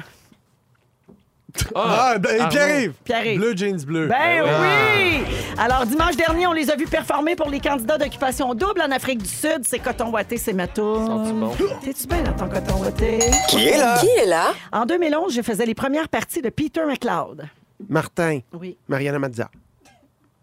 Ah, 1.76 2.16
ben, 2.20 2.40
Arnaud. 2.42 2.50
Pierre-Yves. 2.52 2.94
Pierre-Yves. 3.04 3.40
Bleu 3.40 3.54
jeans 3.56 3.86
bleu. 3.86 4.08
Ben 4.08 4.44
oui! 4.44 5.24
Alors, 5.58 5.86
dimanche 5.86 6.16
dernier, 6.16 6.48
on 6.48 6.54
les 6.54 6.70
a 6.70 6.76
vus 6.76 6.86
performer 6.88 7.36
pour 7.36 7.50
les 7.50 7.60
candidats 7.60 7.98
d'occupation 7.98 8.54
double 8.54 8.82
en 8.82 8.92
Afrique 8.92 9.24
du 9.24 9.30
Sud. 9.30 9.62
C'est 9.64 9.80
coton 9.80 10.10
watté, 10.12 10.38
c'est 10.38 10.54
ma 10.54 10.68
toune. 10.68 11.06
Sens-tu 11.06 11.34
bon? 11.34 11.52
T'es-tu 11.84 12.08
bien 12.08 12.22
dans 12.24 12.34
ton 12.34 12.48
coton 12.50 12.82
watté? 12.82 13.20
Qui 13.50 13.68
est 13.68 13.78
là? 13.78 13.98
Qui 14.00 14.08
est 14.08 14.26
là? 14.26 14.54
En 14.72 14.86
2011, 14.86 15.34
je 15.36 15.42
faisais 15.42 15.66
les 15.66 15.76
premières 15.76 16.10
parties 16.10 16.42
de 16.42 16.50
Peter 16.50 16.82
McLeod. 16.88 17.44
Martin. 17.90 18.40
Oui. 18.54 18.78
Mariana 18.88 19.20
Mazza. 19.20 19.50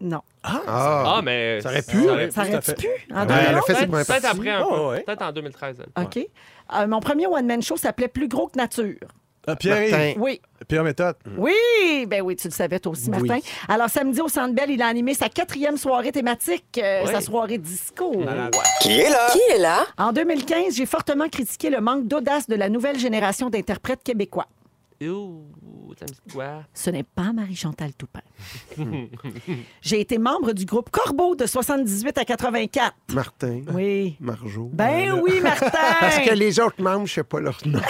Non. 0.01 0.21
Ah! 0.43 0.61
Ah, 0.67 1.21
mais. 1.23 1.61
Ça 1.61 1.69
aurait 1.69 1.81
pu. 1.81 2.09
aurait 2.09 2.29
Ça 2.29 2.43
fait. 2.43 2.75
pu? 2.75 2.87
En 3.13 3.21
Ouais, 3.21 3.25
2011? 3.27 3.45
elle 3.47 3.55
a 3.55 3.61
fait 3.61 3.73
ses 3.73 3.87
Peut-être 3.87 3.89
premières 3.89 4.05
peut-être 4.05 4.21
parties. 4.21 4.37
après 4.37 4.49
un 4.51 4.61
peu. 4.61 4.67
Oh, 4.71 4.89
ouais. 4.91 5.01
Peut-être 5.01 5.21
en 5.21 5.31
2013. 5.31 5.77
elle. 5.97 6.03
OK. 6.03 6.19
Euh, 6.77 6.87
mon 6.87 6.99
premier 6.99 7.27
one-man 7.27 7.61
show 7.61 7.77
s'appelait 7.77 8.07
Plus 8.09 8.27
gros 8.27 8.47
que 8.47 8.57
nature. 8.57 8.97
Ah. 9.47 9.51
Martin. 9.51 10.13
Oui. 10.17 10.41
Pierre 10.67 10.83
méthode. 10.83 11.15
Oui! 11.37 12.05
Ben 12.07 12.21
oui, 12.21 12.35
tu 12.35 12.47
le 12.47 12.53
savais 12.53 12.79
toi 12.79 12.93
aussi, 12.93 13.09
Martin. 13.09 13.39
Alors, 13.67 13.89
samedi 13.89 14.19
au 14.21 14.27
Centre 14.27 14.53
Bell, 14.55 14.71
il 14.71 14.81
a 14.81 14.87
animé 14.87 15.13
sa 15.13 15.29
quatrième 15.29 15.77
soirée 15.77 16.11
thématique, 16.11 16.79
euh, 16.81 17.03
Oui. 17.05 17.11
sa 17.11 17.21
soirée 17.21 17.57
disco. 17.59 18.11
Qui 18.81 18.99
est 18.99 19.09
là? 19.09 19.27
Qui 19.31 19.39
est 19.53 19.59
là? 19.59 19.85
En 19.97 20.11
2015, 20.11 20.75
j'ai 20.75 20.85
fortement 20.85 21.29
critiqué 21.29 21.69
le 21.69 21.81
manque 21.81 22.07
d'audace 22.07 22.47
de 22.47 22.55
la 22.55 22.69
nouvelle 22.69 22.97
génération 22.97 23.49
d'interprètes 23.49 24.01
québécois. 24.03 24.47
Ouh, 25.01 25.43
ça 25.99 26.05
me 26.05 26.09
dit 26.11 26.33
quoi? 26.33 26.63
Ce 26.73 26.89
n'est 26.89 27.03
pas 27.03 27.33
Marie-Chantal 27.33 27.93
Toupin. 27.95 28.21
j'ai 29.81 29.99
été 29.99 30.17
membre 30.17 30.53
du 30.53 30.65
groupe 30.65 30.89
Corbeau 30.89 31.35
de 31.35 31.45
78 31.45 32.17
à 32.17 32.25
84. 32.25 32.93
Martin. 33.13 33.61
Oui. 33.73 34.15
Marjo. 34.19 34.69
Ben 34.73 35.19
oui, 35.23 35.41
Martin! 35.41 35.69
Parce 35.99 36.19
que 36.19 36.33
les 36.33 36.59
autres 36.59 36.81
membres, 36.81 37.07
je 37.07 37.13
sais 37.15 37.23
pas 37.23 37.39
leur 37.39 37.57
nom. 37.65 37.79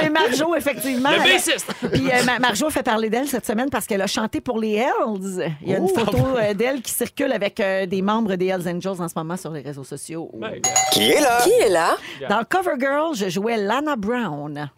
C'est 0.00 0.10
Marjo, 0.10 0.54
effectivement. 0.54 1.10
Le 1.10 1.18
bassiste! 1.18 1.70
Puis 1.92 2.10
euh, 2.10 2.24
Ma- 2.24 2.38
Marjo 2.38 2.70
fait 2.70 2.82
parler 2.82 3.10
d'elle 3.10 3.28
cette 3.28 3.46
semaine 3.46 3.68
parce 3.70 3.86
qu'elle 3.86 4.02
a 4.02 4.06
chanté 4.06 4.40
pour 4.40 4.58
les 4.58 4.74
Hells. 4.74 5.52
Il 5.62 5.68
y 5.70 5.74
a 5.74 5.78
une 5.78 5.88
photo 5.88 6.18
euh, 6.36 6.54
d'elle 6.54 6.80
qui 6.82 6.92
circule 6.92 7.32
avec 7.32 7.60
euh, 7.60 7.86
des 7.86 8.02
membres 8.02 8.34
des 8.36 8.46
Hells 8.46 8.68
Angels 8.68 9.00
en 9.00 9.08
ce 9.08 9.14
moment 9.16 9.36
sur 9.36 9.50
les 9.50 9.60
réseaux 9.60 9.84
sociaux. 9.84 10.30
Ben. 10.34 10.60
Qui 10.92 11.10
est 11.10 11.20
là? 11.20 11.40
Qui 11.42 11.50
est 11.50 11.68
là? 11.68 11.96
Dans 12.28 12.42
Covergirl, 12.44 13.14
je 13.14 13.28
jouais 13.28 13.56
Lana 13.56 13.96
Brown. 13.96 14.70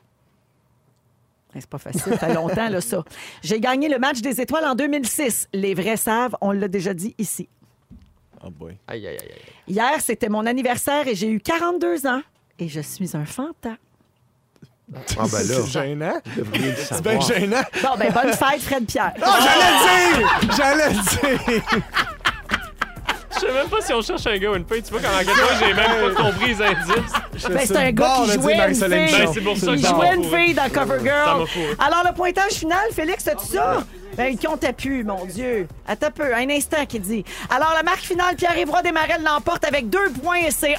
C'est 1.55 1.67
pas 1.67 1.79
facile, 1.79 2.03
ça 2.03 2.19
fait 2.19 2.35
longtemps, 2.35 2.69
là, 2.69 2.81
ça. 2.81 3.03
J'ai 3.43 3.59
gagné 3.59 3.89
le 3.89 3.99
match 3.99 4.21
des 4.21 4.41
étoiles 4.41 4.67
en 4.67 4.75
2006. 4.75 5.49
Les 5.53 5.75
vrais 5.75 5.97
savent, 5.97 6.37
on 6.41 6.53
l'a 6.53 6.69
déjà 6.69 6.95
dit 6.95 7.15
ici. 7.19 7.49
Oh 8.45 8.51
boy. 8.51 8.77
Aïe, 8.87 9.07
aïe, 9.07 9.17
aïe. 9.21 9.29
aïe. 9.33 9.53
Hier, 9.67 10.01
c'était 10.01 10.29
mon 10.29 10.47
anniversaire 10.47 11.09
et 11.09 11.15
j'ai 11.15 11.29
eu 11.29 11.41
42 11.41 12.07
ans. 12.07 12.21
Et 12.59 12.69
je 12.69 12.81
suis 12.81 13.17
un 13.17 13.25
fanta. 13.25 13.77
Ah, 14.95 15.27
ben 15.31 15.39
là. 15.39 15.43
C'est 15.43 15.67
gênant. 15.67 16.21
C'est 16.77 17.03
bien 17.03 17.21
gênant. 17.21 17.63
Bon, 17.83 17.91
ben, 17.99 18.13
bonne 18.13 18.33
fête, 18.33 18.61
Fred 18.63 18.87
Pierre. 18.87 19.13
Ah, 19.21 19.39
j'allais 19.45 19.71
le 19.71 20.19
dire! 20.19 20.57
J'allais 20.57 20.89
le 20.89 21.61
dire! 21.61 22.18
Je 23.41 23.47
sais 23.47 23.53
même 23.53 23.69
pas 23.69 23.81
si 23.81 23.93
on 23.93 24.03
cherche 24.03 24.27
un 24.27 24.37
gars 24.39 24.51
ou 24.51 24.57
une 24.57 24.65
fille. 24.67 24.83
Tu 24.83 24.91
vois, 24.91 25.01
quand 25.01 25.09
quel 25.19 25.27
point 25.27 25.59
j'ai 25.59 25.75
même 25.75 26.15
pas 26.15 26.23
compris 26.23 26.49
les 26.49 26.63
indices. 26.63 27.49
Ben, 27.49 27.61
c'est 27.65 27.77
un 27.77 27.93
gars 27.93 28.15
qui 28.25 28.33
jouait 28.33 28.55
une 28.55 28.75
fille. 28.75 28.89
Ben, 28.89 29.29
c'est 29.33 29.41
pour 29.41 29.57
ça 29.57 29.67
que 29.67 29.73
Il 29.77 29.87
jouait 29.87 30.15
une 30.17 30.25
fille 30.25 30.55
dans 30.55 30.69
Covergirl. 30.69 31.45
Alors, 31.79 32.03
le 32.07 32.15
pointage 32.15 32.53
final, 32.53 32.89
Félix, 32.93 33.27
as-tu 33.29 33.47
ça? 33.47 33.85
Ben, 34.17 34.33
il 34.33 34.39
comptait 34.39 34.73
plus, 34.73 35.05
mon 35.05 35.25
Dieu. 35.27 35.69
Attends 35.87 36.09
un 36.09 36.11
peu, 36.11 36.35
un 36.35 36.51
instant 36.51 36.85
qui 36.87 36.99
dit. 36.99 37.25
Alors, 37.51 37.73
la 37.77 37.85
marque 37.85 38.01
finale, 38.01 38.35
Pierre-Yves 38.35 38.69
Roy 38.69 38.83
Desmarais 38.83 39.19
l'emporte 39.25 39.65
avec 39.65 39.89
deux 39.89 40.11
points. 40.21 40.41
C'est 40.51 40.75
1 40.75 40.79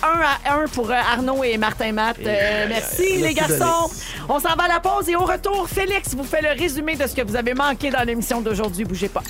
à 0.50 0.56
1 0.64 0.68
pour 0.68 0.92
euh, 0.92 0.96
Arnaud 0.96 1.42
et 1.46 1.58
Martin 1.58 1.94
Matt. 1.94 2.18
Euh, 2.26 2.66
merci, 2.68 3.16
les 3.18 3.34
garçons. 3.34 3.90
On 4.28 4.40
s'en 4.40 4.56
va 4.56 4.64
à 4.66 4.68
la 4.68 4.80
pause 4.82 5.08
et 5.08 5.16
au 5.16 5.24
retour, 5.24 5.70
Félix 5.70 6.14
vous 6.16 6.26
fait 6.26 6.42
le 6.42 6.60
résumé 6.60 6.98
de 6.98 7.08
ce 7.08 7.16
que 7.16 7.22
vous 7.22 7.38
avez 7.38 7.54
manqué 7.54 7.90
dans 7.92 8.04
l'émission 8.04 8.42
d'aujourd'hui. 8.42 8.84
Bougez 8.84 9.08
pas. 9.08 9.24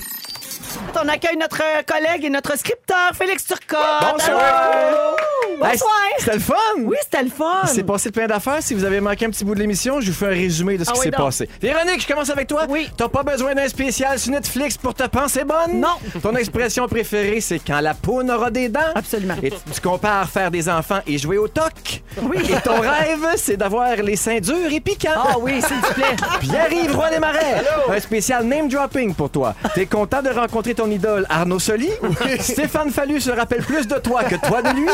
On 1.01 1.07
accueille 1.07 1.37
notre 1.37 1.61
collègue 1.85 2.25
et 2.25 2.29
notre 2.29 2.57
scripteur, 2.57 3.11
Félix 3.13 3.45
Turcotte. 3.45 3.79
Bonsoir. 4.01 5.15
Bonsoir. 5.59 5.91
Hey, 6.07 6.15
C'était 6.19 6.33
le 6.35 6.39
fun! 6.39 6.53
Oui, 6.79 6.95
c'était 7.01 7.23
le 7.23 7.29
fun. 7.29 7.61
Il 7.63 7.69
s'est 7.69 7.83
passé 7.83 8.11
plein 8.11 8.27
d'affaires. 8.27 8.61
Si 8.61 8.73
vous 8.73 8.85
avez 8.85 9.01
manqué 9.01 9.25
un 9.25 9.29
petit 9.29 9.43
bout 9.43 9.55
de 9.55 9.59
l'émission, 9.59 9.99
je 9.99 10.07
vous 10.11 10.17
fais 10.17 10.27
un 10.27 10.29
résumé 10.29 10.77
de 10.77 10.83
ce 10.85 10.89
Ah 10.89 10.93
qui 10.93 10.99
oui, 10.99 11.05
s'est 11.05 11.11
passé. 11.11 11.49
Véronique, 11.61 12.01
je 12.01 12.07
commence 12.07 12.29
avec 12.29 12.47
toi. 12.47 12.65
Oui. 12.69 12.89
T'as 12.95 13.09
pas 13.09 13.23
besoin 13.23 13.55
d'un 13.55 13.67
spécial 13.67 14.17
sur 14.19 14.31
Netflix 14.31 14.77
pour 14.77 14.93
te 14.93 15.03
penser 15.07 15.43
bonne? 15.43 15.81
Non. 15.81 15.97
Ton 16.21 16.35
expression 16.35 16.87
préférée, 16.87 17.41
c'est 17.41 17.59
quand 17.59 17.81
la 17.81 17.93
poune 17.93 18.31
aura 18.31 18.51
des 18.51 18.69
dents? 18.69 18.79
Absolument. 18.95 19.35
Et 19.43 19.51
tu, 19.51 19.81
compares 19.81 20.29
faire 20.29 20.51
des 20.51 20.69
enfants 20.69 20.99
et 21.07 21.17
jouer 21.17 21.37
au 21.37 21.47
toc? 21.47 22.03
Oui. 22.21 22.37
Et 22.49 22.61
ton 22.61 22.79
rêve, 22.79 23.27
c'est 23.35 23.57
d'avoir 23.57 23.95
les 23.97 24.15
seins 24.15 24.39
durs 24.39 24.71
et 24.71 24.79
piquants? 24.79 25.09
Ah 25.15 25.35
oui, 25.39 25.61
s'il 25.61 25.75
vous 25.77 25.93
plaît. 25.93 26.15
Pierre-Yves 26.41 26.95
Roy 26.95 27.09
des 27.09 27.19
Marais. 27.19 27.63
Un 27.89 27.99
spécial 27.99 28.45
name 28.45 28.69
dropping 28.69 29.13
pour 29.13 29.29
toi. 29.29 29.55
T'es 29.73 29.85
content 29.87 30.21
de 30.21 30.29
rencontrer 30.29 30.58
ton 30.61 30.89
idole 30.91 31.25
Arnaud 31.29 31.59
Soli? 31.59 31.89
Stéphane 32.39 32.91
Fallu 32.91 33.19
se 33.19 33.31
rappelle 33.31 33.63
plus 33.63 33.87
de 33.87 33.95
toi 33.95 34.23
que 34.23 34.35
toi 34.35 34.61
de 34.61 34.69
lui? 34.69 34.87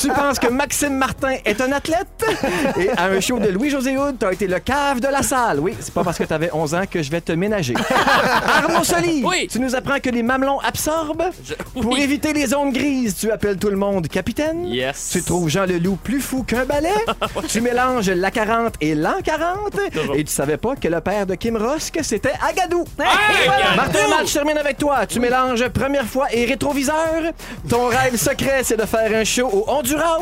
tu 0.00 0.08
penses 0.08 0.38
que 0.38 0.48
Maxime 0.48 0.94
Martin 0.96 1.34
est 1.44 1.60
un 1.60 1.72
athlète? 1.72 2.06
Et 2.78 2.88
à 2.90 3.04
un 3.04 3.20
show 3.20 3.38
de 3.38 3.48
Louis-José 3.48 3.96
Hood, 3.98 4.16
t'as 4.18 4.32
été 4.32 4.46
le 4.46 4.58
cave 4.60 5.00
de 5.00 5.08
la 5.08 5.22
salle. 5.22 5.60
Oui, 5.60 5.74
c'est 5.80 5.92
pas 5.92 6.02
parce 6.04 6.18
que 6.18 6.24
t'avais 6.24 6.50
11 6.52 6.74
ans 6.74 6.82
que 6.90 7.02
je 7.02 7.10
vais 7.10 7.20
te 7.20 7.32
ménager. 7.32 7.74
Arnaud 8.46 8.84
Soli, 8.84 9.22
Oui. 9.24 9.48
tu 9.50 9.60
nous 9.60 9.74
apprends 9.74 10.00
que 10.00 10.10
les 10.10 10.22
mamelons 10.22 10.60
absorbent? 10.60 11.30
Pour 11.80 11.98
éviter 11.98 12.32
les 12.32 12.46
zones 12.46 12.72
grises, 12.72 13.16
tu 13.16 13.30
appelles 13.30 13.58
tout 13.58 13.70
le 13.70 13.76
monde 13.76 14.08
capitaine? 14.08 14.66
Yes. 14.66 15.10
Tu 15.12 15.22
trouves 15.22 15.48
Jean 15.48 15.66
Leloup 15.66 15.96
plus 16.02 16.20
fou 16.20 16.42
qu'un 16.44 16.64
balai? 16.64 16.90
tu 17.48 17.60
mélanges 17.60 18.10
la 18.10 18.30
40 18.30 18.74
et 18.80 18.94
l'an 18.94 19.16
40? 19.22 19.78
Et 20.14 20.24
tu 20.24 20.32
savais 20.32 20.56
pas 20.56 20.76
que 20.76 20.88
le 20.88 21.00
père 21.00 21.26
de 21.26 21.34
Kim 21.34 21.56
Rosk, 21.56 21.98
c'était 22.02 22.32
Agadou? 22.48 22.84
Hey, 22.98 23.76
Martin 23.76 24.08
Match, 24.08 24.28
je 24.28 24.34
termine 24.34 24.58
avec 24.58 24.78
toi. 24.78 24.91
Tu 25.08 25.20
mélanges 25.20 25.66
première 25.68 26.06
fois 26.06 26.26
et 26.32 26.44
rétroviseur. 26.44 27.32
Ton 27.68 27.86
rêve 27.88 28.16
secret, 28.16 28.60
c'est 28.62 28.76
de 28.76 28.84
faire 28.84 29.10
un 29.14 29.24
show 29.24 29.48
au 29.48 29.64
Honduras. 29.68 30.18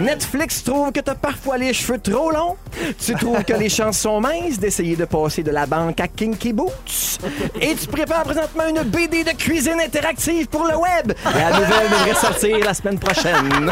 Netflix 0.00 0.64
trouve 0.64 0.92
que 0.92 1.00
t'as 1.00 1.14
parfois 1.14 1.58
les 1.58 1.72
cheveux 1.72 1.98
trop 1.98 2.30
longs. 2.30 2.56
Tu 3.04 3.14
trouves 3.14 3.44
que 3.44 3.52
les 3.52 3.68
chances 3.78 3.98
sont 3.98 4.20
minces 4.20 4.58
d'essayer 4.58 4.96
de 4.96 5.04
passer 5.04 5.42
de 5.42 5.50
la 5.50 5.66
banque 5.66 6.00
à 6.00 6.08
Kinky 6.08 6.52
Boots. 6.52 7.18
Et 7.60 7.74
tu 7.74 7.86
prépares 7.86 8.22
présentement 8.22 8.66
une 8.68 8.82
BD 8.82 9.24
de 9.24 9.30
cuisine 9.30 9.80
interactive 9.80 10.46
pour 10.48 10.64
le 10.64 10.76
web. 10.76 11.12
La 11.24 11.50
nouvelle 11.58 11.90
devrait 11.90 12.14
sortir 12.14 12.58
la 12.64 12.74
semaine 12.74 12.98
prochaine. 12.98 13.70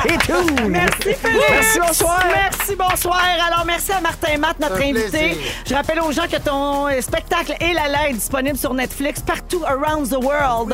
Stay 0.00 0.18
tuned. 0.18 0.68
Merci, 0.68 1.14
Philippe. 1.14 1.42
Merci, 1.50 1.78
bonsoir. 1.80 2.22
Merci, 2.26 2.76
bonsoir. 2.76 3.22
Alors, 3.46 3.64
merci 3.64 3.92
à 3.92 4.00
Martin 4.00 4.38
Matt, 4.38 4.60
notre 4.60 4.80
invité. 4.82 5.08
plaisir. 5.08 5.36
Je 5.66 5.74
rappelle 5.74 6.00
aux 6.00 6.12
gens 6.12 6.26
que 6.30 6.38
ton 6.38 6.88
spectacle 7.00 7.54
Et 7.60 7.72
la 7.72 8.08
est 8.08 8.14
disponible 8.14 8.56
sur 8.58 8.74
Netflix 8.74 9.20
partout 9.20 9.62
around 9.70 10.08
the 10.08 10.22
world 10.22 10.72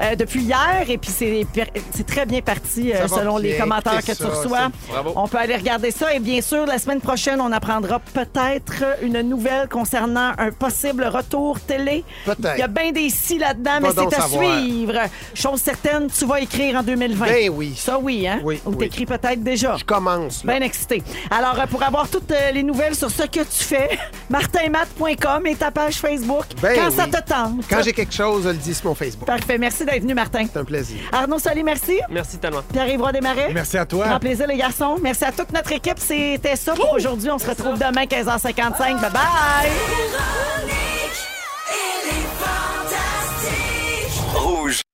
euh, 0.00 0.14
depuis 0.16 0.42
hier. 0.42 0.84
Et 0.88 0.98
puis, 0.98 1.10
c'est 1.10 2.06
très 2.06 2.26
bien 2.26 2.40
parti 2.40 2.92
euh, 2.92 3.08
selon 3.08 3.38
les 3.38 3.56
commentaires 3.56 4.04
que 4.04 4.12
tu 4.12 4.24
reçois. 4.24 4.70
On 5.14 5.26
peut 5.28 5.38
aller 5.38 5.56
regarder 5.56 5.90
ça. 5.90 6.14
Et 6.14 6.20
bien 6.20 6.40
sûr, 6.40 6.66
la 6.66 6.78
semaine 6.78 7.00
prochaine, 7.00 7.40
on 7.40 7.52
apprendra 7.52 7.98
peut-être 8.00 8.84
une 9.02 9.20
nouvelle 9.22 9.68
concernant 9.68 10.32
un 10.38 10.50
possible 10.50 11.04
retour 11.04 11.60
télé. 11.60 12.04
Peut-être. 12.24 12.54
Il 12.56 12.60
y 12.60 12.62
a 12.62 12.68
bien 12.68 12.92
des 12.92 13.10
si 13.10 13.38
là-dedans, 13.38 13.78
mais 13.82 13.88
c'est 13.94 14.14
à 14.16 14.20
savoir. 14.22 14.58
suivre. 14.58 14.98
Chose 15.34 15.60
certaine, 15.60 16.08
tu 16.08 16.24
vas 16.26 16.40
écrire 16.40 16.76
en 16.76 16.82
2020. 16.82 17.26
Ben 17.26 17.50
oui. 17.50 17.74
Ça, 17.76 17.98
oui, 17.98 18.26
hein? 18.26 18.40
Oui, 18.44 18.60
Ou 18.66 18.70
oui. 18.70 18.76
t'écris 18.78 19.06
peut-être 19.06 19.42
déjà. 19.42 19.76
Je 19.76 19.84
commence, 19.84 20.44
là. 20.44 20.54
Bien 20.54 20.66
excité. 20.66 21.02
Alors, 21.30 21.58
euh, 21.58 21.66
pour 21.66 21.82
avoir 21.82 22.08
toutes 22.08 22.32
les 22.52 22.62
nouvelles 22.62 22.94
sur 22.94 23.10
ce 23.10 23.22
que 23.24 23.40
tu 23.40 23.64
fais, 23.64 23.98
martinmat.com 24.30 25.46
et 25.46 25.54
ta 25.56 25.70
page 25.70 25.96
Facebook. 25.96 26.44
Ben 26.62 26.74
quand 26.76 26.88
oui. 26.88 26.94
ça 26.96 27.06
te 27.06 27.28
tente. 27.28 27.64
Quand 27.68 27.82
j'ai 27.82 27.92
quelque 27.92 28.14
chose, 28.14 28.35
Parfait. 29.24 29.58
Merci 29.58 29.84
d'être 29.84 30.02
venu, 30.02 30.14
Martin. 30.14 30.46
C'est 30.52 30.58
un 30.58 30.64
plaisir. 30.64 30.98
Arnaud 31.12 31.38
Solé, 31.38 31.62
merci. 31.62 31.98
Merci 32.10 32.38
tellement. 32.38 32.62
Pierre-Yves 32.72 33.12
Desmarais. 33.12 33.50
Merci 33.52 33.78
à 33.78 33.86
toi. 33.86 34.06
Grand 34.06 34.20
plaisir, 34.20 34.46
les 34.46 34.56
garçons. 34.56 34.96
Merci 35.02 35.24
à 35.24 35.32
toute 35.32 35.52
notre 35.52 35.72
équipe. 35.72 35.98
C'était 35.98 36.56
ça 36.56 36.74
pour 36.74 36.92
aujourd'hui. 36.92 37.30
On 37.30 37.38
se 37.38 37.48
retrouve 37.48 37.78
demain, 37.78 38.04
15h55. 38.04 39.00
Bye 39.00 39.10
bye. 39.12 39.70
Rouge. 44.34 44.85